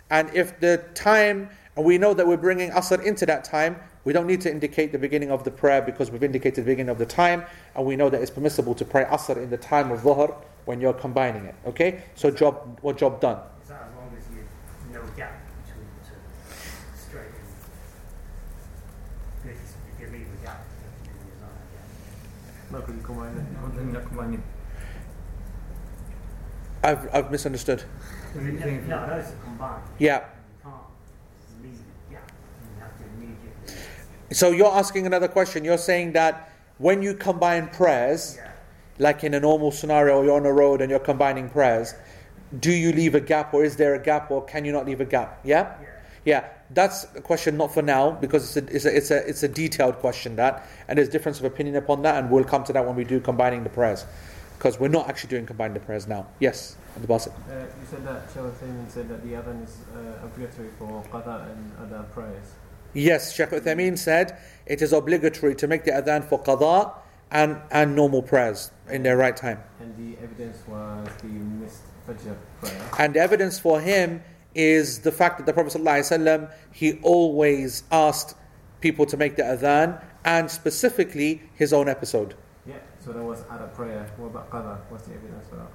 And 0.09 0.29
if 0.33 0.59
the 0.59 0.83
time, 0.93 1.49
and 1.75 1.85
we 1.85 1.97
know 1.97 2.13
that 2.13 2.27
we're 2.27 2.37
bringing 2.37 2.71
asr 2.71 3.03
into 3.03 3.25
that 3.25 3.43
time, 3.43 3.77
we 4.03 4.13
don't 4.13 4.27
need 4.27 4.41
to 4.41 4.51
indicate 4.51 4.91
the 4.91 4.97
beginning 4.97 5.31
of 5.31 5.43
the 5.43 5.51
prayer 5.51 5.81
because 5.81 6.09
we've 6.11 6.23
indicated 6.23 6.65
the 6.65 6.71
beginning 6.71 6.89
of 6.89 6.97
the 6.97 7.05
time, 7.05 7.43
and 7.75 7.85
we 7.85 7.95
know 7.95 8.09
that 8.09 8.21
it's 8.21 8.31
permissible 8.31 8.75
to 8.75 8.83
pray 8.83 9.05
asr 9.05 9.37
in 9.37 9.49
the 9.49 9.57
time 9.57 9.91
of 9.91 10.01
dhuhr 10.01 10.35
when 10.65 10.79
you're 10.81 10.93
combining 10.93 11.45
it. 11.45 11.55
Okay? 11.65 12.03
So 12.15 12.31
job, 12.31 12.79
what 12.81 12.97
job 12.97 13.19
done? 13.21 13.39
Is 13.61 13.69
that 13.69 13.89
as 13.89 13.95
long 13.95 14.11
as 14.17 14.23
you 14.35 14.43
no 14.93 15.01
gap 15.15 15.33
between 15.65 15.85
the 15.85 16.09
two? 16.09 16.15
Straight 16.95 17.33
in. 19.43 19.51
If 19.51 19.57
if 19.57 19.99
you 19.99 20.07
leave 20.07 20.27
a 20.27 20.45
gap, 20.45 20.65
then 21.05 21.15
there's 21.25 21.41
not 21.41 21.49
a 21.49 21.67
gap. 21.73 22.71
No, 22.71 22.79
because 22.79 22.95
you 22.95 23.01
combine 23.03 23.31
it. 23.31 23.45
And 23.63 23.77
then 23.77 23.91
you're 23.91 24.01
combining. 24.01 24.43
I've, 26.83 27.13
I've 27.13 27.31
misunderstood. 27.31 27.83
No, 28.33 28.41
no, 28.41 28.49
those 28.51 29.31
are 29.31 29.35
combined. 29.43 29.83
Yeah. 29.99 30.19
You 30.19 30.23
can't 30.63 30.75
leave 31.61 31.73
a 31.73 32.13
gap. 32.13 32.31
You 32.75 32.81
have 32.81 32.97
to 32.97 33.03
immediately. 33.15 34.33
So 34.33 34.51
you're 34.51 34.73
asking 34.73 35.05
another 35.05 35.27
question. 35.27 35.63
You're 35.63 35.77
saying 35.77 36.13
that 36.13 36.49
when 36.77 37.01
you 37.03 37.13
combine 37.13 37.67
prayers, 37.67 38.37
Yeah. 38.37 38.50
Like 39.01 39.23
in 39.23 39.33
a 39.33 39.39
normal 39.39 39.71
scenario, 39.71 40.21
you're 40.21 40.35
on 40.35 40.45
a 40.45 40.53
road 40.53 40.79
and 40.79 40.91
you're 40.91 40.99
combining 40.99 41.49
prayers, 41.49 41.95
do 42.59 42.71
you 42.71 42.91
leave 42.91 43.15
a 43.15 43.19
gap 43.19 43.51
or 43.51 43.63
is 43.63 43.75
there 43.75 43.95
a 43.95 43.99
gap 43.99 44.29
or 44.29 44.45
can 44.45 44.63
you 44.63 44.71
not 44.71 44.85
leave 44.85 45.01
a 45.01 45.05
gap? 45.05 45.39
Yeah? 45.43 45.75
Yeah. 45.81 45.87
Yeah, 46.23 46.49
that's 46.69 47.07
a 47.15 47.21
question 47.21 47.57
not 47.57 47.73
for 47.73 47.81
now 47.81 48.11
because 48.11 48.55
it's 48.55 48.69
a, 48.69 48.75
it's 48.75 48.85
a, 48.85 48.95
it's 48.95 49.11
a, 49.11 49.27
it's 49.27 49.41
a 49.41 49.47
detailed 49.47 49.95
question 49.95 50.35
that, 50.35 50.67
and 50.87 50.99
there's 50.99 51.09
difference 51.09 51.39
of 51.39 51.45
opinion 51.45 51.77
upon 51.77 52.03
that, 52.03 52.21
and 52.21 52.29
we'll 52.29 52.43
come 52.43 52.63
to 52.65 52.73
that 52.73 52.85
when 52.85 52.95
we 52.95 53.03
do 53.03 53.19
combining 53.19 53.63
the 53.63 53.71
prayers, 53.71 54.05
because 54.59 54.79
we're 54.79 54.87
not 54.87 55.09
actually 55.09 55.31
doing 55.31 55.47
combining 55.47 55.73
the 55.73 55.79
prayers 55.79 56.07
now. 56.07 56.27
Yes, 56.39 56.75
Abdul 56.95 57.17
Basit. 57.17 57.29
Uh, 57.49 57.61
you 57.61 57.87
said 57.89 58.05
that 58.05 58.21
Shaykh 58.31 58.43
Uthaymeen 58.43 58.91
said 58.91 59.09
that 59.09 59.23
the 59.23 59.29
adhan 59.29 59.63
is 59.63 59.77
uh, 59.95 60.23
obligatory 60.23 60.69
for 60.77 61.03
qada 61.11 61.51
and 61.51 61.71
other 61.81 62.03
prayers. 62.13 62.53
Yes, 62.93 63.33
Sheikh 63.33 63.49
Uthaymeen 63.49 63.97
said 63.97 64.37
it 64.67 64.83
is 64.83 64.93
obligatory 64.93 65.55
to 65.55 65.67
make 65.67 65.85
the 65.85 65.91
adhan 65.91 66.23
for 66.23 66.39
qada 66.43 66.93
and, 67.31 67.61
and 67.71 67.95
normal 67.95 68.21
prayers 68.21 68.71
in 68.89 69.03
their 69.03 69.17
right 69.17 69.35
time. 69.35 69.59
And 69.79 69.95
the 69.97 70.21
evidence 70.21 70.59
was 70.67 71.07
the 71.21 71.27
missed 71.27 71.81
Fajr 72.07 72.35
prayer. 72.59 72.89
And 72.99 73.13
the 73.13 73.19
evidence 73.19 73.59
for 73.59 73.79
him 73.79 74.21
is 74.53 74.99
the 74.99 75.11
fact 75.11 75.37
that 75.37 75.45
the 75.45 75.53
Prophet 75.53 75.73
ﷺ, 75.73 76.51
he 76.71 76.99
always 77.01 77.83
asked 77.91 78.35
people 78.81 79.05
to 79.05 79.15
make 79.15 79.35
the 79.37 79.43
adhan 79.43 80.03
and 80.25 80.51
specifically 80.51 81.41
his 81.55 81.71
own 81.71 81.87
episode. 81.87 82.35
Yeah, 82.67 82.75
so 82.99 83.13
that 83.13 83.23
was 83.23 83.43
other 83.49 83.67
prayer. 83.67 84.11
What 84.17 84.27
about 84.27 84.49
qada? 84.51 84.79
What's 84.89 85.05
the 85.05 85.13
evidence 85.13 85.47
for 85.47 85.55
that? 85.55 85.67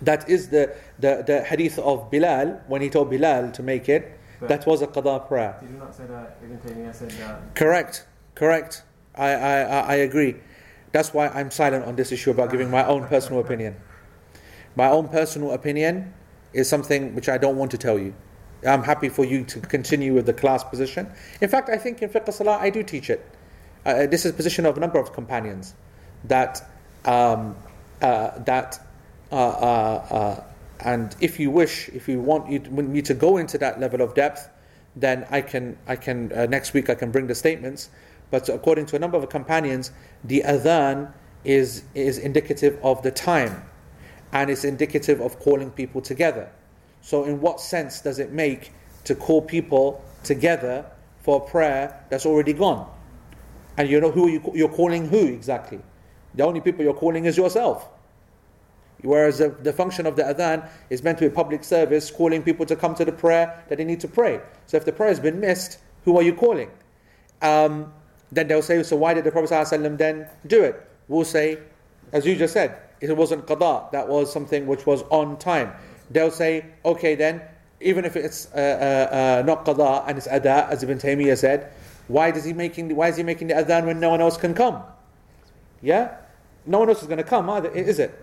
That 0.00 0.28
is 0.28 0.48
the, 0.48 0.74
the, 0.98 1.22
the 1.26 1.44
hadith 1.44 1.78
of 1.78 2.10
Bilal, 2.10 2.62
when 2.66 2.82
he 2.82 2.90
told 2.90 3.10
Bilal 3.10 3.52
to 3.52 3.62
make 3.62 3.88
it, 3.88 4.18
that 4.40 4.66
was 4.66 4.82
a 4.82 4.86
qada 4.88 5.28
prayer. 5.28 5.56
Did 5.60 5.70
you 5.70 5.76
not 5.76 5.94
say 5.94 6.06
that 6.06 6.38
Ibn 6.42 6.58
Taymiyyah 6.58 6.94
said 6.94 7.10
that? 7.12 7.54
Correct, 7.54 8.06
correct. 8.34 8.82
I, 9.14 9.28
I 9.28 9.60
I 9.62 9.94
agree. 9.96 10.36
That's 10.92 11.12
why 11.12 11.28
I'm 11.28 11.50
silent 11.50 11.86
on 11.86 11.96
this 11.96 12.12
issue 12.12 12.30
about 12.30 12.50
giving 12.50 12.70
my 12.70 12.86
own 12.86 13.06
personal 13.06 13.40
opinion. 13.40 13.76
My 14.76 14.88
own 14.88 15.08
personal 15.08 15.52
opinion 15.52 16.12
is 16.52 16.68
something 16.68 17.14
which 17.14 17.28
I 17.28 17.38
don't 17.38 17.56
want 17.56 17.70
to 17.72 17.78
tell 17.78 17.98
you. 17.98 18.14
I'm 18.66 18.82
happy 18.82 19.08
for 19.08 19.24
you 19.24 19.44
to 19.44 19.60
continue 19.60 20.14
with 20.14 20.26
the 20.26 20.32
class 20.32 20.62
position. 20.62 21.10
In 21.40 21.48
fact, 21.48 21.68
I 21.68 21.76
think 21.76 22.00
in 22.02 22.08
fiqh 22.08 22.32
salah 22.32 22.58
I 22.60 22.70
do 22.70 22.82
teach 22.82 23.10
it. 23.10 23.28
Uh, 23.84 24.06
this 24.06 24.24
is 24.24 24.32
a 24.32 24.34
position 24.34 24.64
of 24.66 24.76
a 24.76 24.80
number 24.80 24.98
of 24.98 25.12
companions 25.12 25.74
that 26.24 26.62
um, 27.04 27.56
uh, 28.00 28.38
that 28.40 28.78
uh, 29.32 29.34
uh, 29.34 30.06
uh, 30.10 30.44
and 30.80 31.16
if 31.20 31.40
you 31.40 31.50
wish, 31.50 31.88
if 31.88 32.08
you 32.08 32.20
want 32.20 32.48
me 32.70 33.02
to 33.02 33.14
go 33.14 33.36
into 33.38 33.58
that 33.58 33.80
level 33.80 34.00
of 34.00 34.14
depth, 34.14 34.48
then 34.94 35.26
I 35.30 35.40
can 35.40 35.76
I 35.86 35.96
can 35.96 36.32
uh, 36.32 36.46
next 36.46 36.74
week 36.74 36.90
I 36.90 36.94
can 36.94 37.10
bring 37.10 37.26
the 37.26 37.34
statements. 37.34 37.90
But 38.32 38.48
according 38.48 38.86
to 38.86 38.96
a 38.96 38.98
number 38.98 39.18
of 39.18 39.28
companions, 39.28 39.92
the 40.24 40.42
adhan 40.46 41.12
is 41.44 41.84
is 41.94 42.16
indicative 42.16 42.78
of 42.82 43.02
the 43.02 43.10
time, 43.10 43.62
and 44.32 44.48
it's 44.48 44.64
indicative 44.64 45.20
of 45.20 45.38
calling 45.38 45.70
people 45.70 46.00
together. 46.00 46.50
So, 47.02 47.24
in 47.24 47.42
what 47.42 47.60
sense 47.60 48.00
does 48.00 48.18
it 48.18 48.32
make 48.32 48.72
to 49.04 49.14
call 49.14 49.42
people 49.42 50.02
together 50.24 50.86
for 51.20 51.42
a 51.42 51.50
prayer 51.50 52.06
that's 52.08 52.24
already 52.24 52.54
gone? 52.54 52.90
And 53.76 53.90
you 53.90 54.00
know 54.00 54.10
who 54.10 54.28
you, 54.28 54.40
you're 54.54 54.76
calling 54.80 55.08
who 55.08 55.26
exactly? 55.26 55.80
The 56.34 56.44
only 56.44 56.62
people 56.62 56.82
you're 56.82 56.94
calling 56.94 57.26
is 57.26 57.36
yourself. 57.36 57.86
Whereas 59.02 59.38
the, 59.38 59.50
the 59.50 59.74
function 59.74 60.06
of 60.06 60.16
the 60.16 60.22
adhan 60.22 60.66
is 60.88 61.02
meant 61.02 61.18
to 61.18 61.28
be 61.28 61.34
public 61.34 61.64
service, 61.64 62.10
calling 62.10 62.42
people 62.42 62.64
to 62.64 62.76
come 62.76 62.94
to 62.94 63.04
the 63.04 63.12
prayer 63.12 63.62
that 63.68 63.76
they 63.76 63.84
need 63.84 64.00
to 64.00 64.08
pray. 64.08 64.40
So 64.66 64.78
if 64.78 64.86
the 64.86 64.92
prayer 64.92 65.10
has 65.10 65.20
been 65.20 65.38
missed, 65.38 65.80
who 66.06 66.16
are 66.16 66.22
you 66.22 66.32
calling? 66.32 66.70
Um, 67.42 67.92
then 68.32 68.48
they'll 68.48 68.62
say, 68.62 68.82
so 68.82 68.96
why 68.96 69.14
did 69.14 69.24
the 69.24 69.30
Prophet 69.30 69.50
ﷺ 69.50 69.98
then 69.98 70.26
do 70.46 70.64
it? 70.64 70.88
We'll 71.06 71.24
say, 71.24 71.58
as 72.12 72.26
you 72.26 72.34
just 72.34 72.54
said, 72.54 72.78
it 73.00 73.14
wasn't 73.16 73.46
qada, 73.46 73.90
that 73.92 74.08
was 74.08 74.32
something 74.32 74.66
which 74.66 74.86
was 74.86 75.02
on 75.10 75.38
time. 75.38 75.72
They'll 76.10 76.30
say, 76.30 76.64
okay 76.84 77.14
then, 77.14 77.42
even 77.80 78.04
if 78.04 78.16
it's 78.16 78.46
uh, 78.54 78.58
uh, 78.58 79.14
uh, 79.14 79.42
not 79.46 79.66
qada 79.66 80.04
and 80.08 80.16
it's 80.16 80.26
ada, 80.28 80.66
as 80.70 80.82
Ibn 80.82 80.98
Taymiyyah 80.98 81.36
said, 81.36 81.72
why 82.08 82.30
does 82.30 82.44
he 82.44 82.52
making 82.52 82.94
why 82.96 83.08
is 83.08 83.16
he 83.16 83.22
making 83.22 83.48
the 83.48 83.54
adhan 83.54 83.86
when 83.86 84.00
no 84.00 84.10
one 84.10 84.20
else 84.20 84.36
can 84.36 84.54
come? 84.54 84.82
Yeah? 85.80 86.16
No 86.66 86.78
one 86.78 86.88
else 86.88 87.02
is 87.02 87.08
going 87.08 87.18
to 87.18 87.24
come 87.24 87.50
either, 87.50 87.70
is 87.70 87.98
it? 87.98 88.18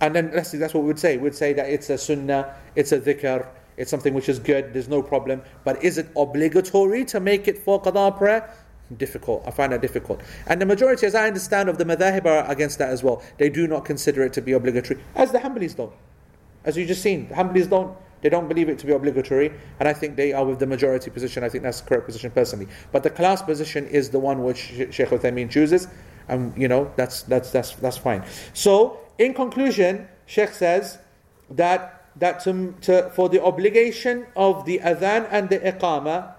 And 0.00 0.14
then 0.14 0.30
let's 0.34 0.50
see, 0.50 0.58
that's 0.58 0.74
what 0.74 0.82
we 0.82 0.88
would 0.88 0.98
say. 0.98 1.16
We'd 1.16 1.34
say 1.34 1.52
that 1.54 1.68
it's 1.68 1.90
a 1.90 1.98
sunnah, 1.98 2.54
it's 2.74 2.92
a 2.92 3.00
dhikr, 3.00 3.46
it's 3.76 3.90
something 3.90 4.14
which 4.14 4.28
is 4.28 4.38
good, 4.38 4.72
there's 4.72 4.88
no 4.88 5.02
problem. 5.02 5.42
But 5.64 5.82
is 5.82 5.98
it 5.98 6.08
obligatory 6.16 7.04
to 7.06 7.20
make 7.20 7.48
it 7.48 7.58
for 7.58 7.80
qada 7.80 8.16
prayer? 8.16 8.52
Difficult. 8.96 9.42
I 9.46 9.50
find 9.50 9.72
that 9.72 9.82
difficult. 9.82 10.22
And 10.46 10.60
the 10.60 10.66
majority, 10.66 11.06
as 11.06 11.14
I 11.14 11.26
understand, 11.26 11.68
of 11.68 11.76
the 11.76 11.84
madhahib 11.84 12.24
are 12.24 12.50
against 12.50 12.78
that 12.78 12.88
as 12.88 13.02
well. 13.02 13.22
They 13.36 13.50
do 13.50 13.66
not 13.66 13.84
consider 13.84 14.22
it 14.22 14.32
to 14.34 14.40
be 14.40 14.52
obligatory, 14.52 15.00
as 15.14 15.30
the 15.30 15.38
Hanbalis 15.38 15.76
don't. 15.76 15.92
As 16.64 16.76
you 16.76 16.86
just 16.86 17.02
seen, 17.02 17.28
the 17.28 17.34
Hanbalis 17.34 17.68
don't. 17.68 17.96
They 18.20 18.28
don't 18.28 18.48
believe 18.48 18.68
it 18.68 18.78
to 18.80 18.86
be 18.86 18.92
obligatory, 18.92 19.52
and 19.78 19.88
I 19.88 19.92
think 19.92 20.16
they 20.16 20.32
are 20.32 20.44
with 20.44 20.58
the 20.58 20.66
majority 20.66 21.10
position. 21.10 21.44
I 21.44 21.48
think 21.48 21.62
that's 21.62 21.80
the 21.80 21.88
correct 21.88 22.06
position 22.06 22.30
personally. 22.32 22.66
But 22.90 23.04
the 23.04 23.10
class 23.10 23.42
position 23.42 23.86
is 23.86 24.10
the 24.10 24.18
one 24.18 24.42
which 24.42 24.58
Sheikh 24.90 25.10
Uthaymeen 25.10 25.50
chooses, 25.50 25.86
and 26.28 26.56
you 26.56 26.66
know 26.66 26.90
that's 26.96 27.22
that's 27.22 27.52
that's 27.52 27.76
that's 27.76 27.96
fine. 27.96 28.24
So, 28.54 28.98
in 29.18 29.34
conclusion, 29.34 30.08
Sheikh 30.26 30.50
says 30.50 30.98
that 31.50 31.98
that 32.16 32.40
to, 32.40 32.74
to, 32.80 33.10
for 33.14 33.28
the 33.28 33.42
obligation 33.42 34.26
of 34.34 34.64
the 34.64 34.80
adhan 34.80 35.28
and 35.30 35.48
the 35.48 35.60
iqama, 35.60 36.34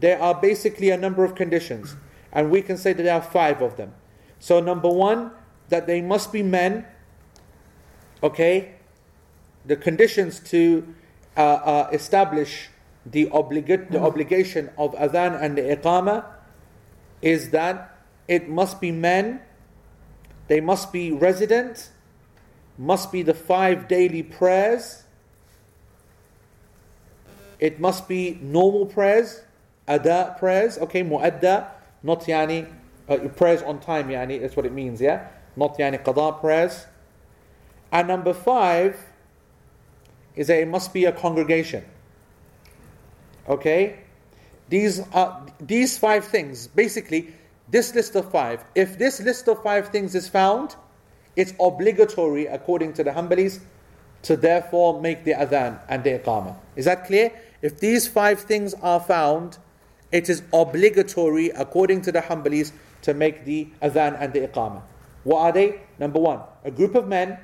there 0.00 0.20
are 0.20 0.34
basically 0.34 0.90
a 0.90 0.96
number 0.96 1.24
of 1.24 1.34
conditions, 1.34 1.94
and 2.32 2.50
we 2.50 2.62
can 2.62 2.76
say 2.76 2.92
that 2.92 3.02
there 3.02 3.14
are 3.14 3.22
five 3.22 3.62
of 3.62 3.76
them. 3.76 3.94
So, 4.38 4.58
number 4.60 4.88
one, 4.88 5.30
that 5.68 5.86
they 5.86 6.00
must 6.00 6.32
be 6.32 6.42
men. 6.42 6.86
Okay, 8.22 8.74
the 9.64 9.76
conditions 9.76 10.40
to 10.40 10.94
uh, 11.36 11.40
uh, 11.40 11.90
establish 11.92 12.68
the, 13.06 13.26
obliga- 13.26 13.90
the 13.90 14.00
obligation 14.00 14.70
of 14.76 14.94
adhan 14.94 15.40
and 15.40 15.56
the 15.56 15.62
iqama 15.62 16.24
is 17.22 17.50
that 17.50 17.98
it 18.28 18.48
must 18.48 18.80
be 18.80 18.90
men, 18.90 19.40
they 20.48 20.60
must 20.60 20.92
be 20.92 21.12
resident, 21.12 21.90
must 22.78 23.12
be 23.12 23.22
the 23.22 23.34
five 23.34 23.88
daily 23.88 24.22
prayers, 24.22 25.04
it 27.58 27.78
must 27.78 28.08
be 28.08 28.38
normal 28.40 28.86
prayers, 28.86 29.42
ada 29.88 30.36
prayers, 30.38 30.78
okay, 30.78 31.02
muadda, 31.02 31.68
not 32.02 32.20
yani, 32.22 32.66
uh, 33.08 33.16
prayers 33.36 33.62
on 33.62 33.80
time, 33.80 34.08
yani, 34.08 34.40
that's 34.40 34.56
what 34.56 34.66
it 34.66 34.72
means, 34.72 35.00
yeah? 35.00 35.28
Not 35.56 35.78
yani 35.78 36.02
qada 36.02 36.40
prayers. 36.40 36.86
And 37.92 38.08
number 38.08 38.32
five, 38.32 38.96
is 40.36 40.46
that 40.46 40.58
it 40.58 40.68
must 40.68 40.92
be 40.92 41.04
a 41.04 41.12
congregation. 41.12 41.84
Okay? 43.48 43.98
These 44.68 45.00
are 45.12 45.44
these 45.60 45.98
five 45.98 46.24
things. 46.24 46.68
Basically, 46.68 47.34
this 47.68 47.94
list 47.94 48.14
of 48.14 48.30
five. 48.30 48.64
If 48.74 48.98
this 48.98 49.20
list 49.20 49.48
of 49.48 49.62
five 49.62 49.88
things 49.88 50.14
is 50.14 50.28
found, 50.28 50.76
it's 51.36 51.52
obligatory 51.60 52.46
according 52.46 52.92
to 52.94 53.04
the 53.04 53.10
Hanbalis 53.10 53.60
to 54.22 54.36
therefore 54.36 55.00
make 55.00 55.24
the 55.24 55.32
adhan 55.32 55.80
and 55.88 56.04
the 56.04 56.18
iqamah. 56.18 56.56
Is 56.76 56.84
that 56.84 57.06
clear? 57.06 57.32
If 57.62 57.80
these 57.80 58.06
five 58.06 58.40
things 58.40 58.74
are 58.74 59.00
found, 59.00 59.58
it 60.12 60.28
is 60.28 60.42
obligatory 60.52 61.50
according 61.50 62.02
to 62.02 62.12
the 62.12 62.20
Hanbalis 62.20 62.72
to 63.02 63.14
make 63.14 63.44
the 63.44 63.68
adhan 63.82 64.16
and 64.20 64.32
the 64.32 64.46
iqamah. 64.46 64.82
What 65.24 65.40
are 65.40 65.52
they? 65.52 65.80
Number 65.98 66.18
one, 66.18 66.40
a 66.64 66.70
group 66.70 66.94
of 66.94 67.06
men, 67.06 67.38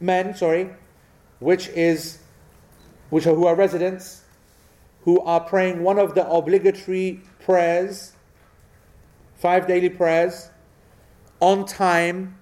men, 0.00 0.34
sorry, 0.34 0.70
which 1.38 1.68
is 1.68 2.18
which 3.10 3.26
are 3.26 3.34
who 3.34 3.46
are 3.46 3.54
residents, 3.54 4.22
who 5.02 5.20
are 5.20 5.40
praying 5.40 5.82
one 5.82 5.98
of 5.98 6.14
the 6.14 6.28
obligatory 6.28 7.20
prayers, 7.40 8.12
five 9.36 9.66
daily 9.66 9.88
prayers, 9.88 10.50
on 11.40 11.64
time 11.64 12.36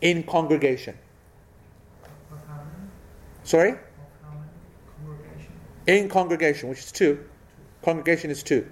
in 0.00 0.22
congregation. 0.22 0.96
Sorry? 3.42 3.74
Congregation. 5.02 5.52
In 5.86 6.08
congregation, 6.08 6.68
which 6.68 6.78
is 6.78 6.92
two. 6.92 7.24
Congregation 7.82 8.30
is 8.30 8.42
two. 8.42 8.66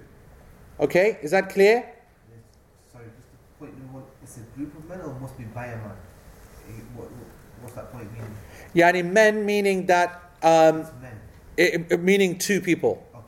Okay, 0.79 1.17
is 1.21 1.31
that 1.31 1.49
clear? 1.49 1.83
Sorry, 2.91 3.05
just 3.05 3.27
a 3.33 3.59
point 3.59 3.77
number 3.77 3.99
one. 3.99 4.03
It's 4.23 4.37
a 4.37 4.41
group 4.57 4.77
of 4.77 4.87
men 4.87 5.01
or 5.01 5.13
must 5.19 5.37
be 5.37 5.43
by 5.45 5.67
a 5.67 5.75
man? 5.77 5.91
Eh, 6.67 6.71
What, 6.95 7.09
what's 7.61 7.75
that 7.75 7.91
point 7.91 8.11
mean? 8.13 8.23
Yeah, 8.73 8.91
Yani 8.91 9.03
men 9.11 9.45
meaning 9.45 9.87
that, 9.87 10.21
um, 10.43 10.81
It's 10.81 10.91
men. 11.01 11.19
it, 11.57 11.91
it- 11.91 12.01
meaning 12.01 12.37
two 12.37 12.61
people, 12.61 13.03
Okay. 13.15 13.25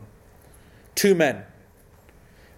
two 0.95 1.15
men. 1.15 1.45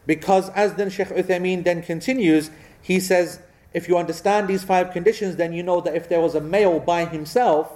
Because 0.06 0.50
as 0.50 0.74
then 0.74 0.90
Sheikh 0.90 1.08
Uthaymeen 1.08 1.64
then 1.64 1.82
continues, 1.82 2.52
he 2.82 3.00
says, 3.00 3.40
if 3.74 3.88
you 3.88 3.98
understand 3.98 4.50
these 4.50 4.64
five 4.64 4.92
conditions, 4.92 5.38
then 5.38 5.54
you 5.54 5.64
know 5.64 5.80
that 5.82 5.96
if 5.96 6.10
there 6.10 6.20
was 6.20 6.36
a 6.36 6.42
male 6.42 6.80
by 6.80 7.06
himself, 7.06 7.72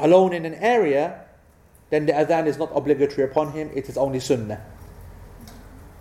alone 0.00 0.32
in 0.32 0.44
an 0.46 0.54
area, 0.54 1.20
then 1.90 2.06
the 2.06 2.12
adhan 2.12 2.46
is 2.46 2.58
not 2.58 2.70
obligatory 2.74 3.24
upon 3.28 3.52
him, 3.52 3.70
it 3.74 3.88
is 3.88 3.96
only 3.96 4.20
sunnah. 4.20 4.64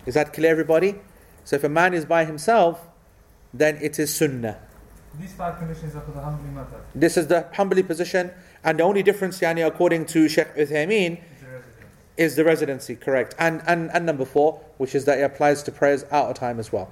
Is 0.06 0.14
that 0.14 0.34
clear, 0.34 0.52
everybody? 0.52 0.96
So 1.44 1.56
if 1.56 1.64
a 1.64 1.70
man 1.70 1.94
is 1.94 2.06
by 2.06 2.26
himself, 2.26 2.88
then 3.54 3.78
it 3.82 4.00
is 4.00 4.14
sunnah. 4.14 4.60
These 5.20 5.34
five 5.34 5.58
conditions 5.58 5.96
are 5.96 6.02
for 6.02 6.12
the 6.12 6.20
Hanbali 6.20 6.54
method. 6.54 6.82
This 6.94 7.18
is 7.18 7.28
the 7.28 7.48
Hanbali 7.54 7.88
position, 7.88 8.32
and 8.64 8.80
the 8.80 8.84
only 8.84 9.04
difference, 9.04 9.40
yani, 9.40 9.66
according 9.66 10.06
to 10.08 10.28
Sheikh 10.28 10.54
Uthaymeen, 10.56 11.20
Is 11.22 11.42
the 11.42 12.24
is 12.24 12.36
the 12.36 12.44
residency, 12.44 12.96
correct. 12.96 13.36
And, 13.40 13.62
and, 13.68 13.92
and 13.94 14.06
number 14.06 14.26
four, 14.26 14.62
which 14.78 14.96
is 14.96 15.06
that 15.06 15.20
it 15.20 15.24
applies 15.24 15.64
to 15.64 15.72
prayers 15.72 16.04
out 16.12 16.30
of 16.30 16.36
time 16.36 16.60
as 16.60 16.72
well. 16.72 16.92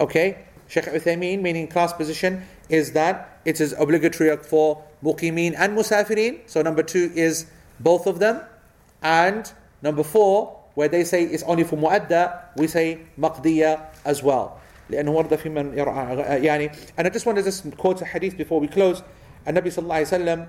Okay? 0.00 0.46
Sheikh 0.68 0.84
Uthaymeen, 0.84 1.42
meaning 1.42 1.68
class 1.68 1.92
position, 1.92 2.44
is 2.68 2.92
that 2.92 3.40
it 3.44 3.60
is 3.60 3.74
obligatory 3.78 4.36
for 4.38 4.82
muqimin 5.02 5.54
and 5.56 5.76
musafirin. 5.76 6.40
So 6.46 6.62
number 6.62 6.82
two 6.82 7.10
is 7.14 7.46
both 7.79 8.07
of 8.07 8.19
them. 8.19 8.41
And 9.01 9.51
number 9.81 10.03
four, 10.03 10.59
where 10.75 10.87
they 10.87 11.03
say 11.03 11.23
it's 11.23 11.43
only 11.43 11.63
for 11.63 11.77
muadda, 11.77 12.45
we 12.55 12.67
say 12.67 13.01
maqdiya 13.19 13.85
as 14.05 14.23
well. 14.23 14.59
لأنه 14.89 15.11
ورد 15.11 15.37
في 15.37 15.49
من 15.49 15.73
يرعى 15.73 16.43
يعني 16.43 16.75
and 16.97 17.07
I 17.07 17.09
just 17.09 17.25
want 17.25 17.37
to 17.37 17.43
just 17.43 17.77
quote 17.77 18.01
a 18.01 18.05
hadith 18.05 18.35
before 18.35 18.59
we 18.59 18.67
close 18.67 19.01
النبي 19.47 19.71
صلى 19.71 19.83
الله 19.83 19.95
عليه 19.95 20.07
وسلم 20.07 20.47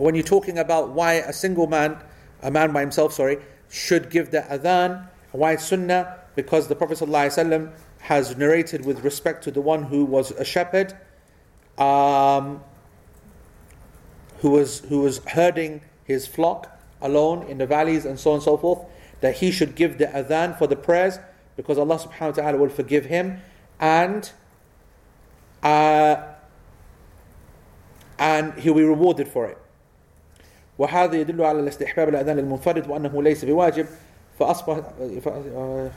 when 0.00 0.14
you're 0.14 0.24
talking 0.24 0.58
about 0.58 0.90
why 0.90 1.14
a 1.14 1.32
single 1.32 1.66
man, 1.66 1.98
a 2.42 2.50
man 2.50 2.72
by 2.72 2.80
himself, 2.80 3.12
sorry, 3.12 3.38
should 3.68 4.10
give 4.10 4.30
the 4.30 4.40
adhan, 4.40 5.06
why 5.32 5.52
it's 5.52 5.66
sunnah, 5.66 6.16
because 6.34 6.68
the 6.68 6.74
Prophet 6.74 6.98
ﷺ 6.98 7.70
has 8.00 8.34
narrated 8.36 8.86
with 8.86 9.04
respect 9.04 9.44
to 9.44 9.50
the 9.50 9.60
one 9.60 9.84
who 9.84 10.06
was 10.06 10.30
a 10.32 10.44
shepherd, 10.44 10.96
um, 11.76 12.64
who 14.38 14.50
was 14.50 14.80
who 14.88 15.02
was 15.02 15.18
herding 15.26 15.82
his 16.04 16.26
flock 16.26 16.68
alone 17.00 17.42
in 17.44 17.58
the 17.58 17.66
valleys 17.66 18.04
and 18.04 18.18
so 18.18 18.30
on 18.30 18.34
and 18.36 18.42
so 18.42 18.56
forth, 18.56 18.80
that 19.20 19.36
he 19.36 19.50
should 19.50 19.74
give 19.74 19.98
the 19.98 20.06
adhan 20.06 20.56
for 20.58 20.66
the 20.66 20.76
prayers 20.76 21.18
because 21.56 21.78
Allah 21.78 21.98
subhanahu 21.98 22.36
wa 22.36 22.42
ta'ala 22.42 22.56
will 22.56 22.68
forgive 22.68 23.06
him 23.06 23.40
and 23.78 24.30
uh, 25.62 26.16
and 28.18 28.54
he'll 28.54 28.74
be 28.74 28.82
rewarded 28.82 29.28
for 29.28 29.46
it. 29.46 29.58
وهذا 30.78 31.14
يدل 31.14 31.42
على 31.44 31.60
الاستحباب 31.60 32.08
الأذان 32.08 32.36
للمنفرد 32.36 32.90
وأنه 32.90 33.22
ليس 33.22 33.44
بواجب 33.44 33.86
فأصبح 34.38 34.80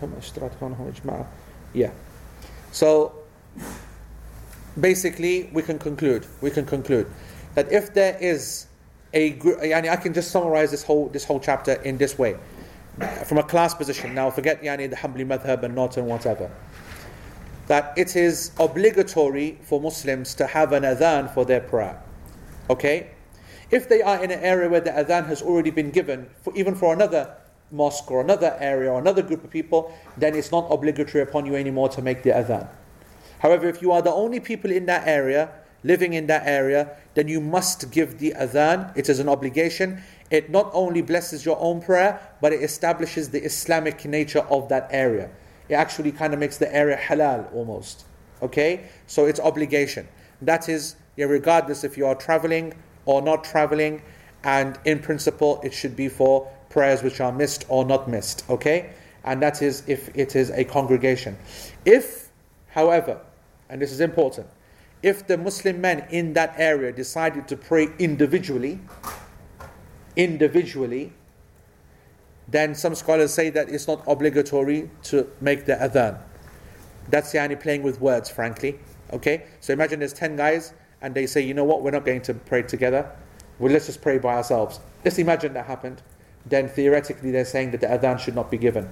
هم 0.02 0.14
اشتراط 0.18 0.52
كونهم 0.60 0.88
إجماع 0.88 1.26
yeah 1.74 1.92
so 2.72 3.14
basically 4.80 5.50
we 5.54 5.62
can 5.62 5.80
conclude 5.80 6.26
we 6.42 6.50
can 6.50 6.66
conclude 6.66 7.08
that 7.56 7.72
if 7.72 7.94
there 7.94 8.18
is 8.20 8.67
a 9.13 9.33
yani 9.33 9.91
I 9.91 9.97
can 9.97 10.13
just 10.13 10.31
summarize 10.31 10.71
this 10.71 10.83
whole 10.83 11.09
this 11.09 11.25
whole 11.25 11.41
chapter 11.41 11.73
in 11.73 11.99
this 11.99 12.19
way. 12.19 12.37
From 13.27 13.39
a 13.39 13.43
class 13.43 13.75
position 13.75 14.15
now 14.15 14.31
forget 14.31 14.63
yani 14.63 14.91
the 14.91 14.97
Hanbali 14.97 15.27
madhab 15.27 15.63
and 15.63 15.75
not 15.75 15.97
and 15.97 16.07
whatever. 16.07 16.51
That 17.69 17.93
it 17.97 18.17
is 18.17 18.53
obligatory 18.59 19.59
for 19.63 19.81
Muslims 19.81 20.35
to 20.35 20.47
have 20.47 20.73
an 20.73 20.83
adhan 20.83 21.33
for 21.33 21.45
their 21.45 21.61
prayer. 21.61 22.03
Okay? 22.71 23.11
If 23.71 23.89
they 23.89 24.01
are 24.01 24.23
in 24.25 24.31
an 24.31 24.41
area 24.41 24.69
where 24.69 24.81
the 24.81 24.91
adhan 24.91 25.27
has 25.27 25.43
already 25.43 25.71
been 25.71 25.91
given, 25.91 26.31
for, 26.41 26.57
even 26.57 26.75
for 26.75 26.95
another 26.95 27.37
mosque 27.71 28.11
or 28.11 28.23
another 28.23 28.57
area 28.59 28.91
or 28.91 28.99
another 28.99 29.21
group 29.21 29.45
of 29.45 29.51
people, 29.51 29.95
then 30.17 30.35
it's 30.35 30.51
not 30.51 30.67
obligatory 30.71 31.23
upon 31.23 31.45
you 31.45 31.55
anymore 31.55 31.91
to 31.91 32.01
make 32.01 32.23
the 32.23 32.31
adhan. 32.31 32.67
However, 33.41 33.69
if 33.69 33.83
you 33.83 33.93
are 33.93 34.03
the 34.03 34.13
only 34.13 34.41
people 34.41 34.71
in 34.71 34.87
that 34.87 35.07
area, 35.07 35.51
living 35.85 36.13
in 36.13 36.27
that 36.27 36.47
area, 36.47 36.97
then 37.15 37.29
you 37.29 37.41
must 37.41 37.91
give 37.91 38.19
the 38.19 38.35
adhan. 38.39 38.97
It 38.97 39.09
is 39.09 39.19
an 39.19 39.29
obligation. 39.29 40.03
It 40.31 40.51
not 40.51 40.71
only 40.73 41.03
blesses 41.03 41.45
your 41.45 41.59
own 41.61 41.81
prayer, 41.81 42.21
but 42.41 42.53
it 42.53 42.63
establishes 42.63 43.31
the 43.31 43.43
Islamic 43.43 44.05
nature 44.05 44.41
of 44.51 44.69
that 44.69 44.89
area. 44.91 45.31
It 45.69 45.75
actually 45.75 46.13
kind 46.13 46.33
of 46.35 46.41
makes 46.41 46.59
the 46.59 46.75
area 46.75 46.97
halal 46.97 47.53
almost. 47.55 48.05
Okay? 48.43 48.89
So 49.07 49.27
it's 49.27 49.41
obligation. 49.41 50.09
That 50.43 50.69
is, 50.69 50.97
yeah, 51.17 51.27
regardless 51.27 51.85
if 51.85 51.97
you 51.97 52.07
are 52.07 52.15
traveling 52.15 52.75
or 53.05 53.23
not 53.23 53.45
traveling, 53.45 54.03
and 54.45 54.79
in 54.85 55.01
principle, 55.01 55.61
it 55.65 55.73
should 55.73 55.97
be 55.97 56.09
for 56.09 56.51
prayers 56.71 57.03
which 57.03 57.21
are 57.21 57.33
missed 57.33 57.65
or 57.69 57.85
not 57.85 58.09
missed. 58.09 58.45
Okay? 58.49 58.91
And 59.25 59.43
that 59.43 59.63
is 59.63 59.83
if 59.87 60.11
it 60.15 60.37
is 60.37 60.51
a 60.51 60.65
congregation. 60.65 61.37
If, 61.85 62.29
however, 62.69 63.21
and 63.69 63.81
this 63.83 63.93
is 63.93 64.01
important, 64.01 64.47
if 65.03 65.27
the 65.27 65.39
Muslim 65.39 65.81
men 65.81 66.07
in 66.11 66.33
that 66.33 66.55
area 66.57 66.93
decided 66.93 67.47
to 67.49 67.57
pray 67.57 67.89
individually, 67.99 68.81
individually, 70.17 71.13
then 72.49 72.75
some 72.75 72.95
scholars 72.95 73.33
say 73.33 73.51
that 73.51 73.69
it's 73.69 73.87
not 73.87 74.03
obligatory 74.07 74.91
to 75.05 75.29
make 75.41 75.67
the 75.67 75.75
adhan. 75.75 76.19
That's 77.11 77.33
yani 77.33 77.61
playing 77.61 77.83
with 77.83 78.01
words, 78.01 78.29
frankly. 78.31 78.79
Okay? 79.13 79.45
So 79.61 79.73
imagine 79.73 80.01
there's 80.01 80.13
10 80.13 80.37
guys 80.37 80.73
and 81.01 81.15
they 81.15 81.27
say, 81.27 81.43
you 81.43 81.55
know 81.55 81.65
what, 81.65 81.83
we're 81.83 81.91
not 81.91 82.05
going 82.05 82.23
to 82.23 82.35
pray 82.35 82.63
together. 82.63 83.11
Well, 83.59 83.73
let's 83.73 83.87
just 83.87 84.03
pray 84.03 84.19
by 84.19 84.35
ourselves. 84.35 84.81
Let's 85.05 85.19
imagine 85.19 85.53
that 85.55 85.67
happened. 85.67 86.03
Then 86.47 86.69
theoretically, 86.69 87.31
they're 87.31 87.45
saying 87.45 87.73
that 87.73 87.81
the 87.81 87.87
adhan 87.87 88.19
should 88.19 88.35
not 88.35 88.51
be 88.51 88.59
given. 88.59 88.89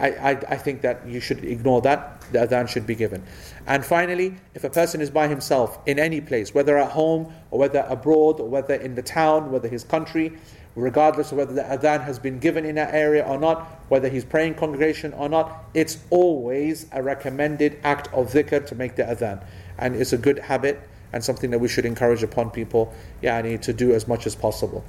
I, 0.00 0.08
I, 0.08 0.30
I 0.30 0.56
think 0.56 0.80
that 0.82 1.06
you 1.06 1.20
should 1.20 1.44
ignore 1.44 1.80
that. 1.82 2.22
The 2.32 2.46
adhan 2.46 2.68
should 2.68 2.86
be 2.86 2.94
given. 2.94 3.22
And 3.66 3.84
finally, 3.84 4.36
if 4.54 4.64
a 4.64 4.70
person 4.70 5.00
is 5.00 5.10
by 5.10 5.28
himself 5.28 5.78
in 5.86 5.98
any 5.98 6.20
place, 6.20 6.54
whether 6.54 6.78
at 6.78 6.92
home 6.92 7.32
or 7.50 7.58
whether 7.58 7.84
abroad 7.88 8.40
or 8.40 8.48
whether 8.48 8.74
in 8.74 8.94
the 8.94 9.02
town, 9.02 9.52
whether 9.52 9.68
his 9.68 9.84
country, 9.84 10.32
regardless 10.74 11.32
of 11.32 11.38
whether 11.38 11.52
the 11.52 11.62
adhan 11.62 12.04
has 12.04 12.18
been 12.18 12.38
given 12.38 12.64
in 12.64 12.76
that 12.76 12.94
area 12.94 13.24
or 13.24 13.38
not, 13.38 13.66
whether 13.88 14.08
he's 14.08 14.24
praying 14.24 14.54
congregation 14.54 15.12
or 15.14 15.28
not, 15.28 15.64
it's 15.74 15.98
always 16.10 16.86
a 16.92 17.02
recommended 17.02 17.78
act 17.82 18.12
of 18.14 18.32
dhikr 18.32 18.64
to 18.66 18.74
make 18.74 18.96
the 18.96 19.02
adhan. 19.02 19.42
And 19.78 19.96
it's 19.96 20.12
a 20.12 20.18
good 20.18 20.38
habit 20.38 20.80
and 21.12 21.24
something 21.24 21.50
that 21.50 21.58
we 21.58 21.68
should 21.68 21.84
encourage 21.84 22.22
upon 22.22 22.50
people 22.50 22.94
yani, 23.22 23.60
to 23.60 23.72
do 23.72 23.92
as 23.92 24.06
much 24.06 24.26
as 24.26 24.34
possible. 24.34 24.84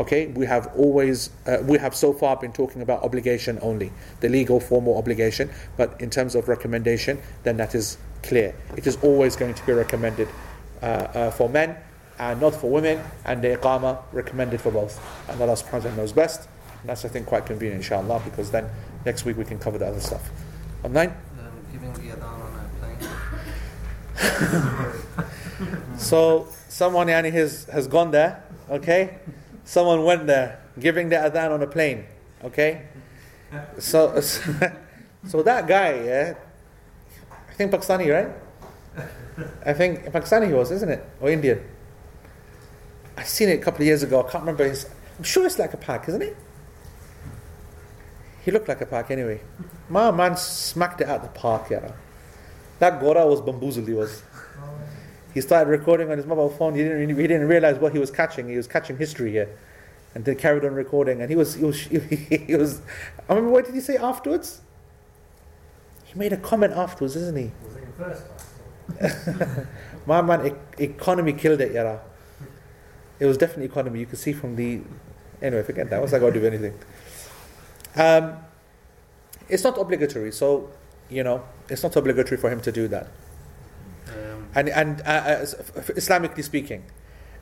Okay, 0.00 0.28
we 0.28 0.46
have 0.46 0.72
always, 0.76 1.28
uh, 1.46 1.58
we 1.64 1.76
have 1.76 1.94
so 1.94 2.14
far 2.14 2.34
been 2.34 2.52
talking 2.52 2.80
about 2.80 3.02
obligation 3.02 3.58
only, 3.60 3.92
the 4.20 4.30
legal 4.30 4.58
formal 4.58 4.96
obligation, 4.96 5.50
but 5.76 6.00
in 6.00 6.08
terms 6.08 6.34
of 6.34 6.48
recommendation, 6.48 7.20
then 7.42 7.58
that 7.58 7.74
is 7.74 7.98
clear. 8.22 8.54
It 8.78 8.86
is 8.86 8.96
always 9.02 9.36
going 9.36 9.52
to 9.52 9.66
be 9.66 9.72
recommended 9.72 10.26
uh, 10.80 10.86
uh, 10.86 11.30
for 11.32 11.50
men 11.50 11.76
and 12.18 12.40
not 12.40 12.54
for 12.54 12.70
women, 12.70 12.98
and 13.26 13.42
the 13.42 13.48
iqama 13.58 13.98
recommended 14.10 14.62
for 14.62 14.70
both. 14.70 14.98
And 15.28 15.38
Allah 15.38 15.52
subhanahu 15.52 15.72
wa 15.72 15.80
ta'ala 15.80 15.96
knows 15.96 16.12
best. 16.12 16.48
And 16.80 16.88
that's, 16.88 17.04
I 17.04 17.08
think, 17.08 17.26
quite 17.26 17.44
convenient, 17.44 17.82
inshallah, 17.82 18.22
because 18.24 18.50
then 18.50 18.70
next 19.04 19.26
week 19.26 19.36
we 19.36 19.44
can 19.44 19.58
cover 19.58 19.76
the 19.76 19.86
other 19.86 20.00
stuff. 20.00 20.30
Online? 20.82 21.12
So 25.98 26.48
someone 26.68 27.08
yani, 27.08 27.30
has, 27.32 27.64
has 27.66 27.86
gone 27.86 28.10
there, 28.10 28.42
okay? 28.70 29.18
Someone 29.64 30.04
went 30.04 30.26
there, 30.26 30.60
giving 30.78 31.08
the 31.08 31.16
adhan 31.16 31.50
on 31.52 31.62
a 31.62 31.66
plane, 31.66 32.06
okay? 32.44 32.86
So, 33.78 34.20
so 34.20 35.42
that 35.42 35.66
guy, 35.66 35.94
yeah, 36.04 36.34
I 37.48 37.52
think 37.54 37.72
Pakistani, 37.72 38.12
right? 38.12 38.30
I 39.64 39.72
think 39.72 40.04
Pakistani 40.06 40.48
he 40.48 40.54
was, 40.54 40.70
isn't 40.70 40.88
it? 40.88 41.04
Or 41.20 41.30
Indian? 41.30 41.62
I 43.16 43.22
seen 43.24 43.48
it 43.48 43.60
a 43.60 43.62
couple 43.62 43.82
of 43.82 43.86
years 43.86 44.02
ago. 44.02 44.20
I 44.20 44.30
can't 44.30 44.42
remember 44.42 44.64
his. 44.68 44.88
I'm 45.18 45.24
sure 45.24 45.44
it's 45.44 45.58
like 45.58 45.74
a 45.74 45.76
pack, 45.76 46.08
isn't 46.08 46.22
it? 46.22 46.36
He 48.42 48.50
looked 48.50 48.68
like 48.68 48.80
a 48.80 48.86
pack 48.86 49.10
anyway. 49.10 49.40
My 49.88 50.10
man 50.10 50.36
smacked 50.36 51.00
it 51.00 51.08
out 51.08 51.22
the 51.22 51.28
park, 51.28 51.70
yeah. 51.70 51.92
That 52.78 52.98
Gora 53.00 53.26
was 53.26 53.40
bamboozled. 53.42 53.86
He 53.86 53.94
was. 53.94 54.22
He 55.32 55.40
started 55.40 55.70
recording 55.70 56.10
on 56.10 56.16
his 56.16 56.26
mobile 56.26 56.50
phone. 56.50 56.74
He 56.74 56.82
didn't. 56.82 57.08
He 57.08 57.26
didn't 57.26 57.46
realize 57.46 57.78
what 57.78 57.92
he 57.92 57.98
was 57.98 58.10
catching. 58.10 58.48
He 58.48 58.56
was 58.56 58.66
catching 58.66 58.96
history 58.98 59.30
here, 59.30 59.48
and 60.14 60.24
then 60.24 60.36
carried 60.36 60.64
on 60.64 60.74
recording. 60.74 61.20
And 61.20 61.30
he 61.30 61.36
was. 61.36 61.54
He 61.54 61.64
was. 61.64 61.80
He 61.86 62.56
was. 62.56 62.80
I 63.28 63.34
remember 63.34 63.50
what 63.52 63.66
did 63.66 63.74
he 63.74 63.80
say 63.80 63.96
afterwards? 63.96 64.60
He 66.04 66.18
made 66.18 66.32
a 66.32 66.36
comment 66.36 66.72
afterwards, 66.72 67.14
isn't 67.14 67.36
he? 67.36 67.52
Was 67.64 67.76
it 67.76 67.82
in 67.84 67.92
first 67.92 68.24
class? 68.98 69.66
My 70.06 70.20
man, 70.22 70.46
e- 70.78 70.84
economy 70.84 71.32
killed 71.32 71.60
it, 71.60 71.72
Yara. 71.72 72.00
It 73.20 73.26
was 73.26 73.38
definitely 73.38 73.66
economy. 73.66 74.00
You 74.00 74.06
could 74.06 74.18
see 74.18 74.32
from 74.32 74.56
the. 74.56 74.80
Anyway, 75.40 75.62
forget 75.62 75.88
that. 75.90 76.00
What's 76.00 76.12
that 76.12 76.18
got 76.20 76.26
to 76.26 76.32
do 76.32 76.40
with 76.40 76.52
anything? 76.52 76.78
Um, 77.94 78.36
it's 79.48 79.62
not 79.62 79.78
obligatory, 79.78 80.32
so 80.32 80.70
you 81.08 81.22
know 81.22 81.44
it's 81.68 81.82
not 81.82 81.94
obligatory 81.94 82.36
for 82.36 82.50
him 82.50 82.60
to 82.62 82.72
do 82.72 82.88
that. 82.88 83.08
And 84.54 84.68
and 84.68 85.00
uh, 85.02 85.04
uh, 85.04 85.44
Islamically 85.94 86.42
speaking, 86.42 86.82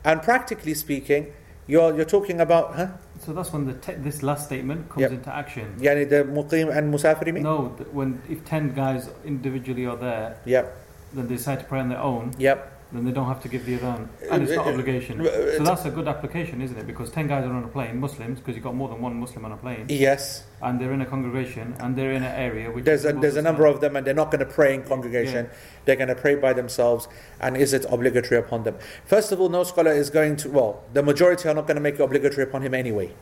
and 0.03 0.21
practically 0.21 0.73
speaking, 0.75 1.33
you're 1.67 1.95
you're 1.95 2.05
talking 2.05 2.39
about, 2.39 2.75
huh? 2.75 2.87
So 3.25 3.33
that's 3.33 3.51
when 3.51 3.65
the 3.65 3.73
te- 3.73 3.95
this 3.95 4.21
last 4.23 4.45
statement 4.45 4.89
comes 4.89 5.01
Yep. 5.01 5.11
into 5.11 5.35
action. 5.35 5.75
Yani 5.79 6.07
the 6.09 6.23
muqim 6.23 6.75
and 6.75 6.93
musafir, 6.93 7.33
mean? 7.33 7.43
No, 7.43 7.73
th- 7.77 7.89
when 7.91 8.21
if 8.29 8.45
ten 8.45 8.73
guys 8.73 9.09
individually 9.25 9.85
are 9.85 9.97
there, 9.97 10.37
Yep, 10.45 10.75
then 11.13 11.27
they 11.27 11.35
decide 11.35 11.59
to 11.59 11.65
pray 11.65 11.79
on 11.79 11.89
their 11.89 11.99
own, 12.01 12.31
yep. 12.37 12.71
Then 12.91 13.05
they 13.05 13.11
don't 13.11 13.27
have 13.27 13.41
to 13.41 13.47
give 13.47 13.65
the 13.65 13.77
adhan, 13.77 14.07
and 14.31 14.43
it's 14.43 14.51
not 14.53 14.65
Uh, 14.65 14.69
uh, 14.69 14.73
obligation. 14.73 15.23
So 15.23 15.63
that's 15.63 15.85
a 15.85 15.91
good 15.91 16.07
application, 16.07 16.59
isn't 16.61 16.75
it? 16.77 16.87
Because 16.87 17.11
ten 17.11 17.27
guys 17.27 17.45
are 17.45 17.53
on 17.53 17.63
a 17.63 17.67
plane, 17.67 17.99
Muslims, 17.99 18.39
because 18.39 18.55
you've 18.55 18.63
got 18.63 18.73
more 18.75 18.89
than 18.89 18.99
one 18.99 19.19
Muslim 19.19 19.45
on 19.45 19.51
a 19.51 19.57
plane, 19.57 19.85
Yes, 19.89 20.43
and 20.61 20.79
they're 20.81 20.91
in 20.93 21.01
a 21.01 21.05
congregation, 21.05 21.75
and 21.79 21.95
they're 21.95 22.13
in 22.13 22.23
an 22.23 22.35
area 22.35 22.71
which 22.71 22.85
there's 22.85 23.05
a 23.05 23.13
there's 23.13 23.35
a 23.37 23.41
number 23.43 23.65
of 23.67 23.79
them, 23.79 23.95
and 23.95 24.07
they're 24.07 24.15
not 24.23 24.31
going 24.31 24.39
to 24.39 24.51
pray 24.51 24.73
in 24.73 24.83
congregation. 24.83 25.49
They're 25.85 25.95
going 26.03 26.09
to 26.09 26.15
pray 26.15 26.35
by 26.35 26.53
themselves, 26.53 27.07
and 27.39 27.55
is 27.55 27.73
it 27.73 27.85
obligatory 27.89 28.39
upon 28.39 28.63
them? 28.63 28.75
First 29.05 29.31
of 29.31 29.39
all, 29.39 29.49
no 29.49 29.63
scholar 29.63 29.91
is 29.91 30.09
going 30.09 30.37
to. 30.37 30.49
Well, 30.49 30.83
the 30.93 31.03
majority 31.03 31.47
are 31.47 31.53
not 31.53 31.67
going 31.67 31.75
to 31.75 31.81
make 31.81 31.95
it 31.95 32.01
obligatory 32.01 32.43
upon 32.43 32.63
him 32.63 32.73
anyway, 32.73 33.13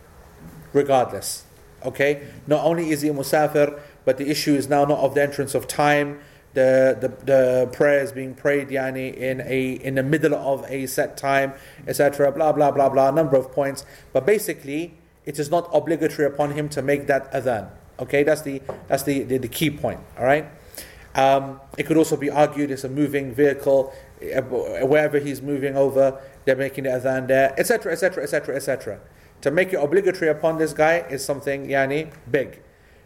regardless. 0.73 1.43
Okay, 1.85 2.23
not 2.47 2.65
only 2.65 2.89
is 2.89 3.01
he 3.01 3.09
a 3.09 3.13
musafir, 3.13 3.79
but 4.05 4.17
the 4.17 4.29
issue 4.29 4.55
is 4.55 4.67
now 4.67 4.83
not 4.85 4.99
of 4.99 5.13
the 5.13 5.21
entrance 5.21 5.53
of 5.53 5.67
time. 5.67 6.19
The, 6.57 6.97
the, 6.99 7.25
the 7.25 7.69
prayer 7.71 8.01
is 8.01 8.11
being 8.11 8.33
prayed 8.33 8.69
yani, 8.69 9.13
in 9.13 9.41
a 9.41 9.73
in 9.73 9.93
the 9.93 10.01
middle 10.01 10.33
of 10.33 10.65
a 10.67 10.87
set 10.87 11.15
time, 11.15 11.53
etc. 11.87 12.31
Blah 12.31 12.51
blah 12.51 12.71
blah 12.71 12.89
blah. 12.89 13.11
Number 13.11 13.37
of 13.37 13.51
points, 13.51 13.85
but 14.11 14.25
basically, 14.25 14.95
it 15.23 15.37
is 15.37 15.51
not 15.51 15.69
obligatory 15.71 16.25
upon 16.25 16.53
him 16.53 16.67
to 16.69 16.81
make 16.81 17.05
that 17.05 17.31
adhan. 17.31 17.69
Okay, 17.99 18.23
that's 18.23 18.41
the 18.41 18.63
that's 18.87 19.03
the, 19.03 19.21
the, 19.21 19.37
the 19.37 19.47
key 19.47 19.69
point. 19.69 19.99
All 20.17 20.25
right. 20.25 20.47
Um, 21.13 21.61
it 21.77 21.85
could 21.85 21.95
also 21.97 22.17
be 22.17 22.31
argued 22.31 22.71
it's 22.71 22.83
a 22.83 22.89
moving 22.89 23.35
vehicle, 23.35 23.93
uh, 24.35 24.41
wherever 24.41 25.19
he's 25.19 25.43
moving 25.43 25.77
over, 25.77 26.19
they're 26.45 26.55
making 26.55 26.85
the 26.85 26.89
adhan 26.89 27.27
there, 27.27 27.53
etc., 27.59 27.91
etc., 27.91 28.23
etc., 28.23 28.55
etc. 28.55 28.99
To 29.41 29.51
make 29.51 29.73
it 29.73 29.77
obligatory 29.77 30.31
upon 30.31 30.57
this 30.57 30.73
guy 30.73 31.05
is 31.07 31.23
something 31.23 31.67
yani 31.67 32.11
big. 32.31 32.63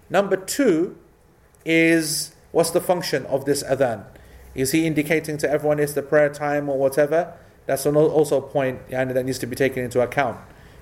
Number 0.09 0.37
two 0.37 0.97
is 1.65 2.33
what's 2.51 2.71
the 2.71 2.81
function 2.81 3.25
of 3.25 3.45
this 3.45 3.63
adhan? 3.63 4.05
Is 4.53 4.71
he 4.71 4.85
indicating 4.85 5.37
to 5.37 5.49
everyone 5.49 5.79
it's 5.79 5.93
the 5.93 6.01
prayer 6.01 6.29
time 6.29 6.69
or 6.69 6.77
whatever? 6.77 7.33
That's 7.65 7.85
also 7.85 8.37
a 8.37 8.41
point 8.41 8.87
yani, 8.89 9.13
that 9.13 9.25
needs 9.25 9.39
to 9.39 9.45
be 9.45 9.55
taken 9.55 9.83
into 9.83 10.01
account. 10.01 10.39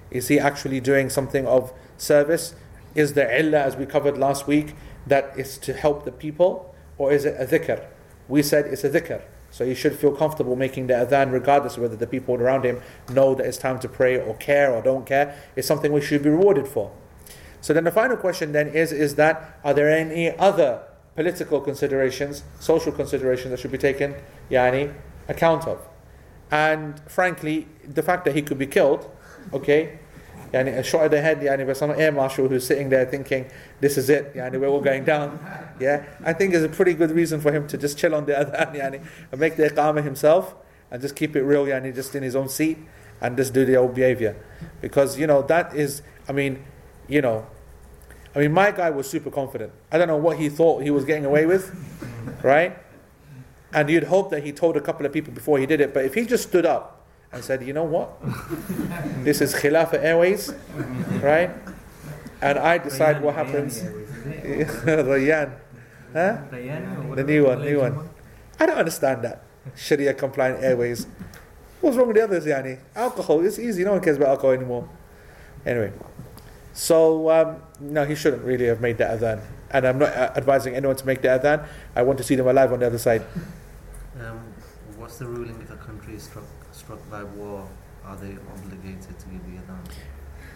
Is 0.10 0.28
he 0.28 0.40
actually 0.40 0.80
doing 0.80 1.10
something 1.10 1.46
of 1.46 1.72
service? 1.98 2.56
Is 2.96 3.14
the 3.14 3.40
illah, 3.40 3.60
as 3.60 3.76
we 3.76 3.86
covered 3.86 4.18
last 4.18 4.48
week, 4.48 4.76
that 5.06 5.38
is 5.38 5.58
to 5.60 5.74
help 5.74 6.06
the 6.06 6.12
people? 6.12 6.74
Or 6.98 7.12
is 7.12 7.26
it 7.26 7.36
a 7.40 7.46
dhikr? 7.46 7.86
We 8.28 8.41
said 8.41 8.66
it's 8.66 8.84
a 8.84 8.90
dhikr. 8.90 9.22
So 9.52 9.66
he 9.66 9.74
should 9.74 9.98
feel 9.98 10.16
comfortable 10.16 10.56
making 10.56 10.88
the 10.88 10.94
adhan 10.94 11.32
regardless 11.32 11.76
of 11.76 11.84
whether 11.84 11.96
the 11.96 12.08
people 12.08 12.36
around 12.36 12.66
him 12.66 12.82
know 13.12 13.36
that 13.36 13.46
it's 13.46 13.58
time 13.58 13.80
to 13.80 13.90
pray 13.90 14.20
or 14.20 14.36
care 14.36 14.74
or 14.74 14.82
don't 14.82 15.06
care. 15.06 15.36
It's 15.56 15.68
something 15.68 15.91
we 15.91 16.02
should 16.02 16.24
be 16.24 16.30
rewarded 16.30 16.68
for. 16.68 16.91
So 17.62 17.74
then 17.74 17.84
the 17.84 17.91
final 17.91 18.18
question 18.18 18.52
then 18.52 18.68
is, 18.68 18.91
is 18.91 19.16
that 19.16 19.60
are 19.64 19.74
there 19.74 19.91
any 19.91 20.36
other 20.38 20.82
political 21.15 21.60
considerations, 21.61 22.44
social 22.60 22.91
considerations 22.91 23.52
that 23.52 23.60
should 23.60 23.72
be 23.72 23.77
taken 23.77 24.15
yani, 24.49 24.94
account 25.27 25.68
of? 25.68 25.80
And 26.52 26.99
frankly, 27.10 27.68
the 27.88 28.02
fact 28.02 28.26
that 28.26 28.36
he 28.36 28.41
could 28.41 28.57
be 28.57 28.68
killed, 28.68 29.10
okay, 29.53 29.99
yani, 30.53 30.77
a 30.77 30.84
shot 30.84 31.03
at 31.03 31.11
the 31.11 31.22
head 31.22 31.40
yani, 31.41 31.65
by 31.65 31.73
some 31.73 31.91
air 31.91 32.11
marshal 32.11 32.48
who's 32.48 32.65
sitting 32.65 32.90
there 32.90 33.06
thinking, 33.06 33.49
this 33.80 33.98
is 33.98 34.10
it, 34.10 34.34
yani, 34.36 34.60
we're 34.60 34.68
all 34.68 34.81
going 34.81 35.03
down, 35.03 35.40
yeah, 35.80 36.06
I 36.23 36.34
think 36.34 36.53
is 36.53 36.64
a 36.64 36.69
pretty 36.69 36.94
good 36.94 37.11
reason 37.11 37.40
for 37.40 37.52
him 37.52 37.68
to 37.68 37.77
just 37.77 37.98
chill 37.98 38.15
on 38.15 38.26
the 38.26 38.34
adhan 38.45 38.76
yani, 38.76 39.06
and 39.31 39.40
make 39.40 39.56
the 39.57 39.69
iqamah 39.69 40.03
himself 40.03 40.56
and 40.91 41.02
just 41.02 41.15
keep 41.15 41.36
it 41.36 41.44
real, 41.44 41.65
yani, 41.65 41.94
just 41.94 42.15
in 42.15 42.23
his 42.23 42.36
own 42.36 42.49
seat 42.49 42.77
and 43.22 43.38
just 43.38 43.53
do 43.53 43.65
the 43.65 43.76
old 43.76 43.94
behavior. 43.94 44.36
Because, 44.81 45.19
you 45.19 45.27
know, 45.27 45.41
that 45.44 45.76
is, 45.76 46.02
I 46.27 46.31
mean, 46.31 46.64
you 47.07 47.22
know, 47.22 47.45
I 48.35 48.39
mean, 48.39 48.53
my 48.53 48.72
guy 48.72 48.89
was 48.89 49.10
super 49.10 49.31
confident. 49.31 49.72
I 49.91 49.97
don't 49.97 50.07
know 50.07 50.18
what 50.18 50.38
he 50.38 50.49
thought 50.49 50.84
he 50.84 50.91
was 50.91 51.06
getting 51.06 51.26
away 51.26 51.45
with, 51.45 51.76
right? 52.43 52.77
And 53.73 53.89
you'd 53.89 54.03
hope 54.03 54.30
that 54.31 54.43
he 54.43 54.51
told 54.51 54.77
a 54.77 54.81
couple 54.81 55.06
of 55.06 55.14
people 55.14 55.34
before 55.34 55.60
he 55.60 55.65
did 55.65 55.81
it. 55.81 55.93
But 55.93 56.06
if 56.06 56.14
he 56.14 56.26
just 56.26 56.47
stood 56.47 56.65
up 56.65 57.06
and 57.31 57.43
said, 57.43 57.64
you 57.64 57.73
know 57.73 57.84
what? 57.84 58.19
this 59.23 59.41
is 59.41 59.53
Khilafah 59.53 60.03
Airways, 60.03 60.53
right? 61.22 61.51
And 62.41 62.57
I 62.57 62.77
decide 62.77 63.22
what 63.22 63.35
happens. 63.35 63.81
Rayyan. 63.84 65.53
Huh? 66.14 66.38
The 66.51 67.23
new 67.23 67.45
one, 67.45 67.61
new 67.61 67.80
one. 67.80 68.10
I 68.60 68.65
don't 68.65 68.77
understand 68.77 69.23
that. 69.23 69.43
Sharia 69.76 70.14
compliant 70.14 70.64
airways. 70.64 71.06
What's 71.81 71.95
wrong 71.95 72.07
with 72.07 72.18
the 72.18 72.23
others, 72.23 72.45
Yani? 72.45 72.80
Alcohol, 72.95 73.45
it's 73.45 73.60
easy. 73.60 73.84
No 73.84 73.91
one 73.91 74.01
cares 74.01 74.18
about 74.18 74.30
alcohol 74.30 74.51
anymore. 74.51 74.89
Anyway. 75.65 75.93
So, 76.80 77.30
um, 77.30 77.57
no, 77.81 78.06
he 78.06 78.15
shouldn't 78.15 78.41
really 78.45 78.68
have 78.68 78.80
made 78.80 78.99
that 78.99 79.19
adhan. 79.19 79.41
And 79.69 79.85
I'm 79.85 79.99
not 79.99 80.14
uh, 80.14 80.31
advising 80.38 80.76
anyone 80.77 80.95
to 80.95 81.06
make 81.06 81.22
the 81.22 81.27
adhan. 81.27 81.68
I 81.93 82.03
want 82.03 82.18
to 82.19 82.23
see 82.23 82.35
them 82.35 82.47
alive 82.47 82.72
on 82.72 82.80
the 82.80 82.85
other 82.85 82.97
side. 82.97 83.22
um, 84.18 84.39
what's 84.95 85.18
the 85.18 85.26
ruling 85.26 85.60
if 85.60 85.69
a 85.72 85.76
country 85.76 86.14
is 86.15 86.23
struck 86.23 86.45
struck 86.72 86.99
by 87.11 87.26
war? 87.26 87.68
Are 88.06 88.15
they 88.15 88.38
obligated 88.56 89.19
to 89.19 89.26
give 89.27 89.41
the 89.43 89.60
adhan? 89.60 89.81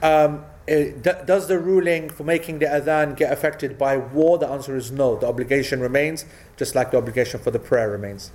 Um, 0.01 0.45
it, 0.65 1.03
d- 1.03 1.25
does 1.25 1.49
the 1.49 1.59
ruling 1.59 2.09
for 2.09 2.23
making 2.23 2.59
the 2.59 2.67
adhan 2.67 3.17
get 3.17 3.29
affected 3.33 3.77
by 3.77 3.97
war? 3.97 4.37
The 4.37 4.47
answer 4.47 4.77
is 4.77 4.93
no. 4.93 5.17
The 5.17 5.27
obligation 5.27 5.81
remains, 5.81 6.23
just 6.55 6.73
like 6.73 6.91
the 6.91 6.97
obligation 6.99 7.41
for 7.41 7.51
the 7.51 7.59
prayer 7.59 7.91
remains. 7.91 8.31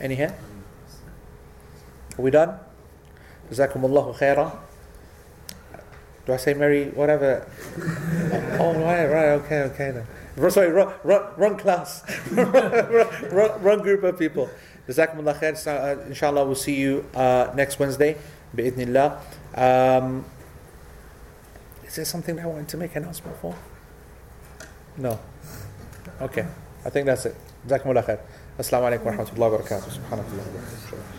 Any 0.00 0.14
here? 0.14 0.34
Are 2.16 2.22
we 2.22 2.30
done? 2.30 2.58
Jazakumullahu 3.50 4.16
khairah. 4.16 4.58
Do 6.24 6.32
I 6.32 6.36
say 6.36 6.54
Mary, 6.54 6.90
whatever? 6.90 7.46
oh, 8.60 8.74
right, 8.78 9.06
right, 9.06 9.28
okay, 9.42 9.62
okay 9.62 9.90
then. 9.90 10.50
Sorry, 10.50 10.70
wrong, 10.70 10.94
wrong, 11.02 11.26
wrong 11.36 11.56
class. 11.58 12.04
wrong, 12.32 13.60
wrong 13.60 13.78
group 13.80 14.04
of 14.04 14.18
people. 14.18 14.48
Jazakumullah 14.88 15.38
khair. 15.38 15.54
Uh, 15.66 16.00
Inshallah, 16.06 16.44
we'll 16.44 16.54
see 16.54 16.76
you 16.76 17.04
uh, 17.14 17.52
next 17.54 17.78
Wednesday. 17.78 18.16
Bi'idhnillah. 18.56 19.18
Um, 19.54 20.24
is 21.84 21.96
there 21.96 22.04
something 22.04 22.38
I 22.38 22.46
wanted 22.46 22.68
to 22.68 22.76
make 22.76 22.94
an 22.96 23.02
announcement 23.02 23.36
for? 23.38 23.54
No. 24.96 25.18
Okay. 26.20 26.46
I 26.84 26.90
think 26.90 27.06
that's 27.06 27.26
it. 27.26 27.36
Jazakumullah 27.66 28.04
khair. 28.04 28.20
Assalamu 28.58 28.90
alaikum 28.90 29.04
wa 29.04 29.12
rahmatullahi 29.12 29.52
wa 29.52 29.58
barakatuh. 29.58 29.90
Subhanakallah. 29.98 31.18